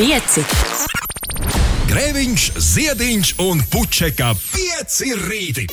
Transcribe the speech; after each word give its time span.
pieci. 0.00 0.40
Grēviņš, 1.90 2.44
Ziediņš 2.56 3.32
un 3.44 3.60
Puķeka 3.68 4.30
5 4.38 5.00
rīti. 5.26 5.66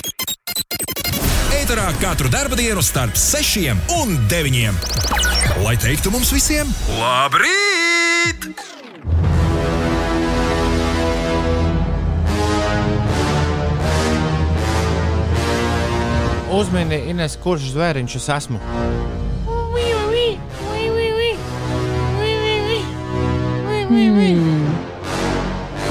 Eterā 1.55 1.85
katru 2.01 2.27
dienu 2.59 2.83
starp 2.83 3.15
6 3.15 3.71
un 4.01 4.17
9. 4.27 4.75
Lai 5.63 5.77
teiktu 5.79 6.11
mums 6.11 6.33
visiem, 6.35 6.67
labrīt! 6.99 8.49
Uzmini, 16.57 17.05
Ines, 17.13 17.39
kurš 17.39 17.71
zvēriņš 17.77 18.19
es 18.19 18.29
esmu? 18.41 19.16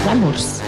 Lemurs. 0.04 0.60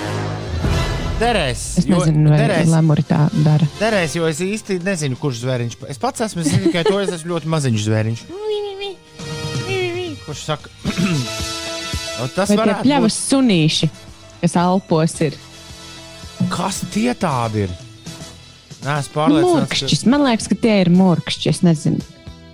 Derēs. 1.18 1.62
Es 1.76 1.84
nezinu, 1.84 2.30
vai 2.30 2.38
derēs, 2.40 2.70
lemuri 2.72 3.02
tā 3.04 3.26
dara. 3.44 3.66
derēs, 3.76 4.14
jo 4.16 4.24
es 4.30 4.38
īsti 4.40 4.78
nezinu, 4.86 5.18
kurš 5.20 5.42
zvēriņš. 5.42 5.74
Es 5.92 6.00
pats 6.00 6.24
esmu, 6.24 6.40
es 6.40 6.48
zinu 6.54 6.70
tikai 6.70 6.86
to, 6.86 6.96
es 7.02 7.12
esmu 7.18 7.34
ļoti 7.34 7.50
maziņš 7.52 7.84
zvēriņš. 7.88 8.22
Kurš 10.28 10.40
saka, 10.44 10.68
tas 12.36 12.50
varētu 12.52 12.84
pļavas 12.84 13.16
sunīši, 13.30 13.88
kas 14.42 14.56
alpos 14.60 15.14
ir? 15.24 15.36
būt. 15.36 16.50
Kas 16.52 16.82
tie 16.92 17.12
tādi 17.16 17.66
ir? 17.66 17.74
Nē, 18.84 18.98
es 19.02 19.08
pārliecināts, 19.12 19.52
Mūrkšķis. 19.56 20.06
Man 20.12 20.24
liekas, 20.28 20.48
ka 20.52 20.56
tie 20.64 20.78
ir 20.84 20.92
mūrkšķi. 20.92 21.52
Es 21.52 21.60
nezinu. 21.66 22.00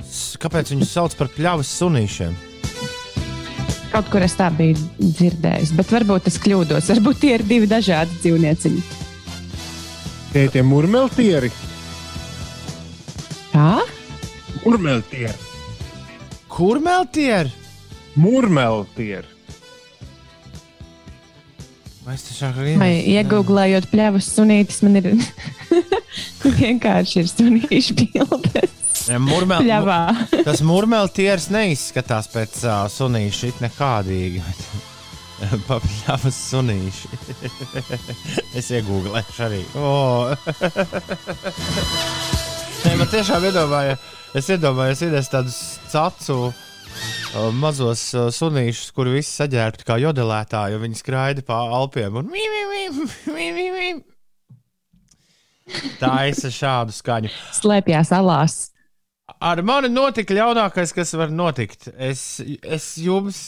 ka, 0.07 0.39
kāpēc 0.47 0.71
viņus 0.75 0.95
sauc 0.95 1.19
par 1.19 1.31
pļavas 1.35 1.71
sunīšiem. 1.83 2.54
Kaut 3.95 4.09
kur 4.11 4.25
es 4.27 4.33
tā 4.35 4.49
biju 4.51 4.75
dzirdējis, 4.99 5.71
bet 5.79 5.93
varbūt 5.95 6.25
es 6.27 6.35
kļūdos. 6.43 6.89
Varbūt 6.91 7.21
tie 7.23 7.37
ir 7.37 7.45
divi 7.47 7.69
dažādi 7.71 8.17
dzīvnieciņi. 8.25 8.81
Tie 10.33 10.43
ir 10.49 10.51
tie 10.51 10.65
murmeltieri. 10.67 11.53
Tā? 13.53 13.85
Murmeltieri. 14.65 15.37
Kur 16.51 16.83
meltieri? 16.83 17.55
Murmeltieri. 18.19 19.31
Vai 22.05 22.91
iegūlējot 23.15 23.87
pļavas 23.95 24.27
sunītis, 24.35 24.83
man 24.83 24.99
ir 24.99 25.13
vienkārši 26.59 27.23
ir 27.23 27.31
sunīšu 27.31 27.97
bildes. 28.03 28.84
Murmel, 29.21 29.67
tas 30.47 30.63
murmeltieris 30.65 31.51
neizskatās 31.53 32.29
pēc 32.33 32.63
uh, 32.65 32.85
sunīša 32.91 33.51
it 33.51 33.63
nekādīgi. 33.65 34.43
Papļāvas 35.69 36.39
sunīši. 36.51 37.11
es 38.59 38.71
iegūlēšu 38.73 39.45
arī. 39.45 39.61
Oh. 39.77 40.33
Nē, 42.85 42.95
man 43.01 43.11
tiešām 43.13 43.45
iedomāja, 43.51 43.99
es 44.37 44.49
iedomājos, 44.55 45.05
ir 45.05 45.17
tādus 45.33 45.61
cacu 45.93 46.39
uh, 46.49 46.55
mazos 47.61 48.07
uh, 48.17 48.31
sunīšus, 48.33 48.93
kur 48.97 49.11
visi 49.13 49.33
saģērbti 49.43 49.89
kā 49.89 49.99
jodelētāji, 50.01 50.77
jo 50.77 50.83
viņi 50.85 51.01
skraida 51.01 51.45
pa 51.47 51.65
Alpiem. 51.81 52.23
Un... 52.23 52.33
mi, 52.33 53.51
mi, 53.53 53.71
mi. 53.75 53.95
Tā 56.01 56.15
ir 56.29 56.37
šādu 56.37 56.93
skaņu. 56.95 57.33
Slēpjās 57.57 58.13
alās. 58.15 58.74
Ar 59.25 59.61
mani 59.65 59.89
notika 59.89 60.37
ļaunākais, 60.37 60.93
kas 60.93 61.15
var 61.17 61.33
notikt. 61.33 61.89
Es, 61.97 62.43
es 62.45 62.89
jums 63.01 63.39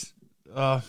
uh, 0.49 0.81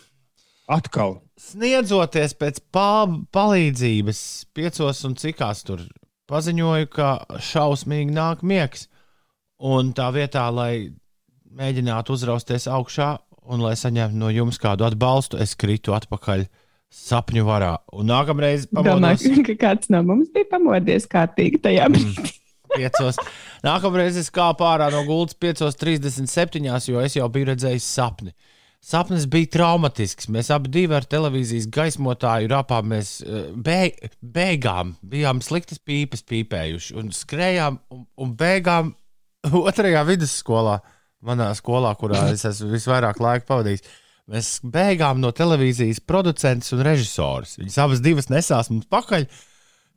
Atkal. 0.69 1.19
sniedzoties 1.41 2.35
pēc 2.39 2.63
pal 2.73 3.19
palīdzības, 3.37 4.21
piecos 4.57 5.03
un 5.09 5.17
cikās 5.21 5.65
tur 5.69 5.85
paziņoju, 6.29 6.89
ka 6.93 7.11
šausmīgi 7.41 8.17
nāk 8.17 8.45
miegs. 8.45 8.87
Un 9.59 9.93
tā 9.97 10.09
vietā, 10.15 10.47
lai 10.55 10.95
mēģinātu 11.59 12.15
uzrausties 12.15 12.69
augšā 12.71 13.17
un 13.49 13.65
lai 13.65 13.75
saņemtu 13.81 14.21
no 14.21 14.33
jums 14.33 14.61
kādu 14.61 14.87
atbalstu, 14.89 15.41
es 15.41 15.57
kritu 15.59 15.97
atpakaļ 15.97 16.47
sapņu 16.95 17.45
varā. 17.45 17.75
Un 17.93 18.09
nākamreiz 18.09 18.69
pamodos 18.71 19.25
Domāju, 19.25 19.45
ka 19.51 19.57
kāds 19.67 19.91
no 19.93 20.01
mums 20.07 20.31
bija 20.33 20.49
pamodies 20.53 21.09
kārtīgi 21.11 21.61
tajā 21.65 21.89
brīdī. 21.93 22.38
Piecos. 22.75 23.19
Nākamreiz 23.67 24.19
es 24.21 24.31
kāpu 24.35 24.67
ārā 24.69 24.91
no 24.95 25.03
gultas 25.09 25.39
5.37, 25.41 26.63
jo 26.93 27.03
es 27.03 27.19
jau 27.19 27.29
biju 27.33 27.53
redzējis 27.53 27.91
sapni. 27.99 28.35
Sapnis 28.79 29.27
bija 29.27 29.51
traumatisks. 29.57 30.29
Mēs 30.31 30.53
abi 30.55 30.85
ar 30.95 31.07
televīzijas 31.11 31.67
gaismotāju 31.75 32.51
rāpāmies 32.53 33.11
eh, 33.25 33.49
beig 33.55 33.99
beigām. 34.23 34.95
Bijām 35.03 35.43
sliktas 35.43 35.83
pīpes 35.83 36.23
pīpējuši 36.29 36.95
un 37.01 37.11
skrējām 37.15 37.81
un, 37.95 38.05
un 38.23 38.37
beigām 38.39 38.95
otrajā 39.67 40.05
vidusskolā, 40.07 40.79
manā 41.27 41.51
skolā, 41.59 41.95
kurā 41.99 42.29
es 42.31 42.47
esmu 42.47 42.71
visvairāk 42.77 43.19
laika 43.23 43.49
pavadījis. 43.51 43.85
Mēs 44.29 44.55
beigām 44.63 45.23
no 45.25 45.33
televīzijas 45.33 46.03
producents 46.05 46.71
un 46.77 46.85
režisors. 46.85 47.57
Viņas 47.59 47.79
abas 47.83 48.03
divas 48.05 48.29
nesās 48.31 48.71
mums 48.71 48.87
pakaļ. 48.93 49.27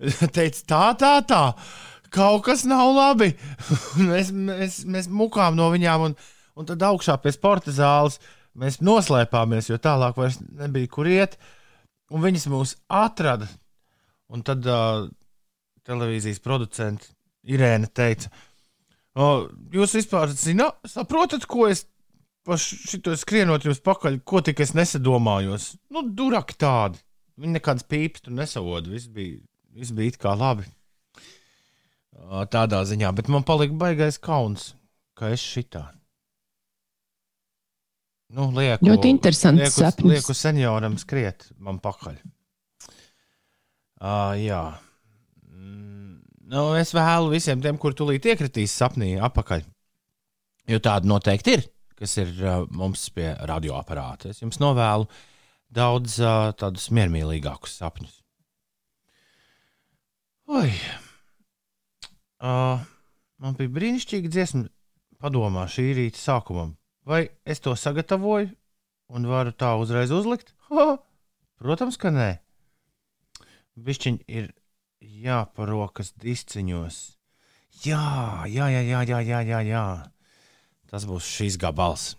Teica, 0.36 0.62
tā, 0.66 0.86
tā, 0.98 1.16
tā 1.30 1.44
kaut 2.14 2.46
kas 2.48 2.66
nav 2.68 2.92
labi. 2.96 3.32
Mēs, 4.10 4.32
mēs, 4.36 4.82
mēs 4.86 5.10
mukām 5.12 5.58
no 5.60 5.70
viņām, 5.74 6.10
un, 6.10 6.16
un 6.60 6.70
tad 6.70 6.84
augšā 6.86 7.18
pie 7.24 7.34
sporta 7.36 7.74
zāles 7.76 8.20
mēs 8.58 8.82
noslēpāmies, 8.84 9.70
jo 9.72 9.80
tālāk 9.80 10.18
vairs 10.20 10.42
nebija 10.44 10.92
kur 10.92 11.08
iet. 11.08 11.38
Un 12.12 12.24
viņas 12.24 12.50
mūs 12.52 12.76
atrada. 12.92 13.48
Un 14.32 14.44
tad 14.48 14.68
uh, 14.68 15.08
televīzijas 15.88 16.42
producents 16.44 17.12
Irēna 17.42 17.88
teica, 17.90 18.30
o, 19.18 19.48
jūs 19.74 19.96
vispār 19.98 20.30
zināt, 20.38 20.78
saprotat, 20.88 21.48
ko 21.50 21.66
es 21.72 21.88
šito 22.62 23.16
skrienot 23.18 23.66
jums 23.66 23.82
pakaļ, 23.86 24.20
ko 24.26 24.44
tik 24.46 24.62
es 24.62 24.76
nesadomājos. 24.78 25.72
Nu, 25.94 26.04
duraki 26.06 26.58
tādi. 26.62 27.02
Viņi 27.42 27.58
nekādas 27.58 27.88
pīpes 27.90 28.26
tur 28.26 28.36
nesavoda. 28.38 28.92
Viss 28.92 29.10
bija, 29.10 29.40
viss 29.74 29.94
bija 29.96 30.14
it 30.14 30.20
kā 30.22 30.36
labi. 30.38 30.68
Tādā 32.52 32.84
ziņā, 32.88 33.10
bet 33.18 33.28
man 33.34 33.44
palika 33.48 33.74
baigais 33.76 34.20
kauns, 34.22 34.72
ka 35.18 35.32
es 35.34 35.42
šitā. 35.42 35.88
Nu, 38.32 38.46
lieku, 38.56 38.86
Ļoti 38.88 39.10
interesants 39.12 39.60
lieku, 39.60 39.76
sapnis. 39.76 40.14
lieku 40.14 40.36
senioram 40.38 40.96
skriet 41.02 41.50
man 41.60 41.82
pakaļ. 41.84 42.16
Uh, 44.02 44.38
jā. 44.40 44.62
Mm, 45.52 46.22
Nu, 46.52 46.64
es 46.76 46.94
vēlu 46.96 47.30
visiem 47.34 47.62
tiem, 47.64 47.78
kur 47.80 47.94
tūlīt 47.96 48.26
iekritīs 48.28 48.74
sapnī 48.76 49.14
apakaļ. 49.24 49.62
Jo 50.72 50.80
tāda 50.84 51.08
noteikti 51.08 51.54
ir, 51.58 51.68
kas 52.00 52.16
ir 52.20 52.32
uh, 52.44 52.64
mums 52.72 53.06
pie 53.16 53.30
radioaparāta. 53.48 54.32
Es 54.32 54.42
jums 54.44 54.60
novēlu 54.64 55.08
daudz 55.72 56.18
uh, 56.24 56.52
tādus 56.60 56.90
miermīlīgākus 56.96 57.78
sapņus. 57.82 58.18
Oi! 60.52 60.72
Uh, 62.42 62.82
man 63.38 63.54
bija 63.58 63.70
brīnišķīga 63.70 64.32
dziesma, 64.34 64.66
padomā 65.22 65.68
šī 65.70 65.92
rīta 66.00 66.18
sākumam. 66.18 66.74
Vai 67.06 67.28
es 67.46 67.62
to 67.62 67.76
sagatavoju 67.78 68.50
un 69.14 69.28
varu 69.30 69.54
tā 69.54 69.76
uzreiz 69.78 70.14
uzlikt? 70.14 70.56
Ha! 70.72 70.96
Protams, 71.62 72.00
ka 72.02 72.10
nē. 72.10 72.32
Višķiņi 73.78 74.26
ir 74.26 74.50
jāparokas 75.02 76.16
disciņos. 76.22 76.98
Jā, 77.86 78.02
jā, 78.50 78.72
jā, 78.74 78.82
jā, 78.90 79.04
jā, 79.06 79.22
jā, 79.22 79.44
jā, 79.46 79.62
jā. 79.70 79.86
Tas 80.90 81.06
būs 81.08 81.30
šīs 81.38 81.62
gabals. 81.62 82.16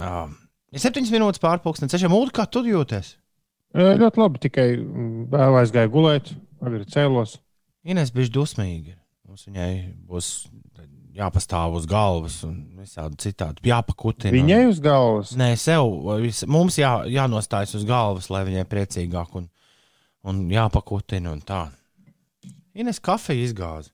Uh, 0.00 0.32
ir 0.72 0.80
septiņas 0.82 1.12
minūtes 1.12 1.44
pārpusdienas, 1.44 1.92
sešiem 1.92 2.12
mūžā, 2.16 2.32
kā 2.40 2.48
tu 2.48 2.64
jūties? 2.66 3.14
E, 3.76 3.92
Ļoti 4.00 4.20
labi, 4.24 4.40
tikai 4.48 4.68
vēl 5.30 5.60
aizgāju 5.60 5.92
gulēt, 5.92 6.32
agri 6.64 6.88
cēlos. 6.88 7.38
Ines 7.84 8.14
bija 8.14 8.32
dusmīga. 8.40 8.96
Mums 9.34 9.48
viņai 9.48 9.70
būs 10.06 10.26
jāpastāv 11.18 11.72
uz 11.74 11.88
galvas 11.90 12.36
un 12.46 12.52
visādi 12.78 13.16
citādi 13.18 13.66
jāpakutina. 13.66 14.30
Viņai 14.30 14.58
uz 14.68 14.78
galvas. 14.78 15.32
Nē, 15.34 15.48
sev, 15.58 15.88
vis- 16.22 16.44
mums 16.46 16.76
jā, 16.78 16.92
jānostājas 17.10 17.74
uz 17.80 17.82
galvas, 17.88 18.28
lai 18.30 18.44
viņai 18.46 18.62
priecīgāk 18.70 19.34
un, 19.40 19.48
un 20.22 20.38
jāpakutina 20.54 21.34
un 21.34 21.42
tā. 21.42 21.64
Ines 22.78 23.02
kafija 23.02 23.42
izgāza. 23.42 23.90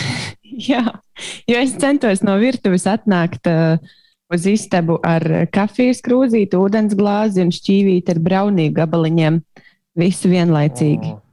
Jā, 0.70 0.80
jo 1.44 1.60
es 1.60 1.76
centos 1.76 2.24
no 2.24 2.40
virtuves 2.40 2.88
atnākt 2.88 3.52
uh, 3.52 3.76
uz 4.32 4.48
istabu 4.48 4.96
ar 5.04 5.28
kafijas 5.52 6.00
krūzīti, 6.00 6.56
ūdens 6.56 6.96
glāzi 6.96 7.44
un 7.44 7.52
šķīvīti 7.52 8.16
ar 8.16 8.24
braunīgu 8.24 8.80
gabaliņiem. 8.80 9.42
Visu 10.00 10.32
vienlaicīgi. 10.32 11.18
O. 11.18 11.27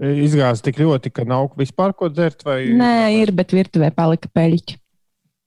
E, 0.00 0.12
Izgāzās 0.24 0.62
tik 0.64 0.80
ļoti, 0.80 1.12
ka 1.12 1.26
nav 1.28 1.52
vispār 1.58 1.92
ko 1.96 2.08
dzert. 2.12 2.44
Vai... 2.46 2.62
Nē, 2.78 2.94
ir, 3.20 3.34
bet 3.36 3.52
virtuvē 3.56 3.92
palika 3.96 4.30
peļķi. 4.32 4.78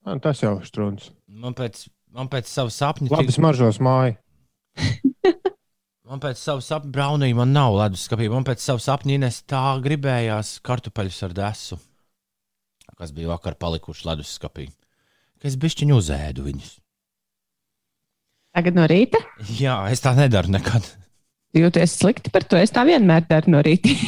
Ah, 0.05 0.19
Tas 0.21 0.43
jau 0.43 0.57
ir 0.59 0.67
strūns. 0.69 1.09
Man 1.25 1.55
pēc, 1.57 1.87
man 2.13 2.29
pēc 2.31 2.49
sava 2.51 2.73
sapņa 2.73 3.09
Labi, 3.13 3.33
smaržos 3.33 3.81
māju. 3.83 4.17
Man 6.05 6.19
pēc 6.21 6.37
sava 6.37 6.61
sapņa 6.61 6.91
braunīja, 6.93 7.33
man 7.33 7.49
nav 7.49 7.73
leduskapī. 7.79 8.27
Man 8.29 8.43
pēc 8.45 8.61
sava 8.61 8.77
sapņa 8.83 9.15
Ines 9.15 9.39
tā 9.49 9.61
gribējās 9.81 10.59
kartupeļus 10.61 11.17
ar 11.25 11.33
desu, 11.33 11.79
kas 12.93 13.09
bija 13.15 13.31
vakar 13.31 13.57
palikuši 13.57 14.05
leduskapī. 14.11 14.67
Ka 15.41 15.49
es 15.49 15.57
bišķiņu 15.57 15.97
uzēdu 15.97 16.45
viņus. 16.45 16.75
Tagad 18.55 18.77
no 18.77 18.85
rīta 18.87 19.17
Jā, 19.63 19.79
es 19.89 20.05
tā 20.05 20.13
nedaru 20.13 20.53
nekad. 20.53 20.85
Jūties 21.61 21.93
slikti 21.99 22.31
par 22.33 22.45
to. 22.49 22.57
Es 22.59 22.73
tā 22.75 22.83
vienmēr 22.87 23.27
daru 23.29 23.53
no 23.55 23.61
rīta. 23.65 23.93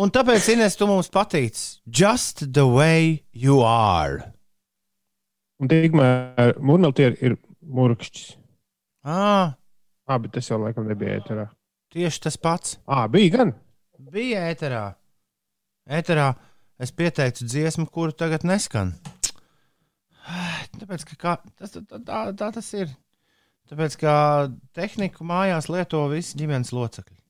Un 0.00 0.12
tāpēc, 0.14 0.46
Ines, 0.54 0.76
tu 0.78 0.86
mums 0.88 1.10
patīc. 1.12 1.58
Just 1.84 2.44
the 2.54 2.62
way 2.68 3.24
you 3.34 3.58
are. 3.66 4.30
Un 5.60 5.68
tikmēr 5.68 6.54
mūrmeltieri 6.62 7.18
ir 7.26 7.34
murkšķis. 7.60 8.36
Ah, 9.04 9.56
Ah, 10.10 10.18
bet 10.18 10.32
tas 10.34 10.48
jau 10.50 10.56
laikam 10.58 10.88
nebija 10.90 11.20
ēterā. 11.20 11.44
tieši 11.94 12.20
tas 12.24 12.36
pats. 12.36 12.78
Ah, 12.88 13.04
bija 13.06 13.30
gan. 13.36 13.52
Bija 14.10 14.40
ēterā. 14.50 14.96
Ēterā 15.86 16.32
es 16.82 16.90
pieteicu 16.90 17.46
dziesmu, 17.46 17.86
kuru 17.86 18.10
tagad 18.10 18.42
neskan. 18.42 18.90
Tāpēc, 20.80 21.04
ka 21.12 21.20
kā, 21.20 21.36
tas, 21.58 21.76
tā, 21.76 22.00
tā, 22.02 22.24
tā 22.34 22.48
tas 22.56 22.72
ir. 22.74 22.90
Tāpēc, 23.70 23.94
ka 24.00 24.12
tehniku 24.74 25.22
mājās 25.26 25.68
lieto 25.70 26.02
visi 26.10 26.38
ģimenes 26.40 26.72
locekļi. 26.74 27.20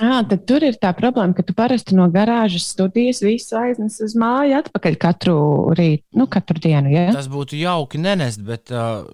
Jā, 0.00 0.22
tad 0.24 0.46
tur 0.48 0.64
ir 0.64 0.78
tā 0.80 0.90
problēma, 0.96 1.34
ka 1.36 1.44
tu 1.44 1.52
parasti 1.54 1.94
no 1.94 2.06
garāžas 2.10 2.70
studijas 2.72 3.20
visu 3.22 3.58
aiznes 3.60 3.98
uz 4.02 4.16
māju 4.18 4.56
atpakaļ 4.62 4.96
katru 4.98 5.36
rītu, 5.76 6.06
nu, 6.16 6.26
katru 6.32 6.62
dienu. 6.64 6.90
Ja? 6.94 7.10
Tas 7.14 7.28
būtu 7.30 7.58
jauki 7.60 8.00
nenest, 8.00 8.40
bet 8.42 8.72
uh, 8.72 9.04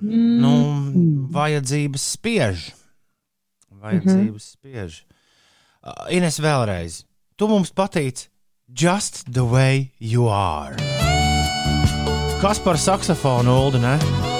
nu, 0.00 0.54
vajadzības 1.34 2.08
spiež. 2.16 2.68
Vajadzības 3.82 4.50
spiež. 4.54 5.02
Uh, 5.82 6.06
Ines 6.14 6.38
vēlreiz. 6.40 7.02
Tu 7.34 7.50
mums 7.50 7.74
patīc 7.74 8.28
just 8.70 9.26
the 9.26 9.44
way 9.44 9.90
you 9.98 10.30
are. 10.30 10.78
Kas 12.40 12.62
par 12.62 12.78
saksofonu, 12.78 13.58
Ulu? 13.66 14.31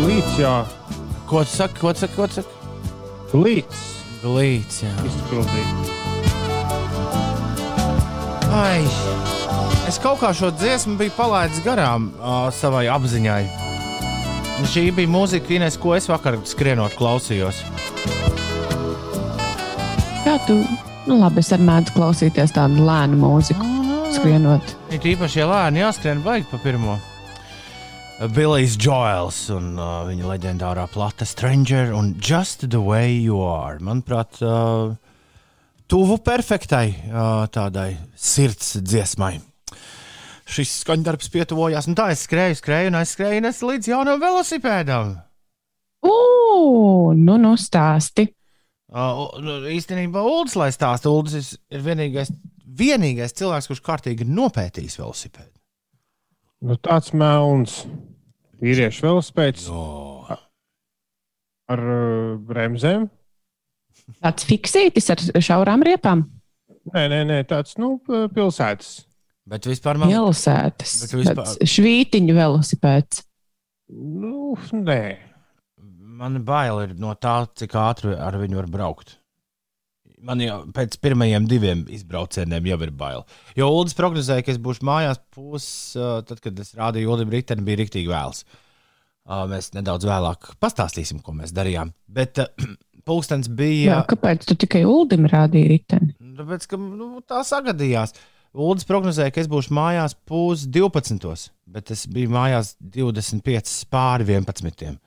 Līdz, 0.00 0.36
jā, 0.40 0.54
Ko 1.30 1.44
tu 1.44 1.50
saki? 1.54 1.78
Ko 1.78 1.92
tu 1.94 2.00
saki? 2.00 2.16
Ko 2.16 2.26
tu 2.26 2.40
saki? 2.40 2.48
līdz 3.30 3.80
Glīts, 4.20 4.80
jā. 4.82 4.90
izpildīt. 5.06 5.90
Ai, 8.50 8.82
es 9.88 10.00
kaut 10.02 10.18
kā 10.20 10.32
šo 10.34 10.50
dziesmu 10.50 10.96
biju 10.98 11.14
palaidis 11.14 11.62
garām 11.64 12.10
uh, 12.18 12.48
savai 12.52 12.88
apziņai. 12.90 13.44
Un 14.60 14.66
Šī 14.68 14.88
bija 14.96 15.08
mūzika, 15.08 15.54
Ines, 15.54 15.78
ko 15.80 15.94
es 15.96 16.10
vakar 16.10 16.36
skrienot 16.44 16.98
klausījos. 16.98 17.62
Kā 20.26 20.34
tu, 20.48 20.58
nu 21.06 21.20
labi, 21.22 21.40
es 21.40 21.52
arī 21.54 21.64
mēdzu 21.70 21.94
klausīties 21.94 22.52
tādu 22.58 22.82
lēnu 22.84 23.22
mūziku, 23.22 23.70
skrienot. 24.18 24.74
Ir 24.92 25.12
īpaši, 25.14 25.40
ja 25.40 25.48
lēni 25.48 25.80
jāskrien, 25.86 26.20
baigi 26.26 26.50
pa 26.50 26.60
pirmo. 26.60 26.98
Billijs 28.20 28.74
Joels 28.76 29.46
un 29.48 29.78
uh, 29.80 30.02
viņa 30.04 30.26
leģendārā 30.28 30.82
plata 30.92 31.24
Stranger 31.24 31.94
un 31.96 32.10
Just 32.20 32.66
the 32.68 32.76
Way 32.76 33.14
You 33.22 33.38
Are. 33.40 33.78
Manuprāt, 33.80 34.36
uh, 34.44 34.92
tuvu 35.88 36.18
perfektai 36.20 36.90
uh, 36.90 37.46
tādai 37.48 37.94
sirds 38.12 38.74
dziesmai. 38.84 39.38
Šis 40.44 40.74
skaņdarbs 40.82 41.32
pietuvojās, 41.32 41.88
un 41.88 41.96
tā 41.96 42.10
es 42.12 42.26
skrēju, 42.26 42.58
skrēju 42.58 42.90
un 42.90 42.98
aizskrēju 43.00 43.46
nes 43.46 43.62
līdz 43.64 43.88
jaunam 43.94 44.20
velosipēdam. 44.20 45.16
Ugh, 46.04 47.16
nu, 47.16 47.38
nu 47.40 47.54
stāsti. 47.56 48.26
Uh, 48.92 49.30
nu, 49.40 49.56
īstenībā 49.72 50.20
Ulas, 50.20 50.58
lai 50.60 50.68
stāsta, 50.76 51.08
Ulas 51.08 51.54
ir 51.56 51.88
vienīgais, 51.88 52.34
vienīgais 52.68 53.32
cilvēks, 53.40 53.72
kurš 53.72 53.82
kārtīgi 53.88 54.28
ir 54.28 54.36
nopētījis 54.42 55.00
velosipēdu. 55.00 55.54
Nu, 56.68 56.76
tāds 56.76 57.14
melns 57.16 57.80
vīriešu 58.62 59.06
velospēds 59.06 59.68
Oh. 59.72 60.30
ar 61.70 61.78
uh, 61.80 62.36
bremzēm. 62.50 63.08
Tāds 64.20 64.44
fiksītis 64.48 65.10
ar 65.14 65.20
šaurām 65.42 65.84
riepām, 65.86 66.26
Nē, 66.90 67.02
nē, 67.12 67.18
nē, 67.28 67.36
tāds 67.46 67.74
nu, 67.78 67.98
pilsētas. 68.08 69.02
Bet 69.46 69.66
vispār 69.68 69.98
man 70.00 70.08
pilsētas, 70.10 70.94
Bet 71.04 71.12
vispār- 71.20 71.36
tāds 71.44 71.58
švītiņu 71.74 72.34
velosipēds. 72.34 73.20
Nu, 73.92 74.56
nē, 74.72 75.02
Man 76.20 76.42
bail 76.44 76.80
ir 76.82 76.90
no 77.00 77.14
tā, 77.16 77.46
cik 77.56 77.72
ātri 77.80 78.12
ar 78.18 78.34
viņu 78.36 78.58
var 78.58 78.66
braukt. 78.68 79.14
Man 80.26 80.42
jau 80.44 80.56
pēc 80.76 80.98
pirmajiem 81.00 81.46
diviem 81.48 81.84
izbraucieniem 81.92 82.66
jau 82.68 82.78
ir 82.84 82.90
bail. 82.96 83.22
Jo 83.56 83.70
Ulas 83.72 83.96
prognozēja, 83.96 84.44
ka 84.44 84.52
es 84.52 84.58
būšu 84.60 84.84
mājās 84.84 85.20
pusi, 85.32 86.00
tad, 86.28 86.42
kad 86.44 86.58
es 86.60 86.74
rādīju 86.76 87.14
Ulim 87.14 87.32
Riteni, 87.32 87.64
bija 87.64 87.80
rīktīgi 87.80 88.10
vēls. 88.10 88.44
Mēs 89.50 89.70
nedaudz 89.76 90.04
vēlāk 90.08 90.52
pastāstīsim, 90.60 91.22
ko 91.24 91.32
mēs 91.36 91.54
darījām. 91.56 91.94
Bet 92.10 92.40
pulkstenis 93.08 93.48
bija. 93.48 93.94
Jā, 93.94 94.00
kāpēc 94.10 94.44
tu 94.48 94.58
tikai 94.60 94.84
uldim 94.88 95.28
rādīji 95.30 95.72
riteni? 95.72 96.12
Tāpēc, 96.40 96.68
ka 96.70 96.80
nu, 96.80 97.12
tā 97.24 97.42
sagadījās. 97.46 98.16
Ulas 98.50 98.86
prognozēja, 98.88 99.30
ka 99.30 99.42
es 99.44 99.48
būšu 99.50 99.74
mājās 99.76 100.16
pūs 100.26 100.66
12. 100.74 101.50
Bet 101.70 101.92
es 101.94 102.02
biju 102.10 102.32
mājās 102.34 102.74
25 102.82 103.84
pāri 103.92 104.26
11. 104.26 104.98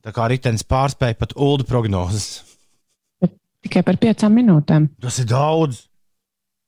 Tā 0.00 0.14
kā 0.16 0.30
ritenis 0.32 0.64
pārspēja 0.64 1.18
pat 1.20 1.34
ulu 1.36 1.66
prognozes. 1.68 2.49
Tikai 3.66 3.82
par 3.84 3.98
piecām 4.00 4.34
minūtēm. 4.38 4.88
Tas 5.04 5.18
ir 5.20 5.28
daudz. 5.30 5.82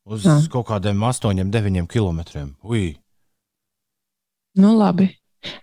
Uz 0.02 0.24
Jā. 0.26 0.34
kaut 0.50 0.66
kādiem 0.68 0.98
8, 1.06 1.38
9 1.54 1.86
km. 1.88 2.20
Ui. 2.66 2.96
Nu, 4.58 4.72
labi. 4.76 5.06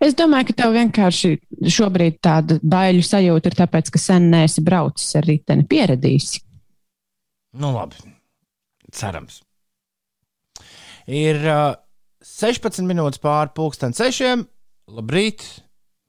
Es 0.03 0.15
domāju, 0.17 0.49
ka 0.49 0.55
tev 0.63 0.73
vienkārši 0.75 1.33
šobrīd 1.71 2.17
tāda 2.23 2.57
baiļu 2.63 3.03
sajūta 3.05 3.51
ir 3.51 3.57
tāpēc, 3.59 3.91
ka 3.93 3.99
sen 4.01 4.29
neesi 4.31 4.63
braucis 4.65 5.11
ar 5.19 5.27
riteni, 5.27 5.67
pieradīsi. 5.69 6.41
Nu, 7.59 7.71
labi. 7.75 7.99
Cerams. 8.95 9.41
Ir 11.09 11.39
uh, 11.47 11.75
16 12.25 12.83
minūtes 12.89 13.21
pāri 13.23 13.53
pusdienas 13.55 13.99
sešiem. 14.01 14.43
Labrīt! 14.89 15.45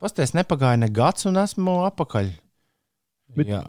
Pasties, 0.00 0.32
nepagāja 0.32 0.78
ne 0.80 0.88
gads, 0.88 1.26
un 1.28 1.36
esmu 1.42 1.82
apakaļ. 1.90 2.30
Bet- 3.36 3.50
Jā, 3.52 3.60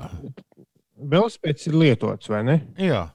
velospēds 1.01 1.67
ir 1.70 1.79
lietots, 1.81 2.29
vai 2.31 2.43
ne? 2.48 2.60
jā. 2.81 3.08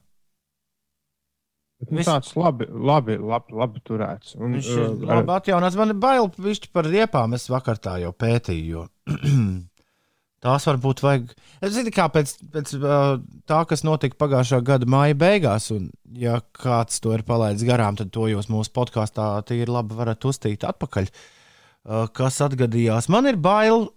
Bet, 1.76 1.90
nu, 1.92 2.00
Viss- 2.00 2.08
tāds 2.08 2.32
labi, 2.40 2.64
labi, 2.72 3.18
labi, 3.20 3.52
labi 3.52 3.82
turēts. 3.84 4.32
Un, 4.40 4.54
viņš 4.56 4.68
ir 4.72 4.84
uh, 4.86 5.08
labi 5.10 5.34
atjaunots. 5.34 5.76
Man 5.76 5.92
ir 5.92 5.98
bail 6.00 6.30
par 6.72 6.88
riepām. 6.88 7.34
Es 7.36 7.50
vakar 7.52 7.76
tā 7.76 7.98
jau 8.00 8.14
pētīju. 8.16 8.70
Jo 8.72 8.86
tās 10.46 10.66
varbūt 10.68 11.02
vajag. 11.04 11.32
Es 11.64 11.74
zinu, 11.74 11.92
kā 11.94 12.06
pēc, 12.12 12.34
pēc 12.54 12.72
uh, 12.78 13.18
tā, 13.48 13.60
kas 13.68 13.84
notika 13.86 14.18
pagājušā 14.20 14.60
gada 14.66 14.88
māja 14.90 15.16
beigās, 15.18 15.70
un 15.74 15.90
ja 16.16 16.38
kāds 16.56 17.00
to 17.02 17.14
ir 17.16 17.24
palaidis 17.26 17.66
garām, 17.68 17.98
tad 17.98 18.12
to 18.14 18.28
jūs 18.30 18.50
mūsu 18.52 18.72
podkāstā 18.76 19.30
tīri 19.48 19.68
labi 19.72 19.98
varat 19.98 20.24
uztīt 20.28 20.66
atpakaļ. 20.68 21.10
Uh, 21.86 22.06
kas 22.14 22.40
atgadījās? 22.44 23.10
Man 23.12 23.28
ir 23.30 23.38
bail 23.40 23.88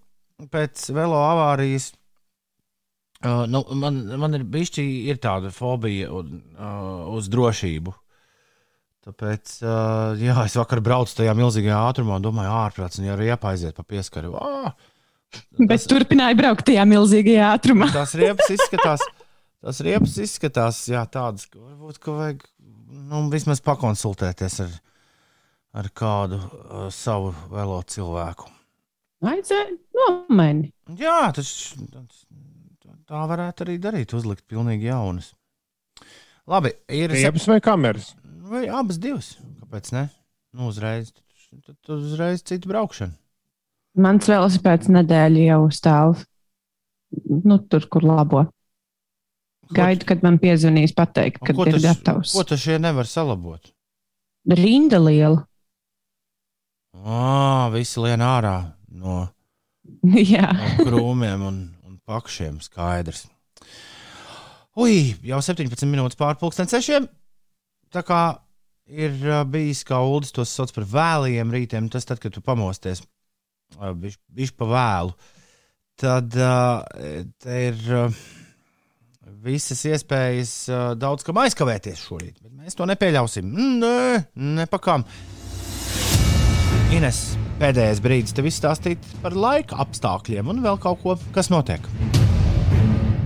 pēc 0.53 0.89
velo 0.96 1.19
avārijas. 1.25 1.91
Uh, 3.20 3.44
nu, 3.52 3.66
man, 3.76 3.98
man 4.20 4.38
ir 4.38 4.46
bijusi 4.48 4.84
ir 5.12 5.18
tāda 5.20 5.50
fobija 5.52 6.08
un, 6.16 6.38
uh, 6.56 7.10
uz 7.18 7.28
drošību. 7.28 7.92
Tāpēc, 9.10 9.58
uh, 9.64 10.14
jā, 10.20 10.36
es 10.46 10.56
vakar 10.56 10.80
braucu 10.84 11.18
tajā 11.18 11.34
milzīgajā 11.36 11.82
ātrumā 11.90 12.20
un 12.20 12.24
domāju, 12.24 12.52
ārprāts, 12.62 13.02
un 13.02 13.10
jau 13.10 13.18
riepa 13.20 13.52
aiziet 13.52 13.76
pa 13.76 13.84
pieskaru. 13.84 14.36
Ah! 14.40 14.72
Bet 15.70 15.84
turpināja 15.92 16.38
braukt 16.40 16.68
tajā 16.70 16.86
milzīgajā 16.88 17.50
ātrumā. 17.58 17.90
Tās 17.98 18.16
riepas 18.20 18.54
izskatās, 18.56 19.04
tās 19.60 19.82
riepas 19.84 20.16
izskatās, 20.24 20.80
jā, 20.92 21.04
tādas, 21.12 21.50
ka 21.52 21.60
varbūt, 21.60 22.00
ka 22.04 22.16
vajag, 22.22 22.46
nu, 23.10 23.26
vismaz 23.34 23.60
pakonsultēties 23.66 24.60
ar, 24.64 24.80
ar 25.84 25.92
kādu 25.92 26.40
uh, 26.40 26.88
savu 26.94 27.34
velo 27.52 27.82
cilvēku. 27.84 28.48
Vajadzēja 29.28 29.74
nomainīt. 30.00 30.72
Jā, 31.00 31.34
tas, 31.36 31.50
tas, 31.92 32.24
tā 33.10 33.24
varētu 33.30 33.66
arī 33.66 33.78
darīt, 33.82 34.13
uzlikt 34.18 34.46
pilnīgi 34.50 34.89
jaunas. 34.89 35.32
Labi, 36.50 36.72
ir 36.89 37.12
Riepas 37.13 37.48
vai 37.50 37.60
kameras? 37.62 38.13
vai 38.50 38.66
abas 38.74 38.98
divas. 39.01 39.36
Kāpēc 39.62 39.92
ne? 39.94 40.08
Nu, 40.58 40.70
uzreiz, 40.72 41.12
tad, 41.13 41.75
tad 41.86 41.98
uzreiz 41.98 42.42
citu 42.42 42.72
braukšanu. 42.72 43.13
Mans 44.01 44.30
velosipēds 44.30 44.89
nedēļa 44.94 45.44
jau 45.50 45.60
stāv 45.74 46.24
nu, 47.46 47.58
tur, 47.70 47.86
kur 47.92 48.06
labo. 48.06 48.46
Gaidu, 49.74 50.08
kad 50.10 50.24
man 50.25 50.39
piezvanīs, 50.42 50.96
pateikt, 50.98 51.44
kad 51.46 51.58
ir 51.68 51.75
tas- 51.78 51.84
gatavs. 51.86 52.34
Ko 52.34 52.42
tas 52.50 52.62
šie 52.63 52.80
nevar 52.82 53.06
salabot? 53.10 53.70
Rinda 54.50 54.98
liela. 55.04 55.44
Ā, 56.98 57.70
visi 57.74 58.01
lien 58.01 58.24
ārā 58.25 58.56
no. 58.98 59.28
Jā, 60.34 60.50
krūmiem 60.82 61.46
un 61.46 61.60
pakšiem 62.10 62.58
skaidrs. 62.66 63.28
Ui, 64.80 65.13
jau 65.25 65.39
17 65.44 65.86
minūtes 65.89 66.18
pārpusdienas 66.18 66.74
sešiem. 66.74 67.06
Tā 67.94 68.01
kā 68.06 68.22
ir 68.89 69.16
bijis, 69.50 69.84
kā 69.86 70.01
Ulas 70.01 70.34
to 70.34 70.46
sauc 70.48 70.74
par 70.74 70.86
vēliem 70.89 71.54
rītiem, 71.54 71.89
tas 71.94 72.08
tad, 72.10 72.22
kad 72.22 72.34
tu 72.34 72.42
pamosties 72.46 73.04
bišķi 73.78 74.56
pa 74.58 74.68
vēlu, 74.70 75.13
tad 76.01 76.34
te 76.34 77.58
ir 77.68 77.82
visas 79.46 79.84
iespējas 79.86 80.54
daudz 81.00 81.25
kam 81.28 81.38
aizkavēties 81.44 82.01
šorīt. 82.08 82.39
Bet 82.42 82.56
mēs 82.56 82.78
to 82.80 82.88
nepieļausim. 82.89 83.51
Nē, 83.84 84.24
nepakām. 84.58 85.06
Ines, 86.96 87.22
pēdējais 87.60 88.01
brīdis 88.04 88.36
tev 88.36 88.50
izstāstīt 88.50 89.12
par 89.24 89.36
laika 89.36 89.80
apstākļiem 89.84 90.50
un 90.54 90.63
vēl 90.66 90.80
kaut 90.82 91.04
ko, 91.04 91.20
kas 91.36 91.51
notiek. 91.54 91.86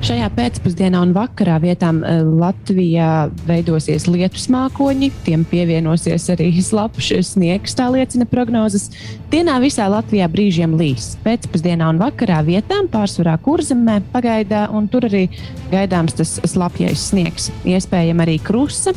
Šajā 0.03 0.25
pēcpusdienā 0.35 0.99
un 0.99 1.13
vakarā 1.15 1.61
vietām 1.63 2.01
eh, 2.03 2.17
Latvijā 2.27 3.29
veidosies 3.47 4.03
lietus 4.09 4.49
mākoņi, 4.51 5.07
tiem 5.23 5.45
pievienosies 5.47 6.25
arī 6.33 6.49
slapjš 6.69 7.21
sniegs, 7.29 7.77
tā 7.79 7.85
liecina 7.93 8.27
prognozes. 8.27 8.89
Dienā 9.31 9.61
visā 9.63 9.87
Latvijā 9.87 10.27
brīžiem 10.33 10.75
līs. 10.75 11.13
Pēcpusdienā 11.23 11.87
un 11.93 12.03
vakarā 12.03 12.41
vietām 12.43 12.91
pārsvarā 12.91 13.37
kurzemē 13.45 14.01
pagaidā, 14.11 14.65
un 14.75 14.91
tur 14.91 15.07
arī 15.07 15.29
gaidāms 15.71 16.19
tas 16.19 16.35
slapjais 16.51 17.07
sniegs. 17.13 17.47
Iespējams 17.63 18.27
arī 18.27 18.41
krusta 18.43 18.91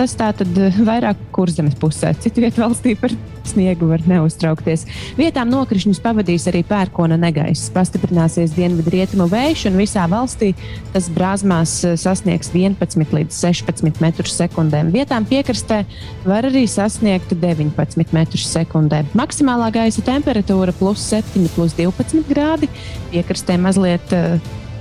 tas 0.00 0.14
tā 0.16 0.30
tad 0.32 0.56
eh, 0.56 0.78
vairāk 0.86 1.18
kurzemes 1.34 1.76
pusē. 1.78 2.14
Citu 2.24 2.40
vietu 2.44 2.62
valstī 2.62 2.94
par 2.98 3.12
sniegu 3.50 3.88
var 3.90 4.02
neuztraukties. 4.08 4.86
Vietām 5.18 5.50
nokrišņus 5.52 6.00
pavadīs 6.04 6.46
arī 6.48 6.62
pērkona 6.68 7.18
negaiss. 7.20 7.68
Pastiprināsies 7.74 8.54
dienvidu 8.56 8.94
rietumu 8.94 9.26
vējš, 9.30 9.66
un 9.70 9.76
visā 9.80 10.06
valstī 10.10 10.52
tas 10.94 11.10
brāzmās 11.12 11.74
eh, 11.84 11.98
sasniegs 12.00 12.52
11 12.56 13.12
līdz 13.18 13.42
16 13.42 14.00
metrus 14.04 14.36
sekundēm. 14.40 14.92
Vietām 14.94 15.28
piekrastē 15.28 15.82
var 16.24 16.48
arī 16.48 16.64
sasniegt 16.70 17.34
19 17.36 18.16
metrus 18.16 18.48
sekundē. 18.48 19.02
Maksimālā 19.18 19.68
gaisa 19.74 20.04
temperatūra 20.06 20.72
plus 20.80 21.04
7, 21.12 21.44
plus 21.56 21.76
12 21.76 22.24
grādi. 22.30 22.70
Piekrastē 23.12 23.58
mazliet 23.60 24.16
uh, 24.16 24.38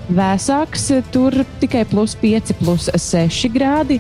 Vēsāks, 0.10 0.88
tur 1.14 1.36
tikai 1.62 1.84
plus 1.86 2.16
5, 2.18 2.56
plus 2.58 2.88
6 2.90 3.52
grādi. 3.54 4.00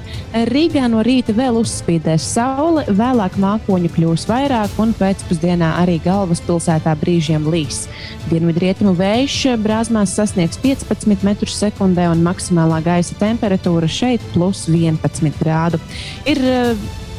Rīgā 0.49 0.87
no 0.89 1.03
rīta 1.05 1.35
vēl 1.37 1.59
uzspīdēs 1.59 2.23
saule, 2.33 2.81
vēlāk 2.97 3.35
mākoņu 3.37 3.91
kļūs 3.93 4.25
vairāk, 4.29 4.73
un 4.81 4.95
pēcpusdienā 4.97 5.75
arī 5.83 5.99
galvaspilsētā 6.01 6.95
brīžiem 7.03 7.45
līs. 7.53 7.83
Dienvidrietumu 8.31 8.95
vējš 8.97 9.37
brāzmās 9.61 10.15
sasniegs 10.17 10.57
15 10.63 11.21
metrus 11.27 11.59
sekundē, 11.61 12.07
un 12.09 12.25
maksimālā 12.25 12.81
gaisa 12.89 13.13
temperatūra 13.21 13.85
šeit 13.85 14.25
plus 14.33 14.65
11 14.65 15.37
grādu. 15.37 15.77
Ir 16.25 16.41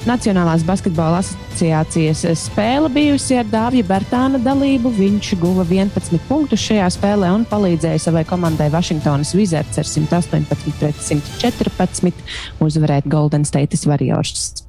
Nacionālās 0.08 0.62
basketbola 0.64 1.18
asociācijas 1.20 2.22
spēle 2.40 2.88
bijusi 2.92 3.36
ar 3.36 3.48
Dāviju 3.50 3.84
Bērtāna 3.84 4.38
dalību. 4.40 4.94
Viņš 4.96 5.34
guva 5.42 5.66
11 5.68 6.22
punktus 6.24 6.62
šajā 6.64 6.86
spēlē 6.94 7.28
un 7.36 7.44
palīdzēja 7.50 8.00
savai 8.06 8.22
komandai 8.28 8.70
Vašingtonas 8.72 9.34
Wizards 9.36 9.76
ar 9.82 9.84
118 9.84 10.72
pret 10.80 11.04
114 11.04 12.24
uzvarēt 12.64 13.10
Golden 13.12 13.44
State 13.44 13.76
Warriors. 13.84 14.64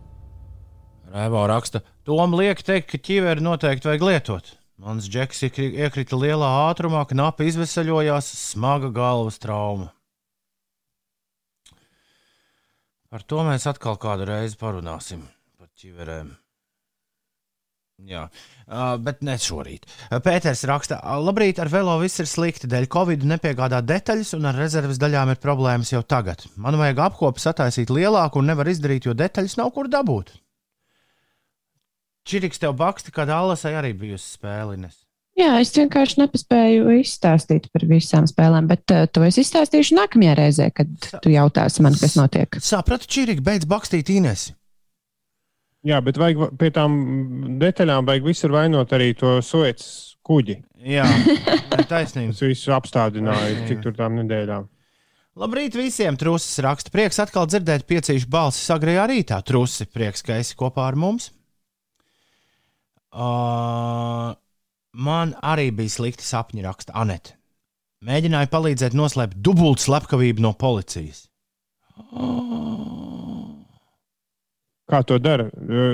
Rēvā 1.11 1.47
raksta, 1.47 1.79
Tom 2.03 2.35
liek 2.35 2.59
teikt, 2.65 2.89
ka 2.91 2.99
ķiveri 2.99 3.43
noteikti 3.45 3.87
vajag 3.87 4.05
lietot. 4.07 4.51
Mans 4.81 5.07
džeks 5.07 5.43
iekrita 5.45 6.17
lielā 6.17 6.47
ātrumā, 6.67 7.05
knapi 7.07 7.47
izvesaļojās, 7.51 8.27
smaga 8.51 8.89
galvas 8.91 9.37
trauma. 9.39 9.91
Par 13.11 13.25
to 13.27 13.41
mēs 13.43 13.67
atkal 13.67 13.97
kādu 13.99 14.25
reizi 14.29 14.55
parunāsim. 14.59 15.25
Par 15.59 15.67
ķiverēm. 15.75 16.31
Jā, 18.07 18.23
uh, 18.31 18.95
bet 19.03 19.19
ne 19.25 19.35
šorīt. 19.37 19.83
Pēters 20.25 20.63
raksta, 20.65 20.97
labrīt, 21.21 21.59
ar 21.61 21.69
velo 21.69 21.97
viss 22.01 22.21
ir 22.23 22.29
slikti. 22.29 22.69
Dēļ 22.71 22.87
Covid 22.95 23.25
nepiegādā 23.29 23.81
detaļas, 23.85 24.31
un 24.39 24.49
ar 24.49 24.57
rezerves 24.57 24.97
daļām 25.01 25.35
ir 25.35 25.41
problēmas 25.43 25.91
jau 25.93 26.01
tagad. 26.01 26.47
Man 26.55 26.79
vajag 26.81 27.03
apkopu 27.09 27.43
sataisīt 27.43 27.93
lielāku, 27.93 28.41
un 28.41 28.49
nevar 28.49 28.71
izdarīt, 28.71 29.05
jo 29.05 29.13
detaļas 29.17 29.59
nav 29.59 29.69
kur 29.75 29.91
dabūt. 29.91 30.33
Čiriks 32.25 32.61
tev 32.61 32.73
baksti, 32.79 33.13
kad 33.13 33.29
Alasai 33.33 33.75
arī 33.77 33.93
bijusi 33.97 34.37
spēlines. 34.37 34.97
Jā, 35.39 35.53
es 35.63 35.71
vienkārši 35.73 36.19
nepaspēju 36.19 36.89
izstāstīt 36.99 37.69
par 37.71 37.85
visām 37.87 38.25
spēlēm, 38.27 38.67
bet 38.69 38.91
uh, 38.91 39.05
to 39.07 39.23
es 39.23 39.39
izstāstīšu 39.39 39.95
nākamajā 39.95 40.33
reizē, 40.37 40.67
kad 40.75 40.91
tu 41.23 41.31
jautāsi 41.31 41.85
man, 41.85 41.95
kas 41.97 42.17
notiek. 42.19 42.59
Sapratu, 42.61 43.07
Čirika, 43.09 43.43
beidz 43.45 43.69
bakstīt 43.69 44.11
Inesi. 44.11 44.51
Jā, 45.87 45.97
bet 46.05 46.19
vajag 46.21 46.51
pie 46.61 46.69
tām 46.75 46.97
detaļām 47.61 48.05
vajag 48.05 48.27
visur 48.27 48.53
vainot 48.53 48.91
arī 48.93 49.15
to 49.17 49.39
soets 49.41 49.87
kuģi. 50.27 50.59
Jā, 50.85 51.07
taisnība. 51.89 52.35
Tas 52.35 52.43
visu 52.45 52.75
apstādināja, 52.75 53.63
cik 53.69 53.81
tur 53.87 53.95
tām 53.97 54.19
nedēļām. 54.19 54.67
Labrīt 55.41 55.77
visiem! 55.79 56.19
Trusis 56.19 56.59
raksta. 56.61 56.91
Prieks 56.93 57.21
atkal 57.23 57.47
dzirdēt 57.49 57.87
piecīšu 57.89 58.27
balsi 58.29 58.67
agrajā 58.75 59.07
rītā. 59.09 59.39
Trusi, 59.47 59.87
prieks, 59.87 60.21
ka 60.27 60.37
esi 60.43 60.57
kopā 60.59 60.89
ar 60.91 60.99
mums. 60.99 61.31
Uh, 63.11 64.35
Man 64.91 65.35
arī 65.39 65.69
bija 65.71 65.93
slikti 65.93 66.25
sapņi, 66.27 66.65
raksta 66.65 66.95
Anete. 66.99 67.37
Mēģināju 68.03 68.49
palīdzēt 68.51 68.95
noslēpt 68.97 69.37
dubultu 69.45 69.85
slepkavību 69.85 70.41
no 70.43 70.51
policijas. 70.57 71.27
Kā 74.91 74.99
to 75.07 75.19
dara? 75.21 75.47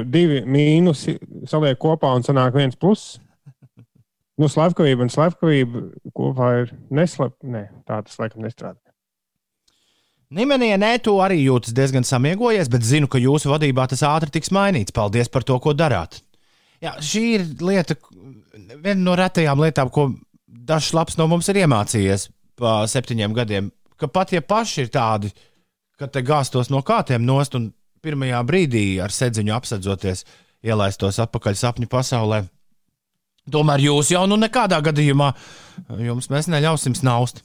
Divi 0.08 0.42
mīnusi 0.48 1.18
saliek 1.50 1.78
kopā 1.78 2.14
un 2.16 2.26
sanāk 2.26 2.56
viens 2.58 2.80
pluss. 2.80 3.20
Nu, 4.38 4.48
slepkavība 4.50 5.06
un 5.06 5.12
slepkavība 5.14 5.84
kopā 6.16 6.52
ir 6.64 6.74
neslēpta. 6.94 7.50
Nē, 7.54 7.64
tā 7.90 8.00
tas 8.06 8.18
laikam 8.22 8.46
nestrādā. 8.46 8.80
Nimenī, 10.34 10.74
nē, 10.76 10.98
tu 11.04 11.16
arī 11.24 11.38
jūtas 11.40 11.76
diezgan 11.76 12.04
samiegojies, 12.08 12.68
bet 12.72 12.84
zinu, 12.84 13.08
ka 13.08 13.20
jūsu 13.22 13.52
vadībā 13.52 13.86
tas 13.88 14.04
ātri 14.04 14.34
tiks 14.38 14.52
mainīts. 14.52 14.96
Paldies 14.96 15.30
par 15.32 15.46
to, 15.48 15.56
ko 15.64 15.76
darāt. 15.78 16.20
Jā, 16.84 16.94
šī 17.02 17.24
ir 17.38 17.46
lieta, 17.64 17.96
viena 18.58 19.02
no 19.02 19.16
retajām 19.18 19.62
lietām, 19.62 19.92
ko 19.94 20.10
dažs 20.48 20.94
labs 20.96 21.18
no 21.20 21.28
mums 21.32 21.50
ir 21.52 21.62
iemācījies 21.64 22.30
pa 22.58 22.80
septiņiem 22.90 23.36
gadiem. 23.38 23.72
Ka 23.98 24.10
pat 24.12 24.34
ja 24.34 24.42
paši 24.42 24.86
ir 24.86 24.92
tādi, 24.94 25.32
ka 25.98 26.10
te 26.10 26.22
gāstos 26.26 26.72
no 26.74 26.82
kātiem 26.86 27.26
nost 27.26 27.56
un 27.58 27.72
pirmajā 28.06 28.42
brīdī 28.48 28.86
ar 29.04 29.14
sēdziņu 29.14 29.56
apsedzoties, 29.56 30.24
ielaistos 30.66 31.20
atpakaļ 31.24 31.58
sapņu 31.58 31.90
pasaulē. 31.92 32.44
Tomēr 33.52 33.80
jūs 33.86 34.12
jau 34.12 34.26
nu 34.28 34.36
nekādā 34.40 34.80
gadījumā 34.84 35.32
jums 36.04 36.28
mēs 36.34 36.50
neļausim 36.52 36.98
snaust. 36.98 37.44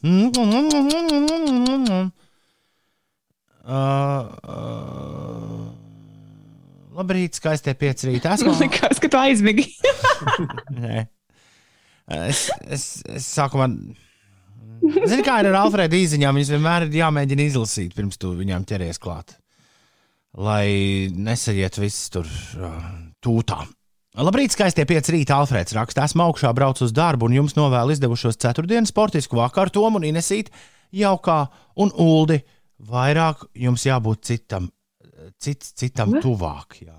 Uh, 3.63 4.27
uh, 4.43 5.82
Labrīt, 6.93 7.39
skaistie 7.39 7.75
pieci 7.79 8.11
rītā. 8.11 8.37
Man 8.47 8.59
liekas, 8.61 9.01
ka 9.01 9.11
tu 9.11 9.21
aizmigi. 9.21 9.69
Nē. 10.83 11.07
Es, 12.13 12.49
es, 12.67 12.87
es 13.09 13.29
sākumā. 13.33 13.69
Zini, 14.83 15.23
kā 15.23 15.39
ir 15.41 15.53
ar 15.53 15.61
Alfrēda 15.63 15.95
īziņām, 15.95 16.37
viņas 16.37 16.51
vienmēr 16.57 16.89
ir 16.89 16.99
jāmēģina 16.99 17.47
izlasīt, 17.47 17.95
pirms 17.95 18.19
tu 18.21 18.33
viņām 18.35 18.67
ķeries 18.69 18.99
klāt. 19.01 19.37
Lai 20.33 21.09
nesajiet 21.13 21.79
viss 21.79 22.11
tur 22.13 22.27
uh, 22.27 22.83
tūtā. 23.23 23.63
Labrīt, 24.19 24.53
skaistie 24.53 24.85
pieci 24.89 25.15
rīta, 25.15 25.39
Alfrēds 25.39 25.77
raksta. 25.77 26.05
Esmu 26.09 26.27
augšā 26.27 26.51
braucu 26.57 26.85
uz 26.89 26.93
darbu 26.97 27.31
un 27.31 27.39
jums 27.39 27.55
novēlu 27.57 27.95
izdevušos 27.95 28.41
ceturtdienas 28.43 28.93
sportisku 28.93 29.39
vakaru 29.39 29.73
tomu 29.73 30.03
un 30.03 30.09
Inesīt 30.11 30.51
jaukā 30.93 31.39
un 31.81 31.95
uldi. 32.03 32.43
Vairāk 32.83 33.47
jums 33.63 33.87
jābūt 33.87 34.27
citam 34.27 34.67
cits 35.43 35.75
citam 35.79 36.17
tuvāk. 36.23 36.83
Jā. 36.87 36.99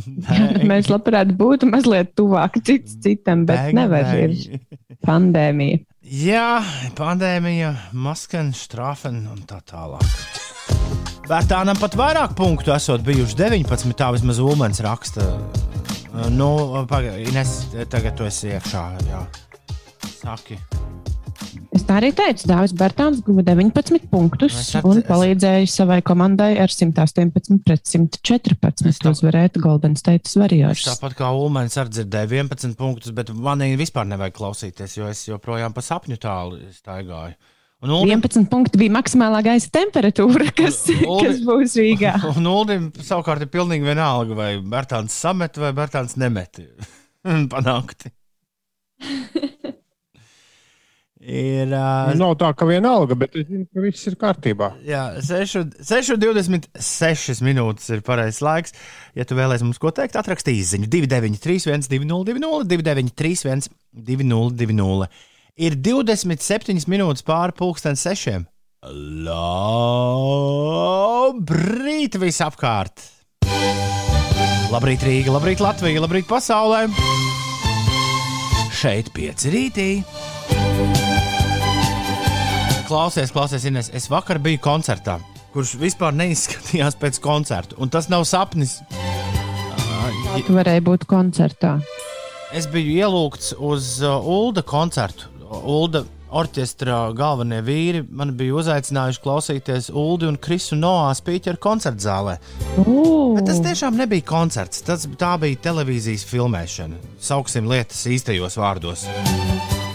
Mēs 0.70 0.90
labprāt 0.92 1.32
būtu 1.38 1.68
mazliet 1.70 2.12
tuvāk 2.18 2.60
cits 2.66 2.98
citam, 3.02 3.46
bet 3.48 3.72
nevar 3.76 4.12
ir 4.18 4.36
pandēmija. 5.06 5.84
Jā, 6.10 6.60
pandēmija, 6.98 7.74
maskana, 7.92 8.56
strāfen 8.56 9.22
un 9.30 9.44
tā 9.48 9.60
tālāk. 9.68 10.06
Vērtānam 11.30 11.78
pat 11.78 11.94
vairāk 11.94 12.32
punktu 12.38 12.72
esot 12.74 13.04
bijuši 13.06 13.36
19. 13.38 13.92
Tā 13.94 14.08
vismaz 14.16 14.40
Ulmens 14.42 14.80
raksta. 14.82 15.28
Nu, 16.34 16.50
pagaidi, 16.90 17.28
Ines, 17.30 17.52
tagad 17.92 18.18
tu 18.18 18.26
esi 18.26 18.50
iekšā. 18.50 18.82
Jā. 19.06 19.22
Saki. 20.16 20.58
Es 21.72 21.84
tā 21.86 22.00
arī 22.00 22.08
teica. 22.10 22.48
Dāvis 22.50 22.72
Bērtāns 22.74 23.20
guva 23.22 23.44
19 23.46 24.08
punktus 24.10 24.56
Es 24.58 24.72
at- 24.74 24.84
un 24.84 25.02
palīdzēja 25.06 25.68
savai 25.70 26.00
komandai 26.02 26.58
ar 26.58 26.66
118 26.68 27.60
pret 27.64 27.84
114 27.86 28.98
tā- 28.98 29.12
uzvarēt 29.12 29.60
Golden 29.62 29.94
State 29.96 30.26
Warriors. 30.34 30.82
tāpat 30.88 31.14
kā 31.14 31.28
Ulmans 31.30 31.76
arī 31.78 31.94
dzirdēju 31.94 32.28
11 32.50 32.74
punktus, 32.76 33.12
bet 33.14 33.30
man 33.32 33.58
viņa 33.62 33.78
vispār 33.78 34.04
nevajag 34.10 34.34
klausīties, 34.34 34.96
jo 34.98 35.06
es 35.06 35.22
joprojām 35.28 35.72
pa 35.72 35.80
sapņu 35.80 36.18
tālu 36.18 36.58
staigāju. 36.74 37.34
Un 37.82 37.88
Uldim, 37.90 38.20
11 38.20 38.48
punkti 38.50 38.76
bija 38.76 38.90
maksimālā 38.92 39.38
gaisa 39.42 39.70
temperatūra, 39.72 40.50
kas, 40.54 40.82
Uldi- 40.90 41.26
kas 41.30 41.38
būs 41.46 41.76
Rīgā. 41.80 42.16
un 42.36 42.44
Uldim 42.50 42.90
savukārt 42.98 43.40
ir 43.46 43.46
pilnīgi 43.54 43.86
vienalga, 43.86 44.34
vai 44.34 44.50
Bērtāns 44.58 45.10
samet 45.16 45.56
vai 45.56 45.70
Bērtāns 45.72 46.16
nemet 46.18 46.58
panākti. 47.54 48.10
ir 51.20 51.68
uh, 51.68 52.16
Nav 52.16 52.32
tā, 52.40 52.48
ka 52.56 52.64
vienalga, 52.68 53.14
bet 53.18 53.34
es 53.36 53.46
zinu, 53.48 53.66
ka 53.68 53.80
viss 53.84 54.06
ir 54.08 54.14
kārtībā. 54.20 54.70
Jā, 54.86 55.20
6,26 55.20 57.42
minūtes 57.44 57.90
ir 57.92 58.00
pareizais 58.06 58.40
laiks. 58.44 58.72
Ja 59.18 59.24
tu 59.28 59.34
vēlēsies 59.38 59.66
mums 59.66 59.80
ko 59.82 59.88
teikt, 59.94 60.16
atraksti 60.20 60.50
īsiņu 60.60 60.86
293, 60.90 61.88
202, 61.92 62.64
293, 62.70 63.68
202. 63.92 65.08
Ir 65.60 65.72
27 65.76 66.88
minūtes 66.88 67.22
pāri 67.26 67.52
pusdien 67.58 67.96
sešiem. 68.00 68.42
Labrīt, 71.20 72.16
visapkārt! 72.16 72.96
Labrīt, 74.70 75.02
Rīga, 75.04 75.34
labrīt, 75.34 75.60
Latvija, 75.60 76.00
labrīt, 76.00 76.24
pasaulē! 76.30 76.86
Šeit 78.80 79.10
pieci 79.12 79.50
rītī! 79.52 79.88
Klausies, 82.90 83.30
klausies, 83.30 83.64
Ines. 83.70 83.90
Es 83.94 84.08
vakar 84.10 84.40
biju 84.42 84.58
koncertā, 84.64 85.20
kurš 85.54 85.76
vispār 85.78 86.14
neizskatījās 86.18 86.98
pēc 86.98 87.20
koncerta. 87.22 87.78
Un 87.78 87.90
tas 87.92 88.08
nav 88.10 88.24
sapnis. 88.26 88.80
Ā, 88.90 90.40
Tu 90.46 90.56
varēji 90.56 90.82
būt 90.88 91.06
koncertā. 91.10 91.76
Es 92.50 92.66
biju 92.66 92.96
ielūgts 92.98 93.52
uz 93.62 94.00
uh, 94.02 94.18
Ulda 94.26 94.64
koncertu. 94.66 95.30
Ulda 95.62 96.02
orķestra 96.30 97.12
galvenie 97.14 97.60
vīri 97.66 98.02
man 98.06 98.34
bija 98.38 98.58
uzaicinājuši 98.58 99.22
klausīties 99.22 99.90
Uldi 99.94 100.26
un 100.30 100.38
Krisu 100.42 100.78
Noā 100.78 101.10
spīķeru 101.18 101.62
koncertu 101.62 102.06
zālē. 102.06 102.38
Tas 103.46 103.62
tiešām 103.64 103.98
nebija 103.98 104.26
koncerts. 104.26 104.82
Tas, 104.86 105.06
tā 105.18 105.36
bija 105.42 105.62
televīzijas 105.70 106.26
filmēšana. 106.30 106.98
Sauksim 107.22 107.70
lietas 107.70 108.02
īstajos 108.10 108.58
vārdos. 108.58 109.06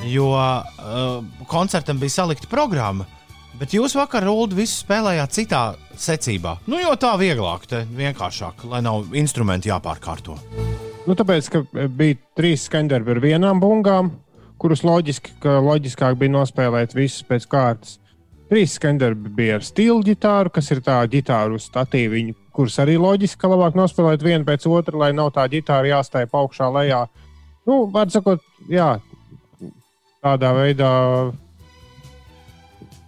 Jo 0.06 0.30
uh, 0.36 1.24
koncertam 1.50 2.00
bija 2.00 2.20
salikta 2.20 2.50
programma. 2.52 3.08
Bet 3.56 3.72
jūs 3.72 3.96
vakar, 3.96 4.26
Ulu, 4.28 4.52
visu 4.58 4.82
spēlējāt 4.82 5.32
citā 5.38 5.62
secībā. 5.96 6.58
Nu, 6.68 6.76
jo 6.82 6.92
tā 7.00 7.14
vieglāk, 7.20 7.64
te 7.72 7.86
vienkāršāk, 7.88 8.66
lai 8.68 8.82
nav 8.84 9.16
instrumenti 9.16 9.72
jāpārkārto. 9.72 10.36
Nu, 11.06 11.16
tāpēc, 11.16 11.48
ka 11.54 11.62
bija 11.88 12.18
trīs 12.36 12.66
skaņdarbi 12.68 13.14
ar 13.16 13.22
vienām 13.24 13.62
bungām, 13.64 14.12
kurus 14.60 14.84
loģiski, 14.84 15.38
ka 15.44 15.62
loģiskāk 15.64 16.18
bija 16.20 16.34
nospēlēt 16.36 16.98
visus 16.98 17.24
pēc 17.28 17.48
kārtas. 17.52 18.00
Trīs 18.52 18.76
skaņdarbi 18.78 19.32
bija 19.38 19.60
ar 19.60 19.66
stilu 19.66 20.04
ģitāru, 20.06 20.52
kas 20.54 20.68
ir 20.76 20.84
tā 20.86 21.00
ģitāra 21.10 21.56
uz 21.56 21.70
statīviņu, 21.70 22.36
kuras 22.54 22.76
arī 22.84 23.00
loģiski, 23.02 23.40
ka 23.42 23.50
labāk 23.50 23.78
nospēlēt 23.80 24.26
vienu 24.26 24.46
pēc 24.46 24.68
otra, 24.70 25.00
lai 25.06 25.14
nav 25.16 25.32
tā 25.38 25.48
ģitāra 25.50 25.96
jāstāj 25.96 26.28
pa 26.30 26.44
augšā 26.44 26.68
lejā. 26.76 27.06
Nu, 27.66 27.86
var 27.94 28.12
sakot, 28.14 28.44
jā, 28.70 28.98
tādā 30.26 30.52
veidā 30.58 30.92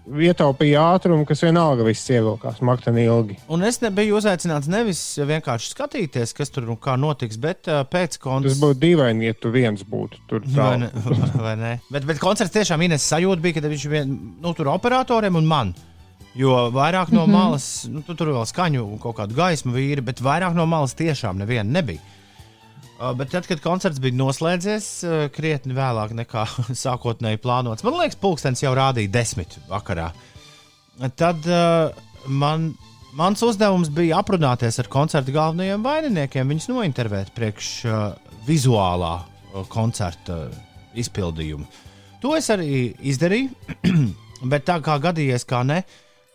ietaupīja 0.08 0.84
ātrumu, 0.96 1.26
kas 1.28 1.42
vienalga 1.44 1.84
viss 1.84 2.08
ievilkās 2.12 2.62
makteni 2.66 3.04
ilgi. 3.08 3.36
Un 3.52 3.66
es 3.68 3.82
nebiju 3.84 4.16
uzaicināts 4.22 4.70
nevis 4.72 5.02
vienkārši 5.20 5.74
skatīties, 5.74 6.32
kas 6.38 6.54
tur 6.54 6.70
un 6.72 6.80
kā 6.80 6.96
notiks, 7.00 7.40
bet 7.42 7.68
uh, 7.68 7.82
pēc 7.84 8.16
Tas 8.16 8.24
koncerta. 8.24 8.62
būtu 8.62 8.80
dīvaini, 8.86 9.28
ja 9.28 9.36
tu 9.36 9.52
viens 9.52 9.84
būtu 9.84 10.24
tur. 10.30 10.48
Vai 10.56 10.78
ne? 10.86 10.92
Vai 11.48 11.58
ne? 11.60 11.74
Bet, 11.92 12.08
bet 12.08 12.24
koncerts 12.24 12.56
tiešām 12.56 12.86
Ines 12.88 13.08
sajūta 13.12 13.44
bija, 13.44 13.60
ka 13.60 13.68
viņš 13.68 13.88
ir 13.88 13.96
vien, 13.98 14.18
nu, 14.44 14.56
tur 14.56 14.72
operatoriem 14.72 15.42
un 15.42 15.50
man. 15.50 15.76
Jo 16.38 16.68
vairāk 16.72 17.10
no 17.12 17.26
mm 17.26 17.32
-hmm. 17.32 17.34
malas, 17.34 17.88
nu, 17.90 18.04
tu, 18.06 18.16
tur 18.16 18.30
vēl 18.30 18.46
skaņu 18.46 18.84
un 18.86 19.00
kaut 19.02 19.18
kādu 19.18 19.36
gaismu 19.36 19.74
vīri, 19.74 20.06
bet 20.06 20.22
vairāk 20.22 20.54
no 20.54 20.66
malas 20.66 20.94
tiešām 20.96 21.42
neviena 21.42 21.82
nebija. 21.82 22.00
Uh, 22.98 23.12
bet 23.14 23.30
tad, 23.30 23.46
kad 23.46 23.60
koncerts 23.62 24.00
bija 24.02 24.18
noslēdzies, 24.18 24.86
uh, 25.06 25.20
krietni 25.30 25.76
vēlāk 25.78 26.16
nekā 26.18 26.48
sākotnēji 26.86 27.38
plānots, 27.44 27.86
man 27.86 28.00
liekas, 28.00 28.18
pulkstenis 28.18 28.64
jau 28.64 28.72
rādīja 28.78 29.12
desmit 29.14 29.54
vakarā. 29.70 30.08
Tad 31.14 31.46
uh, 31.46 31.94
man, 32.26 32.72
mans 33.14 33.44
uzdevums 33.46 33.92
bija 33.94 34.18
aprunāties 34.24 34.82
ar 34.82 34.90
koncerta 34.90 35.36
galvenajiem 35.36 35.86
vaininiekiem, 35.86 36.50
viņus 36.50 36.72
nointervēt 36.72 37.30
priekš 37.38 37.70
vizuālā 38.48 39.14
koncerta 39.70 40.48
izpildījuma. 40.98 41.70
To 42.24 42.34
es 42.34 42.50
arī 42.50 42.96
izdarīju, 42.98 43.54
bet 44.52 44.66
tā 44.66 44.80
kā 44.82 44.98
gadījies, 45.04 45.46
kā 45.46 45.62
ne, 45.70 45.84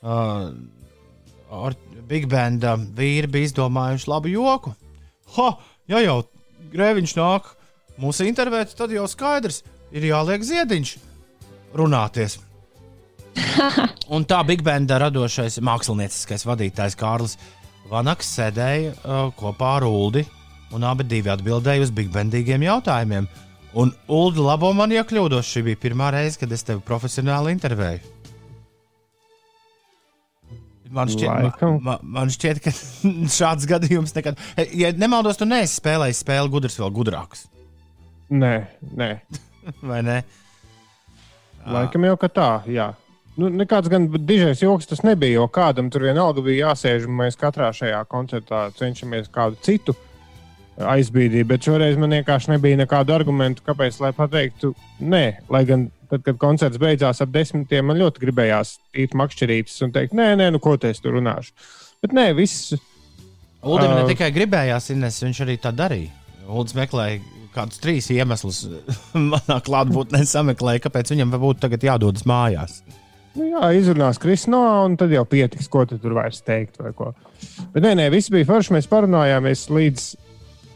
ar 0.07 1.75
Big 2.07 2.31
Band 2.31 2.62
uh, 2.70 2.79
vīri 2.94 3.27
bija 3.35 3.51
izdomājuši 3.51 4.11
labu 4.14 4.31
joku. 4.31 4.77
Ha, 5.35 5.48
ja 5.90 6.05
jau 6.07 6.20
grēviņš 6.72 7.16
nāk 7.18 7.51
mūsu 8.01 8.27
intervēt, 8.29 8.77
tad 8.79 8.92
jau 8.94 9.07
skaidrs, 9.11 9.62
ir 9.92 10.07
jāliek 10.09 10.44
ziediņš 10.46 10.94
runāties. 11.77 12.38
Un 14.14 14.27
tā 14.29 14.42
Big 14.44 14.62
Banda 14.64 14.98
radošais 15.01 15.59
mākslinieckais 15.64 16.44
vadītājs 16.48 16.98
Kārlis 17.01 17.38
Vanaks 17.90 18.29
sēdēja 18.37 18.92
uh, 18.92 19.29
kopā 19.37 19.77
ar 19.79 19.87
Uldi, 19.88 20.25
un 20.72 20.85
abi 20.88 21.05
divi 21.09 21.33
atbildēja 21.33 21.85
uz 21.85 21.92
Big 21.94 22.12
Bandīgiem 22.12 22.64
jautājumiem. 22.64 23.29
Un 23.77 23.92
Uldi 24.12 24.44
labo 24.44 24.72
man 24.77 24.92
iekļūdos, 24.92 25.48
šī 25.48 25.64
bija 25.70 25.81
pirmā 25.87 26.11
reize, 26.12 26.38
kad 26.40 26.53
es 26.53 26.64
tevi 26.68 26.85
profesionāli 26.85 27.55
intervēju. 27.57 28.12
Man 30.92 31.09
šķiet, 31.09 31.28
Laikam. 31.31 31.78
man, 31.85 32.02
man 32.05 32.33
šķiet, 32.33 32.59
ka 32.64 32.72
šāds 33.38 33.64
gadījums 33.70 34.12
nekad. 34.16 34.40
Ja 34.76 34.90
nemaldos, 34.92 35.38
tu 35.40 35.46
neesi 35.48 35.78
spēlējis 35.81 36.20
spēli 36.24 36.52
gudrs 36.52 36.76
vēl 36.81 36.92
gudrāks, 36.92 37.46
Nē, 38.33 38.52
nē. 38.96 39.09
vai 39.90 40.00
ne? 40.05 40.18
Laikam 41.68 42.05
jau 42.09 42.16
ka 42.20 42.28
tā, 42.33 42.50
jā. 42.72 42.90
Nu, 43.38 43.48
nekāds 43.48 43.88
gan 43.88 44.11
dižais 44.28 44.61
joks 44.61 44.88
tas 44.90 45.00
nebija, 45.07 45.38
jo 45.38 45.46
kādam 45.48 45.88
tur 45.92 46.05
vienalga 46.05 46.42
bija 46.44 46.68
jāsēž, 46.68 47.07
un 47.09 47.16
mēs 47.22 47.38
katrā 47.40 47.70
šajā 47.72 48.02
koncertā 48.11 48.66
cenšamies 48.76 49.31
kādu 49.33 49.57
citu 49.64 49.94
aizbīdīt. 50.76 51.46
Bet 51.48 51.64
šoreiz 51.64 51.96
man 52.00 52.12
vienkārši 52.18 52.52
nebija 52.52 52.81
nekādu 52.83 53.14
argumentu, 53.16 53.64
kāpēc 53.64 54.00
lai 54.05 54.11
pateiktu 54.16 54.74
nē. 55.00 55.22
Lai 55.52 55.62
gan 55.68 55.87
tad, 56.12 56.22
kad 56.27 56.38
koncerts 56.40 56.81
beidzās 56.81 57.22
ap 57.25 57.33
desmitiem, 57.33 57.87
man 57.88 58.01
ļoti 58.01 58.22
gribējās 58.27 58.77
īt 59.01 59.16
makšķerītes 59.18 59.79
un 59.87 59.94
teikt, 59.94 60.16
nē, 60.16 60.33
nē, 60.40 60.51
nu 60.53 60.61
ko 60.62 60.77
es 60.88 61.01
tur 61.01 61.16
runāšu. 61.16 61.55
Bet 62.05 62.16
nē, 62.16 62.33
viss. 62.37 62.72
Ulim 63.62 63.92
ne 63.94 64.03
Uh, 64.03 64.09
tikai 64.11 64.33
gribējās, 64.35 64.90
Ines, 64.90 65.20
viņš 65.22 65.44
arī 65.44 65.55
tā 65.62 65.70
darīja. 65.75 66.11
Ulis 66.51 66.75
meklēja 66.75 67.20
kādus 67.55 67.79
trīs 67.83 68.09
iemeslus, 68.11 68.64
manā 69.33 69.61
klātbūtnē 69.64 70.25
sameklēja, 70.27 70.83
kāpēc 70.88 71.14
viņam 71.14 71.37
būtu 71.38 71.62
tagad 71.62 71.87
jādodas 71.87 72.27
mājās. 72.29 72.81
Nu, 73.33 73.46
jā, 73.48 73.70
izrunās 73.79 74.20
Kristīna, 74.20 74.61
un 74.85 74.98
tad 75.01 75.12
jau 75.14 75.22
pietiks, 75.25 75.70
ko 75.72 75.87
tu 75.88 75.96
tur 76.03 76.18
vairs 76.18 76.42
teikt. 76.44 76.83
vai 76.83 76.92
ko. 76.96 77.12
Bet 77.72 77.87
nē, 77.87 77.94
nē, 77.96 78.11
viss 78.12 78.33
bija 78.33 78.51
forši. 78.51 78.75
Mēs 78.77 78.90
parunājāmies 78.90 79.70
līdz 79.72 80.09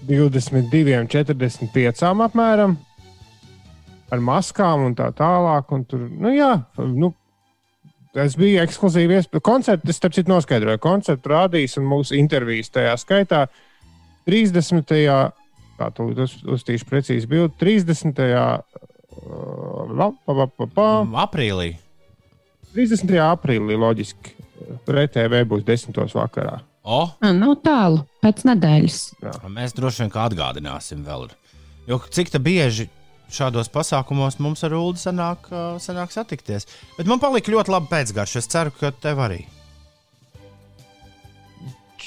22, 0.08 1.02
45 1.12 2.06
apmēram 2.06 2.78
ar 4.12 4.22
maskām 4.22 4.86
un 4.88 4.94
tā 4.98 5.10
tālāk. 5.16 5.72
Un 5.76 5.84
tur, 5.88 6.04
nu, 6.10 6.30
jā, 6.34 6.52
nu, 6.78 7.12
tas 8.16 8.36
bija 8.38 8.64
ekskluzīvi. 8.66 9.18
iespēja. 9.20 9.44
Koncertu, 9.44 9.90
es 9.92 9.98
starp 10.00 10.14
citu 10.16 10.32
noskaidroju, 10.32 10.80
koncertu 10.82 11.32
rādīs 11.34 11.76
un 11.80 11.88
mūsu 11.90 12.16
intervijas 12.18 12.70
tajā 12.74 12.94
skaitā 13.02 13.46
30. 14.26 14.94
kā 15.76 15.90
tu 15.94 16.08
uz, 16.14 16.38
uztīšu 16.56 16.86
precīzi 16.88 17.28
bildi, 17.30 17.54
30. 17.60 18.22
uh, 18.32 19.90
la, 19.92 20.10
pa, 20.24 20.32
pa, 20.34 20.46
pa, 20.46 20.66
pa, 20.74 20.86
Aprīlī. 21.26 21.74
30. 22.76 23.12
aprīlī 23.24 23.76
loģiski. 23.80 24.34
RTV 24.88 25.42
būs 25.48 25.64
10. 25.68 25.96
vakarā. 26.16 26.58
O, 26.86 27.02
Ah, 27.20 27.32
Nav 27.34 27.56
tālu, 27.66 28.04
pēc 28.22 28.44
nedēļas. 28.46 28.98
mēs 29.50 29.74
droši 29.74 30.04
vien 30.04 30.10
kā 30.14 30.26
atgādināsim 30.30 31.02
vēl. 31.04 31.28
Jo 31.86 31.98
cik 31.98 32.30
tā 32.30 32.38
bieži 32.42 32.88
šādos 33.32 33.70
pasākumos 33.72 34.38
mums 34.42 34.64
ar 34.66 34.74
Ulu 34.76 34.96
sanāk, 35.00 35.50
sanāk 35.82 36.14
satikties. 36.14 36.68
Bet 36.96 37.10
man 37.10 37.22
palika 37.22 37.52
ļoti 37.52 37.72
labi 37.74 37.90
pēcgarša. 37.92 38.42
Es 38.42 38.50
ceru, 38.52 38.74
ka 38.78 38.92
tev 38.94 39.22
arī. 39.26 39.42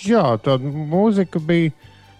Jā, 0.05 0.23
tā 0.39 0.55
mūzika 0.63 1.41
bija 1.43 1.73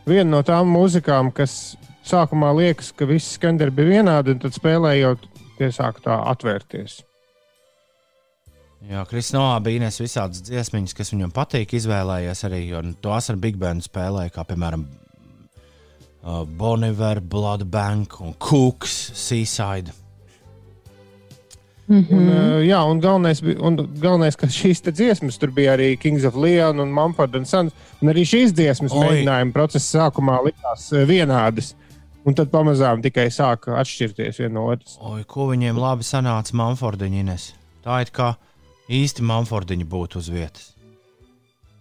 viena 0.09 0.29
no 0.33 0.39
tām 0.43 0.71
mūzikām, 0.73 1.31
kas 1.35 1.77
sākumā 2.07 2.51
liekas, 2.57 2.91
ka 2.95 3.07
visi 3.07 3.37
skanderi 3.37 3.71
bija 3.75 3.99
vienādi, 3.99 4.35
un 4.35 4.41
tad 4.43 4.57
spēlējot, 4.57 5.29
tie 5.59 5.69
sāk 5.75 6.01
tā 6.03 6.17
atvērties. 6.31 6.99
Jā, 8.89 9.03
Kristīnā 9.07 9.57
bija 9.63 9.81
Ines 9.81 9.99
visādas 9.99 10.43
dziesmiņas, 10.47 10.95
kas 10.95 11.11
viņam 11.11 11.33
patīk, 11.35 11.75
izvēlējies 11.75 12.45
arī, 12.47 12.61
un 12.79 12.93
tos 13.03 13.27
ar 13.31 13.39
Big 13.39 13.59
Bandu 13.59 13.83
spēlēja, 13.83 14.31
kā 14.35 14.45
piemēram 14.47 14.85
uh, 16.23 16.43
Boniver, 16.43 17.21
Blood 17.21 17.69
Bank 17.69 18.19
un 18.19 18.33
Cooks, 18.37 19.11
Seaside. 19.13 19.91
Mm 21.85 22.05
-hmm. 22.05 22.17
un, 22.17 22.27
uh, 22.27 22.65
jā, 22.65 22.89
un 22.89 22.99
galvenais, 22.99 23.41
un 23.41 23.89
galvenais, 24.01 24.35
ka 24.35 24.47
šīs 24.47 24.81
dziesmas 24.91 25.37
tur 25.37 25.51
bija 25.51 25.73
arī 25.77 25.97
Kings 25.97 26.23
of 26.23 26.35
Leon 26.35 26.79
un 26.79 26.91
Mumford 26.93 27.35
and 27.35 27.45
Sons. 27.45 27.73
Un 28.01 28.09
arī 28.09 28.21
šīs 28.21 28.53
dziesmas 28.53 28.91
Oi. 28.91 28.99
mēģinājuma 28.99 29.51
procesa 29.51 29.97
sākumā 29.97 30.43
likās 30.45 30.91
uh, 30.93 31.07
vienādas. 31.07 31.75
Un 32.25 32.33
tad 32.33 32.49
pamazām 32.51 33.01
tikai 33.01 33.29
sāka 33.31 33.79
atšķirties 33.79 34.37
viena 34.39 34.53
no 34.53 34.65
otras. 34.67 34.97
Oi, 35.01 35.23
ko 35.23 35.47
viņiem 35.49 35.77
labi 35.79 36.03
sanāca 36.03 36.53
Manfordiņas. 36.53 37.53
Tā 37.83 38.01
ir 38.01 38.11
kā 38.11 38.35
īsti 38.89 39.21
Manfordiņi 39.21 39.85
būtu 39.85 40.17
uz 40.17 40.29
vietas. 40.29 40.78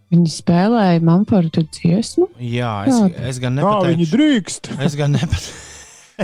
Viņi 0.08 0.30
spēlēja 0.32 1.00
Manfordu 1.04 1.66
dziesmu? 1.68 2.30
Jā, 2.40 2.72
es, 2.88 2.96
Jā. 2.96 3.08
es 3.28 3.40
gan 3.42 3.58
nepateikšu. 3.58 3.84
Kā 3.84 3.92
viņi 3.92 4.06
drīkst? 4.12 4.70
Es 4.86 4.96
gan, 4.96 5.12
nepate... 5.16 5.56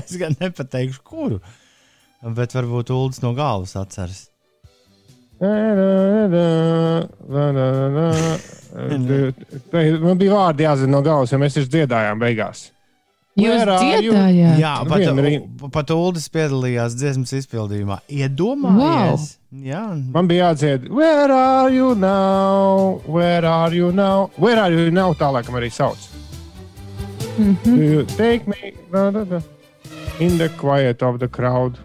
es 0.00 0.14
gan 0.20 0.36
nepateikšu, 0.40 1.02
kuru. 1.04 1.40
Bet 2.24 2.56
varbūt 2.56 2.94
Ulas 2.94 3.20
no 3.20 3.34
galvas 3.36 3.76
atceras. 3.76 4.22
Man 10.04 10.20
bija 10.20 10.32
vārdi 10.32 10.64
jāzina 10.64 10.94
no 10.94 11.02
galvas, 11.04 11.34
jo 11.34 11.38
mēs 11.42 11.58
taču 11.58 11.68
dziedājām 11.74 12.22
beigās. 12.22 12.70
Jūs 13.34 13.64
dziedājāt? 13.66 14.58
Jā, 14.62 14.72
pat, 14.86 15.02
nu, 15.10 15.70
pat 15.74 15.90
Ulas 15.90 16.28
piedalījās 16.30 16.94
dziesmas 16.94 17.32
izpildījumā. 17.40 17.98
Iedomājieties! 18.06 19.24
Wow. 19.34 19.64
Jā. 19.64 19.82
Man 20.14 20.28
bija 20.30 20.52
jādzied, 20.52 20.86
where 20.90 21.32
are 21.34 21.70
you 21.74 21.94
now? 21.98 23.00
Where 23.06 23.46
are 23.46 23.74
you 23.74 23.90
now? 23.94 24.30
Where 24.38 24.60
are 24.62 24.70
you 24.70 24.90
now? 24.94 25.14
Tā 25.18 25.32
laikam 25.34 25.58
arī 25.58 25.70
sauc. 25.70 25.98
Mm 27.38 27.56
-hmm. 27.64 28.06
Take 28.16 28.46
me 28.46 28.72
da, 28.92 29.10
da, 29.10 29.24
da, 29.24 29.40
in 30.18 30.38
the 30.38 30.48
quiet 30.48 31.02
of 31.02 31.18
the 31.18 31.28
crowd. 31.28 31.78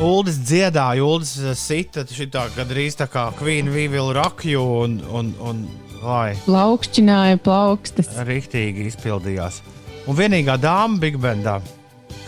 Uldis 0.00 0.36
dziedāja, 0.36 1.02
Uldis 1.04 1.38
sita 1.56 2.04
šitā 2.04 2.48
gandrīz 2.56 2.96
tā 2.96 3.06
kā 3.08 3.32
Queen 3.38 3.68
Vīvila 3.72 4.12
rakju 4.12 4.60
un, 4.60 5.00
un, 5.08 5.34
un 5.40 5.68
Vai. 6.06 6.36
Plaukšķināja 6.44 7.40
plaukstas. 7.42 8.12
Riktīgi 8.28 8.84
izpildījās. 8.92 9.58
Un 10.06 10.14
vienīgā 10.14 10.54
dāma 10.62 11.00
Big 11.02 11.16
Bandā, 11.18 11.56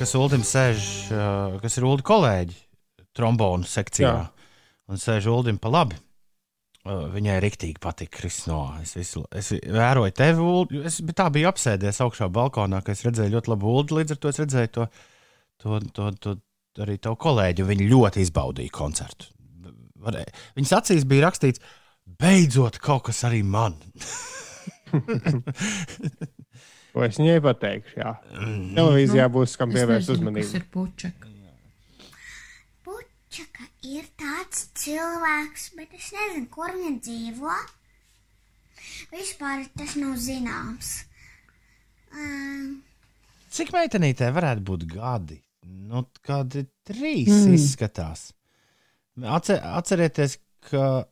kas 0.01 0.17
Ultim 0.19 0.43
sēž, 0.43 0.89
uh, 1.15 1.55
kas 1.63 1.79
ir 1.79 1.87
Uldi 1.87 2.03
kolēģi 2.09 2.57
trombonu 3.15 3.69
sekcijā 3.71 4.11
Jā. 4.11 4.27
un 4.91 4.99
sēž 4.99 5.31
Uldim 5.31 5.63
pa 5.63 5.71
labi. 5.71 5.95
Uh, 6.83 7.07
viņai 7.15 7.39
riktīgi 7.45 7.79
patīk 7.79 8.11
Krisno. 8.19 8.65
Es, 8.83 8.97
visu, 8.99 9.23
es 9.31 9.53
vēroju 9.55 10.17
tevi, 10.25 10.43
Uldi. 10.43 10.83
Es 10.91 10.99
tā 11.15 11.31
biju 11.31 11.53
apsēdies 11.53 12.03
augšā 12.03 12.27
balkonā, 12.35 12.83
ka 12.83 12.99
es 12.99 13.07
redzēju 13.07 13.37
ļoti 13.37 13.55
labu 13.55 13.75
Uldi. 13.77 14.01
Līdz 14.01 14.17
ar 14.17 14.23
to 14.25 14.35
es 14.35 14.43
redzēju 14.43 14.75
to, 14.75 14.91
to, 15.63 15.83
to, 15.95 16.13
to 16.19 16.39
arī 16.83 16.99
tavu 16.99 17.23
kolēģi. 17.29 17.71
Viņi 17.71 17.93
ļoti 17.95 18.27
izbaudīja 18.27 18.75
koncertu. 18.75 19.31
Varēja. 20.03 20.35
Viņas 20.59 20.81
acīs 20.83 21.07
bija 21.07 21.29
rakstīts, 21.29 21.63
ka 21.63 21.78
Beidzot, 22.19 22.81
kaut 22.83 23.05
kas 23.07 23.21
arī 23.29 23.45
man. 23.47 23.77
Ko 26.93 27.05
es 27.07 27.19
viņai 27.21 27.39
pateikšu? 27.45 27.99
Jā, 28.01 28.13
mm. 28.35 28.71
televīzijā 28.75 29.27
nu, 29.29 29.33
būs 29.37 29.53
kam 29.61 29.71
pievērst 29.71 30.11
uzmanību. 30.17 30.47
Tas 30.49 30.57
ir 30.59 30.65
puķeka. 30.75 31.29
Puķeka 32.89 33.69
ir 33.87 34.09
tāds 34.19 34.65
cilvēks, 34.83 35.69
bet 35.79 35.95
es 35.95 36.09
nezinu, 36.17 36.49
kur 36.51 36.73
viņa 36.75 36.95
dzīvo. 37.07 37.55
Vispār 39.13 39.63
tas 39.79 39.95
nav 40.01 40.17
zināms. 40.19 40.91
Um, 42.11 42.81
Cik 43.55 43.71
meitenītē 43.77 44.33
varētu 44.35 44.65
būt 44.67 44.89
gadi? 44.91 45.39
Nu, 45.69 46.03
kādi 46.27 46.65
trīs 46.89 47.31
mm. 47.31 47.55
izskatās. 47.55 48.33
Atcer, 49.23 49.63
atcerieties, 49.79 50.41
ka 50.67 51.07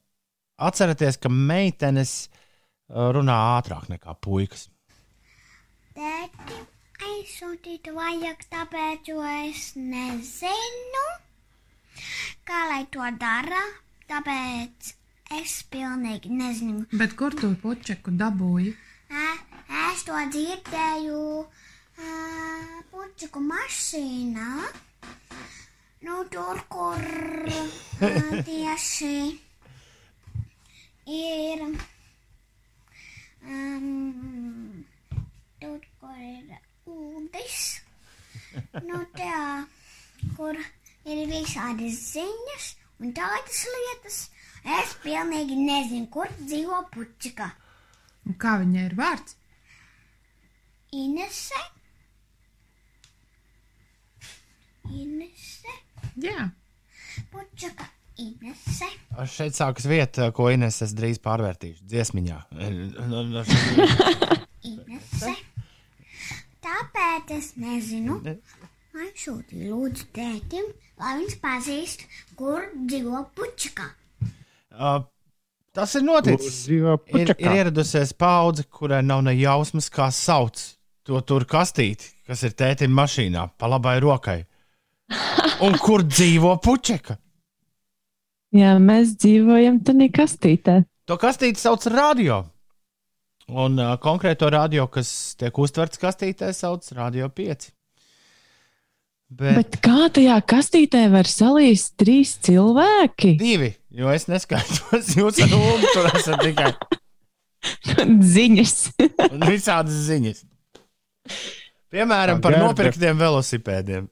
Atcerieties, 0.57 1.19
ka 1.21 1.29
meitenes 1.29 2.12
uh, 2.27 3.11
runā 3.12 3.37
ātrāk 3.59 3.90
nekā 3.92 4.14
puikas. 4.25 4.71
Tēti, 5.97 6.61
aizsūtīt 7.05 7.90
vajag, 7.92 8.47
tāpēc, 8.53 9.11
jo 9.11 9.21
es 9.45 9.75
nezinu, 9.77 11.05
kā 12.49 12.62
lai 12.73 12.87
to 12.88 13.05
dara. 13.21 13.61
Tāpēc 14.09 14.92
es 15.42 15.61
pilnīgi 15.69 16.33
nezinu. 16.33 16.87
Bet 16.95 17.16
kur 17.21 17.37
tu 17.37 17.53
puķeku 17.61 18.16
dabūji? 18.16 18.73
Es 19.92 20.05
to 20.09 20.16
dzirdēju 20.33 21.23
puķeku 22.92 23.42
mašīnā. 23.45 24.53
Nu, 26.07 26.23
tur, 26.31 26.62
kur 26.71 27.03
tieši 28.49 29.16
ir 31.07 31.62
um, 33.42 34.85
tur, 35.61 35.81
kur 36.01 36.16
ir 36.19 36.59
ūdens. 36.87 37.81
Nu, 38.87 39.03
tā, 39.14 39.66
kur 40.37 40.59
ir 41.07 41.23
visādi 41.31 41.92
ziņas 41.95 42.69
un 43.01 43.14
tādas 43.16 43.62
lietas. 43.77 44.19
Es 44.77 44.97
pilnīgi 45.05 45.57
nezinu, 45.61 46.09
kur 46.11 46.31
dzīvo 46.40 46.83
puķika. 46.90 47.51
Un 48.27 48.35
kā 48.42 48.57
viņai 48.59 48.87
ir 48.88 48.97
vārds? 48.99 49.37
Inese. 50.97 51.62
Inese. 54.90 55.77
Jā. 56.25 56.49
Puķika 57.31 57.87
Inese. 58.16 58.88
Šeit 59.29 59.57
sākas 59.57 59.85
vieta, 59.88 60.31
ko 60.33 60.48
Ines 60.52 60.79
es 60.85 60.94
drīz 60.96 61.18
pārvērtīšu 61.24 61.85
dziesmiņā. 61.90 62.38
Inese. 64.70 65.35
Tāpēc 66.64 67.35
es 67.37 67.50
nezinu. 67.61 68.16
Man 68.96 69.11
sūtīja 69.12 69.68
lūdzu 69.74 70.07
tētim, 70.16 70.70
lai 70.96 71.18
viņš 71.20 71.37
pazīst, 71.42 72.07
kur 72.38 72.64
dzīvo 72.72 73.20
puķika. 73.37 73.90
Uh, 74.72 75.02
tas 75.76 75.92
ir 75.98 76.07
noticis. 76.07 76.62
Ir, 76.72 76.96
ir 77.12 77.35
ieradusies 77.37 78.14
paudze, 78.16 78.64
kurai 78.64 79.02
nav 79.05 79.20
ne 79.26 79.37
jausmas, 79.37 79.90
kā 79.92 80.09
sauc 80.09 80.57
to 81.07 81.20
tur 81.29 81.44
kastīti, 81.44 82.09
kas 82.26 82.42
ir 82.48 82.57
tētim 82.57 82.96
mašīnā, 82.96 83.50
pa 83.61 83.68
labai 83.68 83.98
rokai. 84.02 84.40
Un 85.62 85.76
kur 85.79 86.02
dzīvo 86.02 86.57
puķeka? 86.64 87.20
Jā, 88.57 88.77
mēs 88.81 89.16
dzīvojam 89.21 89.81
tādā 89.85 90.09
kastītē. 90.16 90.81
To 91.07 91.16
kastīti 91.21 91.61
sauc 91.61 91.85
par 91.87 91.97
radio. 91.97 92.42
Un 93.47 93.79
uh, 93.79 93.95
konkrēto 94.03 94.49
radio, 94.51 94.88
kas 94.90 95.37
tiek 95.38 95.55
uztverts 95.62 96.01
kastītē, 96.03 96.51
sauc 96.57 96.87
par 96.88 97.05
Radio 97.05 97.29
5. 97.31 97.69
Bet, 99.27 99.57
Bet 99.59 99.77
kā 99.83 100.07
tajā 100.14 100.37
kastītē 100.47 101.05
var 101.11 101.27
salīst 101.27 101.97
trīs 101.99 102.37
cilvēki? 102.47 103.35
Divi, 103.38 103.73
jo 103.90 104.11
es 104.14 104.29
neskaitos. 104.31 105.12
Jūs 105.19 105.40
ar 105.42 105.55
Ulu 105.59 105.92
tur 105.95 106.11
esat 106.12 106.42
tikai 106.42 106.73
ziņas. 108.37 108.75
visādas 109.51 110.05
ziņas. 110.07 110.45
Piemēram, 111.90 112.42
par 112.42 112.59
nopirktiem 112.62 113.19
velosipēdiem. 113.19 114.07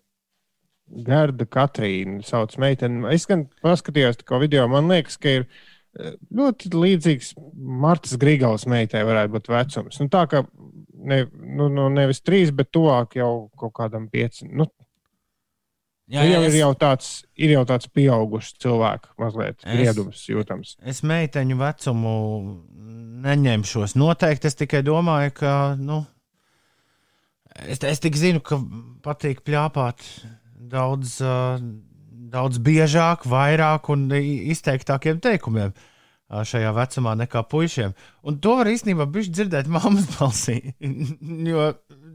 Garda 0.87 1.47
Katrīna 1.49 2.23
sauc 2.27 2.57
meiteni. 2.61 3.05
Es 3.15 3.27
gan 3.31 3.47
paskatījos 3.65 4.21
to 4.21 4.41
video, 4.43 4.67
man 4.71 4.91
liekas, 4.91 5.17
ka 5.21 5.39
ir 5.41 5.47
eh, 5.47 6.15
ļoti 6.35 6.73
līdzīgs 6.75 7.35
Martas 7.85 8.19
Grigaulas 8.21 8.69
meitai 8.71 9.05
varētu 9.07 9.35
būt 9.37 9.53
vecums. 9.53 10.01
Nu, 10.03 10.11
tā 10.13 10.27
kā 10.31 10.45
ne, 10.95 11.25
nu, 11.33 11.69
nu, 11.73 11.89
nevis 11.93 12.23
trīs, 12.25 12.53
bet 12.55 12.73
tuvāk 12.75 13.19
jau 13.21 13.49
kaut 13.61 13.75
kādam 13.81 14.09
pieciem. 14.13 14.53
Nu, 14.61 14.69
Jā, 16.05 16.21
jā, 16.21 16.35
jau 16.35 16.41
es... 16.45 16.53
ir 16.53 16.59
jau 16.59 16.73
tāds, 16.77 17.07
ir 17.41 17.53
jau 17.55 17.63
tāds 17.65 17.89
pieaugušs 17.89 18.59
cilvēks, 18.61 19.15
mazliet 19.17 19.63
griedums 19.65 20.27
jūtams. 20.29 20.75
Es 20.85 21.01
meiteņu 21.01 21.57
vecumu 21.57 22.17
neņemšos. 23.25 23.95
Noteikti 23.97 24.51
es 24.51 24.59
tikai 24.61 24.83
domāju, 24.85 25.33
ka, 25.39 25.53
nu, 25.81 26.03
es, 27.65 27.81
es 27.81 28.05
tik 28.05 28.21
zinu, 28.21 28.45
ka 28.45 28.61
patīk 29.07 29.41
pļāpāt 29.49 30.05
daudz, 30.55 31.19
daudz 32.35 32.61
biežāk, 32.65 33.27
vairāk 33.31 33.91
un 33.95 34.09
izteiktākiem 34.15 35.21
teikumiem. 35.25 35.75
ā, 36.35 36.41
šajā 36.49 36.71
vecumā 36.75 37.13
nekā 37.21 37.45
puišiem. 37.51 37.93
Un 38.25 38.39
to 38.43 38.57
var 38.59 38.71
īstenībā 38.71 39.07
dzirdēt 39.13 39.69
mammas 39.71 40.09
balsī. 40.17 40.75
jo 40.81 41.67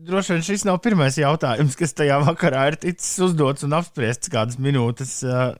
droši 0.09 0.35
vien 0.35 0.45
šis 0.45 0.65
nav 0.67 0.79
pirmais 0.83 1.17
jautājums, 1.19 1.77
kas 1.79 1.93
tajā 1.97 2.17
vakarā 2.25 2.67
ir 2.71 2.79
ticis 2.81 3.19
uzdots 3.27 3.67
un 3.67 3.77
apspriests 3.77 4.31
kādas 4.33 4.59
minūtes, 4.61 5.19
ā, 5.23 5.51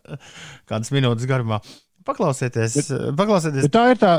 kādas 0.70 0.92
minūtes 0.96 1.30
garumā. 1.30 1.62
Paklausieties, 2.08 2.76
paklausieties. 3.20 3.66
Bet 3.68 3.74
tā 3.76 3.82
ir 3.92 3.98
tā 4.02 4.12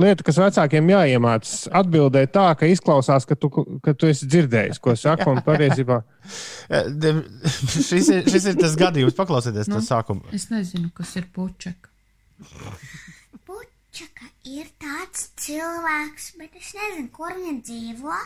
lieta, 0.00 0.24
kas 0.24 0.38
vecākiem 0.40 0.86
jāiemācās 0.92 1.64
atbildēt 1.80 2.30
tā, 2.32 2.44
ka 2.60 2.68
izklausās, 2.70 3.26
ka 3.28 3.36
tu, 3.36 3.50
ka 3.84 3.92
tu 3.98 4.06
esi 4.08 4.28
dzirdējis, 4.30 4.78
ko 4.80 4.94
saka. 4.96 5.26
Un 5.32 5.42
patiesībā 5.44 5.98
De- 7.02 7.16
šis, 7.88 8.08
ir, 8.14 8.22
šis 8.30 8.46
ir 8.52 8.60
tas 8.62 8.76
gadījums, 8.80 9.16
paklausieties 9.18 9.68
to 9.68 9.80
Nu. 9.80 9.84
sākumu. 9.84 10.24
Es 10.32 10.46
nezinu, 10.52 10.88
kas 10.96 11.16
ir 11.20 11.26
puķeka. 11.34 11.90
Puķaka 13.50 14.30
ir 14.54 14.70
tāds 14.82 15.28
cilvēks, 15.44 16.30
bet 16.40 16.56
es 16.58 16.72
nezinu, 16.78 17.10
kur 17.14 17.34
viņa 17.36 17.60
dzīvo. 17.66 18.16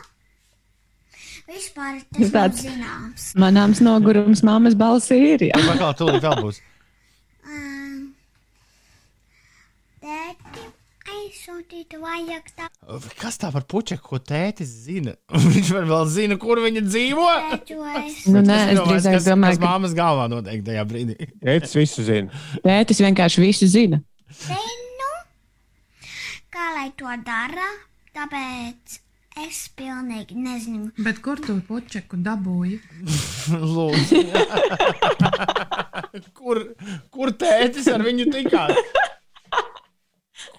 Vispār 1.48 1.98
tas 2.12 2.20
nav 2.20 2.32
Tāds- 2.36 2.62
zināms. 2.64 3.26
Manāms 3.40 3.80
nogurums 3.84 4.42
mammas 4.46 4.76
balsī 4.78 5.18
ir. 5.34 5.46
Jā. 5.50 5.58
Paklau, 5.72 5.90
tūlīt 5.98 6.22
vēl 6.24 6.42
būs. 6.44 6.60
Um, 7.48 8.07
Tēti, 10.08 10.62
aizsūtītu 11.12 11.98
vajag 12.00 12.46
tā 12.56 12.66
Kas 13.20 13.36
tā 13.36 13.50
par 13.52 13.66
puķu, 13.68 13.98
ko 14.00 14.16
tētis 14.24 14.70
zina? 14.86 15.12
Viņš 15.52 15.72
man 15.76 15.88
vēl 15.90 16.04
zina, 16.08 16.38
kur 16.40 16.62
viņa 16.64 16.82
dzīvo. 16.86 17.26
Nu, 18.32 18.40
nē, 18.40 18.56
es 18.72 18.78
drīzāk 18.78 19.18
kas, 19.18 19.26
domāju, 19.26 19.58
kas 19.58 19.60
ka 19.60 19.66
māmas 19.66 19.96
galvā 19.98 20.24
noteikti 20.32 20.70
tajā 20.70 20.84
brīdī. 20.88 21.16
Tētis 21.44 21.76
visu 21.76 22.06
zina. 22.06 22.40
tētis 22.64 23.02
vienkārši 23.04 23.44
visu 23.44 23.68
zina. 23.68 23.98
Zinu, 24.38 25.10
kā 26.56 26.70
lai 26.78 26.86
to 26.96 27.12
dara, 27.26 27.68
tāpēc 28.16 28.96
es 29.44 29.60
pilnīgi 29.76 30.38
nezinu. 30.40 30.88
Bet 31.04 31.20
kur 31.26 31.42
tu 31.44 31.58
puķeku 31.68 32.22
dabūji? 32.24 32.80
Lūdzu. 33.76 34.24
kur, 36.32 36.64
kur 37.12 37.36
tētis 37.44 37.92
ar 37.92 38.08
viņu 38.08 38.30
tikās? 38.38 39.04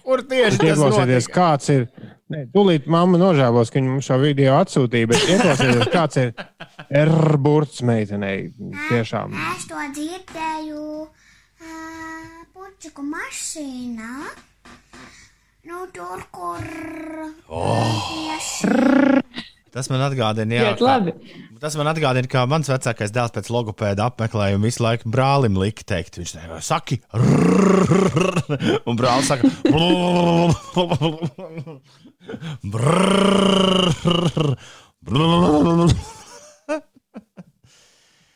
Kur 0.04 0.22
tieši 0.26 0.60
tas 0.62 0.80
notika? 0.80 1.20
kāds 1.34 1.70
ir. 1.74 1.86
Nē, 2.30 2.44
tūlīt 2.54 2.84
mamma 2.86 3.18
nožēlos, 3.18 3.72
ka 3.72 3.80
viņa 3.80 3.90
mums 3.90 4.06
šo 4.06 4.20
video 4.22 4.54
atsūtīja, 4.60 5.08
bet 5.10 5.24
ieklausieties, 5.34 5.88
kāds 5.90 6.20
ir 6.22 6.28
Erburts 7.00 7.80
meitenei. 7.82 8.52
Tiešām. 8.86 9.34
Es 9.56 9.66
to 9.66 9.80
dzirdēju 9.96 10.84
uh, 11.02 12.44
puķiku 12.54 13.02
mašīnā. 13.08 14.12
Nu, 15.70 15.82
tur, 15.94 16.22
kur. 16.30 16.70
Oh. 17.50 17.98
Tas 19.74 19.90
man 19.90 20.06
atgādina, 20.06 20.56
jā, 20.56 20.70
Iet 20.70 20.80
labi. 20.82 21.12
Tas 21.60 21.74
man 21.76 21.90
atgādina, 21.90 22.24
kā 22.24 22.46
mans 22.48 22.70
vecākais 22.72 23.10
dēls 23.12 23.34
pēc 23.34 23.50
logopēda 23.52 24.06
apmeklējuma 24.08 24.64
visu 24.64 24.80
laiku 24.80 25.10
brālim 25.12 25.58
lika 25.60 25.84
teikt, 25.92 26.16
viņš 26.16 26.30
teica, 26.32 26.60
saki, 26.64 26.96
rrrr, 27.12 28.40
un 28.88 28.96
brālis 28.96 29.28
saka. 29.28 29.44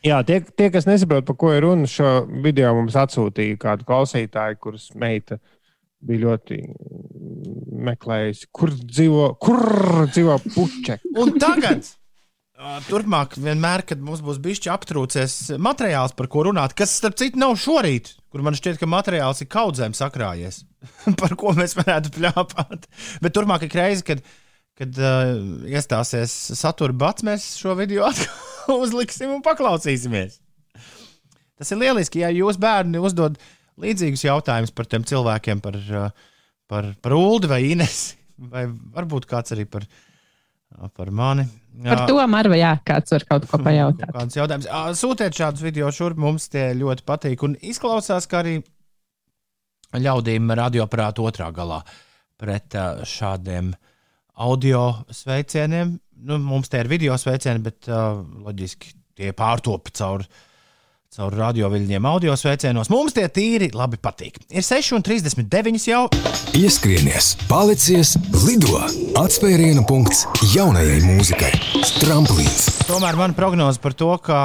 Jā, 0.05 0.21
tie, 0.21 0.37
tie, 0.45 0.69
kas 0.69 0.85
nesaprot, 0.85 1.25
par 1.25 1.35
ko 1.41 1.49
ir 1.55 1.65
runa, 1.65 1.89
šo 1.89 2.29
video 2.45 2.77
mums 2.77 2.93
atsūtīja 3.01 3.57
kādu 3.65 3.89
klausītāju, 3.89 4.61
kuras 4.61 4.91
meita 4.93 5.41
bija 6.05 6.27
ļoti 6.27 6.61
meklējusi, 7.89 8.53
kur 8.53 8.69
dzīvo, 8.69 9.27
kur 9.41 9.65
dzīvo 10.13 10.37
puķe. 10.45 11.01
Un 11.17 11.39
tagad, 11.41 11.81
turpmāk, 12.87 13.35
vienmēr, 13.41 13.83
kad 13.87 13.99
mums 13.99 14.21
būs 14.23 14.39
bijis 14.39 14.63
aptrūcies 14.71 15.57
materiāls, 15.59 16.13
par 16.15 16.29
ko 16.31 16.45
runāt, 16.47 16.75
kas, 16.77 16.93
starp 17.01 17.17
citu, 17.19 17.39
nav 17.41 17.57
šorīt, 17.59 18.13
kur 18.31 18.45
man 18.45 18.55
šķiet, 18.55 18.79
ka 18.79 18.87
materiāls 18.87 19.43
ir 19.43 19.49
kaudzēm 19.51 19.95
sakrājies, 19.97 20.61
par 21.19 21.35
ko 21.39 21.51
mēs 21.57 21.75
varētu 21.75 22.13
pļāpāt. 22.15 22.87
Bet 23.23 23.35
turpmāk 23.35 23.67
ir 23.67 23.75
reize, 23.75 24.05
kad, 24.07 24.23
kad 24.79 25.01
uh, 25.01 25.35
iestāsies 25.67 26.31
satura 26.55 26.95
bats, 26.95 27.27
mēs 27.27 27.49
šo 27.59 27.75
video 27.79 28.07
atkal 28.11 28.79
uzliksim 28.79 29.35
un 29.35 29.43
paklausīsimies. 29.43 30.39
Tas 31.55 31.71
ir 31.71 31.79
lieliski, 31.83 32.23
ja 32.23 32.31
jūs 32.35 32.59
bērni 32.59 33.03
uzdod 33.03 33.35
līdzīgus 33.83 34.25
jautājumus 34.27 34.71
par 34.75 34.87
tiem 34.91 35.03
cilvēkiem, 35.07 35.59
par, 35.63 35.79
par, 36.71 36.91
par 37.03 37.15
Ulu 37.19 37.51
vai 37.51 37.65
Inesu, 37.67 38.15
vai 38.51 38.67
varbūt 38.67 39.27
kāds 39.27 39.55
arī 39.55 39.67
par, 39.67 39.83
uh, 39.83 40.14
par 40.95 41.11
mani. 41.11 41.45
Par 41.83 42.05
to 42.07 42.21
Marva, 42.31 42.55
jā, 42.57 42.71
kāds 42.87 43.11
var 43.11 43.25
kaut 43.29 43.47
ko 43.49 43.59
pajautāt. 43.63 44.11
Kāds 44.15 44.37
jautājums? 44.37 44.69
Sūtiet 44.99 45.35
šādus 45.35 45.63
video 45.65 45.89
šurp, 45.91 46.19
mums 46.21 46.47
tie 46.51 46.69
ļoti 46.77 47.05
patīk. 47.07 47.43
Un 47.47 47.57
izklausās, 47.59 48.27
ka 48.31 48.39
arī 48.43 48.55
ļaudīm 49.95 50.53
radioaparāta 50.59 51.23
otrā 51.25 51.49
galā 51.55 51.81
pret 52.39 52.75
šādiem 53.07 53.73
audio 54.45 54.87
sveicieniem. 55.11 55.95
Nu, 56.25 56.39
mums 56.39 56.71
tie 56.71 56.83
ir 56.83 56.91
video 56.91 57.15
sveicieni, 57.19 57.63
bet 57.63 57.87
loģiski 57.89 58.95
tie 59.15 59.31
pārtopi 59.35 59.93
caur, 59.95 60.23
caur 61.15 61.35
radioviļņiem 61.39 62.07
audio 62.09 62.35
sveicienos. 62.35 62.89
Mums 62.91 63.15
tie 63.15 63.25
tīri 63.31 63.69
labi 63.75 63.99
patīk. 64.01 64.39
Ir 64.51 64.65
6,39 64.65 65.87
jau. 65.87 66.01
Ieskrienies, 66.59 67.33
palicies, 67.49 68.15
lido! 68.43 68.81
Atspērienu 69.19 69.85
punkts 69.87 70.25
jaunajai 70.51 70.99
mūzikai. 71.05 71.53
Tramplīns. 72.01 72.67
Tomēr 72.89 73.15
man 73.19 73.35
prognoze 73.37 73.79
par 73.81 73.95
to, 73.97 74.11
ka 74.23 74.39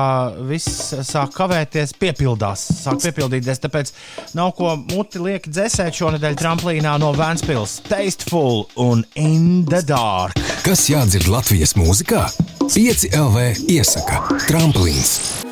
viss 0.46 0.94
sāk 1.08 1.34
kavēties, 1.34 1.96
piepildās, 1.98 2.68
sāk 2.84 3.02
piepildīties. 3.02 3.62
Tāpēc 3.66 3.92
nav 4.38 4.54
ko 4.58 4.76
muti 4.78 5.22
lieki 5.22 5.50
dzēsēt 5.50 5.98
šonadēļ 5.98 6.38
tramplīnā 6.38 6.94
no 7.02 7.10
Vēncpils. 7.18 7.80
Tasteful 7.90 8.66
un 8.78 9.04
In 9.18 9.66
the 9.66 9.82
Dark. 9.82 10.38
Kas 10.62 10.86
jādzird 10.92 11.26
Latvijas 11.32 11.74
mūzikā? 11.78 12.28
5 12.70 13.10
LV 13.18 13.70
iesaka 13.74 14.22
Tramplīns. 14.46 15.49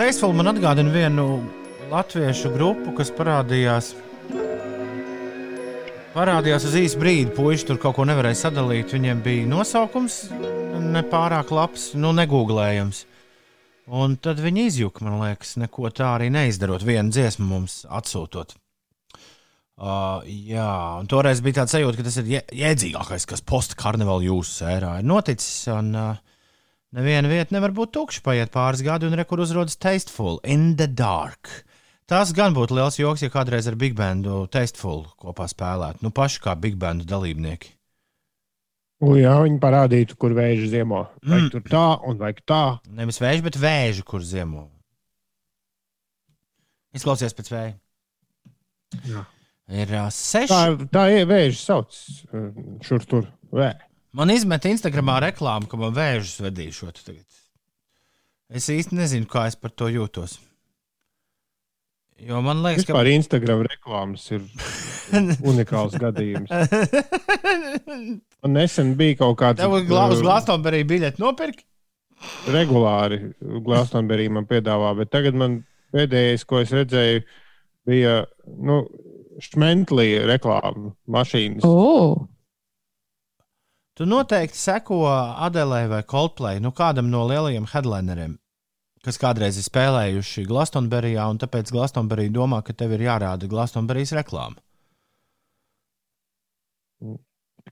Tasteful 0.00 0.32
man 0.32 0.48
atgādina 0.48 0.88
vienu 0.94 1.24
latviešu 1.90 2.54
grupu, 2.54 2.94
kas 2.96 3.10
parādījās. 3.12 3.90
Parādījās 6.14 6.64
uz 6.70 6.76
īsu 6.80 7.02
brīdi, 7.02 7.34
puiši 7.36 7.66
tur 7.68 7.80
kaut 7.82 7.98
ko 7.98 8.06
nevarēja 8.08 8.38
sadalīt. 8.46 8.94
Viņiem 8.96 9.20
bija 9.20 9.50
nosaukums 9.50 10.16
nepārāk 10.94 11.52
labs, 11.52 11.90
nu, 12.00 12.14
negūglējams. 12.16 13.02
Un 14.00 14.16
tad 14.24 14.40
viņi 14.40 14.64
izjuka, 14.70 15.04
man 15.04 15.18
liekas, 15.20 15.58
neko 15.60 15.92
tā 15.92 16.14
arī 16.14 16.30
neizdarot. 16.32 16.80
Vienu 16.80 17.12
dziesmu 17.12 17.50
mums 17.50 17.82
atsūtot. 17.84 18.56
Uh, 19.76 20.24
jā, 20.24 20.72
un 20.96 21.12
toreiz 21.12 21.44
bija 21.44 21.60
tāds 21.60 21.76
sajūta, 21.76 22.00
ka 22.00 22.08
tas 22.08 22.16
ir 22.24 22.32
jē- 22.38 22.46
jēdzīgākais, 22.64 23.28
kas 23.28 23.44
postkarnevāla 23.44 24.30
jūsu 24.30 24.62
sērā 24.62 24.96
ir 25.04 25.12
noticis. 25.12 25.60
Un, 25.76 25.92
uh, 25.92 26.29
neviena 26.96 27.28
vieta 27.30 27.54
nevar 27.54 27.72
būt 27.76 27.92
tukša, 27.96 28.22
paiet 28.26 28.52
pāris 28.54 28.82
gadi, 28.86 29.06
un 29.08 29.16
rekur 29.18 29.42
uzrodas 29.44 29.76
Tasteful 29.80 30.40
in 30.44 30.76
the 30.76 30.86
Dark. 30.86 31.64
Tas 32.10 32.32
gan 32.34 32.54
būtu 32.56 32.74
liels 32.74 32.96
joks, 32.98 33.22
ja 33.22 33.30
kādreiz 33.30 33.68
ar 33.70 33.76
Big 33.78 33.94
Bandu 33.98 34.46
Tasteful 34.50 35.04
kopā 35.22 35.46
spēlētu. 35.50 36.02
Nu, 36.02 36.10
paši 36.10 36.40
kā 36.42 36.56
Big 36.58 36.74
Bandu 36.80 37.06
dalībnieki. 37.06 37.76
U, 39.00 39.14
jā, 39.16 39.32
viņi 39.40 39.60
parādītu, 39.62 40.16
kur 40.20 40.34
vēža 40.36 40.66
ziemo. 40.74 41.06
Vai 41.24 41.38
Mm. 41.40 41.50
tur 41.54 41.62
tā, 41.64 41.84
un 42.04 42.18
vai 42.20 42.34
tā. 42.34 42.80
Nevis 42.90 43.16
vēži, 43.22 43.42
bet 43.46 43.56
vēži, 43.56 44.02
kur 44.04 44.20
ziemo. 44.20 44.66
Izklausies 46.92 47.32
pēc 47.38 47.48
vēja. 47.54 47.72
Jā. 49.06 49.22
Ir 49.70 49.92
uh, 49.94 50.08
seši. 50.10 50.50
Tā, 50.50 50.88
tā 50.90 51.04
ir 51.14 51.28
vēža 51.30 51.60
sauc 51.62 51.94
šur 52.82 53.06
tur. 53.06 53.28
Vē. 53.54 53.70
Man 54.16 54.32
izmet 54.34 54.66
Instagramā 54.66 55.20
reklāmu, 55.22 55.68
ka 55.70 55.78
man 55.78 55.94
vēžus 55.94 56.40
vedīšot 56.42 57.02
tagad. 57.06 57.26
Es 58.50 58.66
īsti 58.72 58.96
nezinu, 58.98 59.28
kā 59.30 59.44
es 59.46 59.54
par 59.54 59.70
to 59.70 59.86
jūtos. 59.86 60.40
Jo 62.20 62.40
man 62.44 62.58
liekas, 62.64 62.84
ka 62.84 62.92
Vispār 62.92 63.08
Instagram 63.14 63.62
reklāmas 63.64 64.26
ir 64.34 64.42
unikāls 65.50 65.94
gadījums. 66.00 66.50
Man 68.40 68.54
nesen 68.56 68.94
bija 68.96 69.18
kaut 69.20 69.36
kāds 69.40 69.60
tev 69.60 69.74
uz 69.76 69.84
uh, 69.84 70.20
Glastonberī 70.24 70.80
biļeti 70.88 71.20
nopirkt. 71.20 71.64
regulāri 72.52 73.18
Glastonberī 73.40 74.28
man 74.32 74.46
piedāvā, 74.48 74.94
bet 74.96 75.10
tagad 75.12 75.36
man 75.36 75.58
pēdējais, 75.92 76.46
ko 76.48 76.62
es 76.64 76.72
redzēju, 76.72 77.24
bija 77.88 78.14
nu, 78.48 78.82
Šmentlī 79.44 80.08
reklāma 80.28 80.94
mašīnas. 81.08 81.64
Oh, 81.68 82.29
Tu 84.00 84.06
noteikti 84.08 84.56
seko 84.56 85.02
Adelē 85.44 85.82
vai 85.90 86.00
Coldplay, 86.08 86.56
nu 86.64 86.70
kādam 86.72 87.10
no 87.12 87.20
lielajiem 87.28 87.66
headlineriem, 87.68 88.38
kas 89.04 89.20
kādreiz 89.20 89.58
ir 89.60 89.66
spēlējuši 89.66 90.46
Glastonberijā, 90.48 91.26
un 91.28 91.36
tāpēc 91.42 91.68
Glastonberija 91.74 92.32
domā, 92.32 92.62
ka 92.64 92.72
tev 92.72 92.94
ir 92.96 93.04
jārāda 93.04 93.50
Glastonberijas 93.50 94.14
reklāma. 94.16 94.56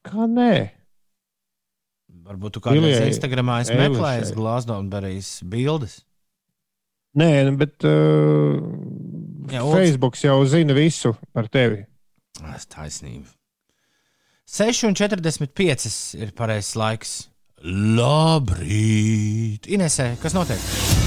Kā 0.04 0.28
nē? 0.28 0.52
Varbūt 2.28 2.58
tu 2.58 2.64
kādreiz 2.66 3.00
Instagramā 3.06 3.62
esi 3.64 3.80
meklējis 3.80 4.34
Glastonberijas 4.36 5.32
bildes. 5.48 6.02
Nē, 7.16 7.30
nu, 7.48 7.56
bet 7.56 7.88
uh, 7.88 8.60
Jā, 9.48 9.62
Jā, 9.62 9.64
Ulds. 9.64 9.80
Facebook 9.80 10.20
jau 10.20 10.36
zina 10.44 10.76
visu 10.76 11.14
par 11.32 11.48
tevi. 11.48 11.86
Tas 12.36 12.68
taisnība. 12.68 13.37
6,45 14.48 16.16
ir 16.16 16.32
pareizais 16.32 16.76
laiks. 16.80 17.12
Labrīt! 17.98 19.68
Inesē, 19.68 20.14
kas 20.22 20.36
notiek? 20.36 20.97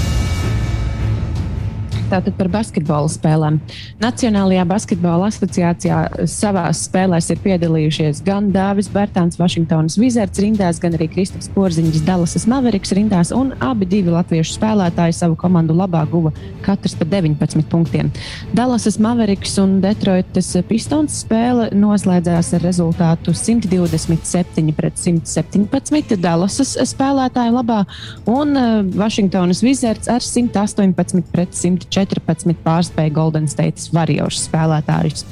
Tātad 2.12 2.34
par 2.36 2.50
basketbola 2.52 3.08
spēlēm. 3.08 3.54
Nacionālajā 4.02 4.66
basketbola 4.68 5.30
asociācijā 5.30 6.26
savā 6.28 6.66
spēlēs 6.76 7.30
ir 7.32 7.38
piedalījušies 7.40 8.20
gan 8.26 8.50
Dāvis 8.52 8.90
Bērtāns, 8.92 9.38
Vašingtonas 9.40 9.96
Wizards 10.00 10.42
rindās, 10.42 10.80
gan 10.82 10.92
arī 10.98 11.08
Kristaps 11.14 11.48
Porziņš, 11.54 12.02
Dallasas 12.04 12.44
Mavericks 12.50 12.92
rindās, 12.98 13.32
un 13.32 13.54
abi 13.64 13.88
divi 13.88 14.12
latviešu 14.12 14.58
spēlētāji 14.58 15.16
savu 15.16 15.38
komandu 15.40 15.76
labā 15.78 16.02
guva 16.10 16.34
katrs 16.66 16.98
pa 17.00 17.06
19 17.08 17.64
punktiem. 17.72 18.10
Dallasas 18.52 18.98
Mavericks 19.00 19.56
un 19.62 19.78
Detroitas 19.80 20.52
Pistons 20.68 21.22
spēle 21.24 21.70
noslēdzās 21.72 22.52
ar 22.58 22.64
rezultātu 22.66 23.32
127 23.32 24.76
pret 24.76 25.00
117 25.00 26.20
Dallasas 26.20 26.76
spēlētāju 26.92 27.56
labā, 27.56 27.80
un 28.28 28.52
uh, 28.52 28.70
Vašingtonas 29.00 29.64
Wizards 29.64 30.12
ar 30.12 30.20
118 30.20 31.32
pret 31.32 31.56
114 32.02 32.56
pārspēja 32.64 33.12
Golden 33.14 33.48
State 33.50 33.82
Warriors 33.94 34.42
spēlētājus. 34.48 35.24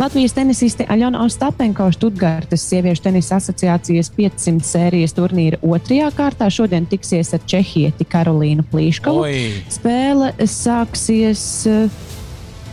Latvijas 0.00 0.34
tenisiste 0.36 0.86
Aļona 0.90 1.22
Ostapenko 1.26 1.88
Študgārtas 1.94 2.64
sieviešu 2.70 3.06
tenisa 3.08 3.38
asociācijas 3.40 4.10
500 4.16 4.66
sērijas 4.66 5.16
turnīra 5.16 5.60
otrajā 5.64 6.10
kārtā 6.16 6.50
šodien 6.52 6.88
tiksies 6.90 7.32
ar 7.36 7.44
Čehieti 7.46 8.06
Karolīnu 8.08 8.66
Plīškovu. 8.72 9.24
Oi, 9.26 9.62
Spēle 9.72 10.32
sāksies 10.50 11.44
eh, 11.70 12.02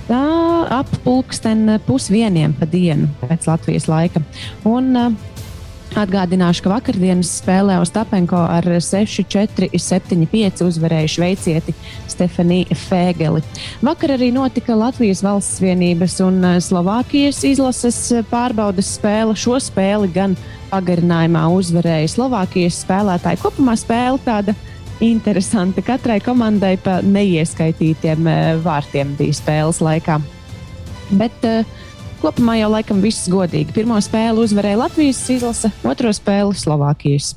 tā 0.08 0.24
ap 0.80 0.89
pulksten 1.06 1.78
pusvieniem 1.88 2.56
pa 2.60 2.68
dienu 2.70 3.10
pēc 3.22 3.48
Latvijas 3.50 3.89
laika. 3.92 4.24
Un, 4.70 4.96
eh, 4.98 5.33
Atgādināšu, 5.94 6.64
ka 6.66 6.72
vakardienas 6.72 7.30
spēlē 7.38 7.76
Ostapenko 7.78 8.40
ar 8.50 8.66
6-4, 8.66 9.68
7-5 9.78 10.64
uzvarēja 10.66 11.12
šveicieti 11.14 11.76
Stefaniju 12.10 12.74
Fēgeli. 12.88 13.44
Vakar 13.86 14.16
arī 14.16 14.32
notika 14.34 14.74
Latvijas 14.74 15.22
valsts 15.22 15.62
vienības 15.62 16.18
un 16.26 16.40
eh, 16.50 16.58
Slovākijas 16.66 17.44
izlases 17.46 18.00
pārbaudas 18.32 18.90
spēle. 18.98 19.38
Šo 19.38 19.60
spēli 19.62 20.10
gan 20.16 20.34
pagarinājumā 20.72 21.46
uzvarēja 21.60 22.10
Slovākijas 22.16 22.82
spēlētāji. 22.88 23.44
Kopumā 23.46 23.78
spēle 23.78 24.18
tāda 24.26 24.58
interesanta. 24.98 25.86
Katrai 25.86 26.18
komandai 26.26 26.74
pa 26.82 27.04
neieskaitītiem 27.06 28.34
eh, 28.34 28.44
vārtiem 28.66 29.14
bija 29.22 29.38
spēles 29.44 29.84
laikā. 29.86 30.18
Bet 31.14 31.46
uh, 31.46 31.62
kopumā 32.24 32.58
jau 32.58 32.70
laikam 32.74 33.02
viss 33.04 33.30
godīgi. 33.32 33.76
Pirmo 33.76 34.00
spēli 34.02 34.46
uzvarēja 34.48 34.80
Latvijas 34.86 35.24
izlase, 35.36 35.72
otro 35.84 36.14
spēli 36.16 36.56
Slovākijas. 36.58 37.36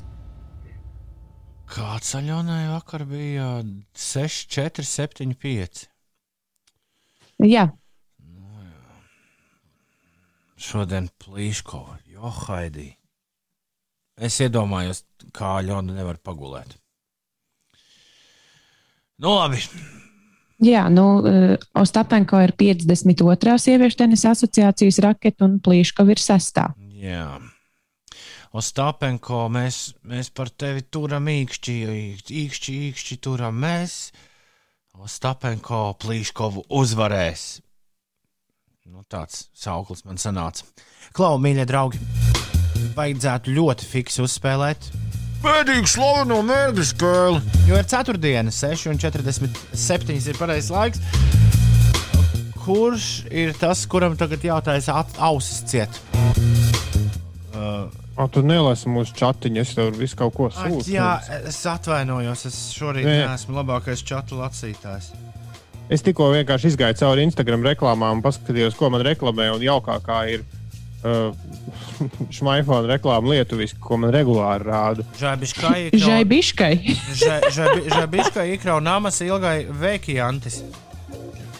kāds 1.67 2.13
aļonai 2.15 2.69
vakar 2.71 3.03
bija 3.05 3.59
6, 3.93 4.47
4, 4.55 4.87
7, 4.87 5.35
5. 5.43 5.83
Jā, 7.45 7.67
Šodien 10.57 11.05
plīškova, 11.21 11.99
jo 12.09 12.31
haidī. 12.33 12.89
Es 14.17 14.39
iedomājos, 14.41 15.03
kā 15.37 15.59
aļona 15.59 15.93
nevar 15.99 16.17
pagulēt. 16.17 16.73
Nu, 19.21 19.35
labi. 19.35 19.61
Jā 20.63 20.87
nu, 20.93 21.05
uh, 21.21 21.53
Ostapenko 21.77 22.39
ir 22.45 22.55
52. 22.57 23.57
sieviešu 23.61 24.01
tenisa 24.03 24.33
asociācijas 24.35 25.01
raketa 25.05 25.45
un 25.47 25.59
Plīškova 25.63 26.15
ir 26.15 26.23
6. 26.23 26.65
Jā. 27.03 27.27
Ostāpenko, 28.57 29.45
mēs, 29.53 29.91
mēs 30.07 30.31
par 30.33 30.49
tevi 30.49 30.85
turam 30.89 31.27
īkšķi, 31.29 31.75
īkšķi, 32.31 32.75
īkšķi 32.89 33.17
turam. 33.21 33.59
Mēs 33.61 33.97
Ostāpenko 34.97 35.91
Plīškovu 36.01 36.65
uzvarēs. 36.73 37.47
Nu, 38.87 39.03
tāds 39.11 39.49
sauklis 39.53 40.05
man 40.07 40.17
sanāca. 40.21 40.63
Klau, 41.13 41.35
mīļie 41.43 41.67
draugi, 41.67 41.99
vajadzētu 42.95 43.53
ļoti 43.57 43.89
fiksi 43.91 44.23
uzspēlēt. 44.23 44.89
Pēdīgi 45.43 45.89
slaveno 45.91 46.39
mērķu 46.45 46.83
spēli. 46.89 47.41
Jo 47.69 47.77
ir 47.77 47.85
ceturtdiena, 47.89 48.51
6,47 48.53 50.31
ir 50.31 50.39
pareizais 50.39 50.71
laiks. 50.73 51.01
Kurš 52.65 53.05
ir 53.31 53.53
tas, 53.55 53.85
kuram 53.87 54.17
tagad 54.19 54.43
jātaisa 54.43 54.97
at- 55.03 55.15
ausis 55.23 55.61
ciet? 55.69 56.01
Uh, 57.53 57.87
O, 58.17 58.25
tu 58.33 58.41
nelasi 58.41 58.89
mūsu 58.89 59.13
chatiņu, 59.13 59.59
es 59.61 59.75
tev 59.77 59.91
visu 59.93 60.15
kaut 60.17 60.33
ko 60.33 60.47
sūtu. 60.49 60.87
jā, 60.89 61.21
es 61.45 61.59
atvainojos. 61.69 62.47
Es 62.49 62.55
šorīt 62.73 63.05
Nē. 63.05 63.27
neesmu 63.29 63.53
labākais 63.59 64.01
čatu 64.03 64.39
lasītājs. 64.39 65.11
Es 65.87 66.01
tikko 66.01 66.31
vienkārši 66.33 66.71
izgāju 66.73 66.97
cauri 66.97 67.21
Instagram 67.27 67.61
reklāmām 67.61 68.17
un 68.17 68.23
paskatījos, 68.25 68.73
ko 68.75 68.89
man 68.89 69.05
reklamē. 69.05 69.51
Un 69.53 69.61
jaukākā 69.61 70.17
ir 70.33 70.41
uh, 71.07 72.09
šmaifona 72.37 72.91
reklāma 72.93 73.33
lietuviski, 73.33 73.79
ko 73.81 73.99
man 74.01 74.13
regulāri 74.15 74.67
rāda. 74.67 75.05
Žaibiškai 75.19 75.77
ikrau 78.57 78.81
namas 78.83 79.21
ilgai 79.25 79.61
veikijantis. 79.69 80.61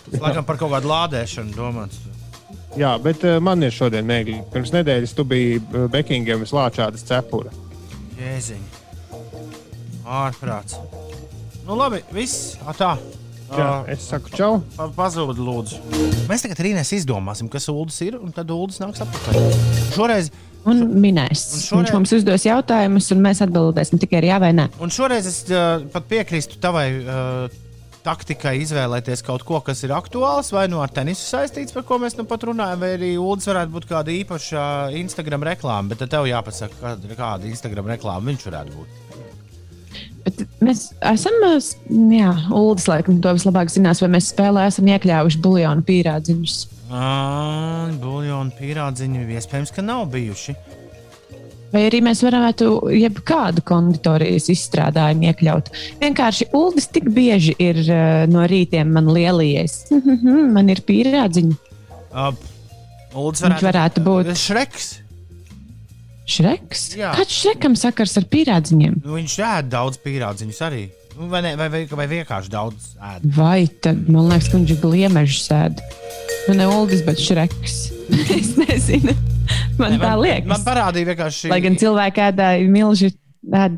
Tas 0.08 0.22
laikam 0.24 0.46
par 0.48 0.60
kaut 0.60 0.72
kādu 0.76 0.92
lādēšanu 0.92 1.56
domāts. 1.58 2.04
Jā, 2.78 2.94
bet 3.02 3.24
uh, 3.26 3.40
man 3.44 3.64
ir 3.66 3.74
šodien 3.74 4.06
mēģinājums. 4.08 4.52
Pirms 4.54 4.74
nedēļas 4.76 5.16
tu 5.18 5.26
biji 5.28 5.62
uh, 5.62 5.88
Bekingemas 5.92 6.54
lāčādas 6.56 7.06
cepura. 7.08 7.54
Jēziņ. 8.20 8.66
Ārprāts. 10.08 10.78
Nu 11.68 11.76
labi, 11.76 12.04
viss. 12.16 12.56
A, 12.64 12.76
tā. 12.78 12.94
Jā, 13.48 13.70
es 13.94 14.08
saku, 14.12 14.30
čau! 14.36 14.52
Pa- 14.76 14.90
Pazūd, 14.98 15.38
lūdzu. 15.40 15.80
Mēs 16.28 16.44
tagad 16.44 16.60
Rīnēs 16.66 16.92
izdomāsim, 16.98 17.48
kas 17.54 17.70
ULDS 17.72 18.02
ir, 18.08 18.18
un 18.20 18.34
tad 18.36 18.50
ULDS 18.52 18.82
nāks 18.84 19.04
atpakaļ. 19.06 19.48
Šoreiz, 19.96 20.32
Un 20.68 20.82
minēs. 21.00 21.46
Un 21.56 21.62
šoreiz- 21.64 21.78
Viņš 21.88 21.94
mums 21.96 22.12
uzdos 22.18 22.44
jautājumus, 22.44 23.06
un 23.16 23.22
mēs 23.24 23.40
atbildēsim 23.46 24.02
tikai 24.02 24.18
ar 24.20 24.26
jā 24.28 24.40
vai 24.44 24.50
nē. 24.52 24.66
un 24.84 24.90
šoreiz 24.92 25.26
es 25.30 25.38
uh, 25.48 25.80
pat 25.94 26.04
piekrīstu 26.10 26.60
tavai 26.60 26.90
uh, 27.06 27.48
taktikai 28.04 28.58
izvēlēties 28.66 29.24
kaut 29.24 29.44
ko, 29.48 29.62
kas 29.64 29.84
ir 29.88 29.92
aktuāls 29.96 30.52
vai 30.52 30.66
nu 30.68 30.82
ar 30.84 30.92
tenisu 30.92 31.24
saistīts, 31.24 31.72
par 31.76 31.84
ko 31.88 31.98
mēs 32.04 32.18
nu 32.20 32.26
pat 32.28 32.44
runājam, 32.50 32.80
vai 32.84 32.92
arī 32.98 33.14
ULDS 33.16 33.48
varētu 33.48 33.72
būt 33.78 33.88
kāda 33.88 34.12
īpaša 34.26 34.66
Instagram 35.00 35.44
reklāma, 35.48 35.88
bet 35.96 36.04
tev 36.12 36.28
jāpasaka, 36.28 36.98
kāda 37.16 37.48
Instagram 37.48 37.88
reklāma 37.96 38.28
viņš 38.34 38.46
varētu 38.52 38.76
būt. 38.76 39.07
Bet 40.28 40.42
mēs 40.60 40.90
esam, 41.08 41.38
jā, 42.12 42.32
Uldis 42.52 42.88
laikam 42.90 43.22
to 43.24 43.32
vislabāk 43.38 43.72
zinās, 43.72 44.02
vai 44.04 44.10
mēs 44.18 44.34
spēlē 44.34 44.66
esam 44.68 44.90
iekļāvuši 44.92 45.40
buļļonu 45.46 45.86
pīrādziņus. 45.88 46.58
Buļbuļsāļu 46.88 48.58
pierādziņi 48.58 49.24
iespējams, 49.38 49.72
ka 49.76 49.86
nav 49.86 50.06
bijuši. 50.12 50.56
Vai 51.72 51.82
arī 51.90 52.00
mēs 52.04 52.22
varētu 52.24 52.68
jebkādu 52.96 53.64
konditorijas 53.68 54.48
izstrādājumu 54.54 55.28
iekļaut. 55.28 55.72
Vienkārši 56.00 56.48
Uldis 56.56 56.88
tik 56.92 57.10
bieži 57.12 57.58
ir 57.60 57.82
no 58.32 58.46
rītiem 58.48 58.94
man 58.96 59.12
lielījies. 59.12 59.82
man 60.56 60.72
ir 60.72 60.84
pīrādziņi. 60.88 61.58
Uh, 62.08 62.32
Uldis 63.18 63.44
Viņš 63.44 63.68
varētu 63.68 64.04
būt. 64.06 64.32
Šreks. 64.40 65.07
Šreks? 66.28 66.90
Jā. 67.00 67.14
Kāds 67.16 67.36
šrekam 67.42 67.76
sakars 67.80 68.18
ar 68.20 68.26
pīrādziņiem? 68.28 68.98
Nu, 69.06 69.16
viņš 69.16 69.36
ēd 69.48 69.70
daudz 69.72 70.00
pierādziņus 70.04 70.64
arī. 70.68 70.88
Nu, 71.18 71.30
Vai, 71.32 71.40
ne, 71.42 71.56
vai, 71.58 71.66
vai, 71.74 71.80
vai 71.98 72.06
vienkārši 72.12 72.52
daudz 72.54 72.92
ēd? 73.02 73.24
Vai 73.34 73.62
tad 73.82 74.04
man 74.12 74.28
liekas, 74.30 74.52
ka 74.52 74.60
viņš 74.60 74.74
ir 74.76 74.82
gliemežs 74.84 75.40
sēd? 75.48 75.80
Nu, 76.48 76.58
ne 76.60 76.68
Uldis, 76.70 77.02
bet 77.08 77.22
šreks. 77.24 77.78
es 78.38 78.52
nezinu. 78.60 79.16
Man 79.80 79.96
Ne, 79.96 80.02
tā 80.02 80.12
liekas. 80.20 80.50
Man 80.52 80.68
parādīja 80.68 81.14
vienkārši. 81.14 81.50
Lai 81.54 81.62
gan 81.64 81.80
cilvēki 81.80 82.24
ēdāja 82.28 82.70
milži 82.70 83.14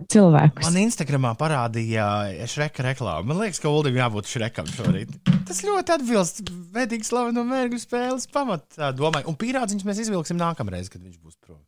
cilvēkus. 0.09 0.65
Man 0.65 0.81
Instagramā 0.81 1.35
parādīja 1.37 2.09
šreka 2.49 2.85
reklāmu. 2.89 3.29
Man 3.29 3.41
liekas, 3.43 3.61
ka 3.61 3.71
Ulim 3.71 3.99
jābūt 3.99 4.29
šrekam 4.31 4.69
šorīt. 4.73 5.13
Tas 5.47 5.61
ļoti 5.65 5.95
atbilst 5.99 6.43
veidīgi 6.73 7.07
slaveno 7.07 7.45
mērķu 7.47 7.81
spēles 7.81 8.29
pamatā 8.33 8.91
domai. 8.97 9.23
Un 9.29 9.37
pierādziņus 9.39 9.85
mēs 9.87 10.03
izvilksim 10.05 10.39
nākamreiz, 10.41 10.89
kad 10.89 11.03
viņš 11.03 11.19
būs 11.21 11.37
prom. 11.45 11.61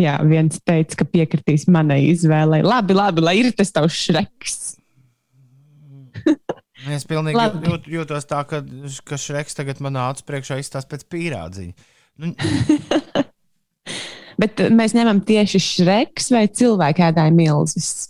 Jā, 0.00 0.16
viens 0.24 0.60
teica, 0.64 1.02
ka 1.02 1.08
piekritīs 1.08 1.66
manai 1.68 2.00
izvēlei. 2.12 2.62
Labi, 2.64 2.96
labi, 2.96 3.24
lai 3.24 3.34
ir 3.42 3.50
tas 3.56 3.74
tavs 3.74 3.98
šreks. 4.06 4.60
Es 6.90 7.04
pilnīgi 7.06 7.38
Labi. 7.38 7.62
jūt, 7.68 7.84
jūtos 7.90 8.26
tā, 8.26 8.40
ka, 8.48 8.62
ka 9.06 9.18
Šreks 9.20 9.54
tagad 9.58 9.82
manā 9.84 10.08
acu 10.10 10.24
priekšā 10.26 10.58
izstāsta 10.58 10.96
pēc 10.96 11.04
pīrādziņa. 11.12 11.90
Nu, 12.22 12.32
Bet 14.40 14.58
mēs 14.74 14.94
ņemam 14.96 15.20
tieši 15.26 15.60
šreks 15.62 16.32
vai 16.34 16.46
cilvēku 16.50 17.04
ēdāju 17.06 17.34
milzis. 17.36 18.08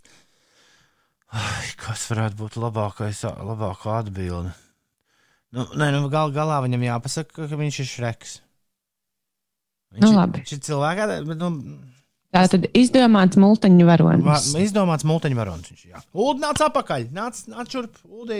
ai, 1.28 1.66
kas 1.80 2.06
varētu 2.12 2.38
būt 2.38 2.56
labākais, 2.62 3.24
labākā 3.42 3.98
atbilde? 4.00 4.54
Nu, 5.52 5.66
nē, 5.76 5.90
nu, 5.92 6.06
gal 6.12 6.32
galā 6.32 6.62
viņam 6.64 6.86
jāpasaka, 6.86 7.50
ka 7.50 7.60
viņš 7.60 7.82
ir 7.82 7.90
Šreks. 7.90 8.38
Viņš 9.93 10.05
Nu, 10.07 10.12
labi. 10.16 10.40
Viņš 10.43 10.53
ir 10.57 10.62
cilvēks, 10.68 11.26
bet 11.28 11.38
nu, 11.43 11.51
Tā 12.32 12.47
tad 12.49 12.64
izdomāts 12.72 13.36
multiņu 13.36 13.84
va, 13.84 13.93
varonis. 13.93 14.47
izdomāts 14.57 15.05
multiņvarons. 15.05 15.66
viņš, 15.68 15.82
jā. 15.90 16.01
Uld, 16.16 16.40
nāc 16.40 16.62
atpakaļ, 16.64 17.11
nāc, 17.12 17.43
nāc 17.53 17.68
šurp, 17.74 17.99
Uldī. 18.09 18.38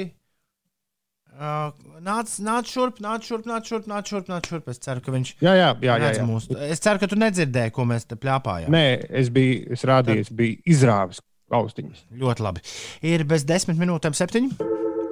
Uh, 1.33 1.73
nāc, 2.05 2.29
nāc 2.45 2.69
šurp, 2.69 2.99
nāc 3.05 3.25
šurp, 3.25 3.47
nāc 3.49 3.65
šurp, 3.69 3.87
nāc 3.89 4.09
šurp, 4.09 4.27
nāc 4.29 4.49
šurp. 4.49 4.67
Es 4.69 4.81
ceru, 4.85 5.01
ka 5.05 5.13
viņš 5.15 5.31
Jā, 5.41 5.53
jā, 5.57 5.69
jā. 5.81 5.95
jā, 6.01 6.11
jā. 6.19 6.25
mūs. 6.29 6.49
Es 6.69 6.81
ceru, 6.85 7.01
ka 7.01 7.09
tu 7.09 7.17
nedzirdēji, 7.21 7.73
ko 7.73 7.85
mēs 7.89 8.05
te 8.09 8.17
plāpājām. 8.21 8.73
Nē, 8.73 8.83
es 9.21 9.31
biju, 9.33 9.63
es 9.77 9.85
rādīju, 9.89 10.27
es 10.27 10.33
biju 10.33 10.59
izrāvis 10.69 11.21
austiņas. 11.53 12.05
Ļoti 12.21 12.45
labi. 12.45 12.65
Ir 13.13 13.25
bez 13.29 13.45
desmit 13.49 13.81
minūtēm 13.81 14.17
septiņi. 14.17 14.53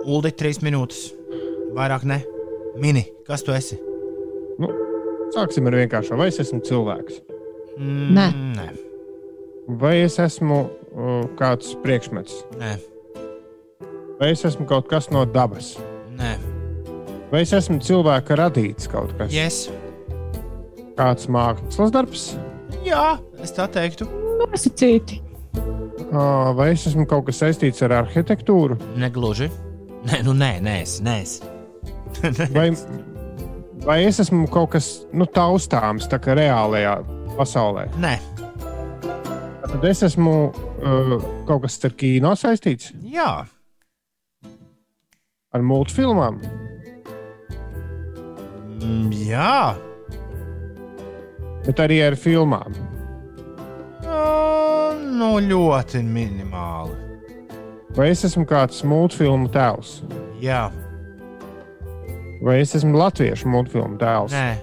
Uldi, 0.09 0.33
trīs 0.41 0.61
minūtes. 0.65 1.11
Vairāk 1.77 2.05
ne. 2.09 2.21
Mini, 2.81 3.07
kas 3.29 3.45
tu 3.45 3.53
esi? 3.57 3.77
Nu, 4.61 4.69
sāksim 5.35 5.67
ar 5.71 5.77
vienkāršo. 5.81 6.17
Vai 6.21 6.29
es 6.33 6.41
esmu 6.43 6.61
cilvēks? 6.67 7.21
Mm, 7.79 8.13
Nē. 8.17 8.27
nē. 8.59 8.69
Vai 9.81 9.97
es 10.05 10.19
esmu 10.19 10.61
uh, 10.67 11.25
kāds 11.39 11.75
priekšmets? 11.85 12.41
Nē, 12.61 12.77
Vai 14.21 14.35
es 14.35 14.43
esmu 14.45 14.67
kaut 14.69 14.89
kas 14.91 15.07
no 15.15 15.23
dabas? 15.25 15.77
nē. 16.19 16.35
Vai 17.31 17.41
es 17.47 17.53
esmu 17.57 17.79
cilvēka 17.81 18.37
radīts 18.37 18.91
kaut 18.91 19.15
kas? 19.17 19.31
Yes. 19.33 19.61
Kāds 20.99 21.29
mākslas 21.33 21.93
darbs? 21.95 22.25
Jā, 22.85 23.15
es 23.41 23.55
tā 23.57 23.65
teiktu. 23.73 24.05
Nosacīti. 24.43 25.21
Uh, 26.11 26.51
Vai 26.59 26.73
es 26.75 26.85
esmu 26.91 27.07
kaut 27.09 27.25
kas 27.31 27.39
saistīts 27.41 27.81
ar 27.87 27.95
arhitektūru? 28.03 28.77
Negluži. 29.01 29.49
Nē, 30.11 30.21
nu 30.27 30.35
nē, 30.37 30.57
nē, 30.65 30.77
es, 30.83 30.99
nē. 31.05 31.17
Es. 31.23 31.39
Vai, 32.57 32.69
vai 33.87 34.03
es 34.07 34.21
esmu 34.23 34.47
kaut 34.53 34.75
kas 34.77 34.93
nu, 35.13 35.27
taustāms, 35.27 36.09
tā 36.11 36.21
kā 36.23 36.37
reālajā 36.39 36.99
pasaulē? 37.39 37.89
Nē, 38.01 38.19
Tad 39.71 39.85
es 39.87 40.01
esmu 40.03 40.33
uh, 40.51 41.13
kaut 41.47 41.63
kas 41.63 41.77
ar 41.87 41.93
kino 41.95 42.33
saistīts, 42.35 42.89
jā. 43.07 43.45
ar 45.55 45.63
multfilmām. 45.63 46.41
Mm, 48.81 49.13
jā. 49.15 49.77
Bet 51.69 51.83
arī 51.85 52.01
ar 52.03 52.19
filmām. 52.19 52.75
Uh, 54.03 54.99
nu, 55.07 55.37
ļoti 55.47 56.03
minimāli. 56.03 56.99
Vai 57.95 58.11
es 58.11 58.27
esmu 58.27 58.43
kāds 58.51 58.83
multfilmu 58.83 59.53
tēls? 59.55 60.01
Jā, 60.43 60.67
Vai 62.43 62.61
es 62.61 62.75
esmu 62.75 62.97
latviešu 62.99 63.49
multfilmu 63.53 63.99
tēls? 64.01 64.33
nē. 64.33 64.55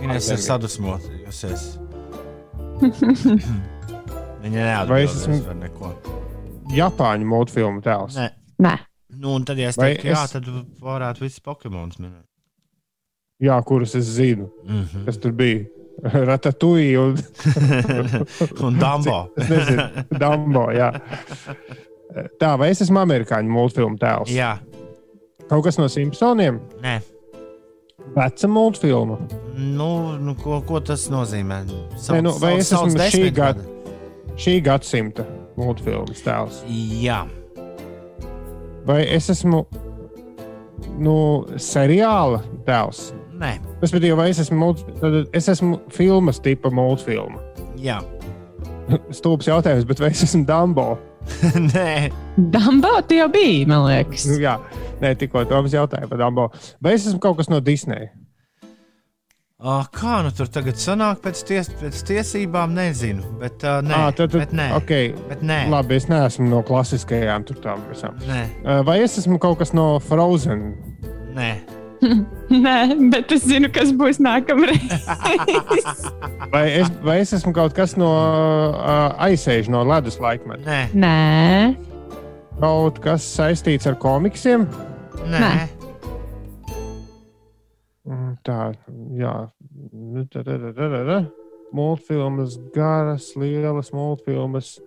Viņa 0.00 0.14
ir 0.16 0.40
sadusmojusies. 0.44 1.64
Viņa 4.42 4.86
Vai 4.88 5.02
es 5.04 5.14
esmu- 5.20 5.54
neko. 5.60 5.90
Japāņu 6.74 7.26
multfilmu 7.28 7.82
tēls. 7.84 8.16
Nē. 8.16 8.28
Nē, 8.60 8.76
Nu, 9.20 9.32
un 9.34 9.44
tad, 9.44 9.58
ja 9.58 9.68
es 9.68 9.76
teiktu, 9.76 10.06
jā, 10.06 10.20
es- 10.24 10.30
tad 10.32 10.44
varētu 10.80 11.20
visus 11.24 11.40
Pokemonus 11.42 11.98
minēt. 11.98 12.24
Jā, 13.42 13.56
kurus 13.64 13.94
es 13.96 14.04
zinu, 14.04 14.50
Mm 14.64 14.84
-hmm. 14.84 15.04
kas 15.04 15.18
tur 15.18 15.32
bija. 15.32 15.64
Ratatouille 16.28 16.98
un 16.98 17.16
un 18.66 18.78
Dumbo. 18.78 19.28
es 19.36 19.48
nezinu, 19.48 19.82
Dumbo. 20.18 20.70
Jā. 20.72 20.92
Tā, 22.40 22.56
vai 22.58 22.70
es 22.70 22.80
esmu 22.82 22.98
amerikāņu 23.00 23.48
multfilmu 23.50 23.96
tēls? 23.98 24.28
jā, 24.30 24.58
Kaut 25.50 25.64
kas 25.66 25.78
no 25.80 25.88
Simpsoniem? 25.90 26.60
nē. 26.84 27.00
Veca 28.14 28.48
multfilma. 28.48 29.18
Nu, 29.54 30.16
nu, 30.18 30.32
ko, 30.40 30.60
ko 30.66 30.80
tas 30.82 31.04
nozīmē? 31.12 31.60
Sauc, 32.00 32.16
Nē, 32.16 32.22
nu, 32.24 32.32
vai 32.42 32.54
es 32.58 32.70
esmu 32.72 32.96
šī 33.12 33.28
gada, 33.36 33.62
šī 34.40 34.54
gadsimta 34.66 35.26
multfilmas 35.60 36.22
tēls? 36.24 36.62
Jā, 37.02 37.20
Vai 38.88 39.02
es 39.12 39.28
esmu 39.30 39.60
nu, 40.98 41.14
seriāla 41.60 42.40
tēls? 42.66 43.10
nē, 43.40 43.52
Respektīvi, 43.82 44.16
vai 44.16 44.30
es 44.32 44.40
esmu, 44.42 44.56
multi, 44.58 44.86
tad 45.02 45.20
es 45.36 45.46
esmu 45.52 45.78
filmas 45.92 46.40
tipa 46.40 46.72
multfilma? 46.72 47.38
jā. 47.78 48.00
Stulbs 49.20 49.46
jautājums, 49.46 49.84
bet 49.86 50.00
vai 50.02 50.10
es 50.10 50.24
esmu 50.26 50.42
Dumbo? 50.48 50.96
nē. 51.74 52.08
Dumbo 52.50 52.96
tu 53.06 53.20
jau 53.20 53.28
biji, 53.30 53.66
man 53.70 53.84
liekas. 53.86 54.24
Nu, 54.32 54.40
jā, 54.42 54.56
nē, 55.02 55.14
tikko 55.20 55.44
Toms 55.50 55.72
jautāja 55.76 56.08
par 56.10 56.18
Dumbo. 56.20 56.48
Vai 56.82 56.94
es 56.98 57.06
esmu 57.10 57.20
kaut 57.22 57.38
kas 57.40 57.48
no 57.52 57.60
Disneja? 57.64 58.10
Ah, 59.60 59.84
kā 59.92 60.22
nu 60.24 60.30
tur 60.32 60.48
tagad 60.48 60.78
sanāk 60.80 61.18
pēc, 61.20 61.42
ties, 61.44 61.66
pēc 61.82 61.98
tiesībām, 62.08 62.72
nezinu. 62.72 63.20
Bet, 63.42 63.60
uh, 63.68 63.82
nē, 63.84 63.92
Ā, 63.92 64.06
tad, 64.16 64.30
tad, 64.32 64.38
bet 64.46 64.54
nē. 64.56 64.68
Okay. 64.78 65.10
Bet 65.28 65.42
nē. 65.44 65.58
Labi, 65.68 65.98
es 66.00 66.06
neesmu 66.08 66.46
no 66.48 66.62
klasiskajām 66.64 67.44
tur 67.44 67.58
tām 67.60 67.82
visām. 67.90 68.16
Nē, 68.24 68.38
Uh, 68.64 68.80
Vai 68.88 69.02
es 69.04 69.18
esmu 69.20 69.36
kaut 69.42 69.58
kas 69.60 69.74
no 69.76 69.98
Frozen? 70.00 70.64
nē. 71.36 71.50
Nē, 72.64 72.76
bet 73.12 73.28
es 73.36 73.42
zinu, 73.44 73.68
kas 73.68 73.90
būs 73.92 74.16
nākamreiz. 74.24 75.04
Vai 76.54 76.62
es, 76.80 76.88
vai 77.04 77.18
es 77.20 77.34
esmu 77.36 77.52
kaut 77.54 77.74
kas 77.76 77.92
no 78.00 78.08
uh, 78.08 79.12
aizsēžu 79.28 79.70
no 79.70 79.82
ledus 79.84 80.16
laikmeta? 80.18 80.64
nē. 80.64 80.80
Nē, 80.96 81.90
Kaut 82.60 82.98
kas 83.04 83.24
saistīts 83.36 83.86
ar 83.88 83.94
komiksiem? 84.00 84.64
Nē. 85.24 85.40
Nē. 85.40 85.68
Mm, 88.10 88.30
Tā, 88.46 88.72
jā. 89.14 89.34
Nu, 89.92 90.24
tā, 90.32 90.42
tā. 90.46 91.18
Multfilmas, 91.76 92.56
garas, 92.74 93.28
lielas 93.38 93.92
multfilmas. 93.94 94.78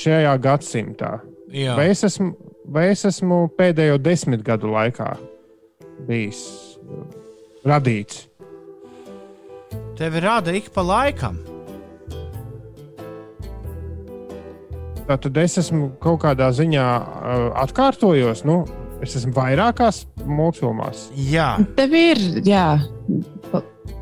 Šajā 0.00 0.32
gadsimtā. 0.42 1.18
Jā. 1.52 1.76
Vai 1.78 1.90
es, 1.92 2.02
esmu, 2.06 2.32
vai 2.64 2.88
es 2.94 3.04
esmu 3.06 3.44
pēdējo 3.58 4.00
desmit 4.02 4.42
gadu 4.46 4.70
laikā 4.72 5.12
bijis 6.08 6.40
uh, 6.86 7.04
radīts? 7.66 8.24
Tevi 9.98 10.22
rāda 10.24 10.54
ik 10.56 10.70
pa 10.72 10.82
laikam. 10.86 11.36
Tad 15.18 15.40
es 15.42 15.58
esmu 15.62 15.90
kaut 16.02 16.20
kādā 16.24 16.50
ziņā 16.54 16.86
uh, 17.00 17.46
atkārtojos. 17.64 18.44
Nu, 18.48 18.62
es 19.02 19.16
esmu 19.18 19.32
vairākās 19.36 20.04
multfilmās. 20.28 21.08
Jā, 21.30 21.54
tev 21.78 21.96
ir, 21.96 22.20
jā, 22.46 22.66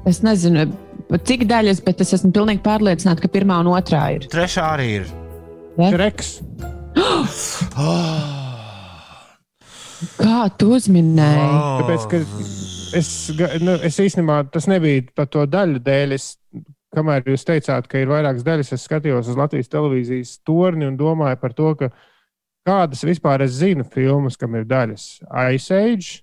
es 0.09 0.23
nezinu, 0.27 0.67
pa 1.09 1.21
cik 1.31 1.47
daļas, 1.49 1.83
bet 1.87 2.03
es 2.05 2.15
esmu 2.19 2.33
pilnīgi 2.37 2.65
pārliecināta, 2.67 3.25
ka 3.25 3.33
pirmā 3.33 3.61
un 3.65 3.73
otrā 3.73 4.05
ir. 4.17 4.29
trešā 4.33 4.65
arī 4.75 4.89
ir. 5.01 5.13
Reks. 5.79 6.39
Kā 10.19 10.47
tu 10.59 10.75
uzminēji? 10.77 11.55
Tāpēc, 11.81 12.05
ka 12.11 12.19
es, 12.99 13.09
nu, 13.63 13.75
es 13.87 13.99
īstenībā 14.03 14.41
tas 14.53 14.69
nebija 14.71 15.07
par 15.17 15.27
to 15.33 15.45
daļu 15.51 15.83
dēļ. 15.83 16.15
Es, 16.15 16.27
kamēr 16.95 17.27
jūs 17.29 17.45
teicāt, 17.49 17.89
ka 17.91 17.99
ir 18.01 18.09
vairākas 18.11 18.45
daļas, 18.47 18.73
es 18.77 18.87
skatījos 18.89 19.29
uz 19.33 19.37
Latvijas 19.39 19.69
televīzijas 19.73 20.39
torni 20.47 20.87
un 20.89 20.97
domāju 21.01 21.41
par 21.41 21.53
to, 21.57 21.75
ka 21.79 21.91
kādas 22.69 23.05
vispār 23.05 23.45
es 23.45 23.59
zinu 23.61 23.85
filmas, 23.85 24.37
kam 24.37 24.57
ir 24.57 24.65
daļas. 24.69 25.21
Ice 25.55 25.75
Age, 25.77 26.23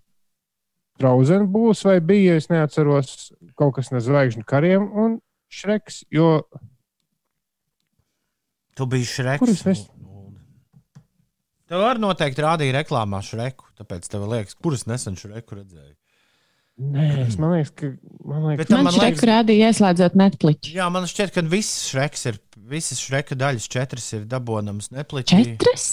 Frozen 0.96 1.50
būs 1.52 1.82
vai 1.84 2.00
bija, 2.00 2.38
es 2.40 2.48
neatceros 2.48 3.34
kaut 3.60 3.76
kas 3.76 3.92
no 3.92 4.00
zvaigžņu 4.00 4.46
kariem 4.48 4.86
un 4.96 5.20
Šreks, 5.52 6.04
jo 6.12 6.42
Tu 8.76 8.86
biji 8.92 9.06
šreks. 9.08 9.40
Kur 9.40 9.50
es 9.50 9.62
nes- 9.66 9.86
Tev 11.66 11.82
arī 11.82 12.02
noteikti 12.04 12.44
rādīja 12.44 12.76
reklāmā 12.76 13.22
šreku. 13.24 13.66
Tāpēc 13.80 14.10
tev 14.12 14.26
liekas, 14.30 14.54
kurus 14.60 14.84
nesen 14.86 15.16
šreku 15.16 15.56
redzēji. 15.56 15.96
Nē, 16.76 17.06
es 17.24 17.38
man 17.40 17.54
liekas, 17.56 17.70
ka 17.72 17.88
man 18.28 18.42
liekas, 18.50 18.68
Man 18.74 18.84
man 18.84 18.96
šeit 18.98 19.06
liekas, 19.06 19.24
rādīja 19.30 19.70
ieslēdzot 19.72 20.18
Netflix. 20.20 20.68
jā, 20.76 20.90
man 20.92 21.08
šķiet, 21.08 21.32
ka 21.32 21.40
visas 21.48 21.86
šreks 21.88 22.28
ir, 22.34 22.40
visas 22.68 23.00
šreka 23.00 23.38
daļas 23.40 23.70
četras 23.72 24.10
ir 24.18 24.26
dabonams 24.28 24.92
nepliķi. 24.92 25.40
Četras? 25.56 25.86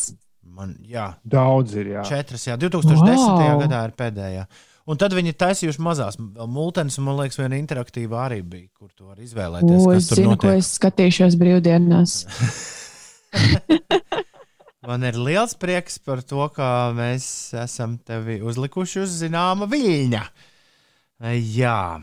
Man, 0.52 0.74
jā, 0.84 1.12
daudz 1.22 1.76
ir. 1.78 1.92
Jā. 1.94 2.02
četras, 2.04 2.48
jā, 2.50 2.58
2010. 2.58 3.14
Wow. 3.14 3.62
gadā 3.62 3.84
ir 3.88 3.94
pēdējā. 3.96 4.42
Un 4.90 4.98
tad 4.98 5.14
viņi 5.14 5.36
taisījuši 5.38 5.84
mazās 5.86 6.18
vēl 6.18 6.50
multenes, 6.50 6.98
un 6.98 7.06
man 7.06 7.20
liekas, 7.20 7.38
viena 7.38 7.54
interaktīva 7.62 8.24
arī 8.26 8.40
bija, 8.42 8.66
kur 8.74 8.90
tu 8.90 9.06
vari 9.06 9.22
izvēlēties. 9.28 9.78
O, 9.78 9.86
kas 9.92 10.02
es 10.02 10.10
tur 10.10 10.18
zinu, 10.18 10.34
ko 10.34 10.50
notiek. 10.50 10.64
es 10.64 10.72
skatīšos 10.80 11.38
brīvdienās. 11.38 12.16
Man 14.82 15.04
ir 15.06 15.14
liels 15.14 15.54
prieks 15.54 16.00
par 16.02 16.24
to, 16.26 16.42
ka 16.50 16.90
mēs 16.96 17.24
esam 17.62 17.94
tevi 18.02 18.40
uzlikuši 18.42 19.04
uz 19.04 19.12
zināma 19.22 19.68
viļņa. 19.70 20.22
Jā. 21.22 22.00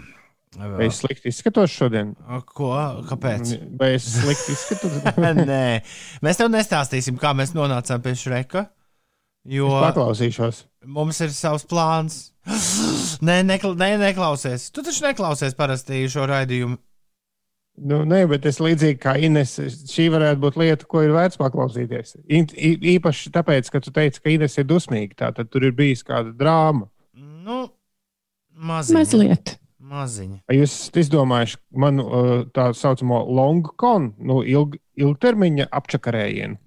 Vai 0.58 0.88
es 0.88 0.98
slikti 1.04 1.30
izskatos 1.30 1.70
šodien? 1.76 2.16
Ko? 2.50 2.72
Kāpēc? 3.10 3.52
Vai 3.80 3.92
es 4.00 4.08
slikti 4.16 4.56
izskatos? 4.56 4.96
Nē, 5.50 5.82
mēs 6.26 6.40
tev 6.40 6.50
nestāstīsim, 6.54 7.20
kā 7.22 7.36
mēs 7.38 7.54
nonācām 7.58 8.02
pie 8.06 8.16
šreka. 8.18 8.66
Jo 9.50 9.70
Paklausīšos. 9.80 10.64
mums 10.90 11.20
ir 11.24 11.32
savs 11.36 11.64
plāns. 11.70 12.18
Nē, 13.26 13.42
nekla, 13.48 13.76
nē, 13.80 13.92
neklausies. 14.02 14.70
Tu 14.74 14.84
taču 14.86 15.06
neklausies 15.06 15.56
parasti 15.58 16.02
šo 16.12 16.26
raidījumu. 16.30 16.78
Nu, 17.80 18.02
nē, 18.04 18.26
bet 18.28 18.44
es 18.50 18.58
līdzīgi 18.60 18.98
kā 19.00 19.14
Ines, 19.24 19.54
šī 19.88 20.10
varētu 20.12 20.42
būt 20.44 20.58
lieta, 20.60 20.88
ko 20.90 21.00
ir 21.06 21.14
vērts 21.16 21.40
paklausīties. 21.40 22.18
Ī- 22.28 22.76
īpaši 22.98 23.32
tāpēc, 23.38 23.70
ka 23.72 23.80
tu 23.86 23.94
teici, 23.96 24.20
ka 24.20 24.34
Ines 24.34 24.58
ir 24.60 24.68
dusmīga. 24.68 25.30
Tad 25.38 25.48
tur 25.54 25.64
ir 25.70 25.72
bijis 25.78 26.04
kāda 26.04 26.34
drāma. 26.36 26.90
Nu, 27.16 27.62
maziņa. 28.60 29.00
Mazliet. 29.00 29.56
Maziņa. 29.90 30.42
Jūs 30.54 30.74
esat 30.74 31.00
izdomājuši 31.02 31.58
manu 31.82 32.06
uh, 32.06 32.32
tā 32.54 32.70
saucamo 32.78 33.24
long 33.26 33.66
con, 33.80 34.12
nu, 34.22 34.42
ilg, 34.46 34.76
ilgtermiņa 35.00 35.70
apčakarējienu? 35.80 36.60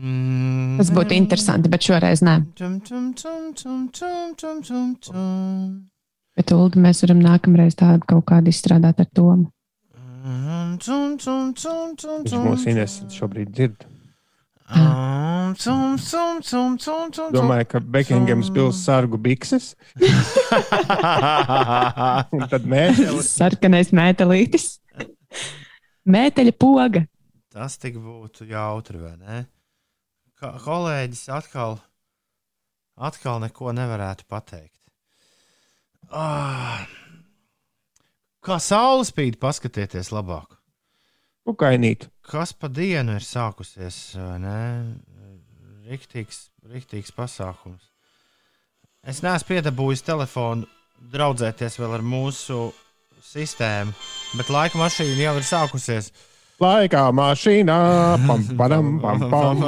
Mm. 0.00 0.76
Tas 0.80 0.90
būtu 0.96 1.16
interesanti, 1.16 1.70
bet 1.72 1.84
šoreiz 1.84 2.22
nē. 2.24 2.36
Bet, 6.40 6.52
Ulu, 6.56 6.80
mēs 6.80 7.02
varam 7.04 7.20
nākamreiz 7.20 7.76
tādu 7.76 8.06
kaut 8.08 8.24
kādu 8.30 8.52
izstrādāt 8.52 9.02
ar 9.02 9.08
to. 9.12 9.26
Mm, 10.24 10.76
Viņš 10.80 12.36
mūs 12.44 12.64
tum. 12.64 13.10
šobrīd 13.12 13.52
dzird. 13.52 13.88
Ah, 14.70 15.52
tum, 15.58 15.96
tum, 15.98 16.40
tum, 16.42 16.76
tum, 16.78 17.10
tum, 17.10 17.32
Domāju, 17.34 17.66
ka 17.72 17.80
Bekingams 17.82 18.52
pils 18.54 18.78
sargu 18.84 19.18
bikses, 19.18 19.72
un 22.30 22.44
tad 22.52 22.68
mēs 22.70 23.00
Sarkanais 23.26 23.90
mētelītis. 23.96 24.76
Mēteļa 26.10 26.54
poga. 26.54 27.02
Tas 27.50 27.74
tik 27.82 27.98
būtu 27.98 28.46
jautri, 28.50 29.00
vai 29.02 29.16
ne? 29.18 29.40
Kā 30.38 30.54
kolēģis 30.62 31.26
atkal, 31.34 31.80
atkal 32.94 33.42
neko 33.42 33.74
nevarētu 33.74 34.28
pateikt. 34.30 34.78
Ah. 36.14 36.86
Kā 38.40 38.56
saule 38.62 39.04
spīd, 39.04 39.36
paskatieties 39.42 40.14
labāk. 40.14 40.59
Pukainīt. 41.46 42.08
Kas 42.30 42.52
pa 42.54 42.70
dienu 42.72 43.16
ir 43.18 43.26
sākusies? 43.26 44.00
Riktīgs, 45.90 46.48
riktīgs 46.70 47.14
pasākums. 47.16 47.90
Es 49.00 49.22
neesmu 49.24 49.54
piedabūjis 49.54 50.04
telefonu, 50.04 50.68
draudzēties 51.12 51.78
vēl 51.80 51.96
ar 51.96 52.04
mūsu 52.04 52.68
sistēmu, 53.24 53.94
bet 54.36 54.50
laika 54.52 54.80
mašīna 54.80 55.24
jau 55.24 55.38
ir 55.40 55.46
sākusies. 55.48 56.10
Laikā 56.60 57.06
mašīnā, 57.16 57.78
pam, 58.28 58.44
padam, 58.58 58.92
pam, 59.00 59.24
pam. 59.32 59.62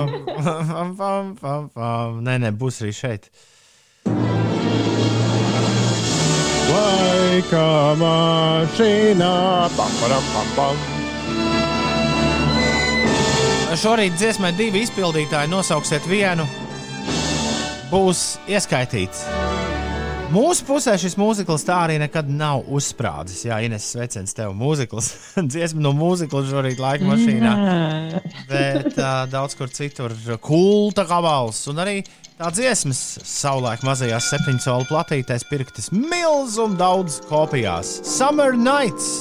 pam, 0.44 0.94
pam, 0.98 1.34
pam, 1.40 1.68
pam. 1.72 2.20
Nē, 2.26 2.36
nē, 2.44 2.52
būs 2.52 2.82
arī 2.84 2.92
šeit. 3.00 3.30
Laikā 6.72 7.68
mašīnā, 8.02 9.36
pam, 9.78 10.02
padam, 10.02 10.34
pam, 10.34 10.58
pam. 10.58 11.01
Šorīt 13.72 14.18
dziesmai 14.20 14.50
divi 14.52 14.82
izpildītāji 14.84 15.48
nosauksiet 15.48 16.04
vienu. 16.04 16.44
Būs 17.88 18.36
ieskaitīts. 18.50 19.22
Mūsu 20.32 20.64
pusē 20.68 20.94
šis 21.00 21.16
mūzikls 21.20 21.64
tā 21.64 21.78
arī 21.86 21.96
nekad 22.00 22.28
nav 22.28 22.66
uzsprādzis. 22.72 23.46
Jā, 23.48 23.58
Ines, 23.64 23.86
sveiciens 23.94 24.36
tev, 24.36 24.52
mūzikls. 24.56 25.08
Dziesma 25.52 25.82
no 25.84 25.94
mūzikla 25.96 26.44
šorīt 26.50 26.80
laika 26.80 27.08
mašīnā. 27.08 27.52
Bet 28.52 28.92
uh, 28.92 29.24
daudz 29.32 29.56
kur 29.56 29.72
citur 29.72 30.14
kulta 30.44 31.04
gabals. 31.08 31.64
Un 31.72 31.80
arī 31.84 31.98
tā 32.36 32.52
dziesmas 32.52 33.02
savulaik 33.24 33.84
mazajās 33.88 34.28
septiņu 34.34 34.64
soli 34.66 34.88
platītēs 34.92 35.48
pirktas 35.48 35.88
milzum 35.96 36.76
daudz 36.80 37.22
kopijās. 37.28 37.98
Summer 38.04 38.52
Nights! 38.52 39.12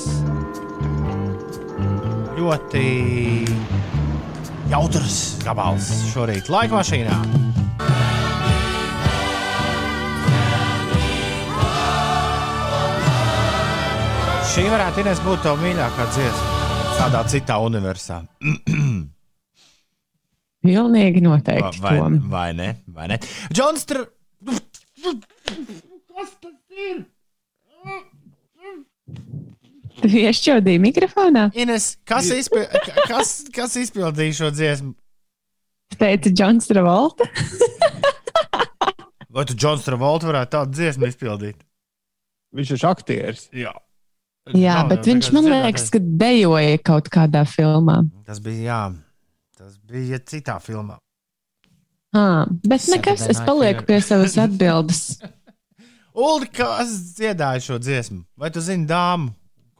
Ļoti 2.35 2.87
jautrs 4.71 5.15
gabals 5.43 5.89
šorīt 6.13 6.47
laika 6.51 6.77
mašīnā. 6.79 7.15
Šī 14.51 14.63
varētu 14.71 15.03
Ines, 15.03 15.19
būt 15.23 15.43
tā 15.45 15.55
mīļākā 15.59 16.07
dziesma 16.15 16.57
kādā 17.01 17.21
citā 17.31 17.57
universā. 17.65 18.21
Pilnīgi 20.67 21.23
noteikti. 21.25 21.81
Vai, 21.81 21.95
Tom. 21.97 22.19
vai 22.31 22.49
ne? 22.55 22.69
Vai 22.93 23.07
ne? 23.11 23.17
Džons, 23.51 23.87
Tr... 23.89 24.03
kas 24.45 26.35
tas 26.43 26.59
ir? 26.77 27.01
Tu 30.01 30.09
iešķaudīji 30.23 30.81
mikrofonā? 30.81 31.49
Ines, 31.57 31.95
kas, 32.07 32.29
izpil... 32.33 32.63
kas, 33.09 33.41
kas 33.53 33.75
izpildīja 33.81 34.37
šo 34.39 34.49
dziesmu? 34.55 34.93
Teica 35.99 36.31
Džons 36.31 36.69
Travolta. 36.69 37.27
Vai 39.31 39.45
tu, 39.47 39.55
Džons, 39.55 39.85
Travolta 39.85 40.27
varētu 40.27 40.55
tādu 40.57 40.79
dziesmu 40.79 41.07
izpildīt? 41.07 41.61
Viņš 42.55 42.73
ir 42.75 42.87
aktieris. 42.89 43.45
Jā. 43.55 43.71
Jā, 44.57 44.81
Nav 44.81 44.89
bet 44.89 45.07
viņš 45.07 45.29
man 45.35 45.47
liekas, 45.47 45.85
ka 45.93 46.01
dejoja 46.01 46.79
kaut 46.83 47.07
kādā 47.13 47.45
filmā. 47.47 48.01
Tas 48.27 48.41
bija, 48.43 48.63
jā, 48.65 48.81
tas 49.59 49.77
bija 49.87 50.19
citā 50.27 50.57
filmā. 50.63 50.97
Ah, 52.11 52.43
bet 52.65 52.89
nekas, 52.91 53.23
es 53.31 53.39
palieku 53.45 53.85
pie 53.87 54.01
savas 54.03 54.35
atbildes. 54.41 55.21
Ulu, 56.11 56.49
kas 56.51 56.91
dziedāja 57.15 57.61
šo 57.63 57.77
dziesmu? 57.79 58.25
Vai 58.35 58.49
tu 58.51 58.59
zini 58.59 58.83
dāmu, 58.89 59.31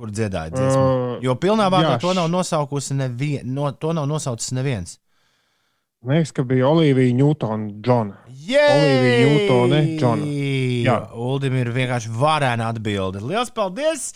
kur 0.01 0.11
dziedāja 0.13 0.51
dziesmu? 0.55 0.81
Uh, 0.81 1.15
Jo 1.23 1.37
pilnā 1.39 1.69
vārdā 1.73 1.95
to 2.01 2.15
nav 2.17 2.27
nosaukusi 2.33 2.97
neviens. 2.97 3.45
No, 3.45 3.69
to 3.77 3.93
nav 3.97 4.09
nosaucis 4.09 4.51
neviens. 4.57 4.97
Liekas, 6.01 6.31
ka 6.33 6.41
bija 6.49 6.65
Olivija 6.65 7.13
Newtona, 7.13 7.69
Džona. 7.77 8.15
Olivija 8.25 9.17
Newtone, 9.27 9.81
Džona. 10.01 10.29
Jā. 10.81 10.95
Uldim 11.13 11.59
ir 11.61 11.69
vienkārši 11.75 12.09
varēna 12.17 12.71
atbilde. 12.73 13.21
Lielas 13.21 13.53
paldies! 13.53 14.07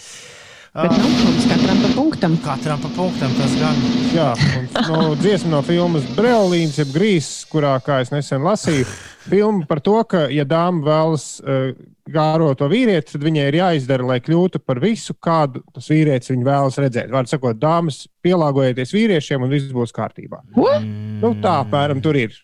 Bet 0.75 0.91
nu, 0.91 1.07
mums 1.07 1.45
katram 1.47 1.77
pa 1.79 1.89
punktam. 1.95 2.33
Katram 2.43 2.81
pa 2.83 2.89
punktam 2.97 3.31
tas 3.37 3.53
gan. 3.55 3.77
Jā, 4.11 4.33
un 4.59 4.65
no, 4.91 5.13
dziesma 5.15 5.53
no 5.53 5.61
filmas 5.63 6.03
Brēlīns, 6.17 6.81
jeb 6.81 6.91
Grīsīs, 6.91 7.45
kurā, 7.47 7.77
kā 7.85 8.01
es 8.03 8.11
nesen 8.11 8.43
lasīju, 8.43 8.83
filma 9.23 9.63
par 9.69 9.79
to, 9.85 9.95
ka, 10.11 10.25
ja 10.35 10.43
dāma 10.43 10.83
vēlas 10.83 11.29
uh, 11.39 11.71
gāro 12.11 12.51
to 12.59 12.67
vīrieti, 12.67 13.15
tad 13.15 13.23
viņai 13.23 13.47
ir 13.53 13.59
jāizdara, 13.61 14.09
lai 14.11 14.19
kļūtu 14.25 14.59
par 14.67 14.83
visu, 14.83 15.15
kādu 15.15 15.63
tas 15.71 15.87
vīrietis 15.95 16.35
viņa 16.35 16.49
vēlas 16.51 16.81
redzēt. 16.83 17.09
Vārds 17.15 17.31
sakot, 17.37 17.55
dāmas 17.55 18.03
pielāgojieties 18.25 18.93
vīriešiem, 18.99 19.47
un 19.47 19.55
viss 19.55 19.71
būs 19.71 19.95
kārtībā. 19.95 20.43
Ko? 20.59 20.69
Nu, 20.83 21.37
tā 21.39 21.61
apmēram 21.63 22.03
tur 22.03 22.19
ir. 22.19 22.35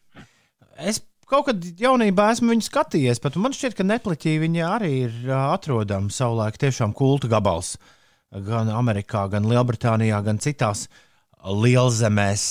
Es 0.80 1.04
kaut 1.28 1.52
kad 1.52 1.72
jaunībā 1.84 2.32
esmu 2.32 2.56
viņu 2.56 2.72
skatījies, 2.72 3.20
bet 3.28 3.36
man 3.36 3.60
šķiet, 3.60 3.76
ka 3.76 3.92
nepliķī 3.92 4.40
viņa 4.48 4.76
arī 4.80 4.98
ir 5.10 5.24
ā, 5.28 5.50
atrodama 5.52 6.16
savulaik 6.16 6.64
tiešām 6.64 6.96
kulta 6.96 7.28
gabals. 7.32 7.76
Gan 8.32 8.70
Amerikā, 8.72 9.26
gan 9.28 9.44
Lielbritānijā, 9.44 10.22
gan 10.24 10.38
citās 10.40 10.86
lielzemēs. 11.44 12.46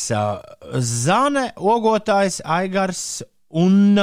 Zane, 0.85 1.47
ogotājs, 1.57 2.41
Aigars 2.45 3.23
un, 3.49 3.97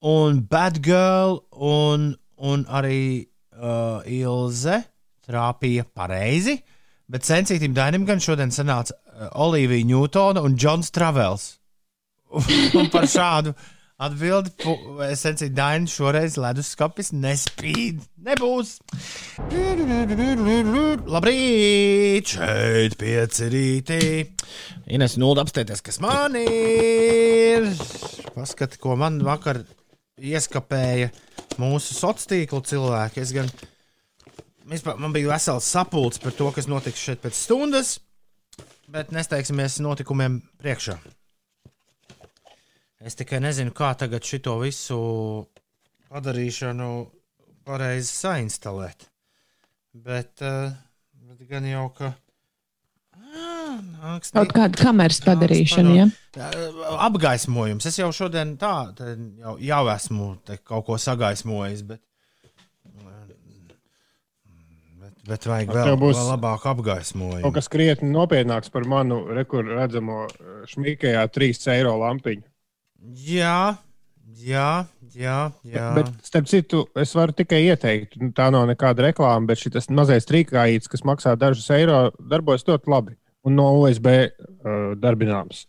un 0.00 0.42
Bad 0.50 0.82
Girl 0.84 1.40
un, 1.56 2.12
un 2.36 2.66
arī 2.68 3.00
uh, 3.56 4.04
Ilze 4.04 4.82
trāpīja 5.24 5.86
pareizi. 5.88 6.58
Bet 7.10 7.26
sensītam 7.26 7.72
Dainam 7.74 8.04
gan 8.06 8.20
šodien 8.22 8.52
sanāca 8.54 8.92
uh, 8.92 9.30
Olivija 9.46 9.88
Newtona 9.88 10.44
un 10.44 10.56
Džons 10.58 10.92
Travels. 10.94 11.54
Un 12.78 12.86
par 12.92 13.08
šādu 13.10 13.50
atbildi 14.00 14.52
es 15.10 15.24
teicu, 15.24 15.48
Daina, 15.54 15.88
šoreiz 15.90 16.38
leduskapis 16.40 17.12
nespīd. 17.16 18.00
Nebūs. 18.24 18.78
Labrīt, 21.10 22.32
šeit 22.34 22.96
pieci 23.00 23.50
rītī. 23.52 24.00
Ines, 24.92 25.18
nulda 25.20 25.44
apstāties, 25.44 25.84
kas 25.84 26.00
man 26.04 26.36
ir. 26.40 27.68
Paskati, 28.34 28.80
ko 28.80 28.96
man 29.00 29.20
vakar 29.26 29.62
ieskapēja 30.20 31.10
mūsu 31.60 31.96
sociālo 31.96 32.30
tīklu 32.32 32.64
cilvēki. 32.72 33.24
Es 33.24 33.34
gan, 33.36 33.48
vispār, 34.70 35.00
man 35.00 35.12
bija 35.16 35.34
vesels 35.34 35.68
sapulcs 35.68 36.20
par 36.22 36.36
to, 36.36 36.50
kas 36.56 36.68
notiks 36.70 37.04
šeit 37.04 37.24
pēc 37.24 37.36
stundas, 37.36 37.98
bet 38.90 39.12
nesteigsimies 39.14 39.80
notikumiem 39.84 40.40
priekšā. 40.60 40.98
Es 43.00 43.16
tikai 43.16 43.38
nezinu, 43.40 43.72
kā 43.72 43.94
tagad 43.96 44.24
šito 44.28 44.58
visu 44.60 44.98
padarīšanu 46.10 46.88
pareizi 47.64 48.10
sainstalēt. 48.12 49.06
Bet, 49.94 50.42
uh, 50.44 50.74
bet 51.30 51.46
gan 51.48 51.64
jau, 51.66 51.86
ka. 51.96 52.12
Ā, 53.16 53.78
nāks 54.02 54.32
Kaut 54.34 54.52
kāda 54.54 54.76
kameras 54.82 55.20
padarīšana, 55.24 55.94
ja? 55.96 56.06
padod- 56.36 57.00
Apgaismojums. 57.08 57.86
Es 57.88 57.96
jau 57.98 58.10
šodien 58.14 58.56
tā 58.60 58.74
te 58.98 59.14
jau, 59.40 59.56
jau 59.58 59.82
esmu 59.94 60.28
te 60.46 60.58
kaut 60.58 60.84
ko 60.86 60.98
sagaismojis, 61.00 61.82
bet, 61.86 62.02
bet, 65.00 65.14
bet 65.28 65.46
vajag 65.50 65.72
vēl, 65.74 65.96
būs 66.00 66.18
vēl 66.18 66.30
labāku 66.34 66.70
apgaismojumu. 66.74 67.42
Kaut 67.46 67.56
kas 67.58 67.68
krietni 67.72 68.10
nopietnāks 68.12 68.70
par 68.74 68.86
manu 68.90 69.22
rekur 69.36 69.64
redzamo 69.78 70.24
eh, 70.28 70.54
šmīkajā 70.74 71.24
3 71.38 71.68
eiro 71.76 71.96
lampiņu. 72.04 72.46
Jā, 73.00 73.76
jā, 74.36 74.68
jā. 75.14 75.38
jā. 75.64 75.86
Bet, 75.96 76.10
starp 76.26 76.48
citu, 76.50 76.82
es 77.00 77.14
varu 77.16 77.34
tikai 77.36 77.62
ieteikt, 77.70 78.18
nu, 78.20 78.30
tā 78.36 78.50
nav 78.52 78.66
nekāda 78.68 79.06
reklāma, 79.08 79.48
bet 79.48 79.62
šis 79.62 79.88
mazais 79.96 80.28
trīkājīts, 80.28 80.90
kas 80.90 81.04
maksā 81.08 81.34
dažus 81.40 81.70
eiro, 81.74 82.10
darbojas 82.20 82.66
ļoti 82.68 82.92
labi 82.92 83.16
un 83.48 83.56
no 83.56 83.70
USB 83.80 84.10
uh, 84.12 84.92
darbināms. 85.00 85.64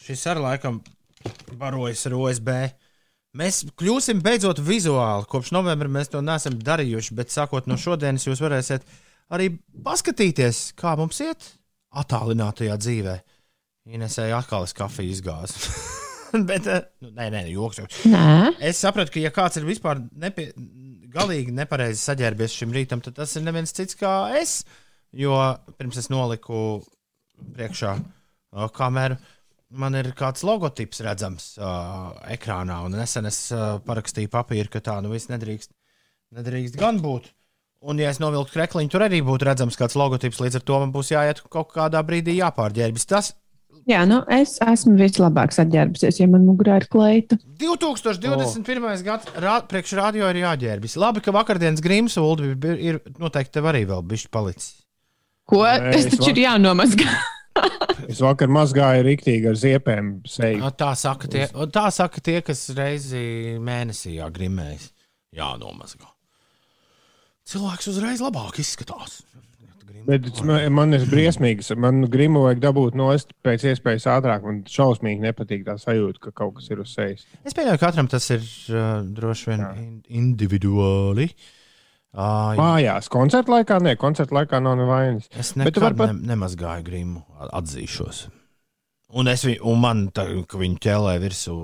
Šis 0.00 0.26
ar 0.28 0.40
laikam 0.42 0.80
barojas 1.60 2.06
ar 2.08 2.16
OSB. 2.18 2.50
Mēs 3.36 3.62
kļūsim 3.78 4.20
beidzot 4.24 4.58
vizuāli. 4.64 5.28
Kopš 5.30 5.52
novembra 5.54 5.90
mēs 5.92 6.10
to 6.10 6.22
neesam 6.24 6.58
darījuši, 6.58 7.14
bet 7.16 7.32
sākot 7.32 7.68
no 7.70 7.78
šodienas 7.78 8.26
jūs 8.26 8.42
varēsiet 8.42 8.86
arī 9.30 9.52
paskatīties, 9.84 10.70
kā 10.78 10.96
mums 10.98 11.22
iet 11.24 11.52
attālinātajā 12.02 12.76
dzīvē. 12.80 13.16
Inesēja 13.90 14.42
atkal 14.42 14.66
es 14.66 14.76
kafiju 14.76 15.14
izgāzu. 15.14 15.64
bet, 16.50 16.66
eh, 16.66 16.84
nu, 17.04 17.10
nē, 17.16 17.26
nē, 17.34 17.42
joks. 17.50 17.80
Nē, 18.10 18.22
Es 18.70 18.80
sapratu, 18.82 19.14
ka, 19.14 19.22
ja 19.22 19.32
kāds 19.34 19.58
ir 19.60 19.66
vispār 19.68 20.02
nepie, 20.20 20.50
galīgi 21.10 21.54
nepareizi 21.54 22.02
saģērbies 22.04 22.54
šim 22.60 22.74
rītam, 22.74 23.02
tad 23.04 23.18
tas 23.18 23.34
ir 23.36 23.44
neviens 23.46 23.74
cits 23.74 23.98
kā 23.98 24.14
es. 24.38 24.60
Jo 25.16 25.34
pirms 25.78 25.98
es 25.98 26.06
noliku 26.12 26.80
priekšā 27.56 27.96
uh, 27.96 28.68
kameru, 28.74 29.16
man 29.70 29.96
ir 29.98 30.12
kāds 30.18 30.44
logotips 30.46 31.02
redzams 31.02 31.50
uh, 31.58 32.12
ekrānā. 32.30 32.78
Un 32.86 32.94
nesen 32.94 33.26
es 33.30 33.48
uh, 33.54 33.80
parakstīju 33.86 34.30
papīru, 34.30 34.70
ka 34.70 34.84
tā 34.86 35.00
nu 35.02 35.10
viss 35.10 35.30
nedrīkst, 35.32 35.72
nedrīkst 36.38 36.78
gan 36.78 37.02
būt. 37.02 37.32
Un, 37.80 37.98
ja 37.98 38.10
es 38.12 38.20
novilku 38.20 38.52
krekliņu, 38.52 38.92
tur 38.92 39.06
arī 39.06 39.22
būtu 39.24 39.46
redzams 39.48 39.78
kāds 39.80 39.96
logotips. 39.96 40.42
Līdz 40.44 40.60
ar 40.60 40.64
to 40.68 40.80
man 40.82 40.90
būs 40.92 41.14
jāiet 41.14 41.40
kaut 41.48 41.72
kādā 41.72 42.02
brīdī 42.04 42.36
jāpārģērbjas. 42.36 43.08
Tas 43.08 43.32
jā, 43.88 44.02
nu 44.08 44.20
es 44.32 44.56
esmu 44.64 44.96
vislabāk 44.98 45.54
saģērbusies, 45.56 46.20
ja 46.20 46.28
man 46.30 46.44
mugurā 46.48 46.80
ir 46.82 46.86
kleita. 46.92 47.38
2021. 47.62 48.84
Oh. 48.84 49.02
gads 49.06 49.32
rā, 49.40 49.56
priekšrādio 49.70 50.28
ir 50.32 50.42
jāģērbjas. 50.42 50.98
Labi, 51.00 51.22
ka 51.24 51.34
vakardienas 51.36 51.82
grīmas 51.84 52.18
ulu 52.20 52.52
ir, 52.76 53.00
noteikti 53.20 53.56
tev 53.58 53.70
arī 53.72 53.84
vēl 53.88 54.04
bišķi 54.12 54.32
palicis. 54.34 54.72
Ko? 55.50 55.64
Nē, 55.64 55.92
es 55.98 56.10
taču 56.12 56.28
va- 56.28 56.32
ir 56.34 56.42
jānomazgā. 56.44 57.18
Es 58.10 58.20
vakar 58.22 58.48
mazgāju 58.52 59.02
rīktīgi 59.04 59.50
ar 59.50 59.58
ziepēm 59.58 60.12
seju. 60.28 60.62
A, 60.64 60.70
Tā 60.72 60.92
saka, 60.98 61.28
tie, 61.30 61.44
tā 61.74 61.88
saka 61.92 62.22
tie, 62.24 62.38
kas 62.46 62.62
reizi 62.76 63.58
mēnesī 63.60 64.16
grimējas. 64.32 64.88
Jā, 65.36 65.52
nomazgā. 65.60 66.08
Cilvēks 67.50 67.90
uzreiz 67.90 68.22
labāk 68.22 68.60
izskatās. 68.62 69.20
Bet 70.06 70.28
man, 70.72 70.94
ir 70.96 71.04
briesmīgs. 71.10 71.70
Man 71.78 72.02
grimu 72.10 72.44
vajag 72.46 72.62
dabūt 72.64 72.96
no 72.98 73.10
es 73.14 73.26
pēc 73.44 73.66
iespējas 73.72 74.08
ātrāk. 74.10 74.44
Man 74.46 74.62
šausmīgi 74.70 75.22
nepatīk 75.24 75.64
tā 75.68 75.76
sajūta, 75.80 76.22
ka 76.26 76.34
kaut 76.42 76.56
kas 76.58 76.70
ir 76.72 76.82
uz 76.84 76.94
sejas. 76.96 77.26
Es 77.44 77.56
pieņemu, 77.56 77.78
ka 77.78 77.86
katram 77.90 78.10
tas 78.10 78.26
ir 78.34 78.42
uh, 78.42 79.00
droši 79.04 79.50
vien 79.52 79.64
in, 79.76 79.88
individuāli. 80.22 81.30
Uh, 82.10 82.56
Mājās, 82.58 83.06
koncerta 83.12 83.52
laikā, 83.54 83.78
nē, 83.84 83.94
koncerta 84.00 84.34
laikā 84.40 84.58
nav 84.62 84.80
nevainas. 84.80 85.28
es 85.30 85.54
nekad 85.54 85.94
pat- 85.94 86.10
ne, 86.10 86.32
nemazgāju 86.32 86.86
grimu, 86.88 87.22
atzīšos. 87.54 88.24
Un, 89.14 89.30
es, 89.30 89.44
un 89.46 89.78
man 89.82 90.08
tā, 90.14 90.26
ka 90.46 90.58
viņi 90.58 90.78
ķēlē 90.82 91.16
virsū 91.22 91.54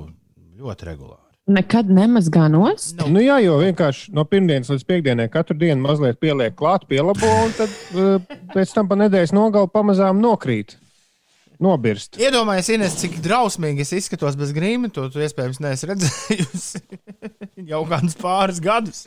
ļoti 0.61 0.87
regulāri. 0.87 1.26
Nekad 1.47 1.87
nemazgā 1.95 2.49
nost. 2.51 2.97
Nu, 2.99 3.13
Nu, 3.15 3.21
jā, 3.23 3.37
jo 3.45 3.61
vienkārši 3.61 4.11
no 4.17 4.25
pirmdienas 4.27 4.73
līdz 4.73 4.87
piekdienai 4.89 5.29
katru 5.31 5.55
dienu 5.59 5.85
mazliet 5.85 6.19
pieliek 6.19 6.57
klāt, 6.59 6.89
pielabo, 6.91 7.29
un 7.45 7.55
tad 7.55 7.77
uh, 7.95 8.35
pēc 8.51 8.73
tam 8.75 8.91
pa 8.91 8.99
nedēļas 8.99 9.35
nogalu 9.37 9.71
pamazām 9.71 10.19
nokrīt. 10.23 10.75
Nobirst. 11.63 12.19
Iedomājieties, 12.21 12.73
Ines, 12.75 12.99
cik 13.01 13.15
drausmīgi 13.25 13.87
es 13.87 13.95
izskatos 13.97 14.35
bez 14.37 14.51
grīma. 14.53 14.91
To 14.93 15.07
tu 15.09 15.23
iespējams 15.25 15.63
neesi 15.65 15.89
redzējusi 15.89 16.83
jau 17.71 17.81
kādus 17.89 18.19
pāris 18.21 18.61
gadus. 18.61 19.07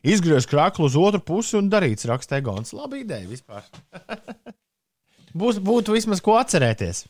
Izgriezt 0.00 0.48
krāklu 0.48 0.86
uz 0.88 0.96
otru 0.96 1.20
pusi 1.20 1.58
un 1.58 1.68
darīts 1.72 2.08
rakstē 2.08 2.40
Gons. 2.46 2.72
Labi 2.72 3.02
ideja 3.02 3.26
vispār. 3.28 3.66
Būs, 5.40 5.60
būtu 5.62 5.98
vismaz 5.98 6.22
ko 6.24 6.38
atcerēties. 6.40 7.04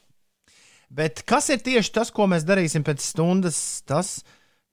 Bet 0.91 1.23
kas 1.29 1.47
ir 1.55 1.61
tieši 1.63 1.93
tas, 1.95 2.11
ko 2.11 2.27
mēs 2.31 2.47
darīsim 2.47 2.83
pēc 2.87 3.05
stundas, 3.13 3.59
tas 3.87 4.21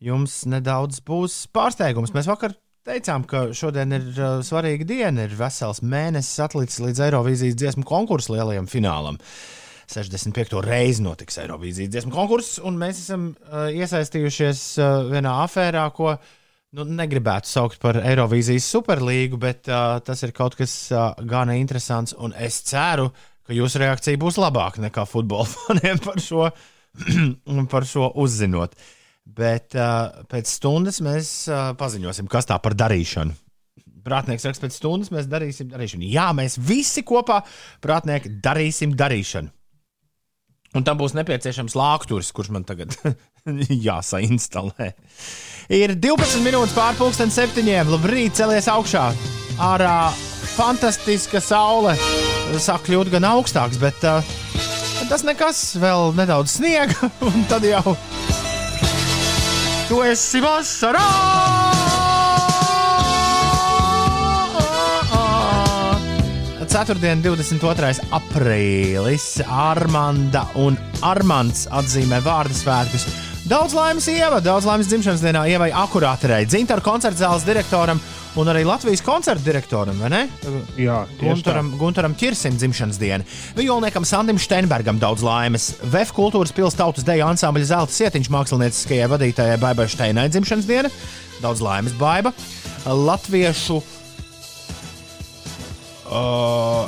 jums 0.01 0.41
nedaudz 0.49 1.01
būs 1.05 1.43
pārsteigums. 1.53 2.13
Mēs 2.15 2.29
vakar 2.29 2.55
teicām, 2.87 3.25
ka 3.27 3.47
šodien 3.57 3.93
ir 3.93 4.07
uh, 4.15 4.39
svarīga 4.45 4.87
diena, 4.87 5.27
ir 5.27 5.35
vesels 5.37 5.83
mēnesis 5.85 6.41
atlicis 6.47 6.81
līdz 6.81 7.03
Eirovīzijas 7.09 7.59
dziesmu 7.59 7.85
konkursu 7.87 8.33
lielajam 8.33 8.69
finālam. 8.71 9.21
65. 9.87 10.57
reizi 10.65 11.03
notiks 11.05 11.37
Eirovīzijas 11.39 11.93
dziesmu 11.93 12.11
konkurss, 12.15 12.57
un 12.65 12.79
mēs 12.81 13.03
esam 13.05 13.29
uh, 13.31 13.69
iesaistījušies 13.71 14.65
uh, 14.81 14.97
vienā 15.13 15.37
afērā, 15.45 15.85
ko 15.95 16.15
nu, 16.75 16.83
negribētu 16.97 17.51
saukt 17.51 17.79
par 17.83 18.01
Eirovīzijas 18.01 18.67
superlīgu, 18.73 19.39
bet 19.41 19.69
uh, 19.71 19.99
tas 20.03 20.25
ir 20.25 20.33
kaut 20.35 20.57
kas 20.59 20.75
uh, 20.91 21.11
gana 21.29 21.55
interesants, 21.61 22.17
un 22.17 22.35
es 22.35 22.59
ceru, 22.67 23.11
ka 23.47 23.55
jūsu 23.55 23.81
reakcija 23.81 24.19
būs 24.21 24.39
labāka 24.41 24.83
nekā 24.83 25.07
futbola 25.09 25.47
faniem 25.55 25.99
par 26.03 26.21
šo, 26.23 26.49
par 27.73 27.87
šo 27.87 28.11
uzzinot. 28.19 28.77
Bet 29.27 29.75
uh, 29.75 30.23
pēc 30.31 30.47
stundas 30.47 31.01
mēs 31.03 31.31
uh, 31.51 31.73
paziņosim, 31.79 32.29
kas 32.31 32.47
tā 32.47 32.59
par 32.63 32.77
darīšanu. 32.79 33.35
Prātnieks 34.07 34.45
raksta, 34.47 34.63
pēc 34.63 34.77
stundas 34.77 35.11
mēs 35.11 35.27
darīsim 35.27 35.67
darīšanu. 35.67 36.07
Jā, 36.07 36.29
mēs 36.35 36.55
visi 36.63 37.03
kopā, 37.07 37.41
prātnieki, 37.83 38.37
darīsim 38.43 38.93
darīšanu. 38.95 39.51
Un 40.75 40.85
tam 40.87 40.99
būs 40.99 41.15
nepieciešams 41.17 41.75
lākturs, 41.79 42.31
kurš 42.35 42.51
man 42.55 42.63
tagad 42.67 42.95
jāsainstalē. 43.87 44.93
Ir 45.75 45.95
12 45.99 46.43
minūtes 46.45 46.75
pārpusdienas 46.77 47.35
septiņiem. 47.39 47.91
Labrīt, 47.91 48.37
celies 48.39 48.69
augšā. 48.71 49.09
Ārā 49.63 49.97
fantastiska 50.57 51.41
saule. 51.43 51.93
Sāk 52.57 52.87
kļūt 52.87 53.11
gan 53.13 53.27
augstāks, 53.29 53.77
bet 53.81 54.01
uh, 54.07 54.25
tas 55.09 55.23
nekas, 55.27 55.61
vēl 55.81 56.13
nedaudz 56.17 56.57
sniega, 56.57 57.11
un 57.27 57.45
tad 57.51 57.65
jau 57.67 57.95
tu 59.87 60.01
esi 60.03 60.41
vasarā! 60.43 61.05
Ceturtdien, 66.67 67.21
22. 67.23 68.03
aprīlis, 68.11 69.37
Armanda 69.47 70.43
un 70.59 70.75
Armands 71.07 71.63
atzīmē 71.71 72.19
vārdu 72.25 72.59
svētkus. 72.59 73.07
Daudz 73.47 73.71
laimes 73.71 74.03
Ieva, 74.11 74.41
daudz 74.43 74.65
laimes 74.67 74.89
dzimšanas 74.91 75.21
dienā 75.23 75.45
Ievai 75.47 75.69
Akurāterei, 75.71 76.43
Dzintaru 76.49 76.83
koncerta 76.83 77.21
zāles 77.21 77.45
direktoram 77.47 78.01
un 78.35 78.49
arī 78.51 78.65
Latvijas 78.67 78.99
koncerta 79.05 79.39
direktoram, 79.45 79.95
vai 80.03 80.09
ne? 80.11 80.19
Jā, 80.75 80.97
tieši 81.21 81.45
tā. 81.45 81.53
Guntaram 81.79 82.17
Čirsim 82.19 82.57
dzimšanas 82.59 82.99
diena, 82.99 83.23
Vijolniekam 83.55 84.03
Sandim 84.03 84.41
Steinbergam 84.41 84.99
daudz 84.99 85.23
laimes, 85.23 85.69
VF 85.79 86.11
kultūras 86.17 86.51
pilsētas 86.57 87.07
deju 87.07 87.23
ansambļa 87.29 87.69
zelta 87.71 87.95
sietiņš 87.95 88.31
mākslinieckajai 88.35 89.11
vadītājai 89.15 89.61
Baibai 89.63 89.87
Steinai 89.95 90.27
dzimšanas 90.33 90.67
diena, 90.67 90.91
daudz 91.39 91.63
laimes 91.63 91.95
Baiba, 91.95 92.35
Latviešu 92.83 93.79
uh, 93.79 93.96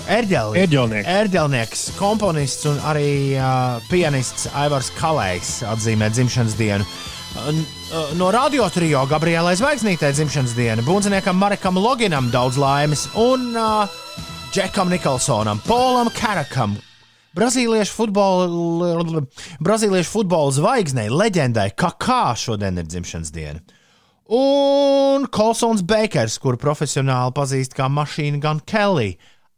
Ērģelnieks. 0.08 1.08
Ērģelnieks, 1.12 1.86
komponists 2.00 2.68
un 2.70 2.80
arī 2.88 3.36
uh, 3.36 3.80
pianists 3.92 4.48
Aivars 4.56 4.92
Kalējs 4.96 5.60
atzīmē 5.68 6.08
dzimšanas 6.14 6.56
dienu. 6.60 6.88
Un, 7.50 7.60
uh, 7.92 8.14
No 8.20 8.32
radio 8.34 8.68
trio 8.74 9.04
Gabrielai 9.10 9.56
Zvaigznītē 9.60 10.14
dzimšanas 10.16 10.56
diena, 10.58 10.86
Bunziniekam 10.86 11.38
Marekam 11.40 11.78
Loginam 11.78 12.32
daudz 12.34 12.58
laimes 12.62 13.08
un 13.20 13.52
uh, 13.60 14.00
Džekam 14.54 14.90
Nikolsonam, 14.90 15.60
Polam 15.68 16.10
Karakam. 16.16 16.78
Brazīliešu 17.38 17.94
futbola, 17.94 19.22
Brazīliešu 19.62 20.10
futbola 20.10 20.56
zvaigznei, 20.56 21.12
leģendai, 21.14 21.70
Kakā 21.78 22.34
šodien 22.40 22.80
ir 22.82 22.88
dzimšanas 22.90 23.36
diena. 23.36 23.62
Un 24.30 25.24
Kolsons 25.34 25.82
Bakers, 25.82 26.36
kuru 26.38 26.60
profesionāli 26.62 27.34
pazīst 27.34 27.74
kā 27.74 27.88
mašīna 27.90 28.38
gan 28.44 28.60
Kelly, 28.62 29.16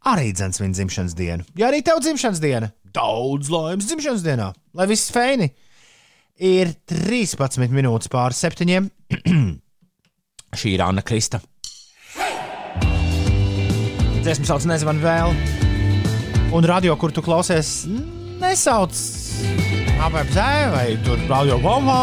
arī 0.08 0.30
dzens 0.32 0.62
viņa 0.62 0.78
dzimšanas 0.78 1.16
dienu. 1.18 1.44
Ja 1.60 1.68
arī 1.68 1.82
tev 1.84 2.00
dzimšanas 2.00 2.40
diena, 2.40 2.70
daudz 2.96 3.50
laimes 3.52 3.90
dzimšanas 3.90 4.24
dienā, 4.24 4.46
lai 4.72 4.86
viss 4.88 5.12
feini. 5.12 5.50
Ir 6.40 6.72
13 6.88 7.68
minūtes 7.68 8.08
pāri 8.12 8.38
septiņiem. 8.38 8.88
Šī 10.62 10.72
ir 10.72 10.84
Anna 10.86 11.04
Krista. 11.04 11.42
Dziesmu 14.22 14.48
sauc 14.48 14.64
Nezvanu 14.70 15.04
vēl. 15.04 15.36
Un 16.56 16.64
radio, 16.68 16.96
kur 16.96 17.12
tu 17.12 17.20
klausies, 17.24 17.82
nesauc 18.40 18.96
apēpzē 20.08 20.48
vai 20.72 20.86
tur 21.04 21.20
radio 21.28 21.60
bombā 21.60 22.00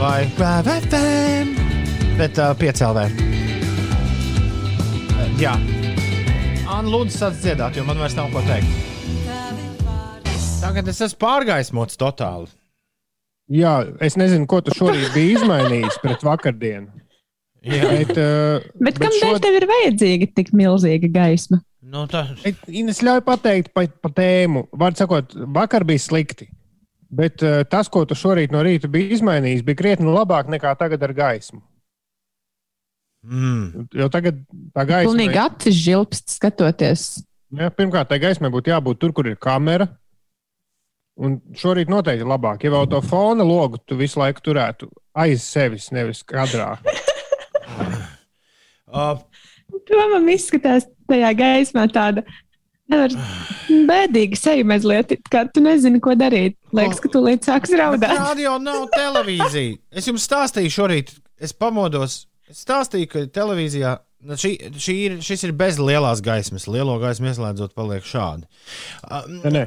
vai 0.00 0.24
PVFM, 0.36 1.50
bet 2.18 2.38
uh, 2.40 2.52
piecēlē. 2.58 3.04
Uh, 5.10 5.26
jā. 5.40 5.52
Anna, 6.70 6.88
lūdzu, 6.88 7.16
sāc 7.18 7.36
dziedāt, 7.42 7.76
jo 7.76 7.84
man 7.88 8.00
vairs 8.00 8.16
nav 8.16 8.30
ko 8.32 8.42
teikt. 8.46 8.70
Tagad 10.60 10.88
es 10.92 11.00
esmu 11.02 11.18
pārgaismots 11.20 11.98
totāli. 12.00 12.48
Jā, 13.50 13.80
es 14.04 14.14
nezinu, 14.20 14.46
ko 14.46 14.60
tu 14.62 14.72
šorīt 14.76 15.10
biji 15.16 15.34
izmainījis 15.40 15.96
pret 16.04 16.22
vakardienu. 16.22 16.92
Jā, 17.66 17.88
Bet, 17.90 18.12
uh, 18.16 18.62
Bet 18.80 19.00
kam 19.00 19.12
šo- 19.12 19.34
šod... 19.34 19.42
tev 19.44 19.58
ir 19.58 19.66
vajadzīga 19.68 20.30
tik 20.38 20.52
milzīga 20.56 21.10
gaisma? 21.12 21.58
nu 21.90 22.04
tā. 22.08 22.22
Bet, 22.44 22.60
Ines 22.70 23.00
ļauj 23.02 23.20
pateikt 23.26 23.72
pa, 23.74 23.82
pa 23.88 24.08
tēmu. 24.14 24.62
Vārds 24.78 25.00
sakot, 25.02 25.34
vakar 25.56 25.82
bija 25.88 26.00
slikti. 26.00 26.46
Bet 27.10 27.42
uh, 27.42 27.62
tas, 27.66 27.88
ko 27.90 28.04
tu 28.06 28.14
šorīt 28.14 28.52
no 28.54 28.62
rīta 28.62 28.90
biji 28.90 29.16
izmainījis, 29.16 29.64
bija 29.66 29.80
krietni 29.80 30.12
labāk 30.14 30.50
nekā 30.52 30.76
tagad 30.78 31.02
ar 31.02 31.14
gaismu. 31.16 31.62
Mm. 33.26 33.88
Jo 33.92 34.06
tagad 34.12 34.38
tā 34.72 34.84
gaisma 34.88 35.10
Pilnīgi 35.10 35.40
acis 35.42 35.76
žilpst 35.76 36.36
skatoties. 36.38 37.08
Ja, 37.52 37.68
pirmkārt, 37.74 38.08
tai 38.12 38.20
gaismai 38.22 38.48
būtu 38.52 38.70
jābūt 38.70 39.00
tur, 39.02 39.12
kur 39.12 39.28
ir 39.28 39.36
kamera. 39.40 39.88
Un 41.20 41.36
šorīt 41.58 41.90
noteikti 41.92 42.24
ir 42.24 42.30
labāk. 42.30 42.62
Ja 42.64 42.72
vēl 42.72 42.86
to 42.88 43.02
fona 43.04 43.44
logu 43.44 43.80
tu 43.84 43.98
visu 43.98 44.22
laiku 44.22 44.40
turētu 44.46 44.88
aiz 45.18 45.42
sevis, 45.44 45.90
nevis 45.92 46.22
kadrā. 46.24 46.76
Uh, 48.86 49.18
Tomam 49.90 50.30
izskatās 50.32 50.86
tajā 51.10 51.34
gaismā 51.36 51.84
tāda. 51.92 52.24
Nevar 52.90 53.12
bēdīga 53.86 54.38
seja 54.38 54.66
mazliet, 54.66 55.12
kā 55.30 55.44
tu 55.50 55.62
nezini, 55.62 56.00
ko 56.02 56.16
darīt. 56.18 56.56
Liekas, 56.76 57.00
ka 57.02 57.10
tu 57.12 57.22
līdz 57.24 57.48
sāks 57.50 57.72
raudāt. 57.76 58.12
Radio 58.18 58.54
nav 58.62 58.86
televīzija. 58.94 59.78
Es 59.90 60.06
jums 60.08 60.26
stāstīju 60.28 60.72
šorīt, 60.74 61.12
es 61.42 61.54
pamodos. 61.56 62.24
Es 62.50 62.62
stāstīju, 62.64 63.08
ka 63.10 63.24
televīzijā 63.34 63.96
nu, 64.26 64.36
šī, 64.38 64.52
šī 64.74 64.94
ir, 65.06 65.18
šis 65.24 65.46
ir 65.48 65.52
bez 65.56 65.78
lielās 65.82 66.22
gaismas. 66.24 66.66
Lielo 66.70 66.96
gaismu 67.02 67.30
ieslēdzot, 67.30 67.74
paliek 67.78 68.06
šādi. 68.06 68.48
Um, 69.06 69.40
Nē, 69.44 69.52
nē. 69.54 69.64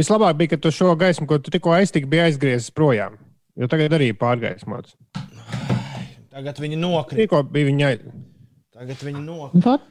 Vislabāk 0.00 0.38
bija, 0.38 0.54
ka 0.54 0.60
tu 0.64 0.72
šo 0.72 0.94
gaismu, 0.98 1.26
ko 1.28 1.36
tu 1.38 1.52
tikko 1.52 1.74
aiztiki, 1.76 2.08
bija 2.08 2.28
aizgriezis 2.30 2.72
projām. 2.72 3.18
Jo 3.60 3.68
tagad 3.68 3.92
arī 3.98 4.12
ir 4.14 4.18
pārgaismots. 4.20 4.94
tagad 6.32 6.60
viņi 6.62 6.78
nokrīt. 6.80 7.26
Tikko 7.26 7.42
bija 7.52 7.68
viņa 7.68 7.90
aiz... 7.92 8.06
Tagad 8.80 9.02
viņi 9.04 9.24
nokrīt. 9.26 9.88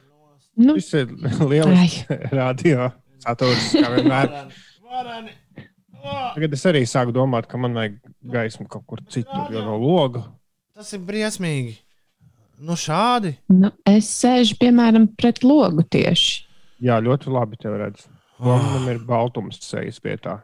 Nu, 0.60 0.74
Šis 0.76 0.90
ir 0.98 1.12
lielisks 1.46 2.10
radio 2.40 2.90
saturs, 3.22 3.70
kā 3.76 3.92
vienmēr. 3.94 4.32
Varani. 4.90 5.36
Tagad 6.00 6.54
es 6.56 6.64
arī 6.68 6.82
sāku 6.88 7.12
domāt, 7.14 7.48
ka 7.50 7.58
man 7.60 7.74
vajag 7.76 7.98
gaismu 8.32 8.66
kaut 8.70 8.86
kur 8.88 9.02
citur, 9.10 9.48
jo 9.52 9.64
no 9.66 9.76
loga. 9.80 10.24
Tas 10.76 10.92
ir 10.96 11.02
briesmīgi. 11.04 11.76
Nu, 12.60 12.76
šādi. 12.76 13.34
nu, 13.48 13.70
es 13.88 14.08
sēžu, 14.20 14.58
piemēram, 14.60 15.06
pret 15.16 15.40
logu 15.44 15.84
tieši. 15.88 16.42
Jā, 16.84 16.98
ļoti 17.04 17.32
labi 17.32 17.56
tev 17.60 17.76
redz. 17.80 18.04
Man 18.40 18.88
ir 18.88 19.00
baltums 19.04 19.60
sejas 19.64 20.00
vietā. 20.04 20.40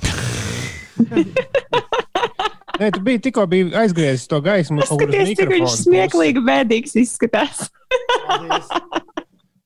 Nē, 2.78 2.92
tu 2.94 3.00
biji 3.02 3.20
tikko 3.26 3.42
biji 3.50 3.72
aizgriezis 3.76 4.28
to 4.30 4.38
gaismu. 4.44 4.84
Skaties, 4.86 5.32
cik 5.34 5.50
viņš 5.50 5.72
smieklīgi, 5.82 6.42
bēdīgs 6.46 6.94
izskatās. 7.00 7.64
Paldies, 8.28 8.70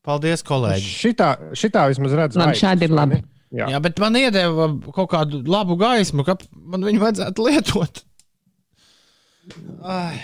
Paldies 0.07 0.43
kolēģi. 0.49 0.89
Šitā, 1.03 1.29
šitā 1.59 1.85
vismaz 1.93 2.17
redz. 2.19 2.39
Labi, 2.41 2.57
šādi 2.59 2.89
ir 2.89 2.95
labi. 2.97 3.21
ne? 3.21 3.32
Jā. 3.53 3.67
Jā, 3.69 3.81
bet 3.85 3.99
man 4.01 4.17
iedeva 4.17 4.71
kaut 4.97 5.11
kādu 5.13 5.43
labu 5.45 5.77
gaismu, 5.77 6.25
ka 6.25 6.39
man 6.57 6.85
viņu 6.87 7.03
vajadzētu 7.03 7.45
lietot. 7.51 8.01
Ai. 9.85 10.21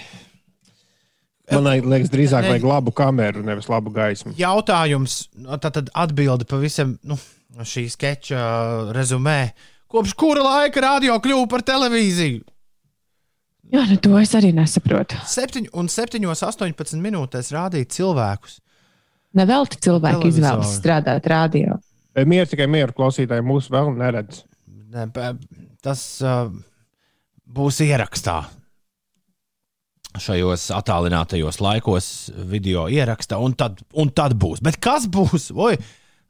Man 1.51 1.65
liekas, 1.65 2.11
drīzāk 2.13 2.45
Ne. 2.45 2.53
vajag 2.55 2.65
labu 2.69 2.93
kameru, 2.93 3.43
nevis 3.45 3.69
labu 3.73 3.91
gaismu. 3.93 4.35
Jautājums, 4.37 5.29
tad 5.61 5.89
atbildi 5.97 6.45
pavisam 6.49 6.99
nu, 7.03 7.17
šī 7.65 7.87
sketča 7.89 8.93
rezumē. 8.93 9.53
Kopš 9.89 10.13
kura 10.17 10.43
laika 10.45 10.81
radio 10.85 11.17
kļuva 11.19 11.49
par 11.49 11.65
televīziju? 11.65 12.43
Jā, 13.73 13.85
nu 13.89 13.97
to 14.01 14.17
es 14.21 14.33
arī 14.37 14.53
nesaprotu. 14.57 15.17
7 15.29 15.69
un 15.77 15.89
7,18 15.89 17.01
minūtēs 17.05 17.51
rādīt 17.53 17.93
cilvēkus. 17.97 18.61
Nevelti 19.37 19.77
cilvēki 19.85 20.21
Televizori. 20.23 20.41
izvēlas 20.41 20.77
strādāt 20.79 21.27
radio. 21.29 21.77
Mieru 22.27 22.51
tikai 22.51 22.67
mieru 22.71 22.95
klausītāji 22.97 23.45
mūsu 23.47 23.75
vēl 23.75 23.93
neredz. 23.99 24.43
Ne, 24.89 25.07
Tas 25.85 26.01
uh, 26.25 26.49
būs 27.47 27.83
ierakstā. 27.85 28.41
Šajos 30.19 30.65
attālinātajos 30.75 31.61
laikos 31.63 32.09
video 32.51 32.89
ierakstā, 32.91 33.39
un 33.39 33.55
tad, 33.55 33.85
un 33.95 34.11
tad 34.11 34.35
būs. 34.41 34.63
Bet 34.65 34.81
kas 34.83 35.07
būs? 35.07 35.53
Oi, 35.55 35.77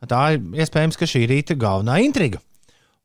tā 0.05 0.21
ir 0.35 0.43
iespējams, 0.65 0.99
ka 1.01 1.09
šī 1.09 1.25
rīta 1.31 1.57
galvenā 1.57 2.01
intriga. 2.05 2.43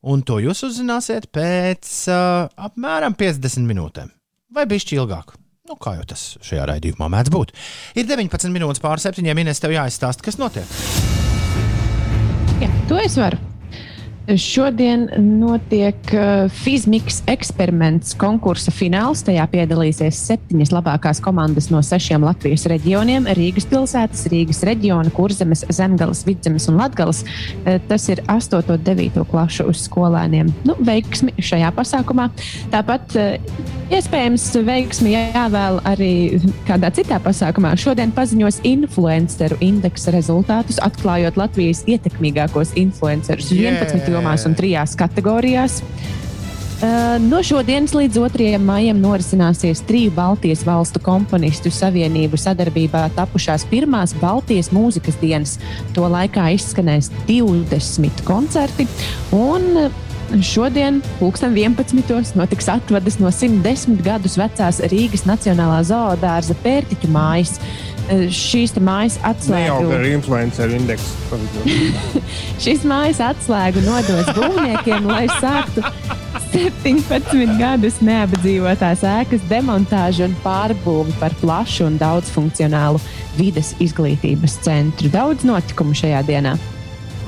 Un 0.04 0.20
to 0.26 0.36
jūs 0.42 0.60
uzzināsiet 0.66 1.30
pēc 1.32 1.88
uh, 2.12 2.50
apmēram 2.68 3.16
50 3.16 3.64
minūtēm. 3.70 4.12
Vai 4.52 4.68
bišķi 4.68 5.00
ilgāk? 5.00 5.38
Nu, 5.64 5.78
kā 5.80 5.94
jau 5.96 6.04
tas 6.10 6.34
šajā 6.44 6.68
raidījumā 6.68 7.08
mēdz 7.08 7.32
būt. 7.32 7.54
Ir 7.96 8.04
19 8.10 8.52
minūtes 8.52 8.84
pār 8.84 9.00
7 9.00 9.24
minūtēm, 9.24 9.64
tev 9.64 9.72
jāizstāsta, 9.72 10.26
kas 10.26 10.36
notiek. 10.36 11.23
Jā, 12.64 12.70
to 12.88 12.96
es 12.96 13.18
varu. 13.20 13.36
Šodien 14.24 15.04
notiek 15.20 15.98
uh, 16.16 16.46
Fizmiks 16.48 17.18
eksperiments 17.28 18.14
konkursa 18.16 18.72
fināls. 18.72 19.20
Tajā 19.26 19.44
piedalīsies 19.52 20.16
septiņas 20.30 20.72
labākās 20.72 21.20
komandas 21.24 21.68
no 21.68 21.82
sešiem 21.84 22.24
Latvijas 22.24 22.64
reģioniem- 22.72 23.28
Rīgas 23.38 23.68
pilsētas, 23.68 24.24
Rīgas 24.32 24.62
reģiona, 24.64 25.12
Kurzemes, 25.12 25.66
Zemgales, 25.68 26.24
Vidzemes 26.24 26.70
un 26.72 26.80
Latgales. 26.80 27.20
Uh, 27.66 27.76
Tas 27.84 28.08
ir 28.08 28.22
8. 28.32 28.72
un 28.72 28.80
9. 28.86 29.26
klašu 29.28 29.68
uz 29.68 29.84
skolēniem. 29.88 30.54
Nu, 30.64 30.74
veiksmi 30.80 31.34
šajā 31.36 31.68
pasākumā. 31.76 32.30
Tāpat 32.72 33.18
uh, 33.20 33.36
iespējams 33.92 34.46
veiksmi 34.64 35.12
jāvēl 35.12 35.82
arī 35.84 36.40
kādā 36.64 36.88
citā 36.96 37.20
pasākumā. 37.20 37.74
Šodien 37.76 38.14
paziņos 38.16 38.62
influenceru 38.64 39.60
indeksa 39.60 40.16
rezultātus, 40.16 40.80
atklājot 40.80 41.36
Latvijas 41.36 41.84
ietekmīgākos 41.84 42.72
influencerus 42.80 43.52
Yeah. 43.54 43.74
11 43.84 44.13
jomās 44.14 44.46
un 44.48 44.56
3 44.58 44.98
kategorijās. 44.98 45.82
Uh, 45.82 46.24
No 47.20 47.38
šodienas 47.42 47.94
līdz 47.94 48.18
2. 48.18 48.58
maijam 48.60 48.98
norisināsies 49.00 49.80
triju 49.88 50.10
Baltijas 50.12 50.64
valstu 50.66 51.00
komponistu 51.00 51.70
savienību 51.72 52.36
sadarbībā 52.36 53.06
tapušās 53.14 53.64
pirmās 53.70 54.12
Baltijas 54.20 54.72
mūzikas 54.74 55.16
dienas. 55.22 55.54
To 55.94 56.10
laikā 56.10 56.50
izskanēs 56.58 57.12
20 57.28 58.24
koncerti. 58.26 58.88
Un 59.32 59.70
uh, 59.86 60.02
Šodien, 60.42 60.98
pulksten 61.20 61.54
11. 61.54 62.34
notiks 62.34 62.68
atvadas 62.72 63.20
no 63.20 63.30
110 63.30 64.00
gadus 64.02 64.34
vecās 64.40 64.80
Rīgas 64.90 65.26
Nacionālā 65.28 65.82
zoodārza 65.86 66.56
pērtiķu 66.64 67.10
mājas. 67.12 67.60
Uh, 68.04 68.26
Šīs 68.28 68.74
te 68.76 68.82
mājas 68.84 69.16
atslēgu 69.24 69.88
ar 69.96 70.02
influenceru 70.10 70.76
indeksu. 70.76 71.38
Šīs 72.64 72.84
mājas 72.88 73.22
atslēgu 73.24 73.80
nodos 73.86 74.28
būvniekiem, 74.36 75.08
lai 75.08 75.24
sāktu 75.38 75.84
17 76.52 77.56
gadus 77.58 77.96
neapdzīvotās 78.04 79.06
ēkas 79.08 79.46
demontāžu 79.48 80.26
un 80.28 80.36
pārbūvi 80.44 81.16
par 81.22 81.32
plašu 81.40 81.88
un 81.88 81.96
daudzfunkcionālu 82.02 83.00
vides 83.38 83.72
izglītības 83.82 84.60
centru. 84.66 85.08
Daudz 85.10 85.48
notikumu 85.48 85.96
šajā 85.96 86.20
dienā. 86.28 86.54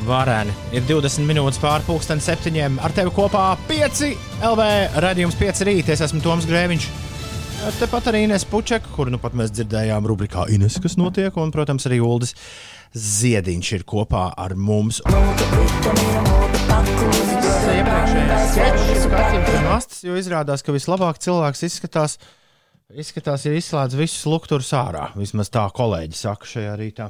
Varēni. 0.06 0.52
Ir 0.76 0.84
20 0.86 1.26
minūtes 1.26 1.58
pāri 1.58 1.82
pusdien 1.88 2.20
septiņiem. 2.22 2.78
Ar 2.84 2.94
tevi 2.94 3.10
kopā 3.16 3.48
5 3.66 4.04
LV 4.52 4.68
radījums 5.02 5.40
5 5.40 5.66
rīt. 5.66 5.90
Es 5.90 6.04
esmu 6.04 6.20
Toms 6.22 6.46
Grēviņš. 6.46 6.86
Tepat 7.76 8.08
arī 8.10 8.22
Ines 8.24 8.44
Pučeka, 8.48 8.88
kuru 8.94 9.12
nu 9.14 9.18
pat 9.20 9.34
mēs 9.36 9.50
dzirdējām 9.56 10.06
rubrikā 10.08 10.46
Ines, 10.54 10.78
kas 10.82 10.94
notiek. 11.00 11.34
Un, 11.40 11.50
protams, 11.54 11.86
arī 11.88 11.98
Uldis 12.04 12.34
Ziediņš 12.96 13.72
ir 13.76 13.84
kopā 13.88 14.28
ar 14.36 14.54
mums. 14.56 15.02
Mastas, 19.66 20.02
jo 20.06 20.16
izrādās, 20.16 20.64
ka 20.64 20.74
vislabāk 20.76 21.20
cilvēks 21.24 21.66
izskatās 21.68 22.18
Izskatās, 22.86 23.42
ir 23.48 23.56
izslēgts 23.58 23.96
visus 23.98 24.26
lukturus 24.30 24.68
ārā. 24.78 25.08
Vismaz 25.18 25.50
tā 25.50 25.64
kolēģi 25.74 26.14
saka 26.14 26.46
šajā 26.46 26.74
rītā. 26.78 27.08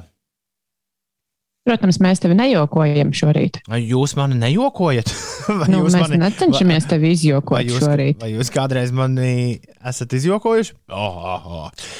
Protams, 1.67 1.97
mēs 2.03 2.21
tevi 2.23 2.35
nejokojam 2.39 3.09
šorīt. 3.17 3.57
Vai 3.67 3.81
jūs 3.83 4.13
mani 4.15 4.37
nejokojat? 4.39 5.09
Vai 5.61 5.67
Nu, 5.73 5.81
jūs 5.83 5.95
mēs 5.97 6.05
mani- 6.05 6.21
necenšamies 6.21 6.87
tevi 6.87 7.09
vai 7.09 7.15
izjokot 7.17 7.65
jūs, 7.67 7.81
šorīt. 7.83 8.21
vai 8.23 8.29
jūs 8.33 8.51
kādreiz 8.55 8.93
mani 8.95 9.59
esat 9.87 10.15
izjokojuši? 10.15 10.77
Oh, 10.95 11.19
oh, 11.33 11.49
oh. 11.59 11.91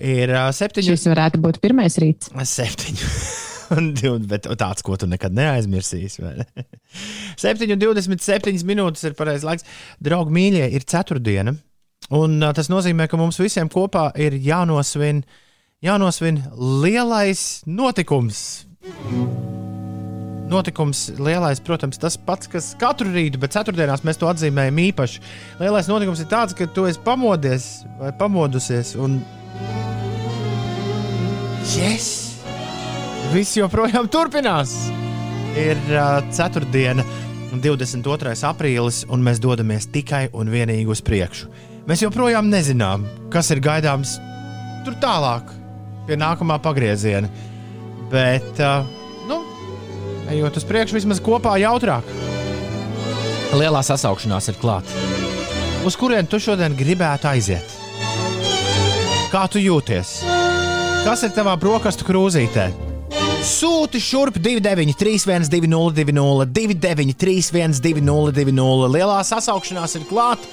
Ir 0.00 0.32
uh, 0.32 0.48
septiņi. 0.54 0.90
Šis 0.94 1.06
varētu 1.10 1.38
būt 1.44 1.58
pirmais 1.62 1.96
rīts. 2.02 2.30
Divi- 4.00 4.26
Bet 4.26 4.48
tāds, 4.58 4.82
ko 4.82 4.96
tu 4.98 5.06
nekad 5.06 5.34
neaizmirsīsi. 5.36 6.22
vai 6.24 6.32
Ne? 6.40 6.64
7,27 7.42 8.64
minūtes 8.66 9.04
ir 9.06 9.14
pareizais 9.18 9.46
laiks. 9.46 9.66
Draugi, 10.02 10.34
mīļie, 10.34 10.64
ir 10.74 10.86
ceturtdiena. 10.90 11.54
Un 12.16 12.40
tas 12.56 12.66
nozīmē, 12.72 13.06
ka 13.06 13.18
mums 13.20 13.38
visiem 13.38 13.68
kopā 13.70 14.08
ir 14.18 14.34
jānosvin, 14.42 15.22
jānosvin 15.86 16.40
lielais 16.82 17.60
notikums. 17.70 18.40
Notikums 20.50 21.12
lielais, 21.20 21.60
protams, 21.62 21.98
tas 22.00 22.16
pats, 22.16 22.48
kas 22.50 22.72
katru 22.80 23.12
rītu, 23.12 23.38
bet 23.38 23.52
ceturtdienās 23.54 24.02
mēs 24.06 24.18
to 24.18 24.26
atzīmējam 24.30 24.80
īpaši. 24.88 25.20
Lielais 25.60 25.90
notikums 25.90 26.22
ir 26.24 26.30
tāds, 26.30 26.56
ka 26.56 26.66
tu 26.66 26.86
esi 26.88 26.98
pamodies 27.04 27.68
vai 28.00 28.10
pamodusies. 28.18 28.96
Un... 28.98 29.20
Yes! 31.76 32.08
Viss 33.30 33.54
joprojām 33.60 34.08
turpinās. 34.10 34.72
Ir 35.60 35.78
uh, 35.92 36.18
ceturtdiena, 36.34 37.04
22. 37.52 38.34
aprīlis, 38.48 39.04
un 39.10 39.22
mēs 39.26 39.42
dodamies 39.42 39.90
tikai 39.92 40.24
un 40.32 40.50
vienīgi 40.50 40.90
uz 40.90 41.04
priekšu. 41.04 41.50
Mēs 41.90 42.02
joprojām 42.06 42.50
nezinām, 42.50 43.04
kas 43.30 43.52
ir 43.54 43.62
gaidāms 43.62 44.16
tur 44.86 44.96
tālāk, 45.02 45.52
pie 46.08 46.18
nākamā 46.18 46.58
pagrieziena. 46.64 47.30
Bet, 48.10 48.58
uh, 48.58 48.86
nu, 49.30 49.40
ejot 50.32 50.58
uz 50.58 50.66
priekšu, 50.66 50.98
vismaz 50.98 51.22
kopā 51.22 51.54
jautrāk. 51.62 52.06
Lielā 53.54 53.82
sasaukšanās 53.86 54.50
ir 54.50 54.58
klāta. 54.58 55.08
Uz 55.86 55.96
kurien 55.98 56.26
tu 56.28 56.38
šodien 56.42 56.74
gribētu 56.76 57.30
aiziet? 57.30 57.76
Kā 59.30 59.46
tu 59.50 59.62
jūties? 59.62 60.20
Kas 61.06 61.22
ir 61.24 61.32
tavā 61.34 61.54
brokastu 61.58 62.04
krūzītē? 62.04 62.66
Sūti 63.46 64.02
šurp 64.02 64.36
293, 64.42 65.46
202, 65.48 66.44
293, 66.50 67.80
202, 67.80 68.90
Lielā 68.92 69.22
sasaukšanās 69.24 69.96
ir 69.96 70.04
klāta, 70.10 70.50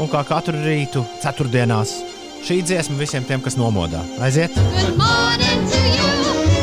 un 0.00 0.10
kā 0.10 0.24
katru 0.26 0.56
rītu, 0.64 1.04
ceturtdienās, 1.22 1.94
šī 2.48 2.58
dziesma 2.66 2.98
visiem 2.98 3.28
tiem, 3.28 3.44
kas 3.44 3.60
nomodā. 3.60 4.02
Aiziet! 4.24 4.58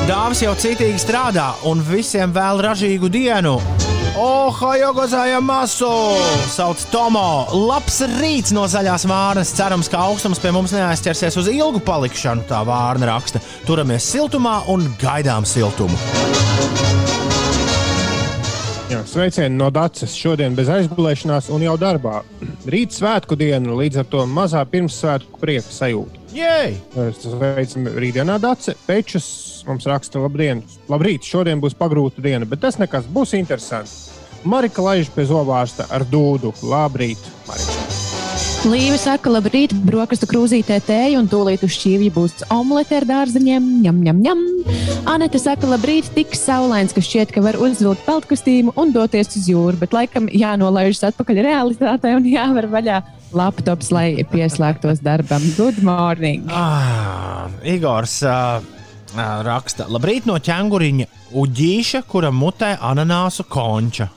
Dāvis 0.10 0.40
jau 0.42 0.52
citīgi 0.58 0.98
strādā, 0.98 1.52
un 1.70 1.82
visiem 1.86 2.32
vēl 2.34 2.62
ražīgu 2.66 3.10
dienu! 3.14 3.60
Ohajo 4.18 4.90
gozāja 4.98 5.38
masu! 5.46 5.90
Sauc 6.52 6.82
Tomo! 6.92 7.46
Labs 7.70 8.02
rīts 8.18 8.52
no 8.56 8.66
zaļās 8.70 9.06
vārnas! 9.08 9.54
Cerams, 9.56 9.92
ka 9.92 10.02
augstums 10.10 10.42
pie 10.42 10.52
mums 10.56 10.74
neaizķersies 10.76 11.38
uz 11.38 11.52
ilgu 11.54 11.84
palikšanu, 11.86 12.48
tā 12.50 12.64
vārna 12.68 13.12
raksta. 13.12 13.44
Turamies 13.68 14.10
siltumā 14.10 14.64
un 14.74 14.90
gaidām 15.02 15.46
siltumu. 15.48 15.98
Jā, 18.92 19.04
sveicieni 19.08 19.56
no 19.56 19.70
Dācis. 19.72 20.18
Šodien 20.18 20.58
bez 20.58 20.68
aizgulēšanās 20.74 21.48
un 21.54 21.64
jau 21.64 21.78
darbā. 21.80 22.24
Rīt 22.68 22.98
svētku 22.98 23.38
diena, 23.40 23.78
līdz 23.78 24.02
ar 24.02 24.10
to 24.12 24.26
mazā 24.28 24.66
pirmssvētku 24.68 25.40
prieka 25.40 25.72
sajūta. 25.72 26.21
Jej! 26.32 26.78
Sveicam 27.20 27.90
rītdienā 28.00 28.38
Dācis. 28.40 28.78
Pečus 28.88 29.26
mums 29.68 29.88
raksta 29.90 30.22
labdien. 30.24 30.64
Labrīt, 30.92 31.28
šodien 31.28 31.60
būs 31.60 31.76
pagrūta 31.78 32.24
diena, 32.24 32.48
bet 32.48 32.64
tas 32.64 32.80
nekas 32.80 33.10
būs 33.12 33.36
interesants. 33.36 34.14
Marika 34.48 34.82
laiž 34.82 35.12
pie 35.14 35.28
zobārsta 35.30 35.90
ar 35.92 36.08
dūdu. 36.08 36.54
Labrīt, 36.64 37.20
Marika. 37.50 38.00
Līva 38.62 38.96
saka, 39.02 39.30
labrīt, 39.34 39.74
brokastu 39.86 40.28
krūzītē 40.30 40.76
tēja 40.86 41.18
un 41.20 41.28
tūlīt 41.30 41.64
uz 41.66 41.74
šķīvja 41.76 42.14
būs 42.16 42.44
omlete 42.54 43.00
ar 43.00 43.08
dārzeņiem. 43.10 43.70
Ņem, 43.84 44.02
ņem, 44.06 44.20
ņem. 44.22 44.44
Anete 45.10 45.42
saka, 45.42 45.68
labrīt, 45.68 46.12
tik 46.16 46.36
saulains, 46.38 46.94
ka 46.94 47.04
šķiet, 47.04 47.34
ka 47.36 47.44
var 47.44 47.58
uzvilkt 47.60 48.06
peltkostīmu 48.06 48.76
un 48.80 48.94
doties 48.94 49.34
uz 49.36 49.50
jūru, 49.50 49.80
bet 49.82 49.98
laikam 49.98 50.30
jānolaižas 50.30 51.10
atpakaļ 51.10 51.42
realitātē 51.48 52.14
un 52.20 52.30
jāver 52.30 52.70
vaļā 52.72 53.02
laptops, 53.38 53.92
lai 53.94 54.24
pieslēgtos 54.32 55.02
darbam. 55.04 55.44
Good 55.58 55.82
morning! 55.86 56.48
Ah, 56.52 57.50
Igors 57.68 58.20
uh, 58.28 58.62
raksta, 59.46 59.88
labrīt 59.92 60.28
no 60.30 60.38
ķēnguriņa 60.40 61.08
uģīša, 61.42 62.04
kuram 62.12 62.40
mutē 62.42 62.76
ananāsu 62.82 63.46
konča. 63.50 64.10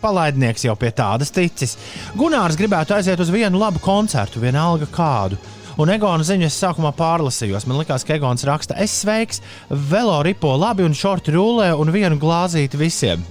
Palaidnieks 0.00 0.64
jau 0.64 0.74
pie 0.80 0.90
tādas 0.96 1.32
ticis. 1.34 1.76
Gunārs 2.16 2.56
gribētu 2.56 2.96
aiziet 2.96 3.20
uz 3.20 3.32
vienu 3.32 3.60
labu 3.60 3.82
koncertu, 3.84 4.40
vienalga 4.40 4.88
kādu. 4.92 5.38
Un 5.78 5.92
Egona 5.92 6.24
ziņu 6.26 6.48
es 6.48 6.56
sākumā 6.58 6.90
pārlasījos. 6.98 7.66
Man 7.68 7.78
liekas, 7.78 8.02
ka 8.06 8.16
Egons 8.16 8.42
raksta, 8.48 8.74
es 8.82 8.96
sveiks, 9.04 9.42
velo 9.70 10.16
ripo 10.26 10.50
labi 10.58 10.82
un 10.82 10.96
šorti 10.96 11.36
rulē 11.36 11.68
un 11.78 11.92
vienu 11.94 12.18
glāzīti 12.18 12.80
visiem. 12.80 13.22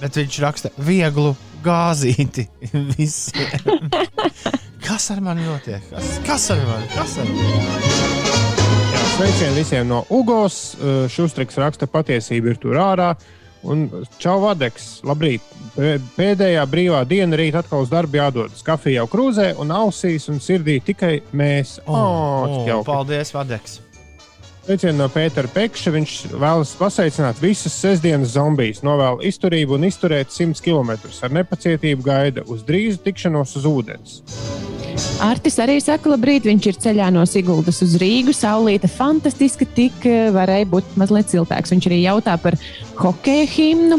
Bet 0.00 0.16
viņš 0.16 0.38
raksta 0.44 0.72
vieglu 0.86 1.34
gāzīti 1.66 2.46
visiem. 2.96 3.90
Kas 4.86 5.08
ar 5.10 5.20
mani 5.24 5.42
notiek? 5.46 5.82
Kas, 5.90 6.12
kas 6.26 6.50
ar 6.54 6.60
mani? 6.68 6.86
Kas 6.94 7.16
ar 7.22 7.30
mani? 7.30 7.64
Jā, 8.94 9.00
sveicieni 9.16 9.56
visiem 9.58 9.88
no 9.90 10.04
Ugos. 10.14 10.60
Šustriks 11.12 11.58
raksta, 11.60 11.88
patiesība 11.90 12.54
ir 12.54 12.60
tur 12.62 12.78
ārā. 12.80 13.12
Un 13.66 13.88
čau, 14.22 14.36
Vadeks, 14.44 15.00
labrīt. 15.08 15.42
Pē- 15.74 15.96
Pēdējā 16.14 16.62
brīvā 16.70 17.00
diena 17.08 17.34
rīt 17.40 17.56
atkal 17.58 17.82
uz 17.82 17.90
darbu 17.90 18.20
jādodas. 18.20 18.62
Kafija 18.62 19.00
jau 19.00 19.08
krūzē 19.10 19.48
un 19.58 19.72
ausīs 19.74 20.28
un 20.30 20.38
sirdī 20.44 20.76
tikai 20.86 21.16
mēs. 21.34 21.80
Oh, 21.88 22.46
Oh, 22.46 22.84
paldies, 22.86 23.32
Vadeks! 23.34 23.80
Sveicieni 24.66 24.98
no 24.98 25.06
Pētera 25.06 25.46
Pekša. 25.46 25.92
Viņš 25.94 26.12
vēlas 26.42 26.72
pasveicināt 26.74 27.38
visus 27.38 27.76
sestdienas 27.78 28.32
zombijas, 28.34 28.82
novēl 28.82 29.22
izturību 29.30 29.78
un 29.78 29.86
izturēt 29.86 30.34
100 30.34 30.58
km. 30.64 30.96
Ar 31.22 31.38
nepacietību 31.38 32.02
gaida 32.02 32.42
uz 32.50 32.66
drīzu 32.66 32.98
tikšanos 33.06 33.60
uz 33.60 33.70
ūdens. 33.70 34.18
Artis 34.96 35.58
arī 35.60 35.76
saka, 35.82 36.08
labrīt, 36.12 36.46
viņš 36.48 36.66
ir 36.70 36.76
ceļā 36.80 37.06
no 37.12 37.24
Siguldas 37.28 37.82
uz 37.84 37.96
Rīgu. 38.00 38.32
Saulīte 38.36 38.88
fantastiska, 38.88 39.66
tik 39.76 40.06
eh, 40.08 40.30
varēja 40.32 40.68
būt 40.72 40.94
mazliet 40.96 41.28
siltāks. 41.32 41.72
Viņš 41.72 41.88
arī 41.90 41.98
jautā 42.00 42.36
par 42.40 42.56
hokeja 42.96 43.44
himnu. 43.50 43.98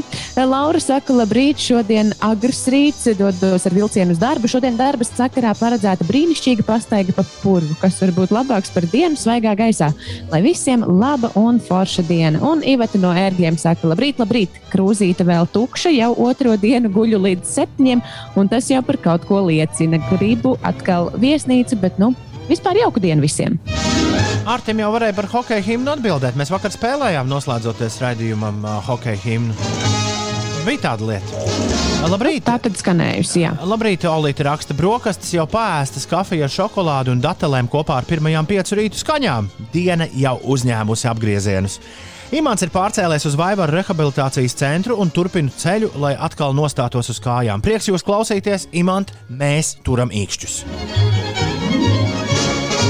Laura 0.49 0.81
saka, 0.81 1.13
labrīt, 1.13 1.61
šodien 1.61 2.09
agrs 2.25 2.63
rīts, 2.73 3.05
dodos 3.19 3.67
ar 3.69 3.75
vilcienu 3.77 4.15
uz 4.15 4.21
darbu. 4.21 4.49
Šodien 4.49 4.77
darba 4.79 5.05
sakarā 5.05 5.53
paredzēta 5.59 6.07
brīnišķīga 6.07 6.65
pastaiga 6.65 7.13
pa 7.17 7.25
purvu, 7.43 7.77
kas 7.81 7.99
var 8.01 8.15
būt 8.17 8.33
labāks 8.33 8.73
par 8.73 8.89
dienu 8.89 9.19
svaigā 9.19 9.53
gaisā. 9.59 9.91
Lai 10.33 10.41
visiem 10.45 10.85
laba 10.87 11.29
un 11.37 11.61
forša 11.61 12.07
diena. 12.09 12.41
Un 12.41 12.65
Iveta 12.65 13.01
no 13.01 13.13
ērgļiem 13.13 13.59
saka, 13.61 13.91
labrīt, 13.93 14.17
labrīt, 14.23 14.57
krūzīte 14.73 15.27
vēl 15.29 15.45
tukša, 15.53 15.93
jau 15.93 16.09
otro 16.25 16.57
dienu 16.57 16.89
guļu 16.93 17.21
līdz 17.27 17.53
septiņiem, 17.57 18.05
un 18.37 18.49
tas 18.49 18.71
jau 18.73 18.81
par 18.85 18.97
kaut 19.05 19.29
ko 19.29 19.43
liecina. 19.45 20.01
Gribu 20.09 20.57
atkal 20.65 20.86
viesnīcu, 21.19 21.79
bet 21.81 21.99
nu, 22.01 22.13
vispār 22.49 22.81
jauku 22.83 23.03
dienu 23.03 23.25
visiem. 23.25 23.59
Artim 24.47 24.79
jau 24.79 24.89
varēja 24.93 25.15
par 25.17 25.27
hokeja 25.31 25.63
himnu 25.63 25.91
atbildēt. 25.97 26.37
Mēs 26.39 26.51
vakar 26.53 26.71
spēlējām, 26.71 27.27
noslēdzoties 27.27 27.99
raidījumam, 28.03 28.63
uh, 28.63 28.79
hokeja 28.87 29.19
himnu. 29.25 29.55
Bija 30.67 30.83
tāda 30.89 31.05
lieta. 31.07 31.43
Labrīt! 32.11 32.43
Tā 32.47 32.57
tad 32.59 32.75
skanējusi, 32.75 33.39
jā. 33.43 33.53
Labrīt, 33.67 34.03
Olīte 34.07 34.43
raksta, 34.47 34.75
brokastis 34.77 35.31
jau 35.35 35.45
pēstas, 35.49 36.07
kafija 36.09 36.47
ar 36.47 36.51
šokolādi 36.51 37.13
un 37.13 37.23
datelēm 37.23 37.69
kopā 37.71 38.01
ar 38.01 38.07
pirmajām 38.07 38.47
piecu 38.47 38.75
rītu 38.79 38.99
skaņām. 38.99 39.47
Diena 39.73 40.07
jau 40.15 40.35
uzņēmusi 40.55 41.07
apgriezienus. 41.11 41.79
Imants 42.35 42.59
ir 42.65 42.71
pārcēlies 42.73 43.23
uz 43.29 43.37
Vaivaru 43.39 43.77
rehabilitācijas 43.77 44.51
centru 44.59 44.97
un 44.99 45.07
turpina 45.15 45.47
ceļu, 45.47 45.93
lai 46.03 46.11
atkal 46.19 46.51
nostātos 46.51 47.07
uz 47.13 47.21
kājām. 47.23 47.61
Prieks 47.63 47.87
jūs 47.87 48.03
klausīties, 48.03 48.65
Imant, 48.75 49.13
mēs 49.31 49.77
turam 49.87 50.11
īkšķus. 50.11 50.57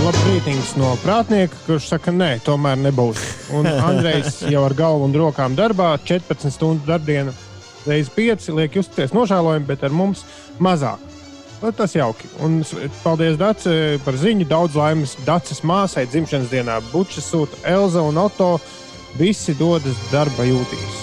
Labrītings 0.08 0.72
no 0.82 0.96
prātnieka, 1.04 1.54
kurš 1.68 1.92
saka, 1.92 2.16
nē, 2.16 2.32
tomēr 2.48 2.80
nebūs. 2.82 3.22
Un 3.54 3.70
Andrejs 3.92 4.40
jau 4.50 4.64
ar 4.66 4.74
galvu 4.74 5.06
un 5.06 5.14
rokām 5.22 5.54
darbā, 5.60 5.92
14 6.02 6.50
stundu 6.56 6.90
darbdiena, 6.90 7.36
reizes 7.86 8.10
5, 8.18 8.50
liek 8.58 8.80
justies 8.80 9.14
nožēlojami, 9.14 9.70
bet 9.70 9.86
ar 9.86 9.94
mums 9.94 10.26
mazāk. 10.58 11.06
Nu, 11.62 11.70
Tas 11.78 11.94
jauki. 11.94 12.30
Un 12.46 12.60
paldies 13.04 13.38
Dācis 13.38 14.02
par 14.06 14.18
ziņu. 14.18 14.46
Daudz 14.50 14.76
laimes 14.78 15.16
Dācis 15.26 15.64
māsai 15.66 16.06
dzimšanas 16.10 16.52
dienā. 16.54 16.76
Bučs 16.92 17.22
sūta 17.26 17.58
Elza 17.66 18.04
un 18.06 18.18
Oto. 18.22 18.52
Visi 19.18 19.56
dodas 19.58 19.98
darba 20.12 20.44
jūtīs. 20.46 20.98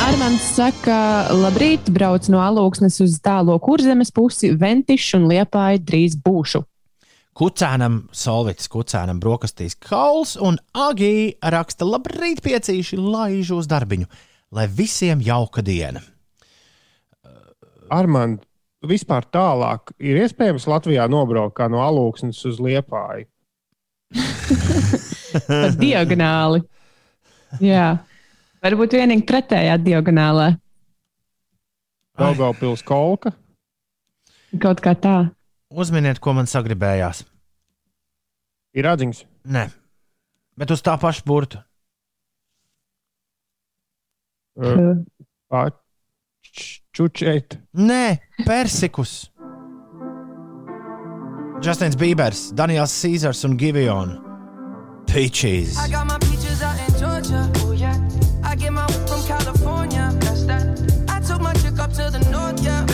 Armāns 0.00 0.46
saka, 0.54 1.26
labrīt, 1.36 1.90
brauc 1.92 2.30
no 2.32 2.40
alūksnes 2.40 2.96
uz 3.04 3.18
tālo 3.20 3.58
kurzemes 3.60 4.08
pusi, 4.16 4.54
ventišu 4.56 5.18
un 5.18 5.26
liepāju 5.28 5.82
drīz 5.84 6.16
būšu. 6.24 6.62
Kucēnam, 7.36 7.98
solvits, 8.16 8.70
kucēnam 8.72 9.20
brokastīs 9.20 9.76
kauls 9.76 10.38
un 10.40 10.56
agī 10.72 11.36
raksta 11.44 11.84
labrīt 11.84 12.40
piecīši 12.46 12.96
laižu 12.96 13.60
uz 13.60 13.68
darbiņu, 13.68 14.08
lai 14.56 14.66
visiem 14.72 15.20
jauka 15.20 15.60
diena. 15.60 16.00
Armand, 17.92 18.40
vispār 18.88 19.28
tālāk 19.28 19.92
ir 20.00 20.24
iespējams 20.24 20.64
Latvijā 20.64 21.10
nobraukt 21.12 21.58
kā 21.60 21.68
no 21.68 21.84
alūksnes 21.84 22.40
uz 22.48 22.56
liepāju. 22.56 23.28
Diagonāli. 25.82 26.62
Jā, 27.62 27.88
varbūt 28.64 28.96
vienīgi 28.98 29.26
pretējā 29.28 29.76
diagonālā. 29.82 30.52
Daugaupils 32.16 32.84
kolka. 32.86 33.32
Kaut 34.62 34.80
kā 34.84 34.94
tā. 34.96 35.16
Uzminiet, 35.68 36.20
ko 36.22 36.32
man 36.36 36.48
sagribējās. 36.48 37.24
Ir 38.76 38.88
atziņas. 38.88 39.24
Nē, 39.52 39.66
bet 40.58 40.72
uz 40.72 40.82
tā 40.84 40.96
paša 41.00 41.24
burta. 41.26 41.62
Čučēt. 46.96 47.58
Nē, 47.76 48.16
persikus. 48.46 49.26
Justins 51.60 51.96
Bībers, 51.96 52.52
Daniels 52.52 52.92
Cēzars 52.92 53.44
un 53.44 53.56
Givion. 53.56 54.20
Peaches. 55.06 55.78
I 55.78 55.88
got 55.88 56.06
my 56.06 56.18
peaches 56.18 56.62
out 56.62 56.76
in 56.86 56.94
Georgia. 56.98 57.50
Oh 57.64 57.72
yeah. 57.72 57.96
I 58.44 58.54
get 58.54 58.72
my 58.72 58.86
weed 58.86 59.08
from 59.08 59.22
California. 59.26 60.12
That's 60.20 60.44
that. 60.44 60.78
I 61.08 61.20
took 61.20 61.40
my 61.40 61.54
chick 61.54 61.78
up 61.78 61.92
to 61.94 62.10
the 62.10 62.20
north, 62.30 62.62
yeah. 62.62 62.84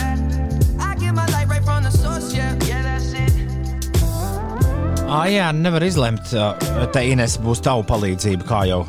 I 0.81 0.95
get 0.95 1.15
my 1.15 1.27
light 1.27 1.49
right 1.49 1.65
from 1.65 1.83
the 1.83 1.91
source, 1.91 2.35
yeah. 2.35 2.57
Yeah, 2.65 2.83
that's 2.83 3.13
it. 3.13 3.33
Ah, 5.09 5.27
jā, 5.29 5.53
nevar 5.53 5.83
izlemt, 5.85 6.33
uh, 6.33 6.55
te 6.95 7.05
Ines 7.11 7.37
būs 7.43 7.61
tava 7.61 7.83
palīdzība, 7.85 8.47
kā 8.49 8.65
jau 8.71 8.87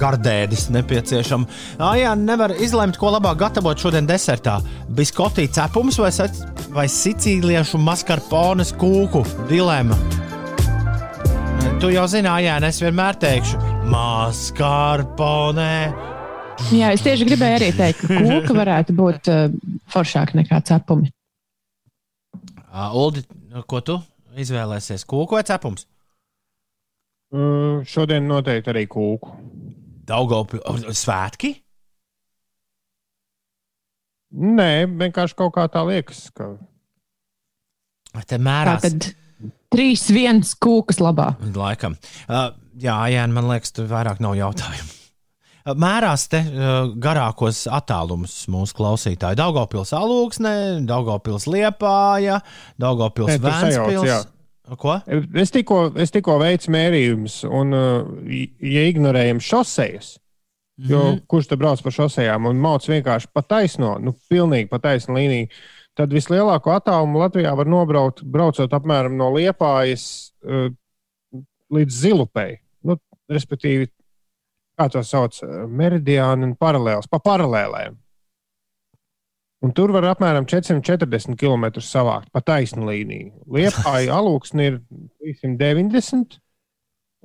gardēdis 0.00 0.66
nepieciešama. 0.74 1.46
Ah, 1.78 1.94
jā, 1.98 2.12
nevar 2.18 2.52
izlemt, 2.60 2.98
ko 3.00 3.12
labāk 3.14 3.38
gatavot 3.44 3.78
šodien 3.80 4.06
desertā. 4.08 4.58
Biskotī 4.88 5.46
cepums 5.52 5.98
vai, 6.02 6.10
sac- 6.14 6.42
vai 6.74 6.86
sicīliešu 6.90 7.78
maskarpones 7.80 8.74
kūku 8.76 9.24
dilema. 9.50 9.96
Tu 11.80 11.90
jau 11.92 12.06
zini, 12.08 12.28
jā, 12.44 12.56
es 12.64 12.80
vienmēr 12.80 13.18
teikšu, 13.20 13.58
maskarpone. 13.92 15.72
Jā, 16.72 16.88
es 16.96 17.02
tieši 17.04 17.26
gribēju 17.28 17.58
arī 17.58 17.66
teikt, 17.76 18.06
ka 18.08 18.16
kūka 18.16 18.54
varētu 18.56 18.94
būt 18.96 19.28
uh, 19.28 19.50
foršāka 19.92 20.38
nekā 20.38 20.62
cepumi. 20.64 21.10
Uh, 22.72 22.96
Uldi, 22.96 23.22
ko 23.68 23.82
tu 23.84 23.98
izvēlēsies? 24.36 25.04
Kūku 25.08 25.36
vai 25.36 25.44
cepums? 25.48 25.84
Uh, 27.34 27.84
šodien 27.84 28.24
noteikti 28.28 28.72
arī 28.72 28.86
kūku. 28.88 29.34
Daugopi, 30.06 30.60
svētki? 30.94 31.52
Nē, 34.36 34.86
vienkārši 35.00 35.36
kaut 35.38 35.54
kā 35.54 35.66
tā 35.72 35.82
liekas. 35.86 36.26
Ka... 36.36 36.52
Tā 38.26 38.38
mērās. 38.42 38.84
tad 38.84 39.08
trīs 39.72 40.06
viens 40.12 40.52
kūkas 40.60 41.00
labā. 41.02 41.32
Laikam. 41.56 41.96
Uh, 42.26 42.50
jā, 42.80 42.98
jā, 43.12 43.24
man 43.32 43.48
liekas, 43.50 43.74
tur 43.76 43.88
vairāk 43.90 44.22
nav 44.24 44.36
jautājumu. 44.38 44.92
Uh, 45.66 45.74
Mērās 45.82 46.28
te 46.30 46.42
uh, 46.46 46.92
garākos 47.02 47.64
attālumus 47.72 48.38
mūsu 48.52 48.76
klausītāji. 48.78 49.38
Daugopils 49.40 49.94
alūksne, 49.96 50.54
Daugopils 50.86 51.48
liepāja, 51.50 52.40
Daugopils 52.80 53.34
Nē, 53.34 54.20
Ko? 54.74 54.96
Es 55.38 55.52
tikko, 55.54 55.92
es 56.02 56.10
tikko 56.10 56.40
veicu 56.42 56.72
mērījumus, 56.74 57.40
un, 57.46 57.74
uh, 57.76 58.30
ja 58.58 58.86
ignorējam 58.90 59.38
šosejas, 59.42 60.16
jo 60.76 60.98
mm. 60.98 61.10
-hmm. 61.12 61.20
kurš 61.30 61.50
te 61.52 61.58
brauc 61.60 61.82
pa 61.82 61.92
šosejām 61.94 62.48
un 62.50 62.58
mauc 62.60 62.88
vienkārši 62.88 63.30
pa 63.32 63.44
taisno, 63.46 63.96
nu, 64.02 64.16
pilnīgi 64.30 64.68
pa 64.68 64.80
taisno 64.82 65.14
līniju, 65.14 65.46
tad 65.94 66.12
vislielāko 66.12 66.74
attālumu 66.74 67.22
Latvijā 67.22 67.54
var 67.56 67.70
nobraukt, 67.70 68.24
braucot 68.24 68.72
apmēram 68.72 69.14
no 69.16 69.30
Liepājas 69.36 70.32
uh, 70.42 70.66
līdz 71.72 72.00
Zilupei. 72.02 72.58
Nu, 72.82 72.98
respektīvi, 73.30 73.86
kā 74.76 74.90
to 74.90 75.02
sauc, 75.06 75.38
uh, 75.42 75.62
meridiāni 75.70 76.50
un 76.50 76.56
paralēls, 76.58 77.06
pa 77.06 77.22
paralēlēm. 77.22 77.96
Un 79.64 79.72
tur 79.72 79.90
var 79.94 80.04
apmēram 80.10 80.44
440 80.48 81.38
km 81.40 81.80
savākt 81.80 82.28
pa 82.34 82.42
taisnu 82.44 82.84
līniju. 82.90 83.32
Liepāja 83.56 84.12
alūksne 84.18 84.66
ir 84.68 84.76
390. 85.24 86.36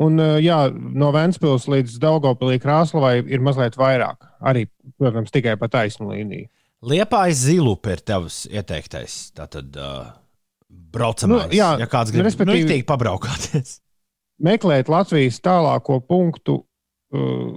Un, 0.02 0.16
uh, 0.18 0.38
jā, 0.42 0.58
no 0.72 1.12
Vēncpils 1.14 1.68
līdz 1.70 2.00
Daugopilī 2.02 2.58
Krāslavai 2.64 3.20
ir 3.22 3.44
mazliet 3.44 3.76
vairāk. 3.78 4.24
Arī, 4.42 4.66
protams, 4.98 5.34
tikai 5.36 5.58
pa 5.62 5.70
taisnu 5.70 6.08
līniju. 6.14 6.48
Liepāja 6.88 7.36
zilupe 7.38 7.94
ir 7.94 8.02
tavs 8.08 8.46
ieteiktais. 8.50 9.20
Tātad 9.38 9.76
uh, 9.78 10.08
braucamais. 10.72 11.46
Nu, 11.52 11.54
jā, 11.54 11.76
ja 11.84 11.88
kāds 11.92 12.14
grib 12.16 12.26
respektīvi- 12.26 12.64
respektīvi... 12.64 12.88
pabraukāties. 12.90 13.76
Meklēt 14.48 14.90
Latvijas 14.90 15.38
tālāko 15.44 16.00
punktu 16.02 16.56
uh, 16.64 17.52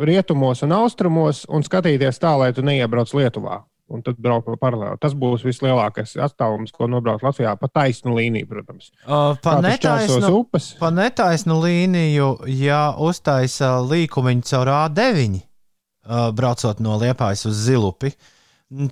rietumos 0.00 0.62
un 0.64 0.72
austrumos 0.78 1.42
un 1.52 1.66
skatīties 1.66 2.22
tā, 2.22 2.32
lai 2.40 2.52
tu 2.56 2.64
neiebrauc 2.64 3.12
Lietuvā. 3.18 3.60
Un 3.92 4.00
tad 4.04 4.16
braukt 4.22 4.46
pa 4.48 4.56
paralēli. 4.56 4.96
Tas 5.02 5.12
būs 5.18 5.44
vislielākais 5.44 6.14
attālums, 6.24 6.72
ko 6.72 6.88
nobraukt 6.88 7.24
Latvijā 7.26 7.52
pa 7.60 7.68
taisnu 7.68 8.14
līniju, 8.16 8.48
protams. 8.48 8.88
Uh, 9.04 9.34
pa, 9.44 9.58
netaisnu, 9.60 10.44
pa 10.80 10.88
netaisnu 10.94 11.58
līniju, 11.60 12.28
ja 12.56 12.82
uztaisa 12.96 13.74
līkumiņu 13.84 14.46
caur 14.48 14.72
A9, 14.78 15.42
uh, 15.42 16.30
braucot 16.32 16.80
no 16.80 16.96
Liepājas 17.02 17.44
uz 17.50 17.60
Zilupi, 17.66 18.14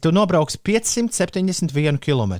tu 0.04 0.12
nobrauks 0.12 0.60
571 0.60 2.00
km. 2.04 2.36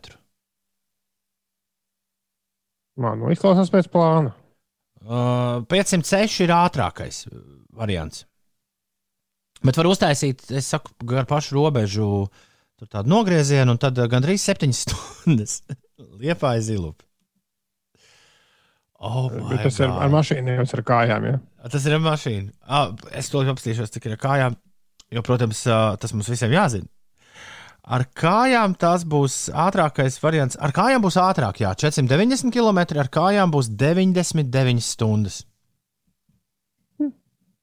Man 3.00 3.22
nu, 3.22 3.32
izklausās 3.32 3.72
pēc 3.72 3.88
plāna. 3.88 4.34
Uh, 5.00 5.64
506 5.72 6.42
ir 6.44 6.52
ātrākais 6.52 7.24
uh, 7.30 7.38
variants. 7.72 8.26
Bet 9.64 9.76
var 9.76 9.88
uztaisīt, 9.90 10.46
es 10.56 10.68
saku, 10.72 10.92
gar 11.08 11.26
pašu 11.28 11.56
robežu, 11.56 12.06
tur 12.80 12.88
tādu 12.88 13.12
nogriezienu, 13.12 13.74
un 13.74 13.80
tad 13.80 13.98
uh, 14.00 14.08
gandrīz 14.10 14.44
7 14.48 14.72
stundas 14.82 15.60
liepā 16.00 16.56
aiz 16.56 16.70
zilupi. 16.70 17.04
Oh, 19.00 19.30
my 19.32 19.54
Bet 19.54 19.62
tas 19.64 19.78
ir 19.80 19.88
God. 19.88 19.98
ar 20.04 20.10
mašīnu, 20.12 20.44
nevis 20.44 20.74
ar 20.76 20.82
kājām. 20.84 21.26
Ja? 21.30 21.36
Tas 21.72 21.84
ir 21.88 21.94
ar 21.96 22.02
mašīnu. 22.04 22.50
Ah, 22.68 22.90
es 23.16 23.30
to 23.32 23.40
apstīšos, 23.48 23.92
cik 23.94 24.10
ir 24.10 24.16
ar 24.18 24.20
kājām. 24.20 24.56
Jo, 25.10 25.22
protams, 25.26 25.62
tas 25.64 26.12
mums 26.12 26.28
visiem 26.28 26.52
jāzina. 26.52 26.84
Ar 27.90 28.04
kājām 28.14 28.74
tas 28.78 29.06
būs 29.08 29.48
ātrākais 29.56 30.20
variants. 30.20 30.58
Ar 30.60 30.74
kājām 30.76 31.00
būs 31.02 31.16
ātrāk, 31.18 31.62
jā, 31.64 31.72
490 31.80 32.52
km, 32.52 32.82
ar 33.00 33.08
kājām 33.08 33.54
būs 33.54 33.72
99 33.72 34.84
stundas. 34.84 35.40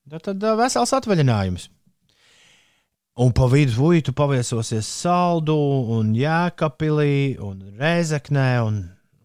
Tad, 0.07 0.24
tad 0.24 0.43
ah, 0.47 0.57
vesels 0.57 0.93
atvaļinājums. 0.95 1.68
Un 3.18 3.32
pa 3.34 3.47
vidu 3.49 3.74
vuitu 3.74 4.13
paviesosies 4.13 4.86
Saldu, 4.86 5.55
un 5.95 6.11
Jēkabīlī, 6.13 7.39
un 7.41 7.63
Rēzeknē, 7.80 8.49
un, 8.61 8.76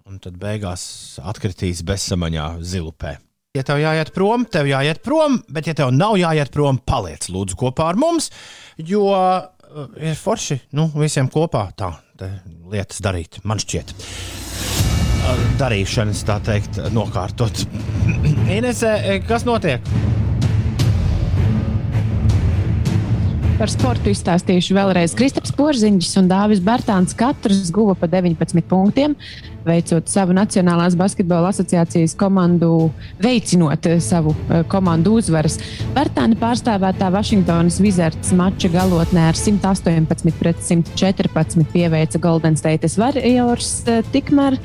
un 0.09 0.20
tad 0.24 0.38
beigās 0.40 0.84
atkritīs 1.20 1.82
bezsamaņā 1.84 2.47
zilupē. 2.64 3.18
Ja 3.53 3.66
tev 3.68 3.82
jāiet 3.82 4.14
prom, 4.16 4.47
tev 4.49 4.70
jāiet 4.70 5.03
prom, 5.05 5.43
bet, 5.53 5.68
ja 5.68 5.76
tev 5.76 5.93
nav 5.93 6.16
jāiet 6.16 6.49
prom, 6.55 6.78
paliec 6.88 7.28
lūdzu 7.28 7.59
kopā 7.61 7.90
ar 7.93 8.01
mums, 8.01 8.30
jo 8.80 9.11
uh, 9.12 9.45
ir 10.01 10.16
forši 10.16 10.62
nu, 10.72 10.88
visiem 10.97 11.28
kopā 11.28 11.66
tā 11.76 11.93
lietas 12.72 13.05
darīt, 13.05 13.43
man 13.45 13.61
šķiet. 13.61 13.93
Darīšanas, 15.61 16.24
tā 16.32 16.40
teikt, 16.49 16.80
nokārtot. 16.97 17.66
Inesē, 18.57 19.20
kas 19.28 19.45
notiek? 19.45 19.84
Par 23.62 23.70
sportu 23.70 24.10
izstāstīšu 24.10 24.74
vēlreiz. 24.74 25.12
Kristaps 25.14 25.52
Porziņš 25.54 26.08
un 26.18 26.26
Dāvis 26.26 26.58
Bērtāns 26.66 27.14
katrs 27.14 27.68
guva 27.70 27.94
pa 27.94 28.08
19 28.10 28.58
punktiem. 28.66 29.14
Veicot 29.66 30.08
savu 30.10 30.34
Nacionālās 30.36 30.96
basketbola 30.98 31.52
asociācijas 31.52 32.14
komandu, 32.18 32.90
veicinot 33.22 33.86
eh, 33.90 34.00
savu 34.02 34.34
eh, 34.48 34.62
komandu 34.70 35.16
uzvaras. 35.20 35.58
Vērtāni 35.96 36.38
pārstāvētā 36.40 37.10
Vašingtonas 37.14 37.78
Wizards 37.82 38.32
mača 38.36 38.70
galotnē 38.72 39.28
ar 39.30 39.38
118 39.38 40.34
pret 40.38 40.60
114 40.62 41.66
pieveica 41.72 42.20
Golden 42.22 42.58
State 42.58 42.90
Warriors, 42.98 43.72
eh, 43.86 44.02
tikmēr 44.12 44.58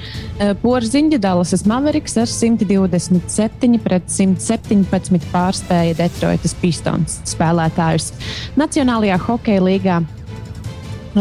Porziņģa 0.62 1.20
Dallasas 1.22 1.66
Mavericks 1.70 2.18
ar 2.22 2.30
127 2.32 3.80
pret 3.84 4.10
117 4.12 5.32
pārspēja 5.34 5.98
Detroitas 5.98 6.56
Pistons 6.62 7.22
spēlētājus. 7.28 8.12
Nacionālajā 8.60 9.18
hokeja 9.28 9.66
līgā 9.66 10.02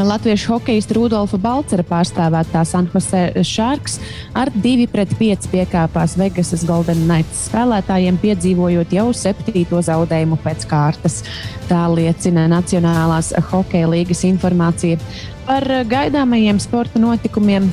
Latviešu 0.04 0.52
hokeja 0.52 0.82
Rudolfa 0.92 1.38
Balcera 1.40 1.84
pārstāvētā 1.86 2.64
San 2.68 2.88
Jose 2.92 3.22
Sharks 3.40 3.96
ar 4.36 4.50
2-5 4.52 5.48
piekāpās 5.52 6.16
Vegasas 6.20 6.66
Golden 6.68 7.06
Knights 7.06 7.46
spēlētājiem, 7.48 8.18
piedzīvojot 8.20 8.92
jau 8.92 9.06
septīto 9.16 9.80
zaudējumu 9.80 10.36
pēc 10.44 10.68
kārtas. 10.68 11.22
Tā 11.70 11.86
liecina 11.94 12.44
Nacionālās 12.52 13.32
hokeja 13.50 13.88
līgas 13.94 14.26
informācija 14.28 15.00
par 15.48 15.64
gaidāmajiem 15.88 16.60
sporta 16.60 17.00
notikumiem. 17.00 17.70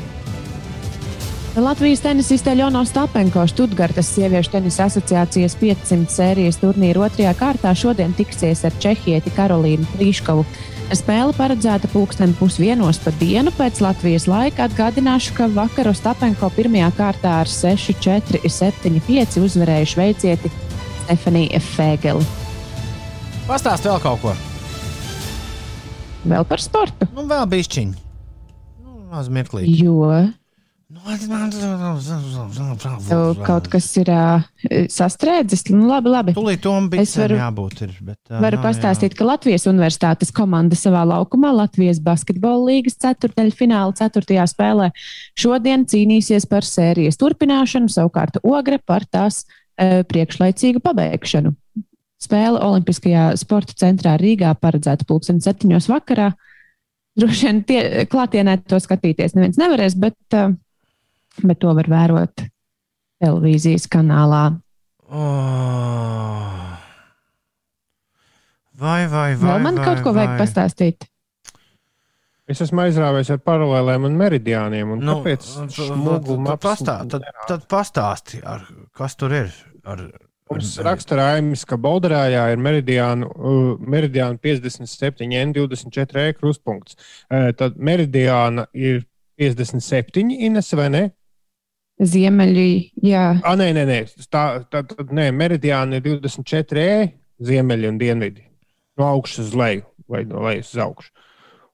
Latvijas 1.53 1.99
tenisiste 2.01 2.49
Ļona 2.57 2.79
Stapenko 2.81 3.43
Študgartas 3.45 4.07
sieviešu 4.15 4.55
tenisa 4.55 4.87
asociācijas 4.89 5.53
500 5.59 6.09
sērijas 6.09 6.57
turnīra 6.57 7.03
otrajā 7.05 7.33
kārtā 7.37 7.75
šodien 7.77 8.15
tiksies 8.17 8.63
ar 8.65 8.73
Čehieti 8.81 9.29
Karolīnu 9.35 9.85
Plīškovu. 9.91 10.47
Spēle 10.97 11.37
paredzēta 11.37 11.91
pulksten 11.93 12.33
pusdienos 12.39 12.97
pa 13.05 13.13
dienu 13.21 13.53
pēc 13.53 13.83
Latvijas 13.85 14.25
laika. 14.25 14.65
Atgādināšu, 14.65 15.37
ka 15.37 15.51
vakar 15.53 15.91
Ostapenko 15.93 16.49
pirmajā 16.57 16.89
kārtā 16.97 17.37
ar 17.43 17.53
6-4, 17.53 18.41
7-5 18.49 19.39
uzvarēja 19.45 19.93
šveicieti 19.93 20.53
Stefaniju 21.05 21.63
Fēgeli. 21.69 22.29
Pastāst 23.45 23.85
vēl 23.85 24.01
kaut 24.01 24.25
ko. 24.25 24.37
Vēl 26.25 26.49
par 26.49 26.65
sportu. 26.65 27.13
Nu, 27.13 27.29
vēl 27.29 27.45
bišķiņi. 27.59 27.99
Nu, 28.81 29.03
maz 29.13 29.29
mirklīgi. 29.29 29.83
Jo 29.85 30.15
tev 33.07 33.39
kaut 33.45 33.67
kas 33.71 33.87
ir 33.97 34.09
uh, 34.13 34.43
sastrēdzis. 34.91 35.63
Nu, 35.73 35.87
labi, 35.89 36.11
labi. 36.13 36.35
Tūlīt 36.37 36.61
tam 36.63 36.89
bija 36.91 37.05
varu- 37.23 37.39
jābūt. 37.39 37.81
Ir, 37.85 37.95
bet, 38.05 38.19
uh, 38.29 38.37
Varu 38.43 38.59
pastāstīt, 38.61 39.15
ka 39.17 39.25
Latvijas 39.27 39.65
Universitātes 39.69 40.31
komanda 40.35 40.77
savā 40.77 41.01
laukumā 41.09 41.53
Latvijas 41.55 42.01
basketbola 42.03 42.69
līgas 42.69 42.99
ceturdaļfināla 43.01 43.97
ceturtajā 43.99 44.45
spēlē 44.51 44.91
šodien 45.39 45.87
cīnīsies 45.89 46.45
par 46.51 46.67
sērijas 46.67 47.17
turpināšanu, 47.21 47.89
savukārt 47.91 48.37
Ogre 48.43 48.77
par 48.85 49.05
tās 49.09 49.43
e, 49.77 50.03
priekšlaicīgu 50.07 50.83
pabeigšanu. 50.83 51.55
Spēle 52.23 52.61
Olimpiskajā 52.63 53.31
sporta 53.41 53.75
centrā 53.75 54.13
Rīgā 54.21 54.53
paredzēta 54.61 55.07
pulksten 55.09 55.41
septiņos 55.43 55.89
vakarā. 55.91 56.31
Droši 57.19 57.45
vien 57.49 57.63
tie, 57.67 57.81
klātienē 58.09 58.59
to 58.69 58.79
skatīties 58.81 59.35
neviens 59.35 59.59
nevarēs, 59.59 59.97
bet, 59.99 60.15
e, 60.33 60.45
bet 61.41 61.61
to 61.63 61.73
var 61.77 61.89
vērot 61.89 62.45
televīzijas 63.23 63.87
kanālā. 63.91 64.43
Oh. 65.13 66.73
Vai, 68.83 69.05
vai, 69.07 69.31
vai. 69.37 69.47
Vēl 69.47 69.63
man 69.63 69.79
vai, 69.79 69.85
kaut 69.87 70.03
ko 70.03 70.13
vajag 70.15 70.33
vai. 70.33 70.39
pastāstīt. 70.41 71.07
Es 72.49 72.59
esmu 72.65 72.83
aizrāvies 72.83 73.29
ar 73.31 73.39
paralēlēm 73.39 74.09
un 74.09 74.17
meridiāniem. 74.19 74.97
Un 74.97 75.05
Nu, 75.05 75.21
kāpēc 75.21 75.47
tad, 75.71 76.59
pastā, 76.65 76.97
tad, 77.09 77.29
tad 77.47 77.65
pastāsti, 77.71 78.41
ar, 78.43 78.65
kas 78.97 79.15
tur 79.19 79.35
ir. 79.37 79.53
Ar, 79.87 80.03
Mums 80.51 80.75
raksta 80.85 81.15
Raimis, 81.17 81.63
ka 81.65 81.79
Bolderājā 81.81 82.43
ir 82.53 82.59
uh, 82.59 83.79
meridiānu 83.79 84.37
57, 84.43 85.31
N24 85.39 86.25
E 86.27 86.35
krustpunkts. 86.37 86.97
Uh, 87.31 87.49
tad 87.57 87.79
meridiāna 87.79 88.67
ir 88.75 89.05
57, 89.39 90.35
Ines 90.45 90.73
vai 90.77 90.89
ne? 90.93 91.03
Ziemeļi, 92.03 92.69
jā, 93.05 93.25
Ah, 93.45 93.55
nē, 93.59 93.69
nē, 93.75 93.83
nē. 93.87 93.99
Tā, 94.27 94.43
tā, 94.71 94.83
tā, 94.89 95.05
nē 95.11 95.29
meridiāna 95.35 95.99
ir 95.99 96.19
24 96.19 96.83
E, 96.83 96.97
ziemeļi 97.43 97.89
un 97.89 97.99
dienvidi. 98.01 98.45
No 98.99 99.07
augšas 99.15 99.47
uz 99.47 99.55
leju 99.57 99.85
vai 100.09 100.23
no 100.27 100.43
lejas 100.45 100.73
uz 100.75 100.83
augšu. 100.83 101.11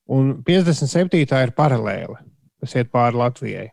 Un 0.09 0.31
57. 0.45 1.17
ir 1.17 1.53
paralēli. 1.57 2.17
Tas 2.59 2.75
iet 2.75 2.89
pāri 2.91 3.19
Latvijai. 3.19 3.67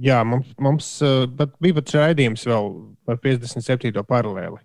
Jā, 0.00 0.22
mums, 0.24 0.48
mums 0.60 0.88
bet 1.36 1.52
bija 1.60 1.76
pat 1.76 1.92
raidījums 1.98 2.46
vēl 2.48 2.70
par 3.04 3.20
57. 3.20 3.92
paralēli. 4.08 4.62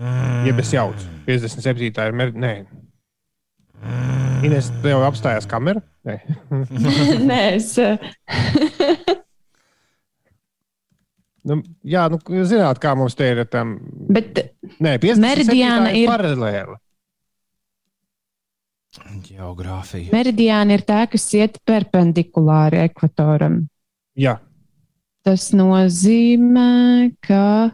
Ja 0.00 0.52
es 0.56 0.72
jaucu, 0.72 1.08
57. 1.26 1.90
ir 1.90 2.14
mer... 2.16 2.30
Nē, 3.80 4.40
Ines, 4.48 4.68
tev 4.84 5.02
apstājās 5.06 5.46
kamera? 5.48 5.80
Nē. 6.08 6.18
Nē, 7.30 7.40
es. 7.56 7.72
eh, 7.78 7.96
Nu, 11.40 11.56
jā, 11.88 12.02
nu, 12.12 12.18
zināt, 12.44 12.76
kā 12.82 12.90
mums 12.98 13.14
te 13.16 13.24
ir. 13.32 13.38
Tam, 13.48 13.78
Bet 14.12 14.36
nē, 14.76 14.98
57. 15.00 15.22
Meridiāna 15.24 15.94
ir 15.96 16.10
paralēli. 16.10 16.76
Geogrāfija. 19.24 20.10
meridiāna 20.12 20.76
ir 20.76 20.84
tā, 20.84 20.98
kas 21.08 21.24
iet 21.38 21.56
perpendikulāri 21.64 22.82
ekvatoram. 22.84 23.62
Jā, 24.20 24.36
Tas 25.20 25.50
nozīmē, 25.52 27.12
ka 27.20 27.72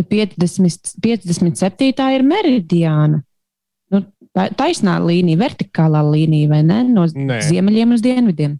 50, 0.00 0.94
57. 1.04 2.06
ir 2.16 2.24
meridiāna. 2.24 3.20
Tā- 4.32 4.48
taisnā 4.56 4.94
līnija, 5.04 5.36
vertikālā 5.42 6.00
līnija, 6.08 6.48
vai 6.48 6.62
ne? 6.64 6.82
No 6.88 7.04
Nē. 7.06 7.40
ziemeļiem 7.50 7.92
uz 7.92 8.00
dienvidiem. 8.04 8.58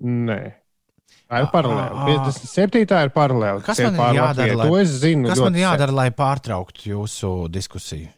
nē. 0.00 0.40
Tā 1.26 1.40
ir 1.42 1.46
Ā, 1.48 1.50
paralēli. 1.50 1.90
ā, 1.90 2.04
ā. 2.04 2.06
57. 2.06 3.02
ir 3.02 3.10
paralēli. 3.10 3.62
Kas 3.66 3.80
man 3.80 3.94
ir 3.94 4.20
jādara, 4.20 4.56
lai- 4.56 4.68
To 4.68 4.76
es 4.76 4.88
zinu. 5.02 5.26
Kas 5.28 5.40
man 5.40 5.54
jādara, 5.54 5.92
lai 5.92 6.10
pārtrauktu 6.10 6.84
jūsu 6.94 7.48
diskusiju? 7.50 8.08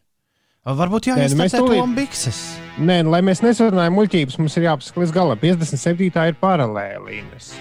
Varbūt 0.67 1.07
nu 1.09 1.15
mēs 1.17 1.33
jāiestāsta 1.33 1.59
tūlīt- 1.63 1.81
to 1.81 1.95
bikses. 1.97 2.59
Nē, 2.79 3.03
nu, 3.05 3.11
lai 3.11 3.23
mēs 3.23 3.41
nesarunājam 3.41 3.95
muļķības, 3.97 4.39
mums 4.39 4.57
ir 4.59 4.65
jāpasaka 4.65 5.01
līdz 5.01 5.13
galam. 5.13 5.39
57. 5.39 6.29
ir 6.29 6.35
paralēli. 6.35 7.23
Ines. 7.23 7.55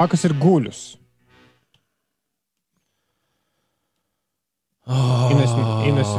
A, 0.00 0.08
kas 0.08 0.24
ir 0.24 0.32
guļus? 0.34 0.96
Ines, 4.90 5.50
Ines, 5.86 6.10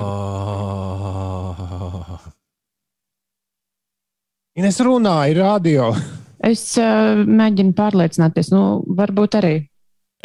Ines 4.60 4.80
runā, 4.84 5.16
ir 5.32 5.40
radio. 5.40 5.92
Es 6.44 6.64
uh, 6.82 7.22
mēģinu 7.24 7.72
pārliecināties, 7.78 8.50
nu, 8.52 8.82
varbūt 8.98 9.38
arī. 9.40 9.54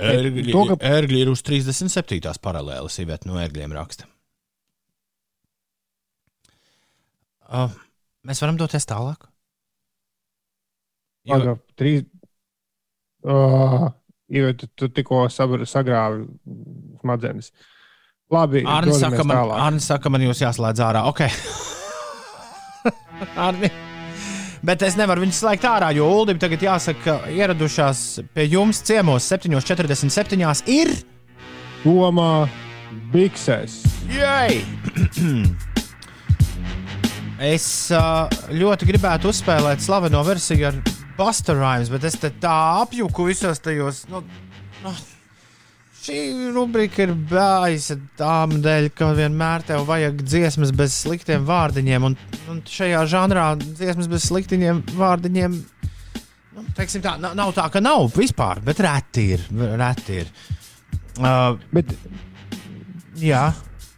Ērgļi, 0.02 0.50
To, 0.52 0.64
ka- 0.72 0.78
ērgļi 0.98 1.20
ir 1.22 1.30
uz 1.32 1.42
37. 1.46 2.18
paralēlas, 2.42 2.98
Iveta 3.00 3.30
no 3.30 3.38
ērgļiem 3.40 3.72
raksta. 3.76 4.08
Uh, 7.46 7.70
mēs 8.26 8.42
varam 8.42 8.58
doties 8.58 8.88
tālāk. 8.90 9.28
Jo, 11.26 11.36
Paga, 11.38 11.54
trīs. 11.78 12.04
Oh, 13.26 13.86
jo 14.30 14.50
tu, 14.58 14.68
tu 14.78 14.90
tikko 14.94 15.24
sagrāvi 15.30 16.26
smadzenes. 17.00 17.52
Labi, 18.30 18.64
Arni 18.66 18.94
saka, 18.98 19.22
man. 19.26 19.54
Arni 19.54 19.82
saka, 19.82 20.10
man 20.10 20.26
jūs 20.26 20.42
jāslēdz 20.42 20.82
ārā. 20.82 21.06
Okay. 21.12 21.30
Arni. 23.46 23.70
Bet 24.66 24.82
es 24.82 24.96
nevaru 24.98 25.22
viņus 25.22 25.44
slēgt 25.44 25.64
ārā, 25.68 25.92
jo 25.94 26.08
Ulim 26.10 26.40
tagad 26.42 26.64
jāsaka, 26.64 26.98
ka 27.04 27.30
ieradušās 27.30 28.00
pie 28.34 28.48
jums 28.50 28.80
ciemos 28.82 29.28
7,47 29.30 30.72
ir. 30.74 30.90
Domā, 31.84 32.48
biksēs. 33.12 33.76
Jej! 34.10 34.58
es 37.54 37.68
ļoti 38.50 38.88
gribētu 38.90 39.30
uzspēlēt 39.30 39.84
slaveno 39.86 40.24
versiju 40.26 40.72
ar 40.72 40.80
Buster 41.14 41.54
Rhymes, 41.60 41.92
bet 41.92 42.08
es 42.10 42.18
te 42.18 42.32
tā 42.42 42.56
apjuku 42.82 43.28
visos 43.30 43.62
tajos. 43.62 44.02
Nu, 44.10 44.24
nu, 44.82 44.96
šī 46.06 46.50
rubrika 46.54 47.04
ir 47.04 47.12
bāzta 47.30 47.96
tām 48.18 48.58
dēļ, 48.64 48.90
ka 48.96 49.10
vienmēr 49.16 49.64
tev 49.66 49.86
vajag 49.88 50.22
dziesmas 50.22 50.72
bez 50.76 50.94
sliktiem 51.02 51.46
vārdiņiem, 51.48 52.06
un, 52.08 52.16
un 52.52 52.60
šajā 52.70 53.02
žanrā 53.10 53.46
dziesmas 53.62 54.10
bez 54.10 54.28
sliktiem 54.28 54.84
vārdiņiem. 54.96 55.56
Nu, 56.56 56.64
tā, 56.76 57.16
nav, 57.20 57.34
nav 57.38 57.52
tā, 57.56 57.66
ka 57.72 57.82
nav 57.84 58.06
vispār, 58.14 58.62
bet 58.64 58.80
reti 58.84 59.26
ir. 59.36 59.44
Reti 59.76 60.22
ir. 60.22 60.32
Uh, 61.16 61.56
Bet, 61.72 61.92
jā, 63.20 63.48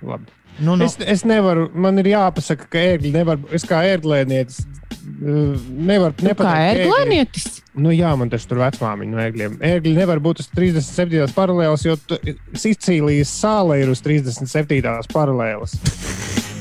labi. 0.06 0.34
Nu, 0.58 0.74
nu. 0.74 0.86
Es, 0.86 0.96
es 0.98 1.22
nevaru, 1.28 1.68
man 1.78 2.00
ir 2.02 2.10
jāpasaka, 2.14 2.66
ka 2.72 2.80
ērgļi 2.94 3.12
nevar, 3.14 3.38
es 3.54 3.66
kā 3.66 3.84
ērglēnietis 3.92 4.64
uh, 5.08 5.66
nevaru 5.88 6.14
Nu, 6.14 6.22
kā 6.22 6.28
nepateikt. 6.28 6.42
ka 6.42 6.52
ērgļi- 6.68 6.84
ērglēnietis? 6.86 7.46
Nu, 7.78 7.90
jā, 7.94 8.10
man 8.18 8.30
taču 8.32 8.48
tur 8.50 8.58
vecmāmiņa 8.62 9.12
no 9.14 9.20
ērgļiem. 9.22 9.58
Ērgļi 9.72 9.92
nevar 9.96 10.18
būt 10.24 10.40
uz 10.44 10.48
37. 10.54 11.32
paralēlas, 11.36 11.84
jo 11.86 11.96
tu- 11.96 12.18
Sicīlijas 12.58 13.30
sāla 13.40 13.78
ir 13.82 13.88
uz 13.92 14.00
37. 14.04 15.06
paralēlas. 15.14 15.76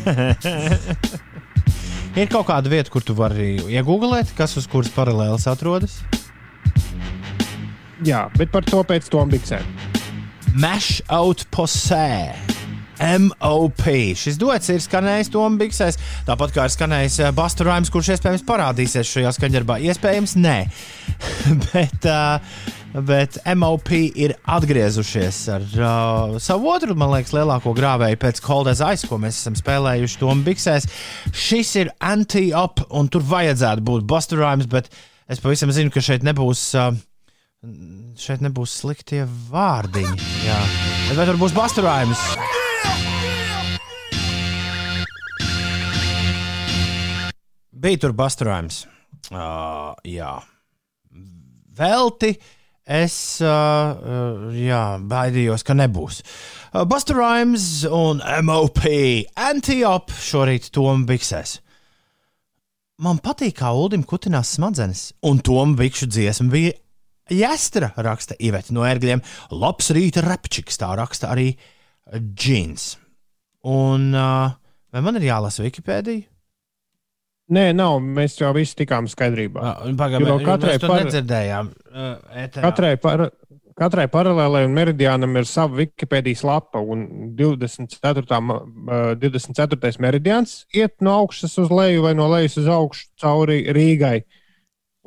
Ir 2.17 2.25
kaut 2.33 2.47
kāda 2.49 2.69
vieta, 2.71 2.89
kur 2.89 3.03
tu 3.05 3.13
vari 3.13 3.57
iegūglēt, 3.61 4.31
kas 4.37 4.55
uz 4.57 4.65
kuras 4.71 4.89
paralēlas 4.95 5.45
atrodas. 5.51 5.99
Jā, 8.05 8.23
bet 8.37 8.49
par 8.53 8.65
to 8.65 8.81
pēc 8.87 9.09
tam 9.13 9.29
biksēm. 9.29 9.65
Mash 10.57 11.01
out 11.13 11.43
posē. 11.53 12.33
MOP. 12.99 13.83
Šis 14.17 14.39
duets 14.41 14.71
ir 14.73 14.81
skanējis 14.81 15.29
Tomas 15.33 15.59
Bigsēs, 15.61 15.99
tāpat 16.27 16.53
kā 16.55 16.65
ir 16.67 16.73
skanējis 16.73 17.19
uh, 17.21 17.31
Buster 17.35 17.67
Rhymes, 17.67 17.91
kurš 17.93 18.15
iespējams 18.15 18.45
parādīsies 18.47 19.11
šajā 19.11 19.33
skaņdarbā. 19.37 19.79
Iespējams, 19.91 20.35
nē. 20.41 20.57
bet, 21.69 22.07
uh, 22.09 23.01
bet 23.07 23.39
MOP 23.57 23.91
ir 23.97 24.35
atgriezušies 24.49 25.41
ar 25.53 25.67
uh, 25.77 26.37
savu 26.41 26.71
otru, 26.73 26.97
man 26.97 27.13
liekas, 27.13 27.35
lielāko 27.37 27.75
grāvēju 27.77 28.21
pēc 28.23 28.41
Cold 28.45 28.71
as 28.73 28.81
Ice, 28.81 29.09
ko 29.09 29.21
mēs 29.21 29.41
esam 29.41 29.57
spēlējuši 29.59 30.21
Tomas 30.23 30.47
Bigsēs. 30.47 30.89
Šis 31.35 31.75
ir 31.83 31.93
anti-up, 32.01 32.87
un 32.89 33.11
tur 33.13 33.25
vajadzētu 33.27 33.85
būt 33.85 34.09
Buster 34.09 34.41
Rhymes, 34.41 34.69
bet 34.71 34.89
es 35.29 35.43
pavisam 35.43 35.73
zinu, 35.75 35.93
ka 35.93 36.03
šeit 36.03 36.25
nebūs. 36.27 36.71
Uh, 36.77 36.95
Šeit 38.17 38.43
nebūs 38.45 38.75
sliktie 38.83 39.23
vārdiņi. 39.49 40.29
Jā. 40.45 40.59
Bet 41.17 41.25
tur 41.25 41.41
būs 41.41 41.57
basturājums? 41.57 42.21
Bija 47.77 48.01
tur 48.01 48.13
basturājums. 48.17 48.85
Uh, 49.29 49.93
jā. 50.07 50.31
Velti 51.77 52.31
es 52.87 53.15
uh, 53.43 54.49
jā, 54.55 54.81
baidījos, 55.03 55.65
ka 55.67 55.75
nebūs. 55.77 56.21
Uh, 56.71 56.85
basturājums 56.89 57.85
un 57.91 58.23
MOP 58.47 58.81
Antiop 59.47 60.13
šorīt 60.15 60.71
Tom 60.73 61.05
Biksēs. 61.09 61.59
Man 63.03 63.19
patīk, 63.21 63.59
kā 63.59 63.69
Ulim 63.77 64.01
kutinās 64.09 64.55
smadzenes, 64.55 65.11
un 65.29 65.37
Tom 65.45 65.75
Bikšu 65.77 66.07
dziesma 66.09 66.49
bija 66.49 66.73
Jāstra, 67.29 67.91
raksta 67.93 68.37
Iveta 68.41 68.73
no 68.73 68.87
ērgļiem. 68.87 69.21
Labs 69.53 69.91
rīta 69.93 70.23
repčiks, 70.23 70.79
tā 70.81 70.93
raksta 70.97 71.29
arī 71.33 71.51
Džins. 72.17 72.95
Un 73.67 74.09
uh, 74.15 74.55
vai 74.89 75.03
man 75.05 75.19
ir 75.19 75.27
jālasa 75.27 75.65
Wikipēdija? 75.67 76.25
Nē, 77.47 77.69
nav. 77.75 77.99
Mēs 78.03 78.35
jau 78.41 78.49
visi 78.55 78.75
tikām 78.81 79.05
skaidrībā. 79.07 79.61
Uh, 79.63 79.91
Pagaidām, 79.99 80.41
katrai 80.43 80.77
par- 80.83 81.05
nedzirdējām. 81.05 81.69
Uh, 81.87 82.15
ēterā. 82.43 82.63
Katrai, 82.65 82.89
par, 82.99 83.23
katrai 83.79 84.07
paralēlai 84.11 84.65
un 84.67 84.75
meridiānam 84.75 85.37
ir 85.39 85.47
sava 85.47 85.77
Wikipēdijas 85.79 86.43
lapa, 86.43 86.81
un 86.83 87.05
24. 87.39 88.41
ma- 88.43 88.59
uh, 88.65 89.13
24. 89.15 89.95
meridiāns 90.03 90.65
iet 90.75 90.97
no 90.99 91.15
augšas 91.21 91.55
uz 91.63 91.71
leju 91.71 92.03
vai 92.03 92.13
no 92.19 92.27
lejas 92.33 92.57
uz 92.59 92.67
augšu 92.67 93.07
cauri 93.21 93.61
Rīgai. 93.71 94.23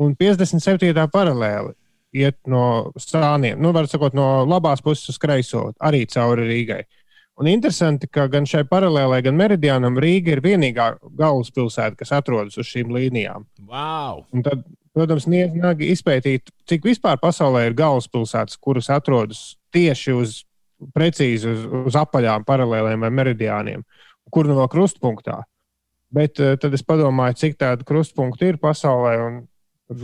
Un 0.01 0.17
57. 0.17 0.95
paralēli 1.13 1.75
iet 2.17 2.39
no 2.49 2.91
sāniem, 2.99 3.59
nu, 3.61 3.71
var 3.77 3.85
sakot, 3.87 4.15
no 4.17 4.47
labās 4.49 4.81
puses 4.83 5.13
uz 5.13 5.19
kreiso, 5.21 5.75
arī 5.79 6.07
cauri 6.11 6.49
Rīgai. 6.49 6.81
Un 7.41 7.49
interesanti, 7.49 8.05
ka 8.13 8.27
gan 8.29 8.45
šai 8.45 8.67
paralēlai, 8.69 9.23
gan 9.25 9.39
meridiānam 9.39 9.97
Rīga 10.03 10.35
ir 10.35 10.43
vienīgā 10.45 10.91
galvaspilsēta, 11.17 11.97
kas 11.97 12.13
atrodas 12.13 12.59
uz 12.61 12.69
šīm 12.69 12.93
līnijām. 12.93 13.47
Wow! 13.65 14.27
Un 14.37 14.45
tad, 14.45 14.67
protams, 14.97 15.25
niedzīgi 15.31 15.89
izpētīt, 15.95 16.53
cik 16.69 16.85
vispār 16.85 17.17
pasaulē 17.23 17.65
ir 17.71 17.79
galvaspilsētas, 17.79 18.61
kuras 18.61 18.91
atrodas 18.93 19.41
tieši 19.73 20.17
uz 20.19 20.35
precīzi 20.93 21.49
uz, 21.49 21.65
uz 21.89 21.97
apaļām 21.97 22.45
paralēlēm 22.49 23.07
vai 23.07 23.13
meridiāniem, 23.23 23.87
kur 24.33 24.49
no 24.51 24.69
krustpunktā. 24.69 25.41
Bet 26.13 26.43
uh, 26.43 26.59
tad 26.61 26.77
es 26.77 26.85
padomāju, 26.85 27.39
cik 27.41 27.57
tādu 27.61 27.89
krustpunktu 27.89 28.51
ir 28.51 28.61
pasaulē, 28.61 29.17
un 29.25 29.41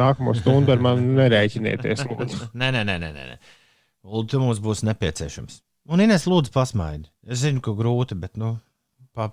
nākamo 0.01 0.33
stundu 0.39 0.73
ar 0.73 0.81
mani 0.83 1.13
nerēķinieties. 1.21 2.09
Nē, 2.61 2.73
nē, 2.73 2.87
nē, 2.87 2.97
nē. 3.05 3.13
nē. 3.13 3.39
Lūdzu, 4.07 4.37
tu 4.37 4.41
mums 4.41 4.63
būs 4.63 4.87
nepieciešams. 4.87 5.66
Un 5.87 6.03
Ines, 6.03 6.25
lūdzu, 6.27 6.51
pasmaidi. 6.55 7.07
Es 7.27 7.45
zinu, 7.45 7.63
ka 7.63 7.75
grūti, 7.77 8.17
bet, 8.19 8.35
nu, 8.41 8.57
pa... 9.15 9.31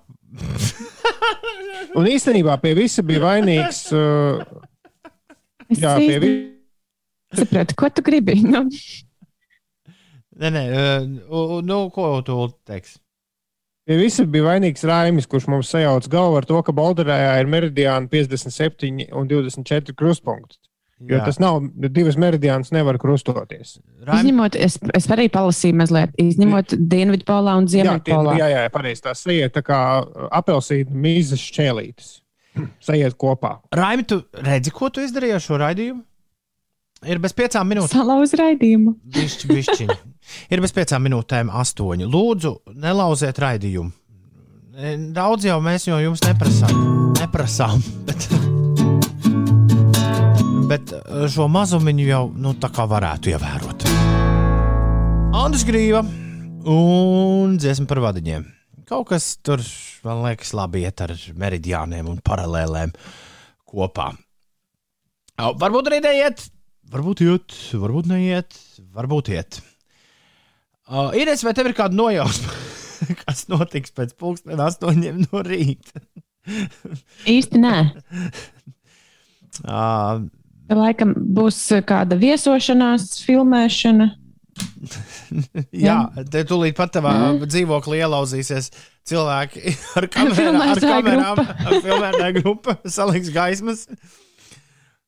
Un 1.98 2.08
īstenībā 2.10 2.56
pie 2.62 2.74
visa 2.78 3.04
bija 3.06 3.24
vainīgs. 3.28 3.86
Uh, 5.64 5.78
jā, 5.80 5.94
pie 5.96 6.16
visa. 6.20 6.40
nesapratu, 7.32 7.76
ko 7.80 7.88
tu 7.88 8.02
gribi. 8.04 8.34
Nu, 8.44 8.60
nē, 10.36 10.50
nē, 10.52 10.62
uh, 10.68 11.54
nu, 11.64 11.78
ko 11.94 12.18
tu 12.26 12.36
teiks? 12.68 12.98
Pie 13.88 13.96
visa 13.96 14.26
bija 14.28 14.50
vainīgs 14.50 14.84
Raimis, 14.84 15.28
kurš 15.30 15.48
mums 15.48 15.72
sajauc 15.72 16.10
galvu 16.12 16.36
ar 16.36 16.46
to, 16.50 16.60
ka 16.66 16.74
Balderē 16.76 17.16
ir 17.40 17.48
meridiāni 17.48 18.12
57 18.12 19.08
un 19.16 19.30
24 19.32 19.96
krustpunkti. 19.96 20.60
Jo 21.04 21.18
Jā. 21.18 21.24
tas 21.26 21.36
nav, 21.42 21.58
divas 21.92 22.16
meridiānas 22.16 22.70
nevar 22.72 22.96
krustoties. 23.02 23.74
Raim, 24.06 24.22
izņemot, 24.22 24.54
es, 24.56 24.78
es 24.96 25.08
arī 25.12 25.26
palasīju 25.32 25.76
mazliet, 25.76 26.14
izņemot 26.22 26.72
Dienvidpolā 26.80 27.58
un 27.60 27.66
Jā, 27.68 27.74
Ziemeļpolā. 27.74 28.38
jā, 28.40 28.48
jā 28.54 28.62
pareizi. 28.72 29.02
Tā 29.04 29.12
sajiet 29.18 29.52
tā 29.56 29.60
kā 29.66 29.78
apelsīna 30.32 30.96
mīzes 31.04 31.42
šķēlītes. 31.50 32.10
Sajiet 32.86 33.16
kopā. 33.20 33.58
Raimi, 33.74 34.06
tu 34.08 34.22
redzi, 34.46 34.72
ko 34.72 34.88
tu 34.88 35.02
izdarīji 35.04 35.36
ar 35.36 35.42
šo 35.44 35.58
raidījumu? 35.60 36.00
Ir 37.04 37.18
bez 37.20 37.34
piecām 37.36 37.68
minūtēm. 37.68 37.98
Salauz 37.98 38.32
raidījumu. 38.38 38.94
Bišķi, 39.18 39.50
bišķiņi. 39.50 39.98
Ir 40.56 40.62
bez 40.64 40.72
piecām 40.72 41.04
minūtēm 41.04 41.50
astoņi. 41.52 42.08
Lūdzu, 42.08 42.54
nelauziet 42.80 43.42
raidījumu. 43.44 43.92
E, 44.74 44.96
Daudz 45.12 45.44
jau 45.50 45.60
mēs 45.60 45.84
no 45.92 46.00
jums 46.00 46.24
neprasām. 46.24 47.12
Neprasām. 47.20 47.84
Bet, 48.08 48.30
bet 50.74 50.94
e, 50.94 51.28
šo 51.30 51.46
mazumiņu 51.52 52.06
jau 52.08 52.24
nu, 52.40 52.54
tā 52.58 52.70
kā 52.74 52.86
varētu 52.90 53.34
ievērot. 53.34 53.86
Andris 55.34 55.64
Grīva 55.66 56.02
un 56.70 57.54
dziesma 57.60 57.86
par 57.90 58.00
vadiņiem. 58.08 58.46
Kaut 58.88 59.08
kas 59.12 59.28
tur, 59.44 59.62
man 60.04 60.24
liekas, 60.26 60.52
labi 60.56 60.84
iet 60.84 61.00
ar 61.04 61.14
meridiāniem 61.40 62.10
un 62.10 62.18
paralēlēm 62.24 62.92
kopā. 63.70 64.10
Au, 65.40 65.54
varbūt 65.58 65.90
arī 65.90 66.02
neiet, 66.04 66.44
varbūt 66.92 67.24
iet, 67.26 67.56
varbūt 67.80 68.10
neiet, 68.10 68.58
varbūt 68.94 69.32
iet. 69.34 69.62
Uh, 70.84 71.14
Ines, 71.16 71.42
vai 71.46 71.54
tev 71.56 71.70
ir 71.70 71.78
kāda 71.78 71.96
nojausma, 71.96 72.54
kas 73.24 73.46
notiks 73.50 73.94
pēc 73.96 74.14
pusdienas 74.20 74.74
astoņiem 74.74 75.24
no 75.24 75.42
rīta? 75.46 76.04
Īsti 77.30 77.60
nē. 77.62 77.76
Uh, 79.64 80.26
Laikam 80.72 81.12
būs 81.36 81.58
kāda 81.84 82.16
viesošanās, 82.16 83.18
filmēšana. 83.26 84.10
jā, 85.86 85.96
te 86.30 86.44
tūlīt 86.46 86.76
pat 86.78 86.92
tavā 86.94 87.14
dzīvoklī 87.42 88.00
ielauzīsies 88.04 88.70
cilvēki 89.08 89.74
ar 89.98 90.08
kamerām, 90.12 90.60
ar 90.62 90.82
kamerām, 90.82 91.40
grupa. 91.40 91.56
ar 91.68 91.80
filmētāju 91.86 92.36
grupu, 92.40 92.76
saliks 92.90 93.32
gaismas. 93.34 93.86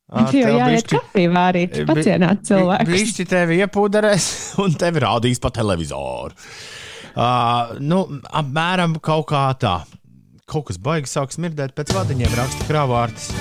Jo 0.06 0.22
tev 0.30 0.52
jāiet 0.54 0.86
kafiju 0.86 1.32
vārīt, 1.34 1.80
pacienāt 1.88 2.44
cilvēku. 2.46 2.86
Blišķi 2.92 3.26
tevi 3.26 3.58
iepūderēs 3.64 4.28
un 4.62 4.76
tevi 4.78 5.02
rādīs 5.02 5.42
pa 5.42 5.50
televizoru. 5.54 6.36
Uh, 7.16 7.74
nu, 7.82 8.04
apmēram 8.28 8.98
kaut 9.02 9.30
kā 9.32 9.48
tā. 9.58 9.80
Kaut 10.46 10.68
kas 10.68 10.78
baigs 10.78 11.16
sāk 11.16 11.34
smirdēt 11.34 11.74
pēc 11.74 11.90
vadiņiem, 11.96 12.36
raksta 12.38 12.68
krāvārds. 12.68 13.32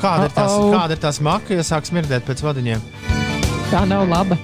Kāda 0.00 0.26
ir 0.28 0.34
tās, 0.34 0.52
Uh-oh. 0.56 0.72
kāda 0.74 0.96
ir 0.96 1.00
tās 1.02 1.20
maka, 1.22 1.54
ja 1.56 1.64
sāk 1.66 1.86
smirdēt 1.88 2.26
pēc 2.26 2.42
vadiņiem? 2.44 2.82
Tā 3.70 3.84
nav 3.88 4.04
laba. 4.10 4.38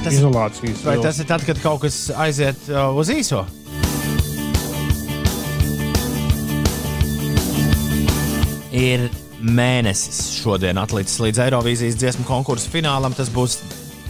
Tas, 0.00 0.14
Izolācijas. 0.16 0.80
vai 0.86 0.94
vilks. 0.96 1.04
tas 1.06 1.18
ir 1.20 1.26
tad, 1.28 1.44
kad 1.46 1.60
kaut 1.62 1.82
kas 1.84 1.96
aiziet 2.16 2.68
uh, 2.72 2.88
uz 2.96 3.10
īso? 3.12 3.44
Ir 8.70 9.08
mēnesis 9.40 10.38
šodien 10.40 10.78
atlicis 10.80 11.18
līdz 11.22 11.42
Eirovīzijas 11.46 11.98
dziesmu 12.00 12.26
konkursu 12.28 12.70
finālam. 12.72 13.14
Tas 13.16 13.30
būs 13.32 13.58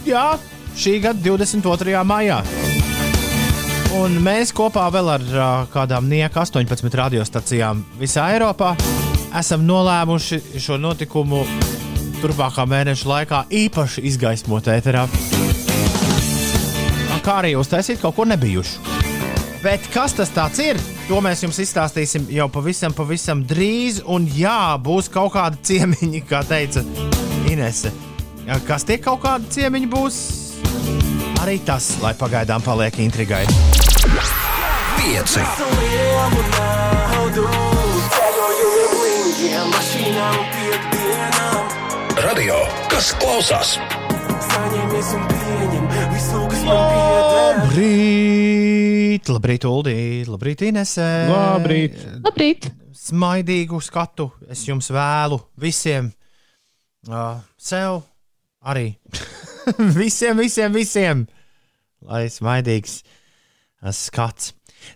jā, 0.07 0.35
šī 0.77 0.99
gada 1.03 1.23
22. 1.25 1.97
maijā. 2.07 2.41
Un 3.91 4.13
mēs 4.23 4.53
kopā 4.55 4.85
vēl 4.93 5.09
ar 5.17 5.23
uh, 5.35 5.47
kādām 5.71 6.05
nieka 6.07 6.45
18 6.45 6.95
radiostacijām 6.95 7.81
visā 7.99 8.29
Eiropā 8.31 8.71
esam 9.35 9.65
nolēmuši 9.67 10.59
šo 10.63 10.77
notikumu 10.79 11.41
turpmākā 12.21 12.63
mēneša 12.71 13.09
laikā 13.11 13.41
īpaši 13.63 14.05
izgaismot 14.07 14.69
ēterā. 14.71 15.03
kā 17.25 17.37
arī 17.41 17.51
uztaisīt 17.59 17.99
kaut 18.01 18.15
ko 18.15 18.25
nebijušu. 18.31 18.79
Bet 19.61 19.85
kas 19.93 20.15
tas 20.15 20.31
ir? 20.63 20.79
To 21.09 21.19
mēs 21.21 21.43
jums 21.43 21.59
izstāstīsim 21.61 22.29
jau 22.33 22.47
pavisam, 22.49 22.95
pavisam 22.97 23.43
drīz. 23.45 23.99
Un 24.07 24.25
jā, 24.25 24.77
būs 24.81 25.11
kaut 25.11 25.35
kāda 25.35 25.59
ciemiņa, 25.61 26.23
kā 26.29 26.41
teica 26.47 26.81
Inese. 27.51 27.91
Kas 28.65 28.87
tie 28.87 28.97
kaut 28.97 29.21
kādi 29.21 29.51
ciemiņi 29.53 29.91
būs? 29.91 30.21
Arī 31.41 31.55
tas, 31.65 31.95
lai 32.03 32.11
pagaidām 32.13 32.61
paliek 32.61 32.99
intrigai. 33.01 33.41
Pieci. 34.93 35.41
lielu 35.41 36.41
naudu. 36.53 37.45
Ceļojumiem, 38.13 38.91
blīņiem, 38.91 39.71
mašīnām, 39.73 40.37
piekdienām. 40.53 41.71
Radio, 42.27 42.59
kas 42.93 43.09
klausās? 43.17 43.73
Saņemies 44.51 45.11
un 45.17 45.25
pieņem 45.31 45.89
visu, 46.13 46.43
kas 46.53 46.61
man 46.69 46.85
pieder. 46.93 47.59
Labrīt, 47.63 49.33
labrīt, 49.33 49.67
Uldī, 49.71 49.97
labrīt, 50.29 50.65
Inese. 50.69 51.09
Labrīt. 51.31 51.97
Labrīt! 52.21 52.69
Smaidīgu 53.01 53.81
skatu 53.81 54.29
es 54.45 54.61
jums 54.69 54.93
vēlu 54.93 55.41
visiem. 55.57 56.13
Uh, 57.09 57.41
sev 57.57 58.03
arī. 58.61 58.91
visiem, 60.01 60.39
visiem, 60.41 60.73
visiem. 60.75 61.27
Lai 62.07 62.25
smaidīgs 62.31 63.01
uh, 63.03 63.91
skats. 63.95 64.55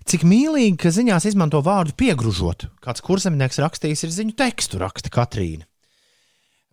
Cik 0.10 0.26
mīlīgi, 0.26 0.80
ka 0.82 0.90
ziņās 0.94 1.28
izmanto 1.30 1.62
vārdu 1.66 1.94
piegružot. 2.00 2.68
Kāds 2.82 3.04
kursemnieks 3.06 3.62
rakstījis, 3.62 4.06
ir 4.08 4.14
ziņu 4.16 4.36
tekstu, 4.40 4.82
raksta 4.82 5.12
Katrīna. 5.14 5.68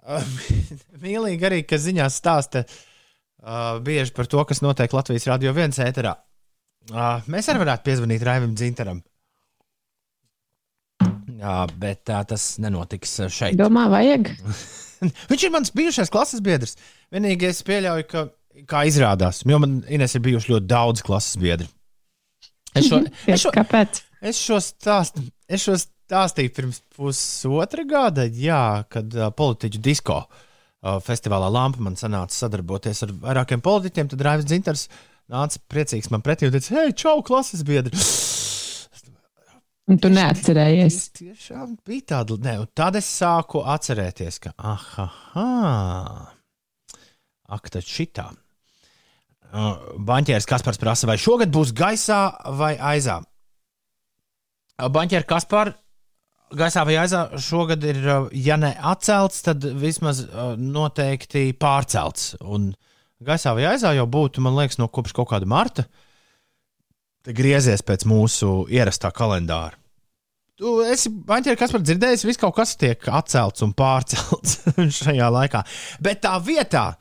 Uh, 0.02 0.24
mīlīgi 1.04 1.48
arī, 1.48 1.62
ka 1.68 1.78
ziņās 1.80 2.18
stāsta 2.22 2.64
uh, 2.64 3.78
bieži 3.84 4.14
par 4.16 4.30
to, 4.30 4.42
kas 4.48 4.64
notiek 4.64 4.92
Latvijas 4.96 5.28
radio 5.30 5.54
viens 5.56 5.80
ēterā. 5.82 6.16
Uh, 6.90 7.20
mēs 7.30 7.46
arī 7.50 7.62
varētu 7.62 7.86
piezvanīt 7.86 8.24
Raivim 8.26 8.56
Dzintaram. 8.58 9.02
Jā, 11.42 11.58
bet 11.78 12.04
tā 12.06 12.22
tas 12.28 12.54
nenotiks 12.62 13.18
uh, 13.22 13.30
šeit. 13.32 13.58
Domā, 13.60 13.88
vajag? 13.92 14.32
Viņš 15.30 15.46
ir 15.46 15.52
mans 15.54 15.72
bijušais 15.74 16.12
klases 16.12 16.42
biedrs. 16.44 16.76
Vienīgi 17.12 17.50
es 17.50 17.62
pieļauju, 17.66 18.08
ka, 18.10 18.26
kā 18.70 18.84
izrādās, 18.88 19.42
jo 19.48 19.60
man 19.62 19.80
Ines 19.92 20.16
ir 20.16 20.24
bijuši 20.24 20.54
ļoti 20.54 20.70
daudz 20.70 21.04
klases 21.06 21.38
biedri. 21.40 21.68
Es 22.76 22.88
šo, 22.88 23.02
es 23.32 23.44
šo, 23.44 23.52
Kāpēc? 23.54 24.02
es 24.24 24.40
šo, 24.40 24.60
stāstu, 24.62 25.24
es 25.48 25.64
šo 25.66 25.76
stāstīju 25.80 26.54
pirms 26.56 26.80
pusotra 26.96 27.84
gada, 27.88 28.26
jā, 28.26 28.82
kad 28.92 29.12
uh, 29.18 29.30
politiķu 29.36 29.82
disko 29.82 30.22
uh, 30.24 30.98
festivālā 31.04 31.50
Lampa 31.52 31.82
man 31.84 31.98
sanāca 32.00 32.36
sadarboties 32.36 33.04
ar 33.06 33.16
vairākiem 33.26 33.64
politiķiem. 33.64 34.12
Tad 34.12 34.24
Raivis 34.28 34.48
Dzintars 34.48 34.88
nāca 35.32 35.60
priecīgs 35.72 36.12
man 36.12 36.24
pretī 36.24 36.48
un 36.48 36.56
teica, 36.56 36.78
hei, 36.80 36.96
čau, 36.96 37.20
klases 37.26 37.64
biedri! 37.66 38.00
Un 39.90 39.98
tu 39.98 40.10
neatcerējies. 40.12 40.98
Tiešām 41.18 41.74
bija 41.86 42.06
tāda, 42.14 42.38
ne, 42.44 42.54
un 42.62 42.70
tad 42.74 42.96
es 43.00 43.08
sāku 43.10 43.64
atcerēties, 43.66 44.38
ka, 44.44 44.52
ah, 44.62 46.30
ak, 47.50 47.72
tad 47.74 47.86
šitā. 47.86 48.28
Uh, 49.52 49.98
Banķērs 50.00 50.46
Kaspars 50.48 50.80
prasa, 50.80 51.04
vai 51.10 51.18
šogad 51.20 51.50
būs 51.52 51.74
gaisā 51.76 52.22
vai 52.56 52.72
aizā? 52.80 53.18
Uh, 54.78 54.88
Banķērs 54.88 55.28
Kaspars 55.28 55.76
gaisā 56.56 56.86
vai 56.88 56.96
aizā 57.02 57.26
šogad 57.36 57.84
ir, 57.84 58.00
uh, 58.06 58.30
ja 58.32 58.56
ne 58.60 58.70
atcelts, 58.92 59.42
tad 59.44 59.66
vismaz 59.82 60.22
uh, 60.24 60.54
noteikti 60.56 61.50
pārcelts. 61.60 62.38
Un 62.40 62.70
gaisā 63.20 63.52
vai 63.58 63.66
aizā 63.74 63.92
jau 63.98 64.08
būtu, 64.08 64.40
man 64.40 64.56
liekas, 64.56 64.80
no 64.80 64.88
kopš 64.88 65.12
kaut 65.18 65.34
kāda 65.34 65.48
marta. 65.48 65.84
Te 67.22 67.34
griezies 67.36 67.84
pēc 67.86 68.02
mūsu 68.10 68.64
ierastā 68.72 69.12
kalendāra. 69.14 69.78
Tu 70.58 70.72
esi 70.86 71.10
Banķēri, 71.10 71.58
kas 71.58 71.72
par 71.74 71.82
dzirdējis, 71.82 72.26
viss 72.26 72.40
kaut 72.40 72.54
kas 72.56 72.74
tiek 72.78 73.06
atcelts 73.08 73.64
un 73.64 73.72
pārcelts 73.78 74.58
šajā 75.00 75.30
laikā. 75.32 75.62
Bet 76.02 76.22
tā 76.26 76.34
vietā 76.42 76.92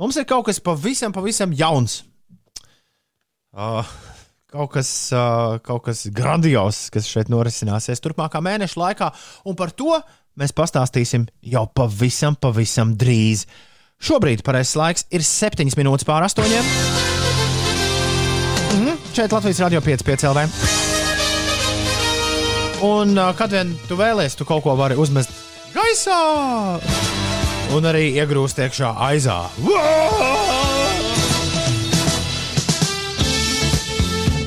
mums 0.00 0.18
ir 0.18 0.26
kaut 0.30 0.46
kas 0.48 0.62
pavisam, 0.62 1.14
pavisam 1.14 1.52
jauns. 1.54 2.00
Uh, 3.54 3.86
kaut, 4.50 4.72
kas, 4.74 4.88
uh, 5.14 5.60
kaut 5.62 5.84
kas 5.86 6.06
grandios, 6.14 6.88
kas 6.94 7.10
šeit 7.10 7.30
norisināsies 7.30 8.02
turpmākā 8.02 8.42
mēneša 8.42 8.80
laikā, 8.80 9.12
un 9.46 9.58
par 9.58 9.74
to 9.74 9.98
mēs 10.38 10.54
pastāstīsim 10.54 11.28
jau 11.54 11.66
pavisam, 11.74 12.38
pavisam 12.38 12.96
drīz. 12.98 13.46
Šobrīd 14.02 14.42
pareizais 14.46 14.78
laiks 14.78 15.08
ir 15.14 15.26
7 15.26 15.78
minūtes 15.78 16.06
pār 16.06 16.26
8. 16.26 17.33
Šeit 19.14 19.30
Latvijas 19.30 19.60
Rādio 19.62 19.78
5,5 19.78 20.26
LV. 20.26 20.40
Un 22.82 23.14
kad 23.38 23.52
vien 23.54 23.70
tu 23.86 23.94
vēlēsies, 23.94 24.34
tu 24.40 24.46
kaut 24.48 24.64
ko 24.64 24.74
vari 24.74 24.96
uzmest 24.98 25.30
gaisā 25.70 26.18
un 27.76 27.86
arī 27.86 28.08
iegrūst 28.18 28.58
iekšā 28.64 28.90
aizā. 29.06 29.36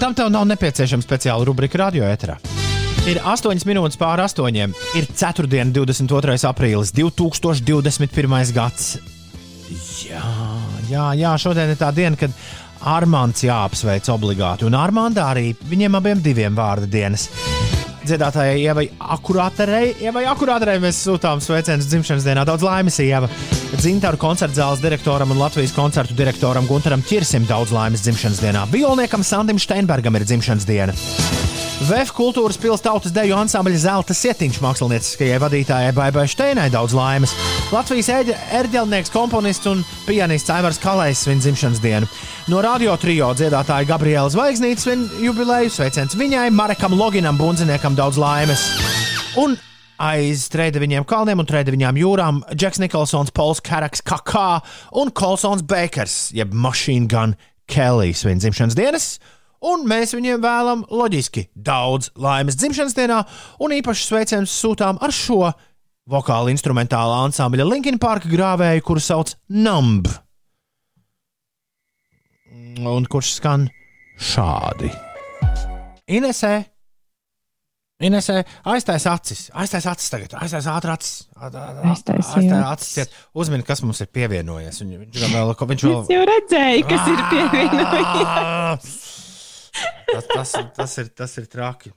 Tam 0.04 0.14
tev 0.20 0.28
nav 0.36 0.44
nepieciešama 0.52 1.06
speciāla 1.06 1.48
rubrika 1.48 1.80
radio 1.86 2.04
ēterā. 2.12 2.36
Ir 3.08 3.24
8 3.24 3.64
minūtes 3.72 3.96
pāri 3.96 4.28
8. 4.28 4.76
Ir 5.00 5.08
4. 5.16 5.48
22. 5.48 6.38
aprīlis 6.52 6.92
2021. 6.92 8.52
gads. 8.52 8.98
Jā, 10.04 10.28
jā, 10.92 11.08
jā, 11.16 11.32
šodien 11.40 11.72
ir 11.72 11.80
tā 11.80 11.96
diena, 11.96 12.20
kad 12.20 12.36
Armāns 12.86 13.44
jāapsveic 13.46 14.10
obligāti. 14.14 14.68
Un 14.68 14.78
Armāndā 14.78 15.30
arī 15.32 15.52
viņiem 15.70 15.98
abiem 16.00 16.22
diviem 16.24 16.58
vārda 16.58 16.90
dienas. 16.90 17.28
Dziedātājai 18.08 18.62
Ievai 18.64 18.86
Akurāterei, 19.16 19.92
Ievai 20.06 20.24
Akurāterei 20.32 20.78
mēs 20.80 21.02
sūtām 21.04 21.42
sveicienus 21.44 21.90
dzimšanas 21.92 22.28
dienā. 22.28 22.46
Daudz 22.48 22.64
laimes, 22.64 23.02
Ieva! 23.04 23.28
Dzintaru 23.76 24.20
koncerta 24.22 24.62
zāles 24.62 24.84
direktoram 24.84 25.34
un 25.36 25.42
Latvijas 25.42 25.76
koncertu 25.76 26.16
direktoram 26.16 26.70
Gunteram 26.70 27.04
Čirsim 27.04 27.46
daudz 27.50 27.76
laimes 27.76 28.06
dzimšanas 28.08 28.42
dienā. 28.46 28.64
Violniekam 28.72 29.28
Sandim 29.28 29.60
Steinbergam 29.60 30.16
ir 30.16 30.28
dzimšanas 30.30 30.70
diena. 30.70 30.96
VF 31.78 32.10
kultūras 32.18 32.58
pilsētas 32.58 32.82
tautas 32.82 33.14
deju 33.14 33.36
ansambļa 33.38 33.78
Zelta 33.78 34.16
Sietiņš 34.18 34.56
mākslinieckajai 34.64 35.38
vadītājai 35.44 35.92
Baibai 35.94 36.24
Steinai 36.26 36.72
daudz 36.74 36.96
laimes. 36.98 37.36
Latvijas 37.70 38.10
ērģelnieks, 38.58 39.12
komponists 39.14 39.70
un 39.70 39.84
pianists 40.08 40.50
Aivars 40.50 40.82
Kalējs 40.82 41.22
svin 41.28 41.44
dzimšanas 41.44 41.82
dienu. 41.84 42.10
No 42.50 42.64
radio 42.66 42.96
trio 42.98 43.30
dziedātāja 43.38 43.86
Gabriela 43.92 44.26
Zvaigznītes 44.34 44.88
svin 44.88 45.06
jubileju 45.22 45.70
sveiciens 45.76 46.18
viņai, 46.18 46.50
Marekam 46.58 46.98
Loginam, 46.98 47.38
Bunziniekam 47.38 47.94
daudz 48.00 48.18
laimes. 48.18 48.66
Un 49.38 49.54
aiz 50.02 50.50
trījiem 50.50 51.06
kalniem 51.06 51.46
un 51.46 51.52
trījiem 51.54 52.02
jūrām 52.02 52.42
Džeks 52.58 52.82
Nikolsons, 52.82 53.30
Pols 53.38 53.62
Karaks, 53.62 54.02
Kakā 54.02 54.64
un 54.98 55.14
Kolsons 55.14 55.62
Bakers, 55.62 56.34
jeb 56.34 56.58
Machine 56.58 57.06
Gun 57.06 57.38
Kelly 57.70 58.18
svin 58.18 58.42
dzimšanas 58.42 58.74
dienas. 58.74 59.12
Un 59.66 59.88
mēs 59.90 60.14
viņiem 60.14 60.42
vēlam 60.44 60.84
loģiski 60.94 61.48
daudz 61.56 62.12
laimes 62.22 62.58
dzimšanas 62.60 62.94
dienā, 62.98 63.24
un 63.64 63.74
īpaši 63.74 64.06
sveicienus 64.06 64.54
sūtām 64.62 65.00
ar 65.02 65.10
šo 65.16 65.50
vokāla 66.08 66.54
instrumentālā 66.54 67.24
ansambļa 67.26 67.66
Linkin 67.68 67.98
Park 68.00 68.28
grāvēju, 68.30 68.86
kuru 68.86 69.02
sauc 69.02 69.34
Numb. 69.50 70.06
Un 72.78 73.06
kurš 73.10 73.34
skan 73.40 73.66
šādi. 74.22 74.92
Inesē, 76.08 76.54
Inesē, 77.98 78.44
aiztais 78.70 79.08
acis, 79.10 79.48
aiztais 79.58 79.88
acis 79.90 80.12
tagad, 80.14 80.36
aiztais 80.38 80.68
ātri 80.70 80.92
acis. 80.94 81.16
Aiztais, 81.42 82.30
acis. 82.38 83.10
Uzmini, 83.34 83.66
kas 83.66 83.82
mums 83.82 84.00
ir 84.06 84.12
pievienojies. 84.14 84.78
Viņ- 84.84 85.10
Viņš 85.10 85.34
vēl, 85.34 85.56
viņš 85.74 85.86
vēl. 85.90 86.04
Es 86.06 86.14
jau 86.14 86.24
redzēju, 86.30 86.88
kas 86.94 87.10
ir 87.10 87.26
pievienojies. 87.34 88.96
tas, 90.12 90.28
tas, 90.34 90.54
ir- 90.62 90.70
tas, 90.78 90.98
ir, 91.04 91.10
tas 91.22 91.38
ir 91.42 91.48
traki. 91.52 91.92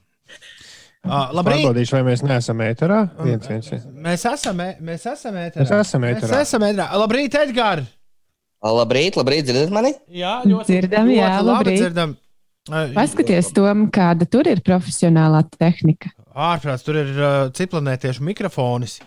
Uh, 1.01 1.31
labrīt! 1.33 1.63
Pārbaudīšu, 1.65 1.95
vai 1.97 2.01
mēs 2.11 2.21
neesam 2.21 2.59
ēterā. 2.61 2.99
Viens, 3.25 3.47
viens, 3.49 3.69
viens. 3.73 3.85
Mēs 4.05 4.25
esam, 4.29 4.59
mēs 4.85 5.07
esam 5.09 5.37
ēterā. 5.41 5.63
Mēs 5.65 5.73
esam 5.81 6.05
ēterā. 6.05 6.29
Mēs 6.29 6.43
esam 6.45 6.65
ēterā. 6.67 6.89
Labrīt, 7.01 7.37
Edgars! 7.41 7.87
Labrīt, 8.61 9.15
labrīt, 9.17 9.47
dzirdat 9.47 9.71
mani? 9.73 9.95
Jā, 10.13 10.35
ļoti, 10.45 10.67
Dzirdam, 10.75 11.07
jā, 11.09 11.25
ļoti 11.31 11.45
labi 11.47 11.49
labrīt. 11.49 11.79
dzirdam. 11.81 12.11
Paskaties, 12.93 13.47
Tom, 13.57 13.87
kāda 13.89 14.27
tur 14.29 14.45
ir 14.51 14.61
profesionālā 14.61 15.39
tehnika. 15.57 16.11
Ārprāts, 16.37 16.85
tur 16.85 16.99
ir 17.01 17.09
uh, 17.17 17.47
ciplanētiešu 17.57 18.21
mikrofonis. 18.27 18.99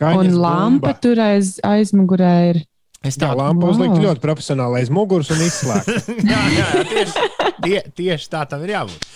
Kaņas 0.00 0.32
Un 0.32 0.38
lampa 0.40 0.88
bumba. 0.88 0.94
tur 1.04 1.20
aiz, 1.22 1.58
aizmugurē 1.62 2.30
ir. 2.54 2.62
Es 3.04 3.18
Tā 3.18 3.28
tādu 3.28 3.40
lampa 3.42 3.66
Wow. 3.66 3.74
uzlikt 3.74 4.00
ļoti 4.00 4.22
profesionāli 4.22 4.80
aiz 4.80 4.90
muguras 4.94 5.30
un 5.34 5.42
izslēgt. 5.44 6.10
jā, 6.32 6.42
jā, 6.56 6.66
jā, 6.78 6.84
tieši, 6.90 7.30
tie, 7.64 7.78
tieši 8.00 8.30
tā 8.32 8.44
tam 8.48 8.64
ir 8.64 8.74
jābūt. 8.74 9.08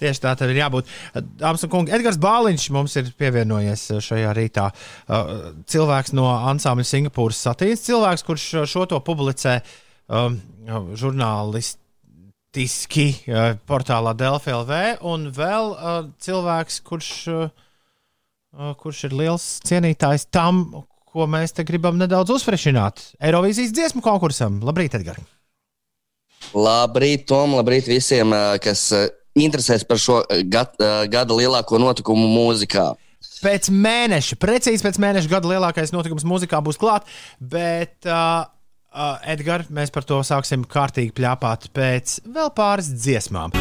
Tieši 0.00 0.22
tā 0.24 0.32
tam 0.40 0.52
ir 0.52 0.60
jābūt. 0.62 0.92
Dāmas 1.40 1.64
un 1.66 1.72
kungi, 1.72 1.92
Edgars 1.96 2.20
Bāliņš 2.20 2.68
mums 2.72 2.96
ir 3.00 3.10
pievienojies 3.20 3.86
šajā 4.04 4.30
rītā. 4.36 4.70
Uh, 5.08 5.50
Cilvēks 5.68 6.14
no 6.16 6.28
ansambļa 6.52 6.88
Singapūras 6.88 7.40
satīns, 7.48 7.84
cilvēks, 7.88 8.24
kurš 8.28 8.46
šo 8.70 8.86
to 8.92 9.00
publicē 9.04 9.58
um, 10.08 10.40
žurnālistē 10.96 11.78
rakstiski 12.50 13.04
uh, 13.30 13.52
portālā 13.62 14.10
Delfi 14.18 14.50
LV, 14.50 14.78
un 15.06 15.28
vēl 15.30 15.68
uh, 15.70 15.98
cilvēks, 16.18 16.80
kurš, 16.82 17.10
uh, 17.30 18.72
kurš 18.80 19.04
ir 19.06 19.14
liels 19.14 19.44
cienītājs 19.62 20.26
tam, 20.34 20.64
ko 21.12 21.26
mēs 21.30 21.54
te 21.56 21.64
gribam 21.66 21.98
nedaudz 22.00 22.32
uzfrešināt. 22.36 23.02
Eirovīzijas 23.22 23.74
dziesmu 23.76 24.02
konkursam. 24.04 24.60
Labrīt, 24.66 24.96
Edgars! 24.98 25.26
Labrīt, 26.56 27.26
Tom, 27.30 27.54
labrīt 27.58 27.86
visiem, 27.90 28.32
ā, 28.34 28.56
kas 28.62 28.88
ā, 28.96 29.04
interesēs 29.38 29.84
par 29.86 30.00
šo 30.02 30.22
ā, 30.24 30.40
gad, 30.50 30.74
gada 31.12 31.36
lielāko 31.36 31.78
notikumu 31.82 32.26
mūzikā. 32.32 32.90
Pēc 33.44 33.68
mēneša, 33.72 34.38
precīzi 34.40 34.84
pēc 34.84 34.98
mēneša 35.00 35.30
gada 35.30 35.50
lielākais 35.52 35.92
notikums 35.94 36.26
mūzikā 36.28 36.60
būs 36.64 36.80
klāts, 36.80 37.20
bet, 37.40 37.98
uh, 38.08 38.48
uh, 38.90 39.16
Edgars, 39.28 39.70
mēs 39.72 39.92
par 39.94 40.08
to 40.08 40.20
sāksim 40.26 40.64
kārtīgi 40.68 41.14
pļāpāt 41.16 41.70
pēc 41.76 42.20
vēl 42.28 42.52
pāris 42.56 42.92
dziesmām. 42.96 43.52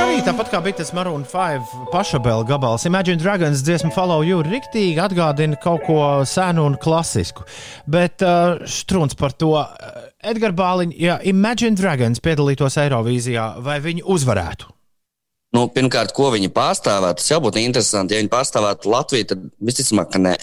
Arī 0.00 0.20
tāpat 0.24 0.48
kā 0.52 0.58
bija 0.64 0.78
tas 0.80 0.90
Maroon 0.96 1.22
5 1.28 1.88
pašabēla 1.92 2.46
gabals, 2.48 2.86
Imagine 2.88 3.20
Dragons 3.20 3.62
dziesma 3.66 3.90
Follow 3.94 4.24
You 4.24 4.40
riktīgi 4.46 5.00
atgādina 5.02 5.58
kaut 5.60 5.84
ko 5.86 6.00
senu 6.28 6.64
un 6.68 6.76
klasisku. 6.80 7.44
Bet 7.90 8.24
uh, 8.24 8.62
strūns 8.64 9.16
par 9.18 9.34
to. 9.36 9.52
Edgars 10.20 10.56
Bāliņš, 10.56 10.94
ja 11.00 11.16
Imagine 11.28 11.76
Dragons 11.78 12.20
piedalītos 12.24 12.78
Eirovīzijā, 12.82 13.46
vai 13.64 13.78
viņi 13.84 14.04
uzvarētu? 14.04 14.70
Nu, 15.56 15.64
pirmkārt, 15.74 16.14
ko 16.14 16.28
viņi 16.30 16.52
pārstāvētu, 16.54 17.18
tas 17.18 17.32
jau 17.32 17.40
būtu 17.42 17.58
interesanti. 17.62 18.14
Ja 18.14 18.22
viņi 18.22 18.30
pārstāvētu 18.30 18.92
Latviju, 18.92 19.28
tad 19.32 19.48
visticamāk, 19.66 20.12
ka 20.14 20.22
nē. 20.22 20.36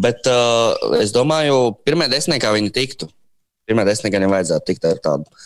Bet 0.00 0.30
uh, 0.30 0.96
es 1.02 1.12
domāju, 1.14 1.74
pirmajā 1.84 2.14
desmitniekā 2.14 2.54
viņi 2.56 2.74
tiktu. 2.78 3.10
Pirmajā 3.68 3.92
desmitniekā 3.92 4.22
viņiem 4.22 4.36
vajadzētu 4.38 4.70
tikt 4.70 4.88
ar, 4.88 5.02
tādu, 5.04 5.42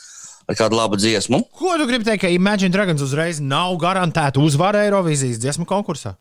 ar 0.48 0.58
kādu 0.58 0.78
labu 0.78 0.98
dziesmu. 1.00 1.40
Ko 1.54 1.76
tu 1.80 1.88
gribi 1.88 2.06
teikt, 2.06 2.24
ka 2.24 2.32
Imagine 2.32 2.72
Dragons 2.74 3.04
uzreiz 3.04 3.40
nav 3.42 3.76
garantēta 3.82 4.42
uzvara 4.42 4.84
Eirovīzijas 4.88 5.40
dziesmu 5.42 5.66
konkursā? 5.68 6.16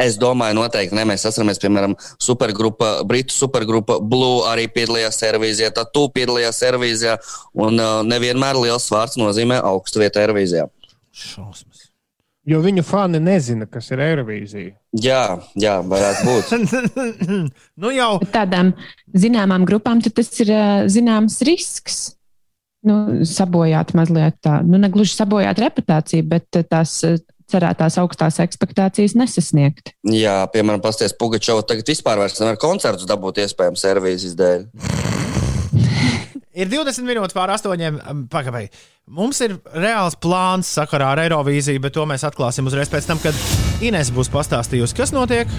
Es 0.00 0.16
domāju, 0.20 0.56
noteikti 0.56 0.96
ne. 0.96 1.04
Mēs 1.08 1.26
atceramies, 1.28 1.58
piemēram, 1.60 1.96
supergrupa, 2.22 3.00
Britu 3.08 3.34
supergrupa 3.34 3.98
Blue 4.00 4.46
arī 4.48 4.68
piedalījās 4.72 5.18
servīzijā, 5.20 5.72
tad 5.76 5.90
tu 5.94 6.06
piedalījās 6.14 6.62
servīzijā. 6.62 7.18
Un 7.60 7.76
uh, 7.76 8.00
nevienmēr 8.06 8.60
liels 8.62 8.88
vārds 8.92 9.18
nozīmē 9.20 9.60
augstu 9.72 10.04
vietu 10.04 10.22
servīzijā. 10.22 10.68
Šausmas. 11.10 11.90
Jo 12.48 12.62
viņu 12.64 12.82
fani 12.86 13.20
nezina, 13.20 13.66
kas 13.68 13.90
ir 13.92 14.00
Eirovīzija. 14.00 14.72
Jā, 15.04 15.24
jā, 15.60 15.74
varētu 15.86 16.30
būt. 16.30 16.54
nu 17.82 17.92
jau 17.92 18.14
Tādām 18.32 18.72
zināmām 19.12 19.66
grupām 19.68 20.00
tad 20.04 20.16
tas 20.16 20.32
ir 20.40 20.54
ā, 20.54 20.64
zināms 20.90 21.42
risks. 21.46 22.00
Nu, 22.86 23.24
sabojāt 23.28 23.92
mazliet 23.92 24.38
tā, 24.40 24.60
nu, 24.64 24.78
ne 24.80 24.88
gluži 24.92 25.12
sabojāt 25.12 25.58
reputāciju, 25.60 26.24
bet 26.30 26.56
ā, 26.56 26.62
tās 26.64 26.94
ā, 27.04 27.16
cerētās 27.50 27.98
augstās 28.00 28.38
expectācijas 28.40 29.16
nesasniegt. 29.18 29.92
Jā, 30.08 30.38
piemēram, 30.54 30.80
pasties 30.84 31.16
Pugačovs 31.18 31.68
tagad 31.68 31.90
vispār 31.92 32.22
vairs 32.22 32.40
nevar 32.40 32.60
koncertus 32.62 33.08
dabūt 33.10 33.42
iespējams 33.44 33.84
servīzijas 33.84 34.38
dēļ. 34.38 34.66
ir 36.60 36.70
20 36.70 37.06
minūtes 37.06 37.36
pār 37.36 37.52
astoņiem. 37.56 38.00
Pagaidām, 38.32 38.70
mums 39.10 39.40
ir 39.44 39.58
reāls 39.74 40.18
plāns 40.20 40.72
sakarā 40.78 41.12
ar 41.14 41.24
Eirovīziju, 41.26 41.82
bet 41.84 41.96
to 41.96 42.06
mēs 42.08 42.26
atklāsim 42.28 42.70
uzreiz 42.70 42.92
pēc 42.92 43.10
tam, 43.10 43.22
kad 43.22 43.36
Ines 43.84 44.12
būs 44.14 44.32
pastāstījusi, 44.32 44.96
kas 44.98 45.16
notiek. 45.16 45.50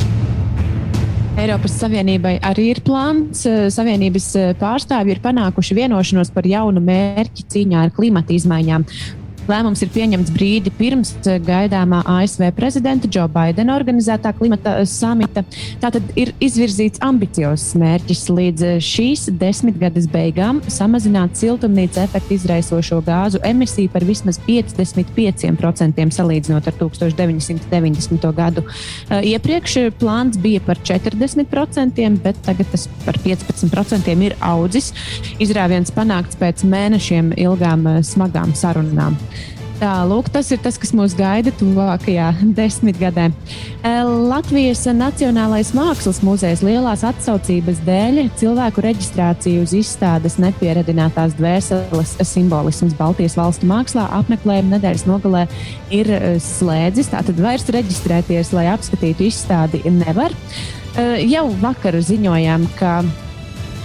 Eiropas 1.40 1.78
Savienībai 1.80 2.34
arī 2.44 2.68
ir 2.74 2.82
plāns. 2.84 3.46
Eh, 3.48 3.70
Savienības 3.72 4.28
eh, 4.36 4.52
pārstāvji 4.60 5.16
ir 5.16 5.22
panākuši 5.24 5.78
vienošanos 5.78 6.32
par 6.36 6.48
jaunu 6.48 6.84
mērķi 6.84 7.48
cīņā 7.54 7.86
ar 7.88 7.94
klimata 7.96 8.36
izmaiņām. 8.36 8.84
Lēmums 9.50 9.82
ir 9.82 9.90
pieņemts 9.90 10.32
brīdi 10.36 10.72
pirms 10.78 11.16
eh, 11.26 11.40
gaidāmā 11.42 12.04
ASV 12.06 12.52
prezidenta 12.54 13.10
Džo 13.10 13.26
Baidena 13.32 13.74
organizētā 13.74 14.34
klimata 14.38 14.76
eh, 14.80 14.86
samita. 14.86 15.42
Tātad 15.82 16.12
ir 16.20 16.34
izvirzīts 16.44 17.02
ambiciozs 17.04 17.74
mērķis 17.82 18.22
līdz 18.30 18.66
eh, 18.68 18.76
šīs 18.86 19.26
desmitgades 19.42 20.06
beigām 20.12 20.62
samazināt 20.72 21.40
siltumnīca 21.42 22.06
efektu 22.06 22.38
izraisošo 22.38 23.00
gāzu 23.08 23.42
emisiju 23.48 23.90
par 23.94 24.06
vismaz 24.06 24.38
55% 24.46 26.08
salīdzinot 26.12 26.70
ar 26.70 26.78
1990. 26.78 28.30
gadu. 28.38 28.64
Iepriekš 29.10 29.78
plāns 30.00 30.38
bija 30.42 30.62
par 30.66 30.80
40%, 30.86 32.22
bet 32.22 32.40
tagad 32.46 32.70
tas 32.74 32.88
par 33.06 33.18
15% 33.26 34.14
ir 34.28 34.38
audzis. 34.46 34.92
Izrāviens 35.42 35.94
panākts 35.96 36.38
pēc 36.40 36.66
mēnešiem 36.68 37.34
ilgām 37.42 37.88
smagām 38.06 38.54
sarunām. 38.58 39.18
Tā, 39.82 39.96
lūk, 40.06 40.28
tas 40.30 40.46
ir 40.54 40.60
tas, 40.62 40.76
kas 40.78 40.92
mūs 40.94 41.16
gaida 41.18 41.50
tuvākajā 41.58 42.28
desmitgadē. 42.54 43.32
Latvijas 44.30 44.84
Nacionālais 44.94 45.72
Mākslas 45.74 46.20
muzejs 46.22 46.62
lielās 46.62 47.02
atsaucības 47.08 47.80
dēļ 47.88 48.20
cilvēku 48.38 48.84
reģistrāciju 48.86 49.64
uz 49.66 49.74
izstādes 49.80 50.38
nepieradinātās 50.38 51.34
dvēseles 51.40 52.14
simbolisms 52.30 52.94
Baltijas 53.00 53.40
valstu 53.40 53.66
mākslā 53.72 54.06
apmeklējuma 54.20 54.76
nedēļas 54.76 55.08
nogalē 55.10 55.48
ir 55.90 56.14
slēdzis. 56.46 57.10
Tātad 57.16 57.42
vairs 57.42 57.66
reģistrēties, 57.74 58.54
lai 58.54 58.68
apskatītu 58.76 59.32
izstādi, 59.32 59.82
nevar. 59.98 60.38
Jau 61.26 61.48
vakar 61.66 61.98
ziņojām, 62.06 62.70
ka 62.78 63.00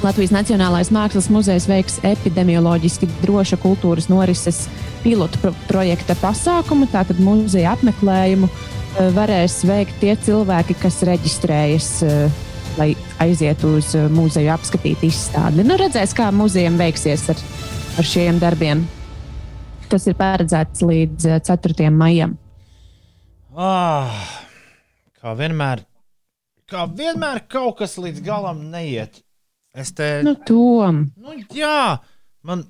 Latvijas 0.04 0.32
Nacionālais 0.34 0.90
Mākslas 0.92 1.30
muzejs 1.32 1.64
veiks 1.70 1.96
epidemioloģiski 2.04 3.08
droša 3.22 3.56
kultūras 3.62 4.10
norises 4.12 4.66
pilotu 5.00 5.40
pro 5.40 5.52
projekta 5.70 6.16
pasākumu. 6.20 6.88
Tātad 6.92 7.20
muzeja 7.24 7.72
apmeklējumu 7.72 8.50
eh, 8.50 9.08
varēs 9.16 9.62
veikt 9.64 9.96
tie 10.02 10.12
cilvēki, 10.26 10.76
kas 10.82 11.00
reģistrējas, 11.08 11.88
eh, 12.04 12.44
lai 12.76 12.90
aizietu 13.24 13.72
uz 13.78 13.94
eh, 13.96 14.04
muzeju 14.12 14.52
apskatīt 14.52 15.06
izstādi. 15.08 15.64
Nu, 15.64 15.80
redzēs, 15.80 16.12
kā 16.16 16.28
muzejam 16.28 16.76
veiksies 16.80 17.30
ar, 17.32 17.42
ar 17.96 18.12
šiem 18.12 18.40
darbiem. 18.42 18.84
Tas 19.88 20.06
ir 20.10 20.16
paredzēts 20.18 20.84
līdz 20.84 21.28
eh, 21.30 21.42
4. 21.46 21.90
maijam. 21.94 22.36
Ah, 23.56 24.12
kā 25.16 25.32
vienmēr, 25.38 25.86
kā 26.68 26.84
vienmēr 26.90 27.46
kaut 27.48 27.78
kas 27.80 27.96
līdz 27.96 28.20
galam 28.26 28.66
neiet. 28.68 29.22
Es 29.76 29.92
te. 29.92 30.08
Nu, 30.24 30.32
Tom, 30.48 31.04
Nu, 31.20 31.34
jā, 31.52 31.98
man. 32.46 32.64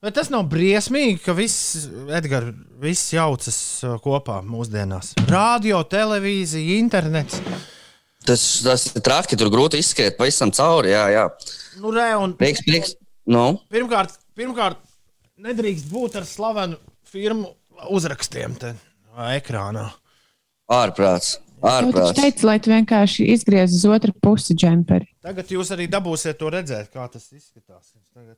Bet 0.00 0.14
tas 0.16 0.30
nav 0.32 0.46
briesmīgi, 0.48 1.18
ka 1.20 1.34
viss, 1.36 1.82
Edgars, 2.16 2.54
viss 2.80 3.10
jaucas 3.12 3.58
uh, 3.84 3.98
kopā 4.00 4.38
mūsdienās. 4.48 5.10
Radio, 5.28 5.82
televīzija, 5.84 6.78
internets. 6.80 7.42
Tas, 8.24 8.44
tas 8.64 8.86
ir 8.94 9.04
traki, 9.04 9.36
tur 9.36 9.50
grūti 9.52 9.80
izskriet 9.80 10.16
pavisam 10.16 10.52
cauri. 10.56 10.94
Jā, 10.94 11.04
jā. 11.12 11.26
Nu, 11.82 11.92
re, 11.92 12.14
un 12.16 12.32
Prieks, 12.40 12.64
prieks. 12.64 12.94
Nu, 13.28 13.44
pirmkārt, 13.72 14.16
pirmkārt, 14.36 14.80
nedrīkst 15.44 15.92
būt 15.92 16.16
ar 16.22 16.24
slavenu 16.28 16.80
firmu 17.12 17.52
uzrakstiem 17.92 18.56
te 18.60 18.72
ekrānā. 19.36 19.90
ārprāts. 20.72 21.36
Nu, 21.60 21.92
taču 21.92 22.02
ārprāts. 22.02 22.20
teicu, 22.20 22.46
lai 22.48 22.58
tu 22.64 22.70
vienkārši 22.72 23.26
izgriez 23.34 23.74
uz 23.76 23.84
otru 23.88 24.12
pusi 24.24 24.54
džemperi. 24.56 25.08
Tagad 25.24 25.50
jūs 25.52 25.70
arī 25.76 25.88
dabūsiet 25.92 26.38
to 26.40 26.50
redzēt, 26.52 26.90
kā 26.94 27.06
tas 27.12 27.26
izskatās. 27.32 27.92
Tagad... 28.14 28.36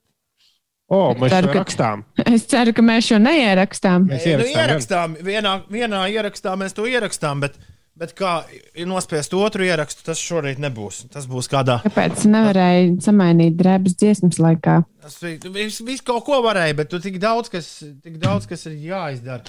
O, 0.93 1.15
mēs 1.16 1.31
Ceru, 1.32 1.47
to 1.49 1.53
ka- 1.55 1.61
rakstām. 1.62 2.03
Es 2.36 2.43
ceru, 2.51 2.73
ka 2.77 2.82
mēs 2.85 3.07
šo 3.12 3.20
neierakstām. 3.23 4.09
Mēs 4.11 4.27
Nu, 4.27 4.32
ierakstām, 4.35 4.65
ierakstām, 4.66 5.15
vienā, 5.24 5.53
vienā 5.73 6.01
ierakstā 6.12 6.57
mēs 6.61 6.74
to 6.77 6.85
ierakstām, 6.90 7.40
bet, 7.47 7.55
bet 7.97 8.12
kā 8.19 8.32
ir 8.77 8.90
nospiest 8.90 9.32
otru 9.39 9.65
ierakstu, 9.65 10.05
tas 10.11 10.20
šorīt 10.20 10.61
nebūs. 10.61 11.07
Tas 11.15 11.24
būs 11.31 11.49
kādā. 11.53 11.78
Kāpēc 11.86 12.27
nevarēja 12.28 12.90
samainīt 13.07 13.57
drēbes 13.62 13.97
dziesmas 14.03 14.36
laikā? 14.43 14.82
Tas 15.07 15.16
viss 15.24 15.81
vis 15.86 16.05
kaut 16.05 16.27
ko 16.28 16.43
varēja, 16.44 16.77
bet 16.82 16.93
tu 16.93 17.01
tik 17.01 17.16
daudz, 17.23 17.49
kas, 17.55 17.70
tik 18.05 18.19
daudz, 18.20 18.51
kas 18.51 18.66
ir 18.69 18.77
jāizdara. 18.90 19.49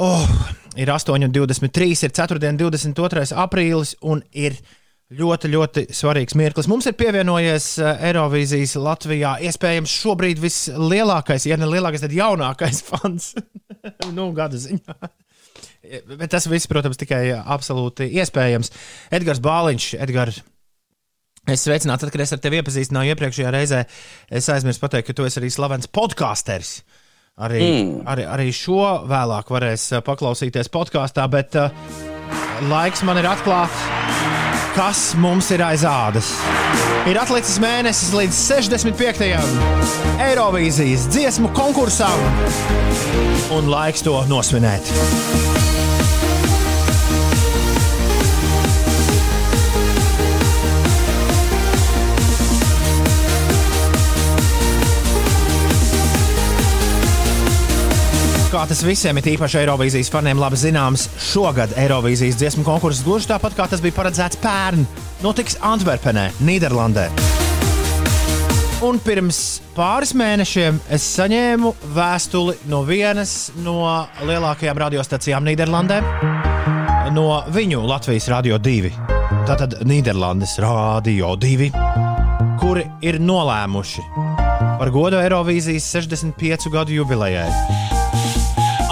Oh, 0.00 0.28
ir 0.76 0.88
8,23, 0.88 2.04
ir 2.06 2.12
4. 2.16 2.38
22. 2.56 3.26
aprīlis 3.36 3.92
un 4.00 4.22
ir 4.32 4.56
ļoti, 5.12 5.50
ļoti 5.52 5.84
svarīgs 5.92 6.36
mirklis. 6.38 6.68
Mums 6.70 6.88
ir 6.88 6.96
pievienojies 6.96 7.66
eh, 7.82 8.06
Eirovīzijas 8.08 8.78
Latvijā 8.80 9.34
iespējams 9.48 9.96
šobrīd 10.02 10.40
vislielākais, 10.40 11.44
ja 11.48 11.58
ne 11.60 11.68
lielākais, 11.68 12.04
tad 12.06 12.14
jaunākais 12.16 12.80
fans. 12.88 13.34
nu, 14.16 14.30
gada 14.36 14.60
ziņā. 14.60 14.96
Bet 16.14 16.30
tas 16.32 16.46
viss, 16.48 16.70
protams, 16.70 16.96
tikai 16.96 17.26
absolūti 17.36 18.06
iespējams. 18.22 18.72
Edgars 19.12 19.42
Bāliņš, 19.44 19.90
Edgars. 20.00 20.40
Es 21.50 21.66
sveicinātu, 21.66 22.06
tad, 22.06 22.14
kad 22.14 22.22
es 22.22 22.32
ar 22.32 22.40
tevi 22.40 22.60
iepazīstināju 22.60 23.12
iepriekšējā 23.12 23.50
reizē. 23.52 23.84
Es 24.30 24.48
aizmirsu 24.52 24.80
pateikt, 24.80 25.10
ka 25.10 25.16
tu 25.18 25.26
esi 25.26 25.40
arī 25.42 25.50
slavens 25.50 25.90
podkāsteris. 25.90 26.76
Arī, 27.40 27.60
mm. 27.64 27.92
arī, 28.12 28.24
arī 28.28 28.50
šo 28.52 29.06
vēlāk 29.08 29.48
varēs 29.54 29.86
eh, 29.96 30.02
paklausīties 30.04 30.68
podkāstā, 30.68 31.24
bet 31.32 31.56
uh, 31.56 31.72
laiks 32.68 33.00
man 33.08 33.16
ir 33.22 33.28
atklāt, 33.30 33.72
kas 34.76 35.14
mums 35.16 35.48
ir 35.56 35.64
aiz 35.64 35.86
ādas. 35.88 36.34
Ir 37.08 37.16
atlicis 37.18 37.56
mēnesis 37.62 38.12
līdz 38.12 38.36
65. 38.36 39.32
Eirovīzijas 40.28 41.08
dziesmu 41.08 41.54
konkursam, 41.56 42.28
un 43.56 43.72
laiks 43.72 44.04
to 44.04 44.20
nosvinēt. 44.28 44.92
Kā 58.52 58.66
tas 58.68 58.82
visiem 58.84 59.16
ir 59.16 59.30
īpaši 59.32 59.62
Eirovīzijas 59.62 60.10
faniem 60.12 60.36
labi 60.36 60.58
zināms, 60.60 61.06
šogad 61.24 61.70
Eirovīzijas 61.80 62.36
dziesmu 62.36 62.66
konkurss 62.66 63.00
gluži 63.00 63.30
tāpat 63.30 63.54
kā 63.56 63.64
tas 63.72 63.80
bija 63.80 63.96
paredzēts 63.96 64.36
pērn, 64.42 64.82
notiks 65.24 65.56
Antverpenē, 65.64 66.26
Nīderlandē. 66.44 67.06
Un 68.84 69.00
pirms 69.00 69.38
pāris 69.72 70.12
mēnešiem 70.20 70.82
es 70.92 71.06
saņēmu 71.14 71.72
vēstuli 71.96 72.58
no 72.68 72.82
vienas 72.84 73.54
no 73.64 73.78
lielākajām 74.20 74.82
radiostacijām 74.84 75.48
Nīderlandē, 75.48 76.02
no 77.16 77.26
viņu 77.56 77.80
Latvijas 77.88 78.28
Rādio 78.34 78.60
2. 78.60 78.92
Tātad 79.48 79.78
Nīderlandes 79.88 80.58
Rādio 80.60 81.32
2, 81.40 81.70
kuri 82.60 82.84
ir 83.00 83.16
nolēmuši 83.16 84.04
par 84.76 84.92
godu 84.92 85.24
Eirovīzijas 85.24 85.88
65 85.96 86.68
gadu 86.76 87.00
jubilejai 87.00 87.48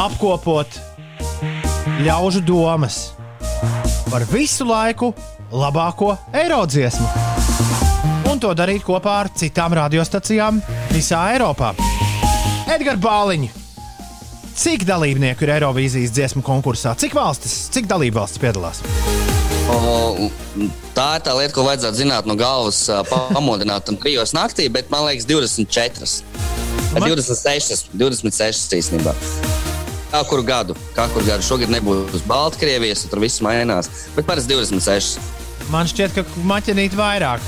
apkopot 0.00 0.78
ļaužu 2.00 2.40
domas 2.46 3.10
par 4.08 4.24
visu 4.30 4.64
laiku 4.64 5.12
labāko 5.52 6.14
eirodziesmu. 6.32 7.08
Un 8.30 8.40
to 8.40 8.52
darīt 8.56 8.84
kopā 8.86 9.16
ar 9.24 9.30
citām 9.36 9.74
radiostacijām 9.76 10.60
visā 10.94 11.20
Eiropā. 11.34 11.72
Edgars 12.70 13.02
Bāliņš, 13.02 13.56
cik 14.60 14.86
dalībnieku 14.88 15.44
ir 15.44 15.52
Eirovīzijas 15.58 16.14
dziesmu 16.14 16.44
konkursā? 16.46 16.94
Cik 16.96 17.16
valstis, 17.18 17.66
cik 17.74 17.90
dalību 17.90 18.22
valstis 18.22 18.40
piedalās? 18.40 18.80
O, 19.70 20.30
tā 20.96 21.08
ir 21.18 21.26
tā 21.26 21.34
lieta, 21.36 21.54
ko 21.54 21.66
vajadzētu 21.66 22.00
zināt 22.00 22.26
no 22.30 22.38
galvas, 22.38 22.86
pamodināt 23.10 23.90
un 23.92 24.00
trijos 24.00 24.32
naktī, 24.34 24.70
bet 24.72 24.90
man 24.94 25.04
liekas, 25.10 25.28
24. 25.28 26.22
Man- 26.94 27.06
26, 27.06 27.90
26 27.94 28.78
īstenībā. 28.80 29.14
Kā 30.10 30.24
kuru 30.26 30.42
gadu? 30.42 30.74
Kā 30.96 31.04
kuru 31.12 31.22
gadu? 31.22 31.44
Šogad 31.46 31.70
nebūs 31.70 32.24
Baltkrievijas, 32.26 33.04
tur 33.10 33.22
viss 33.22 33.38
mainās. 33.46 33.86
Bet 34.16 34.26
parasti 34.26 34.56
26. 34.56 35.20
Man 35.70 35.86
šķiet, 35.86 36.16
ka 36.16 36.24
maķinīt 36.50 36.96
vairāk. 36.98 37.44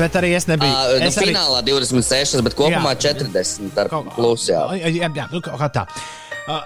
Bet 0.00 0.16
arī 0.18 0.32
es 0.34 0.48
nebiju. 0.50 0.72
Uh, 0.74 0.96
nu, 0.98 1.06
es 1.06 1.18
arī- 1.20 1.30
finālā 1.30 1.60
26, 1.62 2.42
bet 2.42 2.56
kopumā 2.58 2.96
Jā. 2.96 3.14
40 3.14 3.78
ar 3.78 3.92
plus. 4.16 4.48
Jā. 4.50 4.64
Jā, 4.82 5.10
jā, 5.14 5.28
nu, 5.30 5.42
kā 5.44 5.70
tā. 5.70 5.86
Uh, 6.48 6.64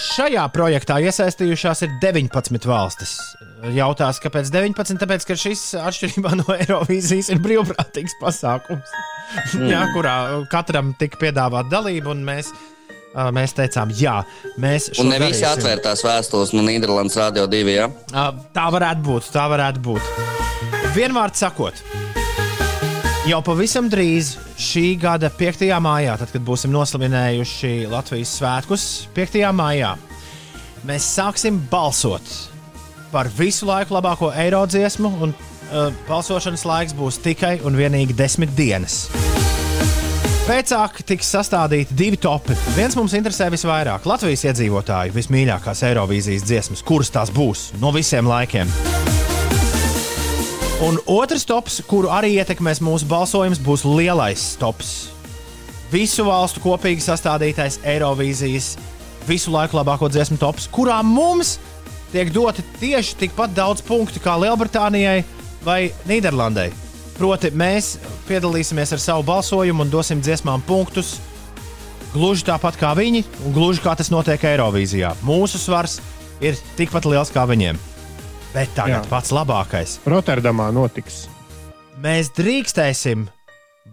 Šajā 0.00 0.46
projektā 0.54 0.96
iesaistījušās 1.04 1.82
ir 1.84 1.90
19 2.00 2.64
valstis. 2.70 3.18
Jautās, 3.74 4.16
kāpēc 4.22 4.48
19? 4.48 4.96
Tāpēc, 5.02 5.26
ka 5.28 5.36
šis 5.36 5.74
atšķirībā 5.76 6.32
no 6.40 6.46
Eirovīzijas 6.56 7.28
ir 7.34 7.42
brīvprātīgs 7.44 8.16
pasākums, 8.22 8.94
jā, 9.68 9.82
kurā 9.92 10.46
katram 10.48 10.94
tika 10.96 11.20
piedāvāta 11.20 11.68
dalība, 11.74 12.14
un 12.14 12.24
mēs, 12.24 12.48
uh, 12.54 12.79
mēs 13.34 13.54
teicām, 13.56 13.90
jā, 13.96 14.20
mēs 14.60 14.90
šo 14.94 15.04
Un 15.04 15.14
ne 15.14 15.20
visi 15.22 15.46
atvērtās 15.46 16.04
vēstules 16.06 16.54
no 16.54 16.62
Nīderlandes 16.66 17.18
Rādio 17.18 17.46
2. 17.50 17.74
Jā? 17.74 17.88
Uh, 18.12 18.30
Tā 18.54 18.68
varētu 18.72 19.06
būt, 19.06 19.30
tā 19.34 19.46
varētu 19.50 19.82
būt. 19.84 20.12
Vienvārds 20.94 21.42
sakot, 21.42 21.82
jau 23.28 23.40
pavisam 23.46 23.90
drīz 23.90 24.34
šī 24.60 24.84
gada 25.00 25.30
5. 25.30 25.66
maijā, 25.82 26.16
tad, 26.20 26.32
kad 26.34 26.44
būsim 26.46 26.72
noslavinējuši 26.74 27.74
Latvijas 27.90 28.36
svētkus, 28.40 28.86
5. 29.16 29.40
maijā, 29.54 29.94
mēs 30.86 31.06
sāksim 31.16 31.60
balsot 31.70 32.34
par 33.10 33.30
visu 33.38 33.66
laiku 33.66 33.96
labāko 33.96 34.30
eiro 34.38 34.62
dziesmu, 34.70 35.14
un 35.26 35.34
uh, 35.34 35.90
balsošanas 36.08 36.66
laiks 36.66 36.94
būs 36.98 37.18
tikai 37.22 37.58
un 37.66 37.78
vienīgi 37.78 38.16
desmit 38.18 38.54
dienas. 38.58 39.04
Pēcāk 40.50 41.04
tiks 41.06 41.28
sastādīti 41.30 41.94
divi 41.94 42.18
topi. 42.18 42.56
Viens 42.74 42.96
mums 42.98 43.12
interesē 43.14 43.46
visvairāk- 43.52 44.06
Latvijas 44.10 44.42
iedzīvotāju 44.48 45.14
vismīļākās 45.14 45.84
Eirovīzijas 45.86 46.42
dziesmas, 46.42 46.82
kuras 46.82 47.10
tās 47.14 47.30
būs 47.30 47.70
no 47.80 47.92
visiem 47.94 48.26
laikiem. 48.26 48.66
Un 50.80 50.98
otrs 51.06 51.44
tops, 51.44 51.82
kuru 51.86 52.08
arī 52.08 52.32
ietekmēs 52.40 52.80
mūsu 52.80 53.04
balsojums, 53.06 53.60
būs 53.60 53.84
lielais 53.84 54.56
tops. 54.56 55.10
Visu 55.92 56.24
valstu 56.24 56.60
kopīgi 56.64 57.04
sastādītais 57.04 57.78
Eirovīzijas 57.84 58.76
visu 59.28 59.52
laiku 59.52 59.76
labāko 59.76 60.08
dziesmu 60.08 60.38
tops, 60.40 60.68
kurā 60.72 61.02
mums 61.04 61.58
tiek 62.12 62.32
doti 62.32 62.64
tieši 62.80 63.18
tikpat 63.20 63.54
daudz 63.54 63.82
punktu 63.86 64.22
kā 64.24 64.38
Lielbritānijai 64.40 65.22
vai 65.62 65.92
Nīderlandai. 66.08 66.89
Proti, 67.20 67.50
mēs 67.52 67.98
piedalīsimies 68.30 68.94
ar 68.96 69.00
savu 69.02 69.24
balsojumu 69.28 69.84
un 69.84 69.90
dosim 69.92 70.22
dziesmām 70.24 70.62
punktus. 70.64 71.18
Gluži 72.14 72.46
tāpat 72.48 72.78
kā 72.80 72.94
viņi, 72.96 73.20
un 73.44 73.52
gluži 73.54 73.82
kā 73.84 73.92
tas 73.98 74.08
notiek 74.10 74.40
Eirovīzijā. 74.48 75.12
Mūsu 75.26 75.60
svars 75.60 75.98
ir 76.40 76.56
tikpat 76.78 77.04
liels 77.10 77.30
kā 77.34 77.44
viņiem. 77.46 77.76
Bet 78.54 78.72
tagad 78.74 79.04
Jā. 79.04 79.10
pats 79.12 79.30
labākais. 79.36 79.98
Rotterdamā 80.08 80.70
notiks. 80.74 81.26
Mēs 82.00 82.32
drīkstēsim 82.34 83.28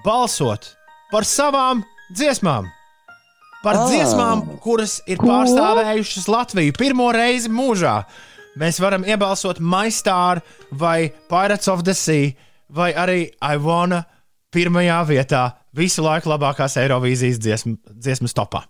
balsot 0.08 0.72
par 1.12 1.28
savām 1.28 1.84
dziesmām. 2.16 2.72
Par 3.62 3.76
Ah. 3.76 3.86
dziesmām, 3.92 4.46
kuras 4.64 5.02
ir 5.06 5.18
pārstāvējušas 5.18 6.28
Latviju 6.32 6.74
pirmo 6.78 7.12
reizi 7.12 7.50
mūžā. 7.52 8.06
Mēs 8.58 8.80
varam 8.80 9.04
iebalsot 9.04 9.60
MyStar 9.60 10.42
vai 10.72 11.12
Pirates 11.30 11.68
of 11.68 11.84
the 11.84 11.94
Sea, 11.94 12.34
vai 12.70 12.92
arī 12.98 13.20
I 13.42 13.60
Wanna 13.62 14.04
pirmajā 14.54 15.00
vietā. 15.10 15.44
Visu 15.78 16.02
laiku 16.02 16.32
labākās 16.32 16.78
Eirovīzijas 16.82 17.38
dziesmu, 17.44 17.76
dziesmu 17.92 18.30
topā. 18.34 18.64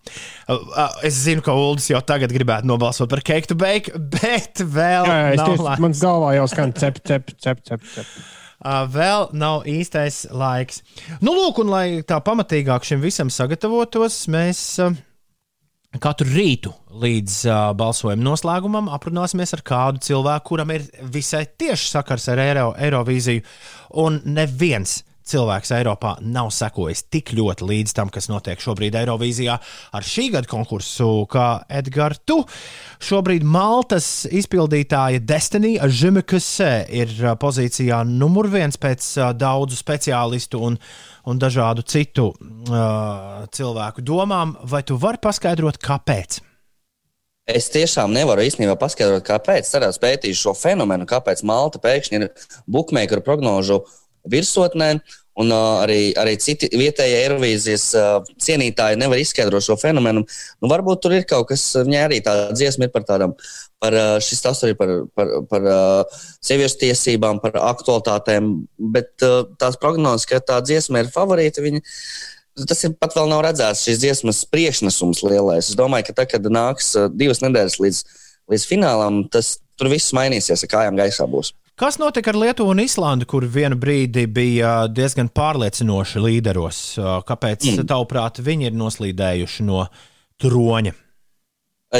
Uh, 0.49 0.57
uh, 0.73 0.97
Es 1.07 1.21
zinu, 1.23 1.43
ka 1.45 1.55
Ulas 1.55 1.87
jau 1.87 2.01
tagad 2.03 2.33
gribētu 2.35 2.67
nobalsot 2.67 3.09
par 3.11 3.21
Cake 3.23 3.47
to 3.47 3.55
Bake, 3.55 3.93
bet 4.17 4.59
vēl 4.59 5.07
Jā, 5.07 5.19
jā, 5.37 5.45
tieši, 5.45 5.77
man 5.83 5.95
galvā 5.95 6.33
jau 6.39 6.49
skan 6.51 6.75
cep, 6.75 6.99
cep, 7.07 7.31
cep, 7.37 7.63
cep. 7.63 7.85
cep. 7.93 8.11
Uh, 8.57 8.83
vēl 8.89 9.29
nav 9.37 9.67
īstais 9.69 10.23
laiks. 10.33 10.81
Nu, 11.21 11.35
lūk, 11.37 11.61
un 11.61 11.69
lai 11.71 11.85
tā 12.07 12.17
pamatīgāk 12.25 12.87
šim 12.89 13.03
visam 13.05 13.29
sagatavotos, 13.31 14.23
mēs 14.33 14.63
uh, 14.83 14.97
katru 16.01 16.27
rītu 16.30 16.73
līdz 17.01 17.35
uh, 17.47 17.59
balsojuma 17.77 18.23
noslēgumam 18.23 18.89
aprunāsimies 18.93 19.55
ar 19.55 19.64
kādu 19.65 20.03
cilvēku, 20.03 20.45
kuram 20.51 20.73
ir 20.76 20.85
visai 21.14 21.45
tieši 21.47 21.91
sakars 21.95 22.27
ar 22.34 22.41
Eiro, 22.43 22.68
Eirovīziju. 22.77 23.45
Un 24.03 24.19
neviens 24.27 24.99
cilvēks 25.31 25.73
Eiropā 25.77 26.15
nav 26.23 26.49
sekojis 26.55 27.03
tik 27.11 27.33
ļoti 27.37 27.67
līdz 27.67 27.93
tam, 27.97 28.11
kas 28.13 28.29
notiek 28.31 28.61
šobrīd 28.63 28.95
Eirovīzijā 28.99 29.57
ar 29.97 30.07
šī 30.07 30.29
gada 30.35 30.49
konkursu, 30.49 31.27
kā 31.31 31.47
Edgars. 31.69 32.21
Tu 32.27 32.39
šobrīd 33.09 33.45
Maltas 33.47 34.25
izpildītāja 34.29 35.21
Destiny 35.23 35.75
Žemekase 35.83 36.71
ir 36.89 37.13
uh, 37.21 37.35
pozīcijā 37.39 38.01
numur 38.07 38.49
viens 38.51 38.79
pēc 38.79 39.07
uh, 39.19 39.31
daudzu 39.37 39.77
speciālistu 39.79 40.63
un, 40.69 40.79
un 41.27 41.39
dažādu 41.41 41.85
citu 41.87 42.31
uh, 42.33 43.45
cilvēku 43.51 44.05
domām. 44.05 44.57
Vai 44.67 44.83
tu 44.87 44.99
vari 45.01 45.21
paskaidrot, 45.23 45.81
kāpēc? 45.83 46.41
Es 47.47 47.69
tiešām 47.71 48.11
nevaru 48.11 48.43
īstenībā 48.43 48.73
paskaidrot, 48.75 49.23
kāpēc. 49.23 49.69
Cerētu 49.69 50.01
pētīt 50.03 50.35
šo 50.35 50.51
fenomenu, 50.57 51.05
kāpēc 51.07 51.45
Malta 51.47 51.79
pēkšņi 51.79 52.19
ir 52.19 52.25
buļbuļsaktu 52.67 53.23
prognožu 53.23 53.77
virsotnē. 54.31 54.97
Un 55.37 55.51
uh, 55.53 55.83
arī, 55.83 56.15
arī 56.17 56.31
citi 56.41 56.65
vietējie 56.73 57.17
Eirovīzijas 57.27 57.83
uh, 57.93 58.05
cienītāji 58.41 58.97
nevar 58.97 59.19
izskaidrot 59.21 59.61
šo 59.61 59.75
fenomenu. 59.77 60.23
Nu, 60.25 60.69
varbūt 60.71 61.03
tur 61.03 61.13
ir 61.13 61.27
kaut 61.29 61.51
kas, 61.51 61.65
viņai 61.77 61.99
arī 62.07 62.17
tā 62.25 62.33
dziesma 62.57 62.87
ir 62.87 62.93
par 62.95 63.05
tādām, 63.05 63.35
par 63.77 63.93
uh, 63.93 64.15
šis 64.23 64.41
tas 64.41 64.63
arī 64.65 64.73
par, 64.79 64.93
par, 65.13 65.35
par 65.51 65.67
uh, 65.69 66.23
sieviešu 66.41 66.79
tiesībām, 66.81 67.37
par 67.43 67.59
aktualitātēm. 67.67 68.49
Bet 68.95 69.27
uh, 69.27 69.43
tās 69.61 69.77
prognozes, 69.77 70.25
ka 70.25 70.41
tā 70.41 70.57
dziesma 70.65 71.05
ir 71.05 71.13
favorīta, 71.13 71.61
viņa, 71.61 71.83
tas 72.65 72.81
ir 72.89 72.97
pat 72.97 73.13
vēl 73.19 73.29
nav 73.29 73.45
redzēts 73.45 73.85
šīs 73.85 74.01
dziesmas 74.01 74.41
priekšnesums 74.49 75.21
lielais. 75.21 75.69
Es 75.69 75.77
domāju, 75.77 76.09
ka 76.09 76.17
tad, 76.17 76.33
kad 76.33 76.49
nāks 76.49 76.95
uh, 76.97 77.11
divas 77.13 77.45
nedēļas 77.45 77.77
līdz, 77.85 78.03
līdz 78.55 78.67
finālam, 78.73 79.21
tas 79.29 79.59
tur 79.77 79.93
viss 79.93 80.17
mainīsies, 80.17 80.65
kājām 80.65 80.97
gaisā 80.97 81.29
būs. 81.29 81.53
Kas 81.77 81.99
notika 82.01 82.31
ar 82.33 82.37
Lietuvu 82.41 82.71
un 82.73 82.79
Islandu, 82.81 83.27
kur 83.29 83.45
vienu 83.45 83.77
brīdi 83.77 84.23
bija 84.33 84.87
diezgan 84.89 85.27
pārliecinoši 85.29 86.21
līderos? 86.23 86.79
Kāpēc, 87.27 87.67
mm. 87.69 87.85
tavuprāt, 87.91 88.39
viņi 88.41 88.71
ir 88.71 88.79
noslīdējuši 88.79 89.65
no 89.67 89.83
troņa? 90.41 90.95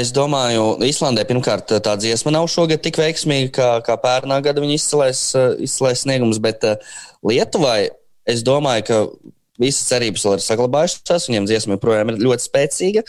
Es 0.01 0.09
domāju, 0.15 0.63
Islandē 0.83 1.27
pirmkārt 1.29 1.75
tā 1.85 1.93
dziesma 2.01 2.33
nav 2.33 2.49
šogad 2.49 2.81
tik 2.83 2.97
veiksmīga, 2.99 3.51
kā, 3.53 3.69
kā 3.85 3.99
pērnā 4.01 4.41
gada 4.43 4.63
viņa 4.65 4.79
izcēlēs, 4.79 5.21
izcēlēs 5.69 6.03
sniegums, 6.07 6.41
bet 6.43 6.65
uh, 6.65 6.97
Lietuvai 7.29 7.91
es 8.27 8.41
domāju, 8.43 8.87
ka 8.89 8.99
visas 9.61 9.85
cerības 9.91 10.25
vēl 10.25 10.39
ir 10.39 10.45
saglabājušās. 10.47 11.29
Viņiem 11.29 11.47
dziesma 11.47 11.77
joprojām 11.77 12.15
ir 12.15 12.23
ļoti 12.25 12.49
spēcīga. 12.49 13.05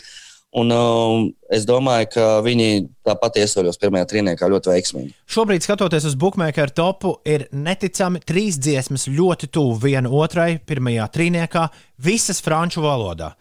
Un, 0.57 0.71
uh, 0.73 1.27
es 1.53 1.65
domāju, 1.69 2.07
ka 2.15 2.23
viņi 2.41 2.87
tāpat 3.05 3.35
iesaistījās 3.37 3.77
pirmajā 3.77 4.07
trīniekā 4.09 4.47
ļoti 4.49 4.71
veiksmīgi. 4.71 5.11
Šobrīd, 5.29 5.61
skatoties 5.61 6.07
uz 6.09 6.15
bookmaker 6.17 6.73
topu, 6.73 7.19
ir 7.21 7.45
neticami 7.53 8.21
trīs 8.25 8.57
dziesmas 8.57 9.05
ļoti 9.13 9.51
tuvu 9.53 9.75
viena 9.83 10.09
otrai, 10.09 10.55
pirmajā 10.57 11.05
trīniekā, 11.13 11.67
visas 12.01 12.41
franču 12.41 12.81
valodā. 12.81 13.35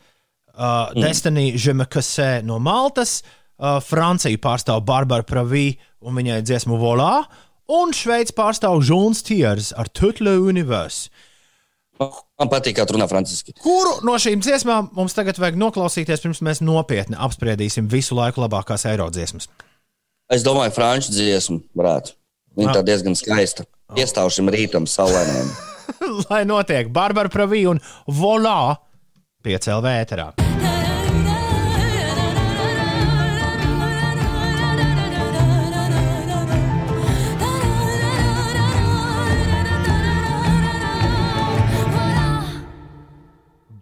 Uh, 0.53 0.91
mm. 0.93 1.01
Destiny 1.01 1.47
Žemekasē 1.57 2.31
no 2.45 2.59
Maltas, 2.61 3.23
uh, 3.23 3.79
Franciju 3.81 4.41
pārstāv 4.45 4.85
Barbara 4.85 5.25
Pravī 5.25 5.79
un 6.05 6.19
viņai 6.19 6.43
dziesmu 6.45 6.77
Volā, 6.77 7.23
un 7.73 7.97
Šveici 7.97 8.37
pārstāv 8.37 8.83
Žuns 8.85 9.25
Tiers 9.25 9.73
ar 9.73 9.89
Tutlu 9.89 10.37
Universe. 10.45 11.09
Man 11.99 12.51
patīk, 12.51 12.77
kā 12.79 12.87
runā 12.89 13.09
franciski. 13.11 13.55
Kuru 13.63 13.99
no 14.07 14.15
šīm 14.21 14.43
dziesmām 14.45 14.93
mums 14.97 15.17
tagad 15.17 15.41
vajag 15.43 15.59
noklausīties, 15.59 16.23
pirms 16.25 16.43
mēs 16.47 16.63
nopietni 16.63 17.19
apspriedīsim 17.19 17.91
visu 17.91 18.19
laiku 18.19 18.45
labākās 18.45 18.87
eiro 18.91 19.09
dziesmas? 19.15 19.51
Es 20.31 20.45
domāju, 20.47 20.75
franču 20.77 21.15
dziesmu 21.17 21.63
varētu. 21.79 22.15
Viņa 22.59 22.79
tā 22.79 22.85
diezgan 22.87 23.17
skaista. 23.19 23.67
Iestāvšam 23.99 24.51
rītam, 24.53 24.87
saulēniem. 24.91 25.53
Lai 26.29 26.43
notiek 26.49 26.91
Barbara 26.93 27.33
Pravī 27.33 27.65
un 27.71 27.81
Volā 28.07 28.77
5 29.47 30.78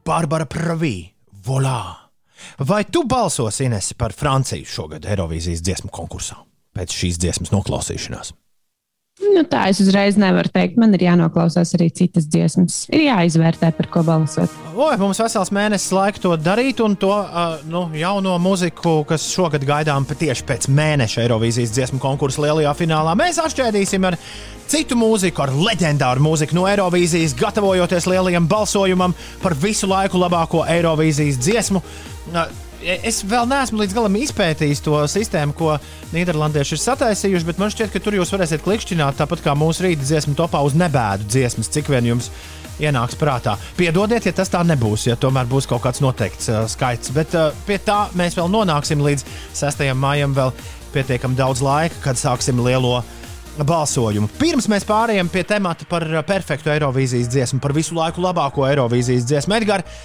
Barbara 0.07 0.45
Pravī, 0.47 1.09
volā! 1.43 1.81
Vai 2.63 2.85
tu 2.87 3.01
balsosi 3.11 3.65
Inesi 3.67 3.97
par 3.99 4.13
Franciju 4.15 4.69
šogad 4.71 5.09
Eirovīzijas 5.11 5.65
dziesmu 5.67 5.91
konkursā 5.91 6.37
pēc 6.79 6.95
šīs 6.95 7.19
dziesmas 7.25 7.51
noklausīšanās? 7.51 8.31
Nu, 9.17 9.47
tā 9.49 9.63
es 9.71 9.79
uzreiz 9.81 10.19
nevaru 10.21 10.51
teikt. 10.53 10.75
Man 10.77 10.93
ir 10.93 11.07
jānoklausās 11.07 11.71
arī 11.79 11.87
citas 11.97 12.27
dziesmas. 12.29 12.83
Ir 12.93 13.07
jāizvērtē, 13.07 13.71
par 13.79 13.89
ko 13.93 14.03
balsot. 14.05 14.53
Oi, 14.77 14.91
mums 15.01 15.21
vesels 15.23 15.53
mēnesis 15.57 15.95
laika 15.97 16.21
to 16.21 16.35
darīt, 16.37 16.83
un 16.85 16.99
to 17.01 17.15
uh, 17.15 17.57
nu, 17.73 17.87
jauno 17.97 18.35
muziku, 18.45 18.99
kas 19.09 19.25
šogad 19.33 19.65
gaidām 19.65 20.05
tieši 20.11 20.45
pēc 20.45 20.69
mēneša 20.69 21.25
Eirovīzijas 21.25 21.73
dziesmu 21.73 22.01
konkursa 22.03 22.45
lielajā 22.45 22.77
finālā, 22.77 23.17
mēs 23.17 23.41
atšķēdīsim 23.41 24.05
ar 24.05 24.19
citu 24.69 25.01
mūziku, 25.01 25.47
ar 25.47 25.55
leģendāru 25.65 26.21
mūziku 26.27 26.59
no 26.59 26.69
Eirovīzijas, 26.69 27.39
gatavojoties 27.41 28.11
lielajam 28.13 28.49
balsojumam 28.53 29.17
par 29.41 29.57
visu 29.65 29.89
laiku 29.89 30.21
labāko 30.21 30.67
Eirovīzijas 30.77 31.41
dziesmu. 31.41 31.81
Uh, 32.37 32.66
Es 32.85 33.23
vēl 33.25 33.49
neesmu 33.49 33.81
līdz 33.81 33.95
galam 33.97 34.19
izpētījis 34.21 34.83
to 34.85 34.99
sistēmu, 35.09 35.55
ko 35.57 35.77
Nīderlandieši 36.13 36.77
ir 36.77 36.83
sataisījuši, 36.83 37.49
bet 37.49 37.61
man 37.63 37.73
šķiet, 37.73 37.91
ka 37.95 38.03
tur 38.05 38.19
jūs 38.19 38.33
varēsiet 38.35 38.65
klikšķināt 38.67 39.17
tāpat 39.21 39.43
kā 39.45 39.55
mūsu 39.57 39.87
rīta 39.87 40.05
dziesmu 40.05 40.37
topā 40.37 40.61
uz 40.67 40.77
nebēdu 40.77 41.29
dziesmas, 41.31 41.73
cik 41.73 41.89
vien 41.95 42.13
jums 42.13 42.29
ienāks 42.77 43.17
prātā. 43.17 43.57
Piedodiet, 43.79 44.29
ja 44.29 44.35
tas 44.37 44.53
tā 44.53 44.61
nebūs, 44.67 45.07
ja 45.09 45.17
tomēr 45.17 45.49
būs 45.49 45.69
kaut 45.71 45.83
kāds 45.87 46.03
noteikts 46.05 46.51
uh, 46.53 46.65
skaits, 46.69 47.13
bet 47.17 47.33
uh, 47.39 47.49
pie 47.69 47.79
tā 47.81 48.07
mēs 48.19 48.37
vēl 48.37 48.51
nonāksim 48.53 49.01
līdz 49.01 49.25
6. 49.57 49.87
maijam, 49.97 50.37
vēl 50.37 50.53
pietiekami 50.93 51.39
daudz 51.39 51.65
laika, 51.65 51.97
kad 52.05 52.21
sāksim 52.21 52.61
lielo 52.65 53.01
balsojumu. 53.57 54.29
Pirms 54.37 54.69
mēs 54.69 54.85
pārējām 54.85 55.33
pie 55.33 55.47
temata 55.49 55.89
par 55.89 56.05
perfektu 56.29 56.75
Eirovīzijas 56.75 57.33
dziesmu, 57.33 57.63
par 57.65 57.73
visu 57.77 57.97
laiku 57.97 58.21
labāko 58.25 58.69
Eirovīzijas 58.69 59.25
dziesmu. 59.29 59.57
Edgars, 59.57 60.05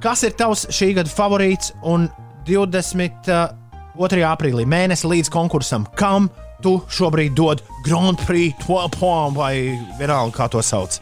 kas 0.00 0.22
ir 0.26 0.36
tavs 0.38 0.66
šī 0.72 0.92
gada 1.00 1.10
favorīts 1.12 1.74
un 1.82 2.08
22. 2.46 4.22
aprīlī, 4.28 4.64
mēnesi 4.68 5.10
līdz 5.10 5.30
konkursam, 5.32 5.86
kam 5.98 6.30
tu 6.62 6.78
šobrīd 6.92 7.34
dod 7.36 7.62
Grand 7.84 8.20
Prix 8.26 8.54
Toipon 8.62 9.34
vai 9.34 9.54
vienalga, 9.98 10.32
kā 10.36 10.48
to 10.52 10.62
sauc? 10.64 11.00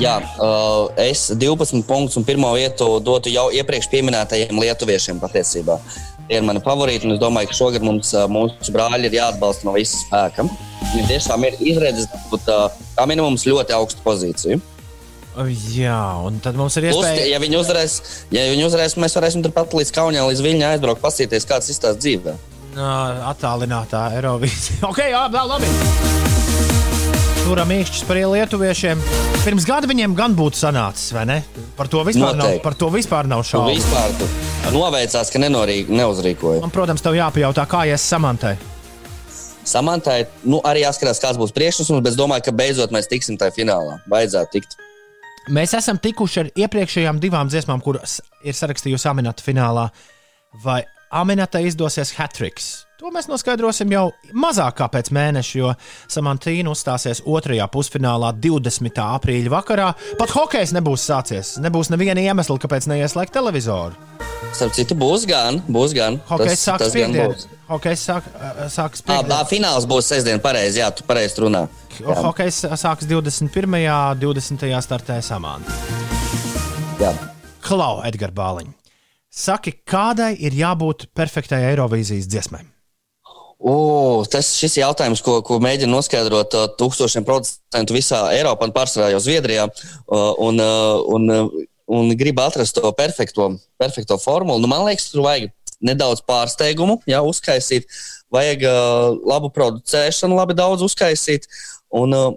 Jā, 0.00 0.16
uh, 0.42 0.90
es 0.98 1.28
12 1.30 1.84
punktus 1.86 2.18
un 2.18 2.26
pirmo 2.26 2.50
vietu 2.56 2.98
dotu 3.04 3.30
jau 3.30 3.46
iepriekš 3.54 3.92
minētajiem 3.94 4.58
lietuviešiem 4.64 5.22
patiesībā. 5.22 5.78
Tie 6.24 6.38
ir 6.40 6.46
mani 6.46 6.62
favorīti, 6.64 7.04
un 7.06 7.14
es 7.14 7.20
domāju, 7.20 7.50
ka 7.50 7.58
šogad 7.58 7.84
mums, 7.84 8.14
uh, 8.16 8.24
mūsu 8.32 8.72
brāļi 8.74 9.10
ir 9.10 9.18
jāatbalsta 9.20 9.68
no 9.68 9.76
visas 9.76 10.02
spēka. 10.06 10.48
Viņi 10.94 11.08
tiešām 11.12 11.44
ir 11.46 11.58
izredzes 11.60 12.08
būt 12.30 12.48
uh, 12.50 12.66
kā 12.96 13.06
minimums 13.10 13.44
ļoti 13.46 13.76
augstu 13.76 14.02
pozīciju. 14.06 14.62
Jā, 15.74 15.98
un 16.22 16.36
tad 16.38 16.54
mums 16.54 16.76
ir 16.78 16.90
iespēja. 16.92 17.14
Plus, 17.18 17.28
ja 17.32 17.38
viņi 17.42 17.56
uzvarēs, 17.58 17.94
ja 18.30 18.44
viņi 18.52 18.66
uzvarēs 18.68 18.94
mēs 19.02 19.16
varēsim 19.18 19.42
turpat 19.42 19.74
līdz 19.74 19.90
Kaunijai, 19.96 20.28
līdz 20.30 20.42
Viņai 20.46 20.68
aizbraukt, 20.76 21.02
paskatīties, 21.02 21.46
kāds 21.50 21.72
izstāsta 21.74 21.98
dzīvē. 21.98 22.36
Attālinātā 23.32 24.06
Eirovīzija. 24.18 24.84
ok, 24.90 25.00
jā, 25.10 25.24
labi. 25.34 25.70
Turam 27.44 27.72
īkšķis 27.74 28.04
par 28.08 28.18
lietuviešiem. 28.32 29.02
Pirms 29.44 29.66
gada 29.68 29.88
viņiem 29.90 30.14
gan 30.16 30.32
būtu 30.38 30.56
sanācis, 30.62 31.10
vai 31.12 31.26
ne? 31.28 31.40
Par 31.76 31.90
to 31.92 32.00
vispār 32.06 32.32
Noteikti. 32.32 32.54
nav, 32.56 32.62
par 32.64 32.76
to 32.80 32.88
vispār 32.94 33.28
nav 33.28 33.42
šaubu. 33.44 33.74
Vispār 33.74 34.14
tu 34.16 34.28
noveicās, 34.72 35.28
ka 35.34 35.42
nenorī- 35.42 35.84
neuzrīkoja. 35.90 36.62
Man, 36.62 36.72
protams, 36.72 37.02
tev 37.04 37.18
jāpajautā, 37.18 37.66
kā 37.68 37.82
ies 37.90 38.06
samantai. 38.06 38.54
Samantai 39.64 40.22
nu, 40.44 40.62
arī 40.64 40.86
jāskatās, 40.86 41.20
kāds 41.20 41.40
būs 41.40 41.52
priekšnesums, 41.56 42.00
bet 42.04 42.14
es 42.14 42.18
domāju, 42.20 42.46
ka 42.48 42.52
beidzot 42.56 42.92
mēs 42.96 43.08
tiksim 43.12 43.36
tajā 43.40 43.52
finālā. 43.58 43.98
Vajadzētu 44.08 44.56
tikt. 44.56 44.76
Mēs 45.52 45.74
esam 45.76 45.98
tikuši 46.00 46.38
ar 46.40 46.48
iepriekšējām 46.56 47.18
divām 47.20 47.50
dziesmām, 47.52 47.82
kuras 47.84 48.16
ir 48.48 48.56
sarakstījusi 48.56 49.10
Aminata 49.10 49.44
finālā. 49.44 49.90
Vai 50.64 50.80
Aminata 51.12 51.60
izdosies 51.60 52.14
hat-tricks? 52.16 52.83
To 53.02 53.10
mēs 53.10 53.26
noskaidrosim 53.26 53.90
jau 53.90 54.04
mazāk 54.38 54.76
kā 54.78 54.86
pēc 54.92 55.08
mēneša, 55.14 55.54
jo 55.58 55.70
Samantīna 56.14 56.70
uzstāsies 56.70 57.24
otrajā 57.26 57.66
pusfinālā 57.74 58.28
20. 58.38 59.00
aprīļa 59.02 59.50
vakarā. 59.50 59.88
Pat 60.20 60.30
hokejs 60.30 60.70
nebūs 60.76 61.02
sācies. 61.10 61.56
Nebūs 61.64 61.90
neviena 61.90 62.22
iemesla, 62.22 62.54
kāpēc 62.62 62.86
neieslēgt 62.92 63.34
televizoru. 63.34 63.98
Starp 64.54 64.76
citu, 64.76 64.94
būs 64.94 65.24
gan. 65.26 65.58
Būs 65.66 65.94
gan. 65.96 66.20
Hokejs 66.28 66.62
sāks 66.68 66.84
tas 66.84 66.94
gan 66.94 67.10
piekdien. 67.10 67.32
būs. 67.34 67.48
Hokejs 67.66 68.04
sāk, 68.06 68.28
sāks 68.70 69.02
Ā, 69.02 69.06
piekdien. 69.08 69.34
ā, 69.34 69.40
Fināls 69.50 69.88
būs 69.90 70.10
sestdien, 70.12 70.38
pareizi. 70.44 70.78
Jā, 70.78 70.92
tu 70.94 71.02
pareizi 71.08 71.42
runā. 71.42 71.64
Jā. 71.98 72.14
Hokejs 72.22 72.60
sāks 72.78 73.08
21. 73.10 73.74
20. 74.22 74.68
startē 74.86 75.18
Samanta. 75.24 75.74
Jā. 77.02 77.10
Klau, 77.64 77.98
Edgars 78.06 78.36
Bāliņš. 78.38 78.70
Saki, 79.34 79.72
kādai 79.82 80.36
ir 80.46 80.54
jābūt 80.54 81.08
perfektai 81.16 81.64
Eirovīzijas 81.72 82.30
dziesmai? 82.30 82.62
O, 83.58 84.24
tas 84.28 84.50
šis 84.58 84.78
jautājums, 84.80 85.22
ko, 85.24 85.38
ko 85.46 85.60
mēģina 85.62 85.92
noskaidrot 85.92 86.56
uh, 86.58 86.66
tūkstošiem 86.78 87.24
procentu 87.26 87.96
visā 87.96 88.26
Eiropā, 88.34 88.68
pārsvarā 88.74 89.12
jau 89.14 89.22
Zviedrijā, 89.22 89.68
uh, 89.70 90.32
un, 90.42 90.58
uh, 90.60 91.00
un, 91.14 91.30
uh, 91.30 91.64
un 91.94 92.10
grib 92.18 92.40
atrast 92.42 92.76
to 92.76 92.90
perfekto, 92.98 93.52
perfekto 93.80 94.18
formulu. 94.20 94.60
Nu, 94.60 94.70
man 94.70 94.84
liekas, 94.88 95.08
tur 95.12 95.24
vajag 95.28 95.52
nedaudz 95.84 96.24
pārsteigumu, 96.26 96.98
jā, 97.08 97.22
uzkaisīt, 97.24 97.86
vajag 98.34 98.66
uh, 98.68 99.14
labu 99.32 99.52
producēšanu, 99.54 100.36
labi 100.40 100.58
daudz 100.58 100.84
uzkaisīt. 100.86 101.50
Un, 101.94 102.16
uh, 102.16 102.32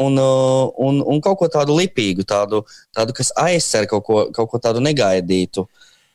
Un, 0.00 0.14
uh, 0.16 0.70
un, 0.80 1.02
un 1.04 1.18
kaut 1.20 1.36
ko 1.36 1.46
tādu 1.52 1.74
lipīgu, 1.76 2.24
tādu, 2.24 2.62
tādu 2.96 3.12
kas 3.12 3.28
aizsver 3.36 3.84
kaut 3.90 4.06
ko, 4.06 4.22
kaut 4.32 4.48
ko 4.48 4.56
tādu 4.56 4.80
negaidītu. 4.80 5.66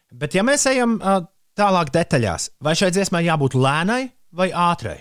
Bet, 0.09 0.33
ja 0.33 0.41
mēs 0.41 0.65
ejam 0.65 0.95
uh, 0.97 1.19
tālāk 1.53 1.91
detaļās, 1.93 2.47
vai 2.57 2.73
šai 2.73 2.89
dziesmai 2.95 3.21
jābūt 3.27 3.53
lēnai 3.53 4.07
vai 4.31 4.49
ātrai? 4.51 4.99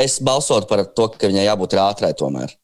Es 0.00 0.16
balsotu 0.24 0.66
par 0.70 0.86
to, 0.96 1.08
ka 1.12 1.28
viņai 1.28 1.44
jābūt 1.44 1.76
ātrai 1.78 2.12
tomēr. 2.16 2.54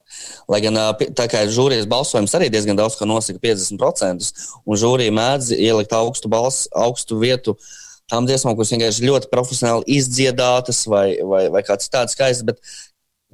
Lai 0.48 0.62
gan 0.64 0.78
tā 1.16 1.26
kā 1.28 1.42
žūrijas 1.52 1.88
balsojums 1.90 2.32
arī 2.34 2.48
diezgan 2.52 2.78
daudz 2.78 2.96
ko 2.96 3.06
nosaka 3.06 3.40
50%, 3.42 4.30
un 4.64 4.80
žūrija 4.80 5.12
mēdz 5.14 5.52
ielikt 5.58 5.92
augstu, 5.92 6.30
bals, 6.32 6.64
augstu 6.72 7.20
vietu 7.20 7.58
tām 8.08 8.24
dziesmām, 8.24 8.56
kuras 8.56 8.72
vienkārši 8.72 9.04
ļoti 9.04 9.28
profesionāli 9.28 9.98
izdziedātas 9.98 10.86
vai, 10.88 11.18
vai, 11.20 11.44
vai 11.52 11.62
kāds 11.66 11.92
tāds 11.92 12.16
skaists. 12.16 12.46
Bet 12.48 12.62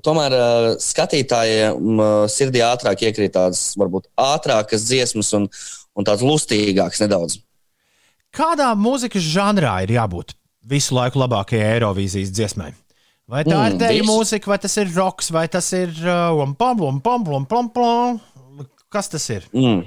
tomēr 0.03 0.35
ā, 0.35 0.47
skatītājiem 0.83 2.03
ā, 2.03 2.13
sirdī 2.35 2.65
ātrāk 2.67 3.07
iekrīt 3.07 3.37
tādas 3.39 3.69
varbūt 3.79 4.11
ātrākas 4.19 4.89
dziesmas 4.91 5.31
un, 5.39 5.47
un 5.95 6.09
tādas 6.09 6.27
lustīgākas 6.27 7.07
nedaudz. 7.07 7.39
Kādā 8.35 8.73
mūzikas 8.75 9.23
žanrā 9.31 9.85
ir 9.87 9.95
jābūt 9.95 10.35
visu 10.69 10.97
laiku 10.97 11.21
labākajai 11.23 11.77
Eirovīzijas 11.77 12.33
dziesmai? 12.35 12.73
Vai 13.31 13.41
tā 13.47 13.57
mm, 13.57 13.81
ir 13.89 14.03
visu. 14.03 14.09
mūzika, 14.11 14.51
vai 14.53 14.59
tas 14.61 14.75
ir 14.81 14.91
roks, 14.93 15.31
vai 15.33 15.47
tas 15.49 15.71
ir 15.77 15.93
uh, 16.05 16.37
um, 16.45 16.53
pam, 16.57 16.77
pam, 16.77 17.01
pam, 17.01 17.25
pam, 17.25 17.47
pam, 17.49 17.71
pam? 17.73 18.67
Kas 18.93 19.09
tas 19.13 19.25
ir? 19.33 19.47
Mm. 19.57 19.87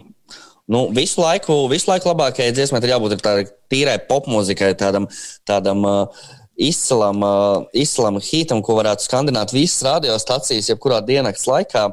Nu, 0.67 0.87
visu, 0.91 1.21
laiku, 1.21 1.61
visu 1.71 1.87
laiku 1.87 2.09
labākajai 2.09 2.55
dziesmai 2.55 2.81
ir 2.83 2.91
jābūt 2.95 3.21
tādai 3.21 3.45
tīrai 3.71 3.99
popmūzikai, 4.09 4.73
tādam, 4.79 5.05
tādam 5.47 5.85
uh, 5.87 6.25
izcilam, 6.57 7.21
uh, 7.23 7.69
izcilam 7.77 8.17
hitam, 8.19 8.63
ko 8.65 8.75
varētu 8.81 9.05
skandināt 9.05 9.53
visas 9.55 9.85
radiostacijas, 9.85 10.67
jebkurā 10.73 10.99
diennakts 11.05 11.47
laikā. 11.47 11.87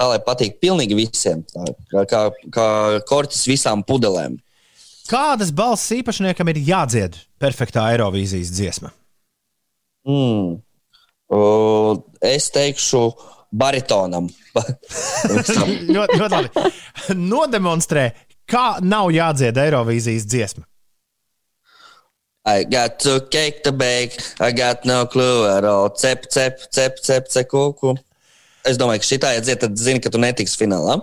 Tā 0.00 0.08
lai 0.08 0.20
patīk 0.24 0.58
pilnīgi 0.60 0.96
visiem, 0.96 1.42
tā, 1.48 1.64
kā, 1.92 2.04
kā, 2.08 2.20
kā 2.52 2.68
korķis 3.08 3.46
visām 3.48 3.84
pudelēm. 3.86 4.38
Kādas 5.10 5.50
balss 5.50 5.90
īpašniekam 5.96 6.52
ir 6.52 6.60
jādzied 6.68 7.16
perfektā 7.42 7.88
Eirovīzijas 7.90 8.52
dziesma? 8.54 8.92
Mm. 10.06 10.60
Uh, 11.30 11.98
es 12.22 12.46
teikšu, 12.54 13.02
baritonam. 13.50 14.28
ļoti, 15.34 15.56
ļoti 15.90 16.18
labi. 16.36 16.72
Nodemonstrē, 17.18 18.10
kā 18.50 18.66
nav 18.86 19.10
jādzied 19.14 19.58
Eirovīzijas 19.58 20.28
dziesma. 20.30 20.66
I 22.46 22.64
got 22.64 23.00
to 23.00 23.20
cake 23.30 23.64
the 23.64 23.72
bake, 23.72 24.16
I 24.40 24.52
got 24.52 24.86
no 24.86 25.06
clue 25.06 25.46
at 25.46 25.64
all. 25.64 25.90
Cep, 25.90 26.30
cep, 26.30 26.58
cep, 26.70 27.02
cep, 27.02 27.28
cep, 27.28 27.50
kuku. 27.50 27.96
Es 28.64 28.78
domāju, 28.80 29.02
ka 29.02 29.08
šī 29.10 29.18
tā 29.20 29.34
iet, 29.36 29.50
tad 29.60 29.76
zini, 29.76 30.00
ka 30.00 30.12
tu 30.12 30.20
netiksi 30.20 30.62
finālā. 30.62 31.00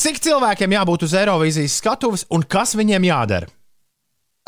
Cik 0.00 0.16
cilvēkiem 0.24 0.72
jābūt 0.72 1.02
uz 1.04 1.12
Eirovīzijas 1.12 1.74
skatuves 1.76 2.22
un 2.32 2.40
kas 2.48 2.70
viņiem 2.78 3.04
jādara? 3.04 3.50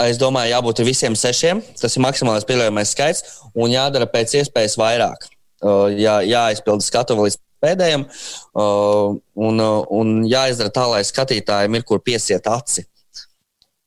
Es 0.01 0.17
domāju, 0.17 0.55
jābūt 0.55 0.81
visiem 0.87 1.17
sešiem. 1.19 1.61
Tas 1.77 1.93
ir 1.93 2.03
maksimālais 2.07 2.47
pieļaujamais 2.49 2.93
skaits, 2.95 3.35
un 3.53 3.75
jādara 3.75 4.09
pēc 4.09 4.33
iespējas 4.41 4.79
vairāk. 4.81 5.27
Uh, 5.61 5.91
jā, 5.93 6.15
jāizpilda 6.25 6.87
skatuve 6.87 7.27
līdz 7.27 7.37
pēdējiem, 7.63 8.07
uh, 8.09 9.13
un, 9.37 9.61
uh, 9.61 9.85
un 9.93 10.23
jāizdara 10.25 10.73
tā, 10.73 10.87
lai 10.89 11.05
skatītājiem 11.05 11.77
ir 11.77 11.85
kur 11.85 12.01
piesiet 12.01 12.49
aci. 12.49 12.87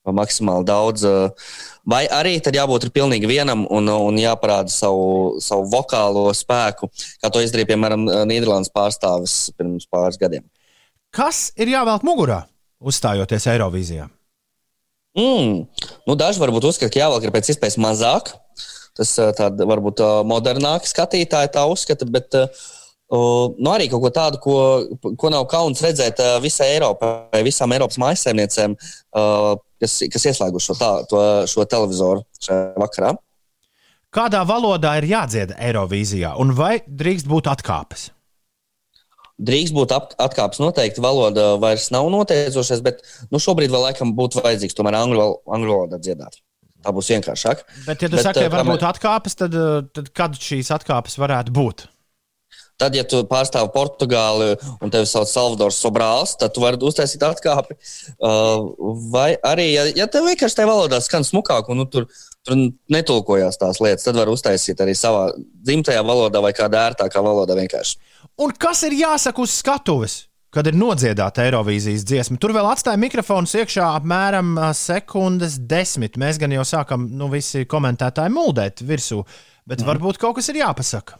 Maksimāli 0.05 0.67
daudz. 0.69 1.01
Vai 1.89 2.03
arī 2.13 2.35
tad 2.45 2.53
jābūt 2.53 2.91
pilnīgi 2.93 3.25
vienam 3.25 3.63
un, 3.73 3.89
un 3.89 4.19
jāparāda 4.21 4.69
savu, 4.69 5.39
savu 5.41 5.65
vokālo 5.71 6.27
spēku, 6.29 6.91
kā 7.23 7.33
to 7.33 7.41
izdarīja, 7.41 7.71
piemēram, 7.73 8.05
Nīderlandes 8.29 8.69
pārstāvis 8.69 9.47
pirms 9.57 9.89
pāris 9.89 10.21
gadiem. 10.21 10.45
Kas 11.15 11.49
ir 11.55 11.71
jāvelk 11.71 12.03
mugurā, 12.03 12.41
uzstājoties 12.83 13.47
Eirovīzijā? 13.53 14.09
Mm. 15.15 15.61
Nu, 16.03 16.15
daži 16.19 16.41
varbūt 16.41 16.67
uzskata, 16.67 16.91
ka 16.91 16.99
jāvelk 17.05 17.23
ir 17.23 17.31
pēc 17.31 17.53
iespējas 17.53 17.77
mazāk. 17.79 18.33
Tas 18.95 19.13
tāda 19.35 19.67
varbūt 19.67 20.01
modernāka 20.27 20.87
skatītāja 20.87 21.51
tā 21.55 21.63
uzskata, 21.67 22.07
bet 22.07 22.35
uh, 22.39 22.47
nu, 23.11 23.69
arī 23.71 23.89
kaut 23.91 24.03
ko 24.05 24.11
tādu, 24.15 24.39
ko, 24.43 24.57
ko 25.19 25.31
nav 25.31 25.47
kauns 25.51 25.83
redzēt 25.83 26.19
visai 26.43 26.73
Eiropai, 26.77 27.43
visām 27.47 27.75
Eiropas 27.75 27.99
mājsaimniecēm, 27.99 28.75
uh, 28.75 29.51
kas, 29.83 29.97
kas 30.11 30.27
ieslēguši 30.31 30.71
šo, 30.71 30.77
tā, 30.79 30.91
to, 31.11 31.21
šo 31.51 31.67
televizoru 31.67 32.23
šajā 32.39 32.73
vakarā. 32.79 33.13
Kādā 34.15 34.45
valodā 34.47 34.95
ir 35.01 35.09
jādzied 35.11 35.55
Eirovīzijā, 35.59 36.35
un 36.39 36.55
vai 36.55 36.77
drīkst 36.87 37.27
būt 37.27 37.51
atkāpes? 37.51 38.09
Drīkst 39.35 39.75
būt 39.75 39.91
atkāpes 39.95 40.61
noteikti. 40.63 41.03
Valoda 41.03 41.55
vairs 41.59 41.89
nav 41.91 42.07
noteicošais, 42.13 42.83
bet 42.85 43.01
nu, 43.33 43.41
šobrīd 43.41 43.73
vēl 43.73 43.89
laikam 43.89 44.13
būtu 44.15 44.39
vajadzīgs 44.45 44.77
tomēr 44.77 44.95
angļu, 45.01 45.25
angļu 45.57 45.73
valodā 45.73 45.99
dziedāt. 45.99 46.39
Tā 46.85 46.93
būs 46.95 47.09
vienkāršāk. 47.11 47.65
Bet, 47.87 48.05
ja 48.05 48.07
tu 48.07 48.15
bet, 48.15 48.23
saki, 48.23 48.45
ka 48.45 48.53
var 48.53 48.69
būt 48.69 48.85
atkāpes, 48.85 49.35
tad, 49.41 49.57
tad 49.97 50.13
kad 50.15 50.39
šīs 50.39 50.71
atkāpes 50.75 51.17
varētu 51.19 51.53
būt? 51.55 51.87
Tad, 52.75 52.95
ja 52.97 53.05
tu 53.07 53.21
pārstāvi 53.27 53.71
Portugāli 53.71 54.49
un 54.83 54.91
tevi 54.91 55.07
sauc 55.07 55.29
Salvadors 55.31 55.77
Sobrāls, 55.79 56.33
tad 56.39 56.51
tu 56.55 56.63
vari 56.63 56.79
uztaisīt 56.83 57.23
atkāpi. 57.23 57.77
Uh, 58.19 58.97
vai 59.13 59.29
arī, 59.47 59.69
ja, 59.71 59.85
ja 59.95 60.07
tev 60.11 60.27
vienkārši 60.27 60.59
tajā 60.59 60.67
valodā 60.67 60.99
skan 61.03 61.23
smukāk, 61.23 61.71
un 61.71 61.79
nu, 61.79 61.85
tur, 61.91 62.09
tur 62.43 62.59
netulkojās 62.91 63.61
tās 63.61 63.79
lietas, 63.79 64.03
tad 64.03 64.19
var 64.19 64.31
uztaisīt 64.31 64.83
arī 64.83 64.95
savā 64.99 65.29
dzimtajā 65.39 66.03
valodā 66.03 66.43
vai 66.43 66.51
kādā 66.57 66.83
ērtākā 66.89 67.23
valodā 67.23 67.55
vienkārši. 67.61 67.95
Un 68.35 68.51
kas 68.59 68.83
ir 68.83 68.97
jāsaka 68.99 69.43
uz 69.43 69.53
skatuves? 69.55 70.25
Kad 70.55 70.69
ir 70.69 70.75
nodziedāta 70.79 71.43
Eirovīzijas 71.43 72.05
dziesma, 72.07 72.37
tur 72.39 72.53
vēl 72.55 72.67
atstāja 72.69 72.99
mikrofonu 72.99 73.47
iekšā 73.59 73.89
apmēram 73.97 74.53
sekundes 74.75 75.57
desmit. 75.59 76.15
Mēs 76.19 76.39
gan 76.39 76.53
jau 76.55 76.63
sākam, 76.67 77.09
nu, 77.11 77.27
visi 77.31 77.65
komentētāji 77.67 78.31
muldēt 78.31 78.83
virsū, 78.87 79.19
bet 79.67 79.83
mm. 79.83 79.89
varbūt 79.89 80.19
kaut 80.21 80.37
kas 80.39 80.47
ir 80.51 80.61
jāpasaka. 80.61 81.19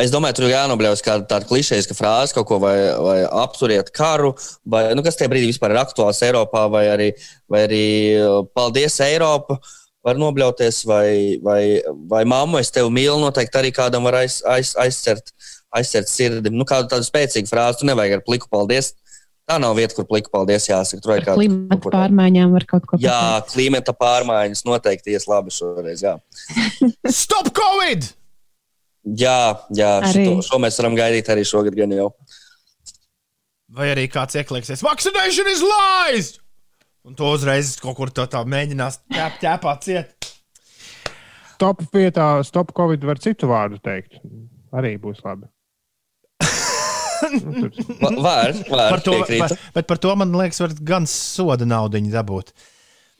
Es 0.00 0.12
domāju, 0.12 0.38
tur 0.38 0.46
ir 0.46 0.54
jānobļaus 0.54 1.04
kāda 1.04 1.26
tāda 1.28 1.48
klišejiska 1.48 1.96
frāze, 1.96 2.32
kaut 2.36 2.48
ko 2.48 2.58
vai, 2.62 2.76
vai 2.96 3.18
apturiet 3.44 3.90
karu, 3.92 4.32
vai 4.64 4.86
nu, 4.96 5.04
kas 5.04 5.20
tajā 5.20 5.28
brīdī 5.32 5.50
vispār 5.50 5.74
ir 5.74 5.82
aktuāls 5.82 6.20
Eiropā, 6.24 6.64
vai 6.72 6.86
arī, 6.92 7.08
vai 7.52 7.66
arī 7.68 7.86
paldies 8.56 8.96
Eiropa. 9.04 9.60
Var 10.02 10.18
nobļauties, 10.18 10.80
vai, 10.88 11.38
vai, 11.44 11.60
vai 12.10 12.24
mammu 12.26 12.58
es 12.58 12.72
tevi 12.74 12.88
mīlu, 12.90 13.20
noteikti 13.22 13.60
arī 13.60 13.68
kādam 13.76 14.08
var 14.08 14.16
aiz, 14.24 14.40
aiz, 14.50 14.72
aizcert. 14.82 15.30
Aizsērt 15.72 16.10
sirdi. 16.10 16.52
Nu, 16.52 16.66
kādu 16.68 16.90
tādu 16.92 17.06
spēcīgu 17.06 17.48
frāzi 17.48 17.80
tu 17.80 17.88
nevajag 17.88 18.18
ar 18.18 18.26
pliku 18.26 18.50
paldies. 18.52 18.92
Tā 19.48 19.56
nav 19.58 19.74
vieta, 19.74 19.96
kur 19.96 20.06
pliku 20.06 20.30
paldies 20.32 20.68
jāsaka. 20.68 21.02
Tur 21.02 21.14
vajag 21.14 21.24
kādu 21.26 21.40
klimata 21.40 21.92
pārmaiņām 21.96 22.52
var 22.54 22.66
kaut 22.68 22.84
ko 22.86 22.96
pateikt. 22.96 23.08
Jā, 23.08 23.40
klimata 23.50 23.94
pārmaiņas 23.96 24.62
noteikti 24.68 25.16
ies 25.16 25.26
labi 25.30 25.54
šoreiz. 25.54 26.04
Jā. 26.04 26.18
Stop 27.22 27.50
Covid! 27.56 28.06
Jā, 29.18 29.64
jā 29.74 29.90
šito, 30.12 30.36
šo 30.46 30.60
mēs 30.62 30.78
varam 30.78 30.94
gaidīt 30.94 31.30
arī 31.32 31.42
šogad 31.48 31.74
gan 31.74 31.90
jau. 31.96 32.12
Vai 33.72 33.88
arī 33.90 34.04
kāds 34.12 34.36
iekliksies, 34.38 34.84
vaccination 34.84 35.48
is 35.50 35.64
lies! 35.64 36.30
Un 37.02 37.16
to 37.18 37.32
uzreiz 37.34 37.74
kaut 37.82 37.96
kur 37.98 38.12
tā, 38.14 38.28
tā 38.30 38.44
mēģinās 38.46 39.00
ķēp, 39.10 39.40
ķēpāt 39.42 39.88
ciet. 39.88 40.28
Stop 41.56 41.82
vietā, 41.94 42.28
stop 42.46 42.70
Covid 42.76 43.02
var 43.08 43.18
citu 43.22 43.50
vārdu 43.50 43.80
teikt. 43.82 44.20
Arī 44.74 44.94
būs 45.02 45.24
labi. 45.26 45.48
Var, 47.22 48.52
var, 48.68 48.90
par 48.90 49.02
to, 49.04 49.16
par, 49.28 49.56
bet 49.74 49.88
par 49.88 50.00
to 50.02 50.14
man 50.18 50.34
liekas, 50.36 50.60
var 50.64 50.76
gan 50.92 51.08
soda 51.10 51.68
naudu 51.68 52.02
dabūt. 52.12 52.52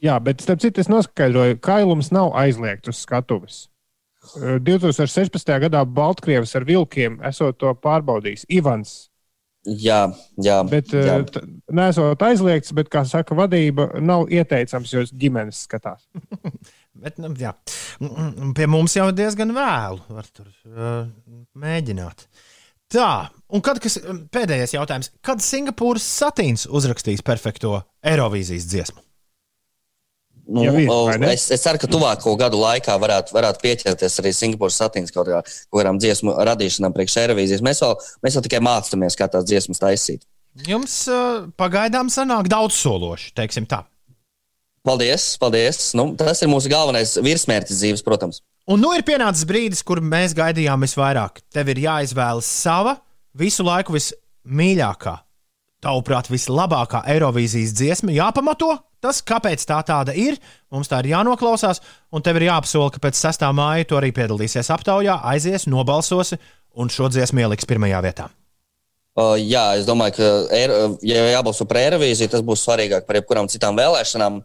Jā, 0.03 0.17
bet 0.19 0.43
starp 0.43 0.63
citu, 0.63 0.83
es 0.83 0.91
noskaidroju, 0.91 1.61
ka 1.61 1.77
kailums 1.77 2.11
nav 2.15 2.33
aizliegts 2.39 2.91
uz 2.91 3.05
skatuves. 3.05 3.61
2016. 4.33 5.55
gadā 5.67 5.83
Baltkrievs 5.87 6.55
ar 6.59 6.67
vilkiem 6.67 7.19
esot 7.27 7.59
to 7.59 7.73
pārbaudījis. 7.83 8.47
Ivans. 8.55 8.95
Jā, 9.63 10.09
jā. 10.43 10.57
Bet 10.67 10.91
jā. 10.91 11.21
nesot 11.71 12.23
aizliegts, 12.27 12.73
bet, 12.75 12.89
kā 12.91 13.05
saka, 13.07 13.37
vadība 13.39 13.93
nav 14.03 14.27
ieteicams, 14.31 14.95
jo 14.95 15.05
ģimenes 15.07 15.63
skatās. 15.69 16.09
bet, 17.03 17.19
nu, 17.23 17.31
jā. 17.39 17.55
Pie 18.57 18.67
mums 18.71 18.97
jau 18.99 19.07
diezgan 19.15 19.55
vēlu. 19.55 20.03
Var 20.19 20.33
tur 20.35 20.49
uh, 20.67 21.05
mēģināt. 21.55 22.27
Tā, 22.93 23.13
un 23.53 23.63
kad 23.65 23.81
kas, 23.83 23.97
um, 24.05 24.25
pēdējais 24.33 24.75
jautājums. 24.77 25.09
Kad 25.25 25.41
Singapūras 25.45 26.05
satīns 26.21 26.67
uzrakstīs 26.69 27.25
perfekto 27.25 27.79
Eirovīzijas 28.05 28.69
dziesmu? 28.69 29.01
Nu, 30.53 30.65
ja 30.67 30.73
vien, 30.75 31.23
es, 31.31 31.47
es 31.55 31.63
ceru, 31.63 31.79
ka 31.81 31.89
tuvāko 31.89 32.35
gadu 32.37 32.59
laikā 32.61 32.97
varētu, 33.01 33.33
varētu 33.33 33.63
pieķerties 33.63 34.19
arī 34.21 34.33
Singapūras 34.37 34.81
satīns 34.83 35.15
kaut, 35.15 35.31
kā, 35.31 35.41
kaut 35.47 35.79
kādām 35.79 36.01
dziesmu 36.03 36.35
radīšanām 36.51 36.93
priekš 36.97 37.21
Eirovīzijas. 37.23 37.63
Mēs 37.65 37.81
vēl, 37.85 37.95
mēs 38.27 38.37
vēl 38.37 38.47
tikai 38.49 38.61
mācāmies, 38.67 39.17
kā 39.17 39.31
tās 39.33 39.47
dziesmas 39.49 39.81
taisīt. 39.81 40.27
Jums 40.69 40.97
uh, 41.09 41.47
pagaidām 41.57 42.11
sanāk 42.13 42.51
daudz 42.53 42.77
sološi, 42.77 43.33
teiksim 43.39 43.71
tā. 43.71 43.85
Paldies, 44.85 45.37
paldies. 45.41 45.93
Nu, 45.97 46.11
tas 46.19 46.43
ir 46.43 46.51
mūsu 46.51 46.69
galvenais 46.73 47.15
virsmērķis 47.23 47.79
dzīves, 47.79 48.05
protams. 48.05 48.43
Un 48.71 48.79
nu 48.79 48.93
ir 48.95 49.03
pienācis 49.03 49.47
brīdis, 49.49 49.83
kur 49.83 49.99
mēs 49.99 50.37
gaidījām 50.39 50.85
visvairāk. 50.87 51.41
Tev 51.51 51.73
ir 51.73 51.81
jāizvēlas 51.83 52.47
sava 52.47 52.95
visu 53.35 53.65
laiku 53.67 53.97
vismīļākā, 53.97 55.17
tavuprāt, 55.83 56.31
vislabākā 56.31 57.03
Eirovīzijas 57.11 57.75
dziesma, 57.75 58.15
jāpamato 58.15 58.77
tas, 59.03 59.19
kāpēc 59.27 59.65
tā 59.67 59.81
tāda 59.87 60.15
ir. 60.15 60.39
Mums 60.71 60.91
tā 60.91 61.01
ir 61.03 61.11
jānoklausās, 61.17 61.83
un 62.15 62.23
tev 62.23 62.39
ir 62.39 62.47
jāapsola, 62.53 62.93
ka 62.95 63.03
pēc 63.03 63.19
6. 63.19 63.49
māja 63.57 63.89
tu 63.91 63.99
arī 63.99 64.13
piedalīsies 64.15 64.71
aptaujā, 64.71 65.19
aizies, 65.33 65.67
nobalsosi 65.67 66.39
un 66.79 66.93
šo 66.93 67.11
dziesmu 67.11 67.43
ieliks 67.43 67.67
pirmajā 67.69 67.99
vietā. 68.07 68.31
Uh, 69.13 69.35
jā, 69.37 69.75
es 69.77 69.85
domāju, 69.85 70.21
ka, 70.21 70.29
er, 70.57 70.71
ja 71.05 71.27
jābalso 71.35 71.67
par 71.69 71.83
Eirovīziju, 71.83 72.31
tas 72.33 72.47
būs 72.47 72.63
svarīgāk 72.65 73.05
par 73.09 73.19
jebkurām 73.19 73.51
citām 73.53 73.77
vēlēšanām. 73.77 74.39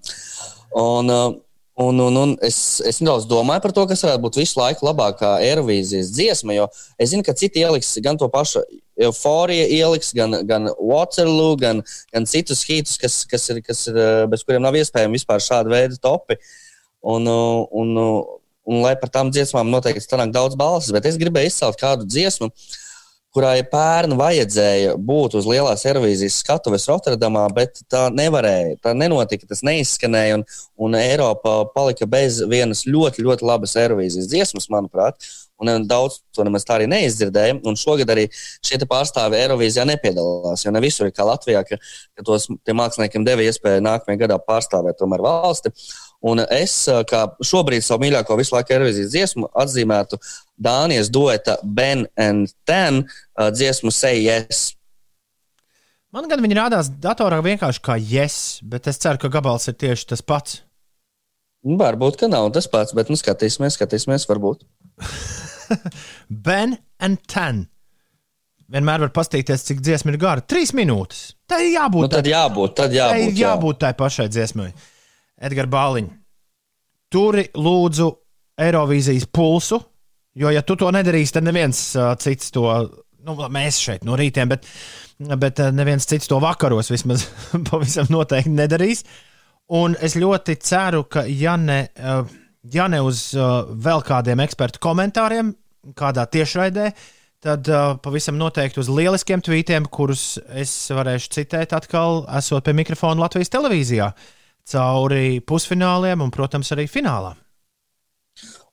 Un, 0.81 1.13
uh, 1.13 1.37
Un, 1.77 1.99
un, 2.01 2.15
un 2.17 2.31
es, 2.41 2.55
es 2.89 2.97
nedaudz 3.03 3.27
domāju 3.29 3.61
par 3.61 3.73
to, 3.75 3.83
kas 3.85 4.01
varētu 4.01 4.23
būt 4.23 4.37
visu 4.39 4.57
laiku 4.57 4.87
labākā 4.87 5.35
Eirovīzijas 5.45 6.09
dziesma, 6.15 6.55
jo 6.55 6.63
es 6.97 7.11
zinu, 7.11 7.21
ka 7.21 7.35
citi 7.37 7.61
ieliks 7.61 7.91
gan 8.01 8.17
to 8.17 8.25
pašu 8.33 8.63
euforiju, 9.05 9.67
ieliks 9.75 10.09
gan, 10.17 10.39
gan 10.49 10.71
Waterloo, 10.73 11.53
gan, 11.61 11.83
gan 12.15 12.25
citus 12.25 12.63
hītus, 12.65 12.97
kas, 12.97 13.19
kas, 13.29 13.45
ir, 13.53 13.61
kas 13.61 13.83
ir, 13.91 13.99
bez 14.31 14.41
kuriem 14.47 14.65
nav 14.65 14.79
iespējams 14.79 15.19
vispār 15.19 15.43
šāda 15.45 15.69
veida 15.75 16.01
topi. 16.01 16.39
Un, 17.05 17.29
un, 17.29 17.93
un, 17.93 18.25
un 18.65 18.81
lai 18.81 18.95
par 18.97 19.13
tām 19.13 19.29
dziesmām 19.29 19.69
noteikti 19.69 20.01
sanāk 20.01 20.33
daudz 20.33 20.57
balsis, 20.57 20.89
bet 20.95 21.05
es 21.05 21.21
gribēju 21.21 21.53
izcelt 21.53 21.77
kādu 21.77 22.09
dziesmu, 22.09 22.49
kurai 23.37 23.61
pērn 23.69 24.15
vajadzēja 24.17 24.95
būt 24.97 25.35
uz 25.37 25.45
lielās 25.45 25.83
Eirovīzijas 25.85 26.39
skatuves 26.41 26.87
Rotterdamā, 26.89 27.43
bet 27.53 27.83
tā 27.91 28.07
nevarēja. 28.09 28.79
Tā 28.81 28.95
nenotika, 28.97 29.45
tas 29.45 29.61
neizskanēja, 29.67 30.39
un, 30.39 30.45
un 30.87 30.97
Eiropa 30.97 31.59
palika 31.75 32.07
bez 32.09 32.39
vienas 32.49 32.87
ļoti, 32.89 33.21
ļoti 33.27 33.45
labas 33.45 33.77
Eirovīzijas 33.77 34.31
dziesmas, 34.31 34.71
manuprāt. 34.73 35.29
Un 35.61 35.85
daudz 35.89 36.19
to 36.33 36.43
nemaz 36.45 36.65
tā 36.65 36.75
arī 36.77 36.87
neizdzirdēja. 36.89 37.59
Un 37.65 37.77
šogad 37.77 38.09
arī 38.13 38.27
šie 38.65 38.77
pārstāvji 38.89 39.39
Eirovīzijā 39.43 39.85
nepiedalās. 39.89 40.65
Jo 40.65 40.73
ne 40.73 40.81
visur 40.81 41.09
ir 41.09 41.13
kā 41.13 41.25
Latvijā, 41.25 41.63
ka, 41.65 41.77
ka 42.17 42.25
tos 42.25 42.49
māksliniekiem 42.49 43.25
deva 43.25 43.45
iespēju 43.45 43.85
nākamajā 43.85 44.21
gadā 44.25 44.37
pārstāvēt 44.49 45.01
valsti. 45.01 45.73
Un 46.25 46.41
es, 46.41 46.73
kā 47.09 47.19
šobrīd 47.45 47.85
savu 47.85 48.05
mīļāko 48.05 48.37
visu 48.39 48.55
laiku 48.55 48.73
Eirovīzijas 48.73 49.11
dziesmu, 49.13 49.51
atzīmētu 49.53 50.17
Dānijas 50.57 51.11
dueta 51.13 51.59
Ben 51.61 52.07
and 52.17 52.49
Ten 52.65 53.03
dziesmu 53.37 53.93
Say 53.93 54.23
Yes. 54.25 54.71
Man 56.15 56.25
gan 56.31 56.41
viņi 56.41 56.57
rādās 56.57 56.89
datorā 57.03 57.37
vienkārši 57.45 57.83
kā 57.83 57.97
yes, 57.99 58.57
bet 58.65 58.87
es 58.89 58.97
ceru, 59.03 59.19
ka 59.21 59.29
gabals 59.29 59.67
ir 59.69 59.77
tieši 59.77 60.07
tas 60.13 60.23
pats. 60.25 60.61
Varbūt, 61.67 62.17
ka 62.21 62.29
nav 62.31 62.49
tas 62.55 62.69
pats, 62.71 62.95
bet 62.95 63.11
nu 63.11 63.17
skatīsimies, 63.19 63.75
skatīsimies, 63.77 64.25
varbūt. 64.29 64.63
ben 66.47 66.77
and 67.03 67.21
Ten. 67.29 67.65
Vienmēr 68.71 69.05
var 69.05 69.11
paskatīties, 69.15 69.63
cik 69.67 69.83
dziesma 69.83 70.11
ir 70.11 70.19
gara. 70.19 70.43
Trīs 70.43 70.73
minūtes. 70.75 71.35
Tā 71.47 71.61
ir 71.63 71.75
jābūt. 71.75 72.07
Nu, 72.07 72.11
tad 72.11 72.27
jābūt, 72.27 72.73
tad 72.79 72.95
jābūt. 72.95 73.15
Tā 73.15 73.27
ir 73.29 73.37
jābūt 73.39 73.79
tai 73.83 73.91
pašai 73.99 74.27
dziesmai. 74.31 74.71
Edgars 75.37 75.69
Bāliņš, 75.69 76.13
turi 77.13 77.45
lūdzu 77.55 78.07
Eirovīzijas 78.57 79.27
pulsu, 79.29 79.79
jo, 80.37 80.51
ja 80.53 80.63
tu 80.65 80.77
to 80.79 80.89
nedarīsi, 80.93 81.35
tad 81.35 81.45
neviens 81.45 81.81
uh, 81.97 82.15
cits 82.19 82.49
to, 82.55 82.65
nu, 83.27 83.35
mēs 83.53 83.77
šeit 83.83 84.07
no 84.07 84.17
rītiem, 84.17 84.49
bet, 84.49 84.65
bet 85.37 85.61
uh, 85.61 85.69
neviens 85.75 86.09
cits 86.09 86.29
to 86.29 86.39
vakaros 86.41 86.89
vismaz 86.93 87.27
pavisam 87.69 88.09
noteikti 88.13 88.55
nedarīs. 88.57 89.05
Un 89.77 89.97
es 90.01 90.15
ļoti 90.15 90.55
ceru, 90.63 91.03
ka 91.11 91.25
ja 91.27 91.57
ne, 91.59 91.83
uh, 91.99 92.23
ja 92.73 92.87
ne 92.89 93.03
uz 93.03 93.29
uh, 93.37 93.67
vēl 93.67 94.01
kādiem 94.07 94.41
ekspertu 94.45 94.81
komentāriem, 94.81 95.51
kādā 95.97 96.25
tiešraidē, 96.31 96.87
tad 97.43 97.69
uh, 97.69 97.93
pavisam 98.01 98.39
noteikti 98.39 98.81
uz 98.81 98.89
lieliskiem 98.89 99.43
tvītiem, 99.45 99.85
kurus 99.93 100.39
es 100.49 100.73
varēšu 100.89 101.29
citēt 101.35 101.75
atkal, 101.77 102.23
esot 102.39 102.65
pie 102.65 102.73
mikrofona 102.79 103.27
Latvijas 103.27 103.53
televīzijā. 103.53 104.09
Uh, 104.09 104.33
cauri 104.71 105.39
pusfināliem 105.47 106.23
un, 106.23 106.33
protams, 106.33 106.71
arī 106.75 106.87
finālā. 106.91 107.35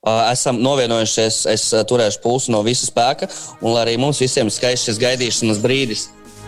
Esam 0.05 0.59
novienojušies, 0.61 1.39
es 1.49 1.63
turēšu 1.89 2.21
pulsu 2.21 2.53
no 2.53 2.61
visa 2.65 2.85
spēka, 2.85 3.25
un 3.63 3.73
lai 3.73 3.87
arī 3.87 3.95
mums 3.97 4.21
visiem 4.21 4.51
skaists 4.53 4.91
šis 4.91 5.01
gaidīšanas 5.01 5.61
brīdis 5.63 6.05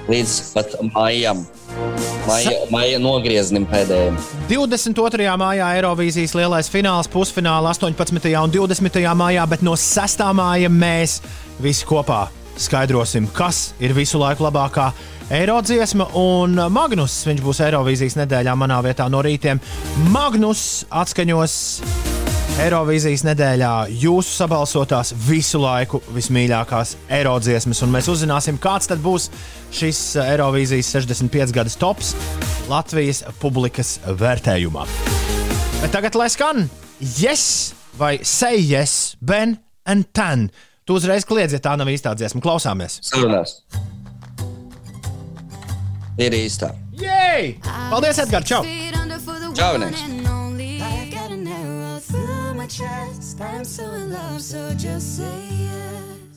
līdz 0.08 0.36
pat 0.54 0.78
maijam. 0.94 1.42
Maija, 2.28 2.54
maija 2.72 3.00
nogrieznim 3.00 3.66
pēdējiem. 3.70 4.18
22. 4.52 5.28
maijā 5.40 5.74
Eirovīzijas 5.80 6.36
lielais 6.38 6.70
fināls, 6.72 7.10
pusfinālā 7.12 7.74
18. 7.74 8.34
un 8.44 8.56
20. 8.56 9.04
maijā, 9.18 9.46
bet 9.50 9.66
no 9.66 9.78
6. 9.80 10.26
māja 10.38 10.72
mēs 10.72 11.22
visi 11.64 11.88
kopā 11.88 12.28
skaidrosim, 12.62 13.28
kas 13.36 13.72
ir 13.84 13.94
visu 13.98 14.20
laiku 14.22 14.46
labākā 14.48 14.90
eiro 15.34 15.58
dziesma, 15.62 16.10
un 16.18 16.58
Magnus, 16.74 17.20
viņš 17.28 17.44
būs 17.44 17.62
Eirovīzijas 17.68 18.18
nedēļā 18.22 18.56
manā 18.58 18.80
vietā 18.86 19.08
no 19.12 19.22
rītiem. 19.26 19.60
Magnus 20.14 20.86
atskaņos 20.90 21.58
Eirovīzijas 22.58 23.22
nedēļā 23.28 23.72
jūsu 24.02 24.34
sabalsotās 24.40 25.14
visu 25.28 25.60
laiku 25.62 26.02
vismīļākās 26.16 26.96
eiro 27.20 27.36
dziesmas, 27.44 27.84
un 27.86 27.94
mēs 27.94 28.10
uzzināsim, 28.10 28.58
kāds 28.58 28.90
tad 28.90 29.04
būs 29.04 29.30
šis 29.78 30.02
Eirovīzijas 30.24 30.90
65 30.96 31.54
gadus 31.54 31.78
tops 31.78 32.16
Latvijas 32.72 33.22
publikas 33.42 34.00
vērtējumā. 34.08 34.88
Bet 35.84 35.94
tagad 35.94 36.18
lai 36.18 36.32
skan 36.34 36.66
yes 37.22 37.76
vai 37.98 38.18
say 38.24 38.58
yes, 38.58 39.16
Ben 39.22 39.60
and 39.86 40.10
Tan. 40.14 40.50
Tu 40.88 40.96
uzreiz 40.96 41.26
kliedzi, 41.28 41.58
ja 41.58 41.64
tā 41.66 41.74
nav 41.76 41.90
īstā 41.92 42.14
dziesma. 42.16 42.40
Klausāmies! 42.40 43.02
Sarunās! 43.04 43.58
Ir 46.16 46.32
īstā. 46.32 46.72
Jej! 46.96 47.58
Paldies, 47.92 48.22
Edgars! 48.24 48.48
Čau! 48.48 48.62
Čau, 49.58 49.74
Nēs! 49.84 50.06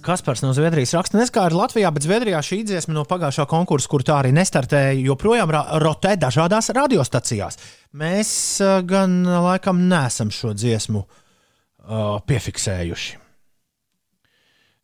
Kaspars 0.01 0.43
no 0.43 0.51
Zviedrijas 0.57 0.97
raksta, 0.99 1.23
ir 1.23 1.55
Latvijā, 1.55 1.95
bet 1.95 2.09
Zviedrijā 2.09 2.43
šī 2.43 2.63
dziesma 2.67 2.99
no 2.99 3.07
pagājušā 3.07 3.47
konkursa, 3.47 3.87
kur 3.93 4.03
tā 4.03 4.19
arī 4.19 4.35
nestartēja, 4.35 4.99
joprojām 5.13 5.55
rotē 5.85 6.19
dažādās 6.19 6.73
radiostacijās. 6.75 7.63
Mēs 7.95 8.35
uh, 8.67 8.81
gan 8.83 9.21
laikam 9.47 9.87
nesam 9.87 10.35
šo 10.35 10.57
dziesmu 10.59 11.07
uh, 11.07 12.17
piefiksējuši. 12.27 13.30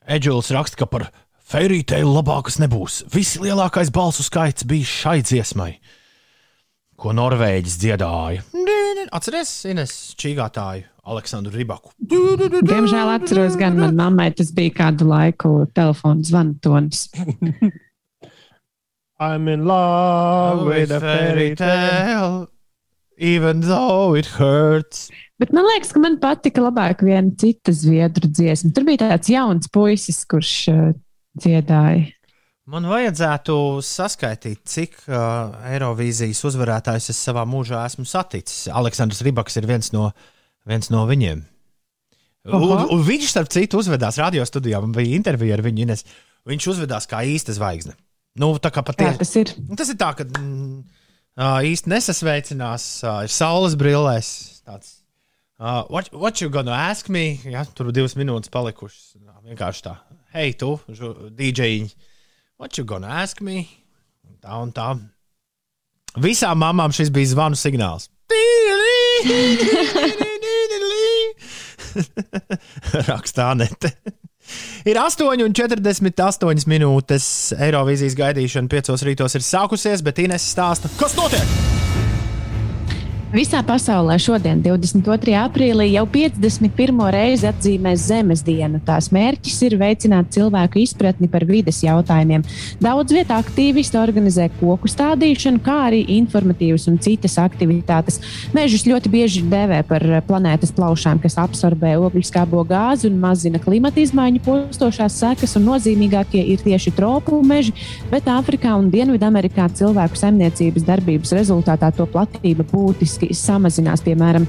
Eģuls 0.06 0.52
raksta, 0.54 0.78
ka 0.78 0.86
par 0.86 1.08
Fērītēju 1.46 2.08
labākas 2.10 2.60
nebūs. 2.62 3.04
Visi 3.10 3.40
lielākais 3.42 3.90
balsu 3.94 4.22
skaits 4.26 4.66
bija 4.66 4.86
šai 4.86 5.20
dziesmai, 5.26 5.72
ko 6.98 7.14
Norvēģis 7.14 7.76
dziedāja. 7.82 8.42
Atcerieties, 9.14 9.52
Ines 9.70 9.94
Čīgātāju, 10.18 10.86
Aleksandru 11.06 11.54
Ribaku. 11.54 11.92
Diemžēl 12.02 13.12
atceros, 13.14 13.58
gan 13.58 13.78
manai 13.78 13.98
mammai 13.98 14.28
tas 14.34 14.50
bija 14.54 14.74
kādu 14.80 15.06
laiku 15.10 15.52
telefona 15.74 16.26
zvantonis. 16.26 17.06
I'm 19.18 19.48
in 19.48 19.64
love 19.64 20.66
with 20.66 20.90
a 20.90 21.00
fairy 21.00 21.54
tale, 21.56 22.48
even 23.16 23.62
though 23.64 24.16
it 24.18 24.26
hurts. 24.38 25.10
Bet 25.40 25.52
man 25.52 25.66
liekas, 25.68 25.92
ka 25.92 26.00
man 26.00 26.18
patika 26.20 26.64
labāk 26.64 27.04
viena 27.04 27.32
cita 27.36 27.72
zviedru 27.76 28.28
dziesma. 28.30 28.72
Tur 28.76 28.86
bija 28.88 29.04
tāds 29.04 29.32
jauns 29.32 29.68
puisis, 29.72 30.22
kurš 30.28 30.52
uh, 30.72 30.84
dziedāja. 31.36 32.06
Man 32.66 32.88
vajadzētu 32.90 33.56
saskaitīt, 33.86 34.64
cik 34.66 34.96
uh, 35.06 35.52
Eirovīzijas 35.70 36.40
uzvarētājus 36.48 37.12
es 37.12 37.20
savā 37.28 37.44
mūžā 37.46 37.84
esmu 37.86 38.06
saticis. 38.08 38.64
Aleksandrs 38.74 39.22
Rībaks 39.22 39.60
ir 39.60 39.68
viens 39.70 39.92
no, 39.94 40.08
viens 40.66 40.90
no 40.90 41.04
viņiem. 41.06 41.44
Un, 42.46 42.72
un 42.94 43.02
viņš, 43.02 43.28
starp 43.30 43.50
citu, 43.50 43.80
uzvedās 43.82 44.18
radio 44.22 44.44
studijā. 44.46 44.80
Man 44.82 44.94
bija 44.94 45.14
intervija 45.18 45.56
ar 45.56 45.62
viņu. 45.66 45.86
Ines. 45.86 46.04
Viņš 46.46 46.68
uzvedās 46.74 47.08
kā 47.10 47.24
īsta 47.26 47.54
zvaigzne. 47.54 47.96
Nu, 48.38 48.52
tā 48.62 48.70
kā 48.74 48.84
patiesi. 48.86 49.18
Tas 49.18 49.32
ir. 49.40 49.52
Tas 49.78 49.90
ir 49.90 49.98
tā, 49.98 50.12
ka 50.18 50.26
mm, 50.26 50.82
īsti 51.36 51.92
nesasveicinās, 51.92 52.84
uh, 53.04 53.22
ir 53.26 53.32
saules 53.32 53.76
brillēs. 53.78 54.30
Tāds, 54.66 54.96
uh, 55.60 55.84
what, 55.92 56.08
what 56.12 56.40
you 56.40 56.50
gonna 56.50 56.76
ask 56.88 57.10
me? 57.12 57.36
Ja, 57.44 57.66
tur 57.76 57.92
divas 57.92 58.16
minūtes 58.18 58.52
palikušas. 58.52 59.14
Vienkārši 59.46 59.86
tā 59.86 59.98
hei, 60.36 60.52
tu, 60.52 60.76
DJ, 61.32 61.88
what 62.58 62.76
you 62.76 62.84
gonna 62.84 63.08
ask 63.08 63.40
me? 63.40 63.64
Un 64.28 64.36
tā 64.42 64.52
un 64.60 64.72
tā. 64.76 64.90
Visām 66.20 66.60
mamām 66.60 66.92
šis 66.96 67.10
bija 67.12 67.32
zvanu 67.32 67.56
signāls. 67.56 68.10
Rakstā 73.08 73.54
nete. 73.56 73.96
Ir 74.86 75.00
8,48 75.02 76.70
minūtes. 76.70 77.26
Eirovīzijas 77.58 78.18
gaidīšana 78.18 78.70
5 78.72 79.08
rītos 79.08 79.38
ir 79.38 79.46
sākusies, 79.46 80.04
bet 80.06 80.22
Inês 80.22 80.46
stāsta, 80.54 80.92
kas 81.00 81.18
notiek? 81.18 81.85
Visā 83.36 83.58
pasaulē 83.60 84.14
šodien, 84.16 84.62
22. 84.64 85.34
aprīlī, 85.36 85.90
jau 85.92 86.06
51. 86.08 87.00
reizi 87.12 87.44
atzīmēs 87.44 88.06
Zemes 88.08 88.40
dienu. 88.40 88.78
Tās 88.86 89.10
mērķis 89.12 89.58
ir 89.66 89.74
veicināt 89.76 90.30
cilvēku 90.32 90.80
izpratni 90.80 91.28
par 91.28 91.44
vides 91.44 91.82
jautājumiem. 91.84 92.46
Daudz 92.80 93.12
vietā 93.12 93.36
aktīvisti 93.42 93.98
organizē 94.00 94.46
koku 94.56 94.88
stādīšanu, 94.88 95.60
kā 95.66 95.74
arī 95.90 95.98
informatīvas 96.14 96.86
un 96.88 96.96
citas 97.04 97.34
aktivitātes. 97.42 98.22
Mežus 98.56 98.86
ļoti 98.88 99.12
bieži 99.12 99.42
dēvē 99.52 99.82
par 99.90 100.06
planētas 100.30 100.72
plaušām, 100.78 101.20
kas 101.20 101.36
absorbē 101.42 101.92
ogļuskābo 102.06 102.64
gāzi 102.72 103.10
un 103.10 103.20
mazina 103.20 103.60
klimata 103.60 104.00
izmaiņu 104.00 104.40
postošās 104.48 105.20
sekas, 105.26 105.58
nozīmīgākie 105.60 106.40
ir 106.54 106.64
tieši 106.64 106.94
tropu 106.96 107.42
meži, 107.44 107.76
bet 108.08 108.32
Āfrikā 108.32 108.78
un 108.80 108.88
Dienvidamerikā 108.96 109.68
cilvēku 109.76 110.24
saimniecības 110.24 110.88
darbības 110.88 111.36
rezultātā 111.36 111.92
to 112.00 112.08
platība 112.16 112.64
būtiski 112.72 113.25
būtiski 113.26 113.34
samazinās. 113.34 114.02
Piemēram, 114.02 114.46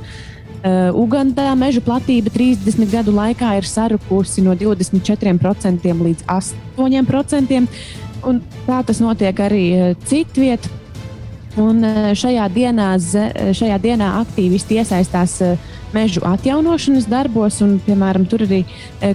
Uh, 0.58 0.90
Ugandā 0.98 1.54
meža 1.56 1.80
platība 1.86 2.32
30 2.34 2.90
gadu 2.90 3.14
laikā 3.14 3.60
ir 3.60 3.64
sarukusi 3.64 4.42
no 4.42 4.56
24% 4.58 5.86
līdz 5.86 6.26
8%. 6.26 7.68
Un 8.26 8.42
tā 8.66 8.84
tas 8.84 9.00
notiek 9.00 9.38
arī 9.38 9.94
citvietā. 10.04 10.68
Un 11.58 11.82
eh, 11.82 12.12
šajā 12.14 12.46
dienā, 12.54 12.92
eh, 13.18 13.50
šajā 13.58 13.80
dienā 13.82 14.12
aktīvisti 14.22 14.78
iesaistās 14.78 15.40
eh, 15.42 15.56
mežu 15.96 16.22
atjaunošanas 16.28 17.08
darbos, 17.10 17.58
un, 17.66 17.78
piemēram, 17.82 18.28
tur 18.30 18.44
arī 18.44 18.60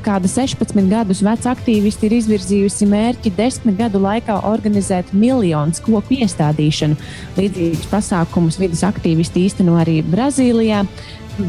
kāda 0.03 0.27
16 0.31 0.89
gadus 0.91 1.21
veca 1.23 1.53
aktīvisti 1.53 2.09
ir 2.09 2.15
izvirzījusi 2.17 2.89
mērķi 2.89 3.35
desmit 3.37 3.77
gadu 3.79 4.01
laikā 4.03 4.39
organizēt 4.49 5.13
miljonus 5.13 5.83
koku 5.85 6.17
iestādīšanu. 6.25 6.97
Līdzīgus 7.37 7.91
pasākumus 7.93 8.59
vidas 8.59 8.83
aktīvisti 8.89 9.45
īsteno 9.45 9.77
arī 9.83 10.01
Brazīlijā. 10.01 10.81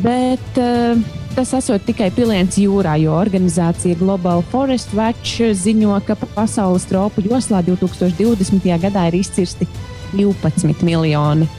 Bet 0.03 0.59
uh, 0.59 0.99
tas 1.35 1.55
esot 1.55 1.83
tikai 1.87 2.11
piliens 2.15 2.59
jūrā, 2.59 2.97
jo 3.01 3.15
organizācija 3.15 3.97
Global 3.99 4.43
Forest 4.51 4.93
Watch 4.95 5.41
ziņo, 5.63 5.97
ka 6.07 6.19
pa 6.19 6.29
pasaules 6.35 6.87
tropu 6.91 7.23
joslā 7.25 7.63
2020. 7.63 8.69
gadā 8.83 9.07
ir 9.09 9.21
izcirsti 9.23 9.67
12 10.15 10.85
miljoni 10.85 11.49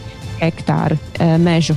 hektāru 0.41 0.99
uh, 0.99 1.35
mežu. 1.43 1.77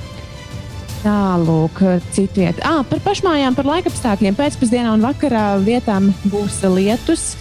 Tālāk, 1.04 1.78
citvietā. 2.12 2.64
Ah, 2.66 2.82
par 2.88 3.00
pašmājām, 3.06 3.56
par 3.56 3.68
laikapstākļiem. 3.70 4.36
Pēcpusdienā 4.38 4.96
un 4.96 5.06
vakarā 5.06 5.46
vietām 5.62 6.10
būs 6.28 6.58
lietus. 6.74 7.36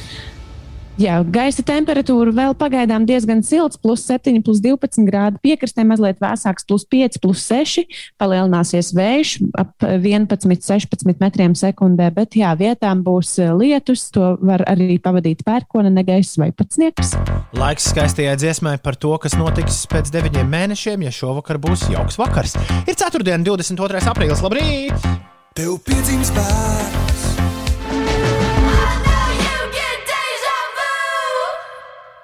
Jā, 0.97 1.18
gaisa 1.28 1.60
temperatūra 1.66 2.32
vēl 2.32 2.55
pagaidām 2.56 3.05
diezgan 3.09 3.43
silts, 3.44 3.77
plus 3.77 4.06
7, 4.09 4.40
plus 4.44 4.62
12 4.64 5.05
grādi. 5.05 5.36
Piekrastē 5.44 5.85
mazliet 5.85 6.23
vēsāks, 6.24 6.64
plus 6.64 6.86
5, 6.89 7.18
plus 7.20 7.43
6. 7.51 7.85
Palielināsies 8.16 8.94
vējš 8.97 9.35
ap 9.60 9.85
11, 9.85 10.56
16 10.64 11.20
metriem 11.20 11.52
sekundē, 11.59 12.09
bet 12.16 12.39
jā, 12.40 12.55
vietām 12.56 13.05
būs 13.05 13.35
eh, 13.44 13.52
lietus. 13.52 14.09
To 14.16 14.35
var 14.40 14.64
arī 14.70 14.97
pavadīt 15.02 15.44
pērkona 15.44 15.93
negaiss 15.93 16.40
vai 16.40 16.48
pat 16.56 16.73
sniegs. 16.73 17.12
Laiks 17.56 17.90
skaistajai 17.93 18.39
dziesmai 18.40 18.78
par 18.81 18.97
to, 18.97 19.12
kas 19.20 19.36
notiks 19.36 19.85
pēc 19.93 20.09
deviņiem 20.16 20.48
mēnešiem, 20.48 21.05
ja 21.05 21.12
šovakar 21.12 21.60
būs 21.60 21.90
jauks 21.93 22.16
vakars. 22.20 22.56
Ir 22.89 22.97
4. 22.97 23.20
un 23.36 23.48
22. 23.52 24.05
aprīlis. 24.09 24.44
Labrīt! 24.44 25.09
Tev 25.56 25.78
piedzimst 25.81 26.35
bērns, 26.36 27.25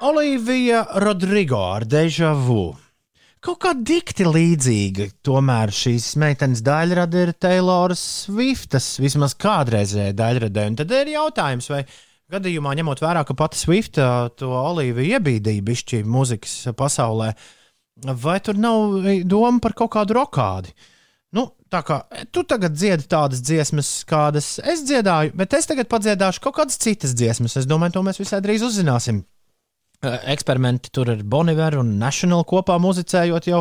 Olivija 0.02 0.86
Rodrigo 0.94 1.60
ar 1.70 1.84
Deja 1.86 2.32
Vu. 2.34 2.72
Kaut 3.38 3.60
kā 3.62 3.70
dikti 3.70 4.24
līdzīga, 4.26 5.04
tomēr 5.22 5.70
šīs 5.70 6.08
meitenes 6.18 6.58
daļrada 6.66 7.20
ir 7.22 7.30
Taylor 7.38 7.94
Swiftas, 7.94 8.96
vismaz 8.98 9.36
kādreizējā 9.38 10.10
daļradē. 10.18 10.64
Un 10.72 10.78
tad 10.80 10.90
ir 10.98 11.12
jautājums, 11.12 11.70
vai 11.70 11.84
gadījumā, 12.34 12.72
ņemot 12.80 13.02
vērā, 13.04 13.22
ka 13.28 13.36
pati 13.38 13.60
Swifta 13.60 14.08
to 14.34 14.50
Oliviju 14.50 15.20
iebīdīja 15.20 15.66
bišķi 15.70 16.00
mūzikas 16.02 16.56
pasaulē, 16.74 17.30
vai 18.26 18.40
tur 18.42 18.58
nav 18.58 19.06
doma 19.22 19.62
par 19.62 19.76
kaut 19.84 19.94
kādu 19.94 20.18
rokādi? 20.18 20.74
Nu, 21.30 21.52
tā 21.70 21.84
kā 21.86 22.00
tu 22.34 22.42
tagad 22.42 22.74
dziedi 22.74 23.06
tādas 23.06 23.38
dziesmas, 23.46 24.00
kādas 24.10 24.56
es 24.66 24.82
dziedāju, 24.82 25.30
bet 25.38 25.54
es 25.54 25.70
tagad 25.70 25.86
padziedāšu 25.94 26.42
kaut 26.42 26.58
kādas 26.58 26.82
citas 26.82 27.14
dziesmas. 27.14 27.54
Es 27.62 27.70
domāju, 27.70 28.00
to 28.00 28.04
mēs 28.10 28.18
visai 28.18 28.42
drīz 28.42 28.66
uzzināsim. 28.66 29.22
Eh, 30.02 30.14
Eksperimenti 30.32 30.90
tur 30.90 31.06
ar 31.12 31.20
Boniveru 31.22 31.78
un 31.78 31.92
National 32.00 32.42
kopā 32.42 32.74
muzicējot, 32.82 33.44
jau 33.46 33.60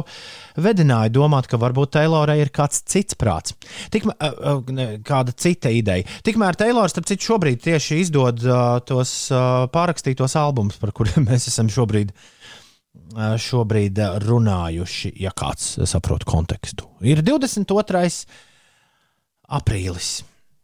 vedināja 0.58 1.12
domāt, 1.14 1.46
ka 1.46 1.60
varbūt 1.62 1.92
Taylorai 1.94 2.40
ir 2.42 2.50
kāds 2.50 2.80
cits 2.90 3.14
prāts. 3.14 3.54
Tikmēr, 3.94 4.16
uh, 4.18 4.64
ne, 4.74 4.88
kāda 5.06 5.36
cita 5.38 5.70
ideja. 5.70 6.08
Tikmēr 6.26 6.58
Taylors, 6.58 6.96
starp 6.96 7.06
citu, 7.12 7.28
šobrīd 7.30 7.62
tieši 7.62 8.00
izdod 8.02 8.42
tos 8.90 9.12
pārrakstītos 9.76 10.34
albumus, 10.42 10.80
par 10.82 10.96
kuriem 10.98 11.28
mēs 11.30 11.46
esam 11.52 11.70
šobrīd, 11.70 12.10
šobrīd 13.46 14.02
runājuši, 14.26 15.14
ja 15.22 15.36
kāds 15.38 15.76
saprot 15.94 16.26
kontekstu. 16.26 16.90
Ir 17.06 17.22
22. 17.22 18.02
aprīlis. 19.62 20.10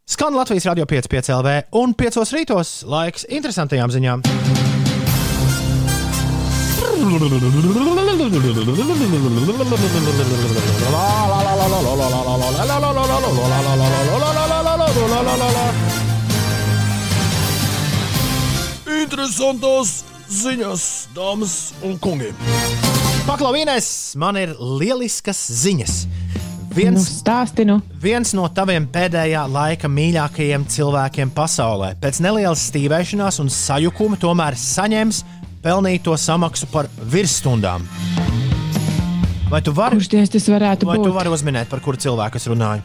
Skan 0.10 0.34
Latvijas 0.34 0.66
radio 0.72 0.90
5,5 0.90 1.38
LV 1.38 1.56
un 1.78 1.94
5 2.02 2.34
rītos 2.34 2.80
laiks 2.90 3.30
interesantajām 3.30 3.94
ziņām. 3.94 4.26
Interesantas 18.98 20.04
ziņas, 20.32 20.84
dāmas 21.16 21.58
un 21.86 21.98
kungi. 22.02 22.32
Paklausieties, 23.28 23.90
man 24.20 24.40
ir 24.40 24.56
lieliskas 24.60 25.40
ziņas. 25.64 26.00
Nu, 26.78 26.84
Viens, 26.84 27.08
stāstinu. 27.24 27.80
viens 27.98 28.36
no 28.38 28.44
taviem 28.54 28.86
pēdējā 28.94 29.48
laika 29.50 29.90
mīļākajiem 29.90 30.68
cilvēkiem 30.70 31.32
pasaulē 31.34 31.96
pēc 31.98 32.20
nelielas 32.22 32.68
stīvēšanās 32.70 33.40
un 33.42 33.50
sajukuma 33.50 34.20
tomēr 34.22 34.54
saņems 34.62 35.24
pelnīto 35.68 36.16
samaksu 36.16 36.70
par 36.72 36.88
virsstundām. 37.12 37.84
Vai 39.52 39.60
tu 39.64 39.72
vari, 39.76 39.96
Kurš 40.00 40.10
ties 40.12 40.32
tas 40.32 40.48
varētu 40.52 40.88
vai 40.88 40.96
tu 41.00 41.08
būt? 41.10 41.16
vari 41.16 41.32
uzminēt, 41.32 41.68
par 41.72 41.80
kuru 41.84 42.00
cilvēku 42.04 42.40
es 42.40 42.48
runāju? 42.52 42.84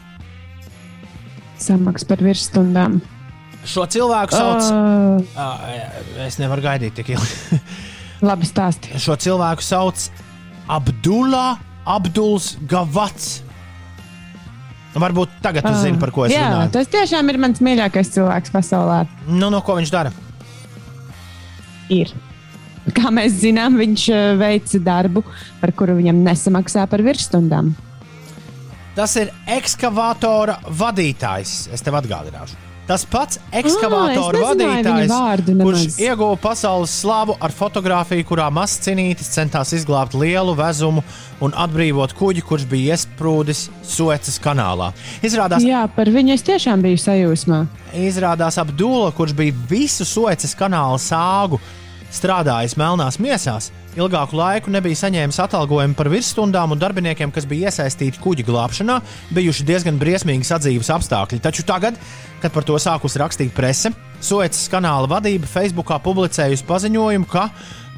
Samaks 1.63 2.03
par 2.07 2.19
virsstundām. 2.23 2.99
Šo 3.67 3.85
cilvēku 3.87 4.35
sauc. 4.35 4.67
Uh, 4.67 5.01
Uh, 5.39 6.25
es 6.25 6.35
nevaru 6.41 6.63
gaidīt 6.65 6.95
tik 6.97 7.13
ilgi. 7.15 7.59
labi, 8.27 8.47
stāsti. 8.49 8.91
Šo 8.99 9.15
cilvēku 9.19 9.63
sauc 9.63 10.07
Abdullah 10.71 11.59
Abduls 11.87 12.53
Gavats. 12.67 13.41
Varbūt 14.93 15.39
tagad 15.43 15.65
jūs 15.67 15.79
zināt, 15.85 15.99
par 16.03 16.11
ko 16.13 16.25
es 16.27 16.33
Jā, 16.35 16.43
runāju. 16.51 16.71
tas 16.75 16.91
tiešām 16.93 17.31
ir 17.31 17.39
mans 17.41 17.61
mīļākais 17.65 18.11
cilvēks 18.13 18.51
pasaulē. 18.53 18.99
Nu, 19.27 19.49
no 19.53 19.61
ko 19.65 19.75
viņš 19.79 19.91
dara? 19.95 20.11
Ir. 21.93 22.11
Kā 22.91 23.07
mēs 23.15 23.37
zinām, 23.39 23.77
viņš 23.79 24.09
eh, 24.11 24.35
veic 24.41 24.73
darbu, 24.83 25.23
par 25.61 25.71
kuru 25.71 25.95
viņam 26.01 26.19
nesamaksā 26.25 26.83
par 26.91 26.99
virsstundām. 27.05 27.71
Tas 28.93 29.15
ir 29.17 29.31
ekskavātora 29.49 30.59
vadītājs. 30.69 31.69
Es 31.73 31.81
tev 31.81 31.95
atgādināšu. 32.01 32.59
Tas 32.83 33.05
pats 33.07 33.39
ekskavātora 33.55 34.41
Ah, 34.41 34.49
vadītājs, 34.49 35.07
vārdu 35.07 35.53
kurš 35.55 35.83
nemaz. 35.85 35.99
ieguva 36.03 36.35
pasaules 36.43 36.91
slavu 36.99 37.37
ar 37.39 37.53
fotografiju, 37.55 38.25
kurā 38.27 38.49
mazs 38.51 38.81
cinītis 38.83 39.29
centās 39.31 39.71
izglābt 39.73 40.13
lielu 40.19 40.51
vezumu 40.59 40.99
un 41.41 41.55
atbrīvot 41.55 42.11
kuģi, 42.19 42.43
kurš 42.43 42.65
bija 42.67 42.97
iesprūdis 42.97 43.69
Suecas 43.87 44.35
kanālā. 44.43 44.91
Izrādās, 45.23 45.63
Jā, 45.63 45.85
par 45.95 46.11
viņu 46.11 46.35
es 46.35 46.43
tiešām 46.43 46.83
biju 46.83 46.99
sajūsmā. 46.99 47.61
Izrādās 48.03 48.59
Abdula, 48.59 49.13
kurš 49.15 49.31
bija 49.39 49.55
visu 49.71 50.03
Suecas 50.03 50.51
kanāla 50.53 50.99
sāgu 50.99 51.61
strādājis 52.13 52.77
melnās 52.79 53.19
miesās, 53.21 53.71
ilgāku 53.97 54.37
laiku 54.37 54.71
nebija 54.73 54.99
saņēmis 55.01 55.39
atalgojumu 55.43 55.97
par 55.97 56.09
virsstundām, 56.13 56.75
un 56.75 56.81
darbiniekiem, 56.81 57.33
kas 57.33 57.47
bija 57.49 57.71
iesaistīti 57.71 58.21
kuģa 58.23 58.45
glābšanā, 58.47 58.99
bijuši 59.33 59.67
diezgan 59.67 59.99
briesmīgi 60.01 60.47
sadzīves 60.47 60.91
apstākļi. 60.93 61.41
Taču 61.43 61.65
tagad, 61.67 61.99
kad 62.41 62.53
par 62.55 62.67
to 62.67 62.79
sākus 62.81 63.17
rakstīt 63.19 63.53
prese, 63.55 63.93
Suecas 64.23 64.69
kanāla 64.71 65.09
vadība 65.11 65.49
Facebookā 65.51 65.97
publicējusi 65.99 66.63
paziņojumu, 66.69 67.27
ka 67.27 67.49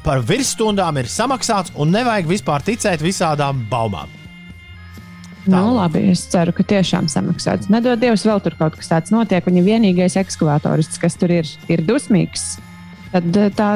par 0.02 0.22
virsstundām 0.26 0.98
ir 0.98 1.10
samaksāts 1.10 1.74
un 1.78 1.94
nevajag 1.94 2.30
vispār 2.30 2.64
ticēt 2.66 3.04
visādām 3.04 3.62
baumām. 3.70 4.10
Nu, 5.46 5.76
labi, 5.76 6.08
es 6.10 6.24
ceru, 6.26 6.50
ka 6.54 6.64
tiešām 6.66 7.06
samaksāts. 7.10 7.68
Nedod 7.70 8.00
Dievs, 8.02 8.24
vēl 8.26 8.40
tur 8.42 8.56
kaut 8.58 8.74
kas 8.78 8.90
tāds 8.90 9.12
notiek. 9.14 9.46
Viņa 9.46 9.62
vienīgais 9.62 10.18
ekskavatorists, 10.18 10.98
kas 10.98 11.14
tur 11.20 11.30
ir, 11.30 11.50
ir 11.70 11.84
dusmīgs. 11.86 12.56
Tad 13.16 13.40
eh, 13.40 13.48
tā 13.56 13.70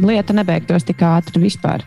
lieta 0.00 0.36
nebeigtos 0.36 0.88
tik 0.88 1.04
ātri 1.04 1.42
vispār. 1.44 1.84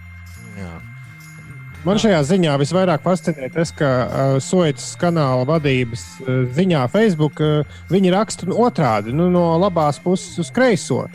Man 1.87 1.95
šajā 1.95 2.17
ziņā 2.27 2.57
visvairāk 2.59 3.05
fascinē 3.05 3.47
tas, 3.53 3.69
ka 3.71 3.87
uh, 3.87 4.33
Soicas 4.43 4.91
kanāla 4.99 5.45
vadības 5.47 6.01
uh, 6.19 6.41
ziņā 6.57 6.81
Facebook 6.91 7.39
uh, 7.39 7.77
viņi 7.87 8.11
raksta 8.11 8.49
otrādi, 8.51 9.13
nu, 9.15 9.29
no 9.31 9.45
labās 9.61 10.01
puses 10.03 10.35
uz 10.43 10.51
kreiso. 10.51 11.05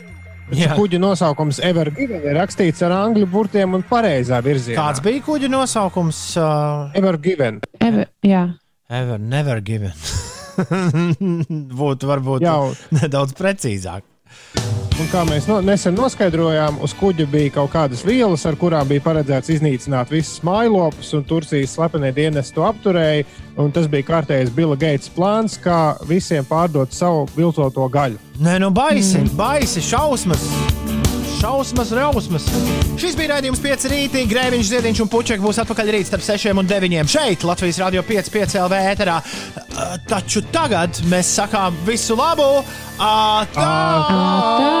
Jā. 0.49 0.73
Kuģa 0.73 0.97
nosaukums 1.01 1.61
Evergiven 1.65 2.25
ir 2.25 2.35
rakstīts 2.37 2.81
ar 2.85 2.97
angļu 2.97 3.29
burtiem 3.29 3.77
un 3.77 3.85
pareizā 3.85 4.41
virzienā. 4.45 4.77
Kāds 4.81 5.05
bija 5.05 5.21
kuģa 5.29 5.53
nosaukums? 5.53 6.25
Uh, 6.33 6.89
Evergiven. 6.97 7.61
Eve, 7.85 8.09
jā, 8.25 8.47
Ever, 8.89 9.17
never 9.17 9.61
given. 9.61 9.93
Būtu 11.81 12.09
varbūt 12.09 12.45
Jau. 12.45 12.73
nedaudz 12.93 13.33
precīzāk. 13.37 14.05
Un 14.95 15.09
kā 15.11 15.25
mēs 15.27 15.43
no, 15.49 15.57
nesen 15.59 15.91
noskaidrojām, 15.97 16.77
uz 16.85 16.93
kuģa 16.95 17.25
bija 17.27 17.51
kaut 17.57 17.73
kādas 17.73 17.99
vielas, 18.07 18.45
ar 18.47 18.55
kurām 18.55 18.87
bija 18.87 19.03
paredzēts 19.03 19.51
iznīcināt 19.57 20.13
visus 20.13 20.39
mājlopus, 20.47 21.09
un 21.17 21.25
Turcijas 21.27 21.73
slepenie 21.75 22.13
dienesti 22.15 22.55
to 22.55 22.63
apturēja. 22.63 23.25
Tas 23.75 23.89
bija 23.91 24.07
kārtējs 24.07 24.53
Bila 24.55 24.79
Geits 24.79 25.11
plāns, 25.11 25.57
kā 25.59 25.97
visiem 26.07 26.47
pārdot 26.47 26.95
savu 26.95 27.27
viltoto 27.35 27.89
gaļu. 27.91 28.21
Nē, 28.39 28.55
nu 28.63 28.71
baisi, 28.75 29.19
mm. 29.19 29.35
baisi, 29.35 29.83
šausmas. 29.83 30.47
Šausmas, 31.45 31.91
rausmas. 31.91 32.45
Šis 32.97 33.13
bija 33.17 33.35
raidījums 33.35 33.59
5 33.61 33.83
rītī. 33.91 34.23
Grēviņš, 34.29 34.69
Ziediņš 34.71 35.01
un 35.03 35.09
Puķek 35.13 35.43
būs 35.43 35.59
atpakaļ 35.61 35.91
rīt 35.93 36.09
starp 36.09 36.23
6 36.25 36.57
un 36.57 36.65
9 36.69 37.11
šeit, 37.11 37.45
Latvijas 37.45 37.77
Rādio 37.83 38.01
5, 38.07 38.31
5 38.33 38.55
LV 38.63 38.79
ēterā. 38.93 39.17
Uh, 39.21 39.93
Taču 40.09 40.41
tagad 40.55 40.97
mēs 41.11 41.35
sakām 41.37 41.77
visu 41.85 42.17
labu! 42.17 42.63
Atā! 42.97 43.69
Tā. 44.57 44.73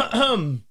Ahem. 0.00 0.69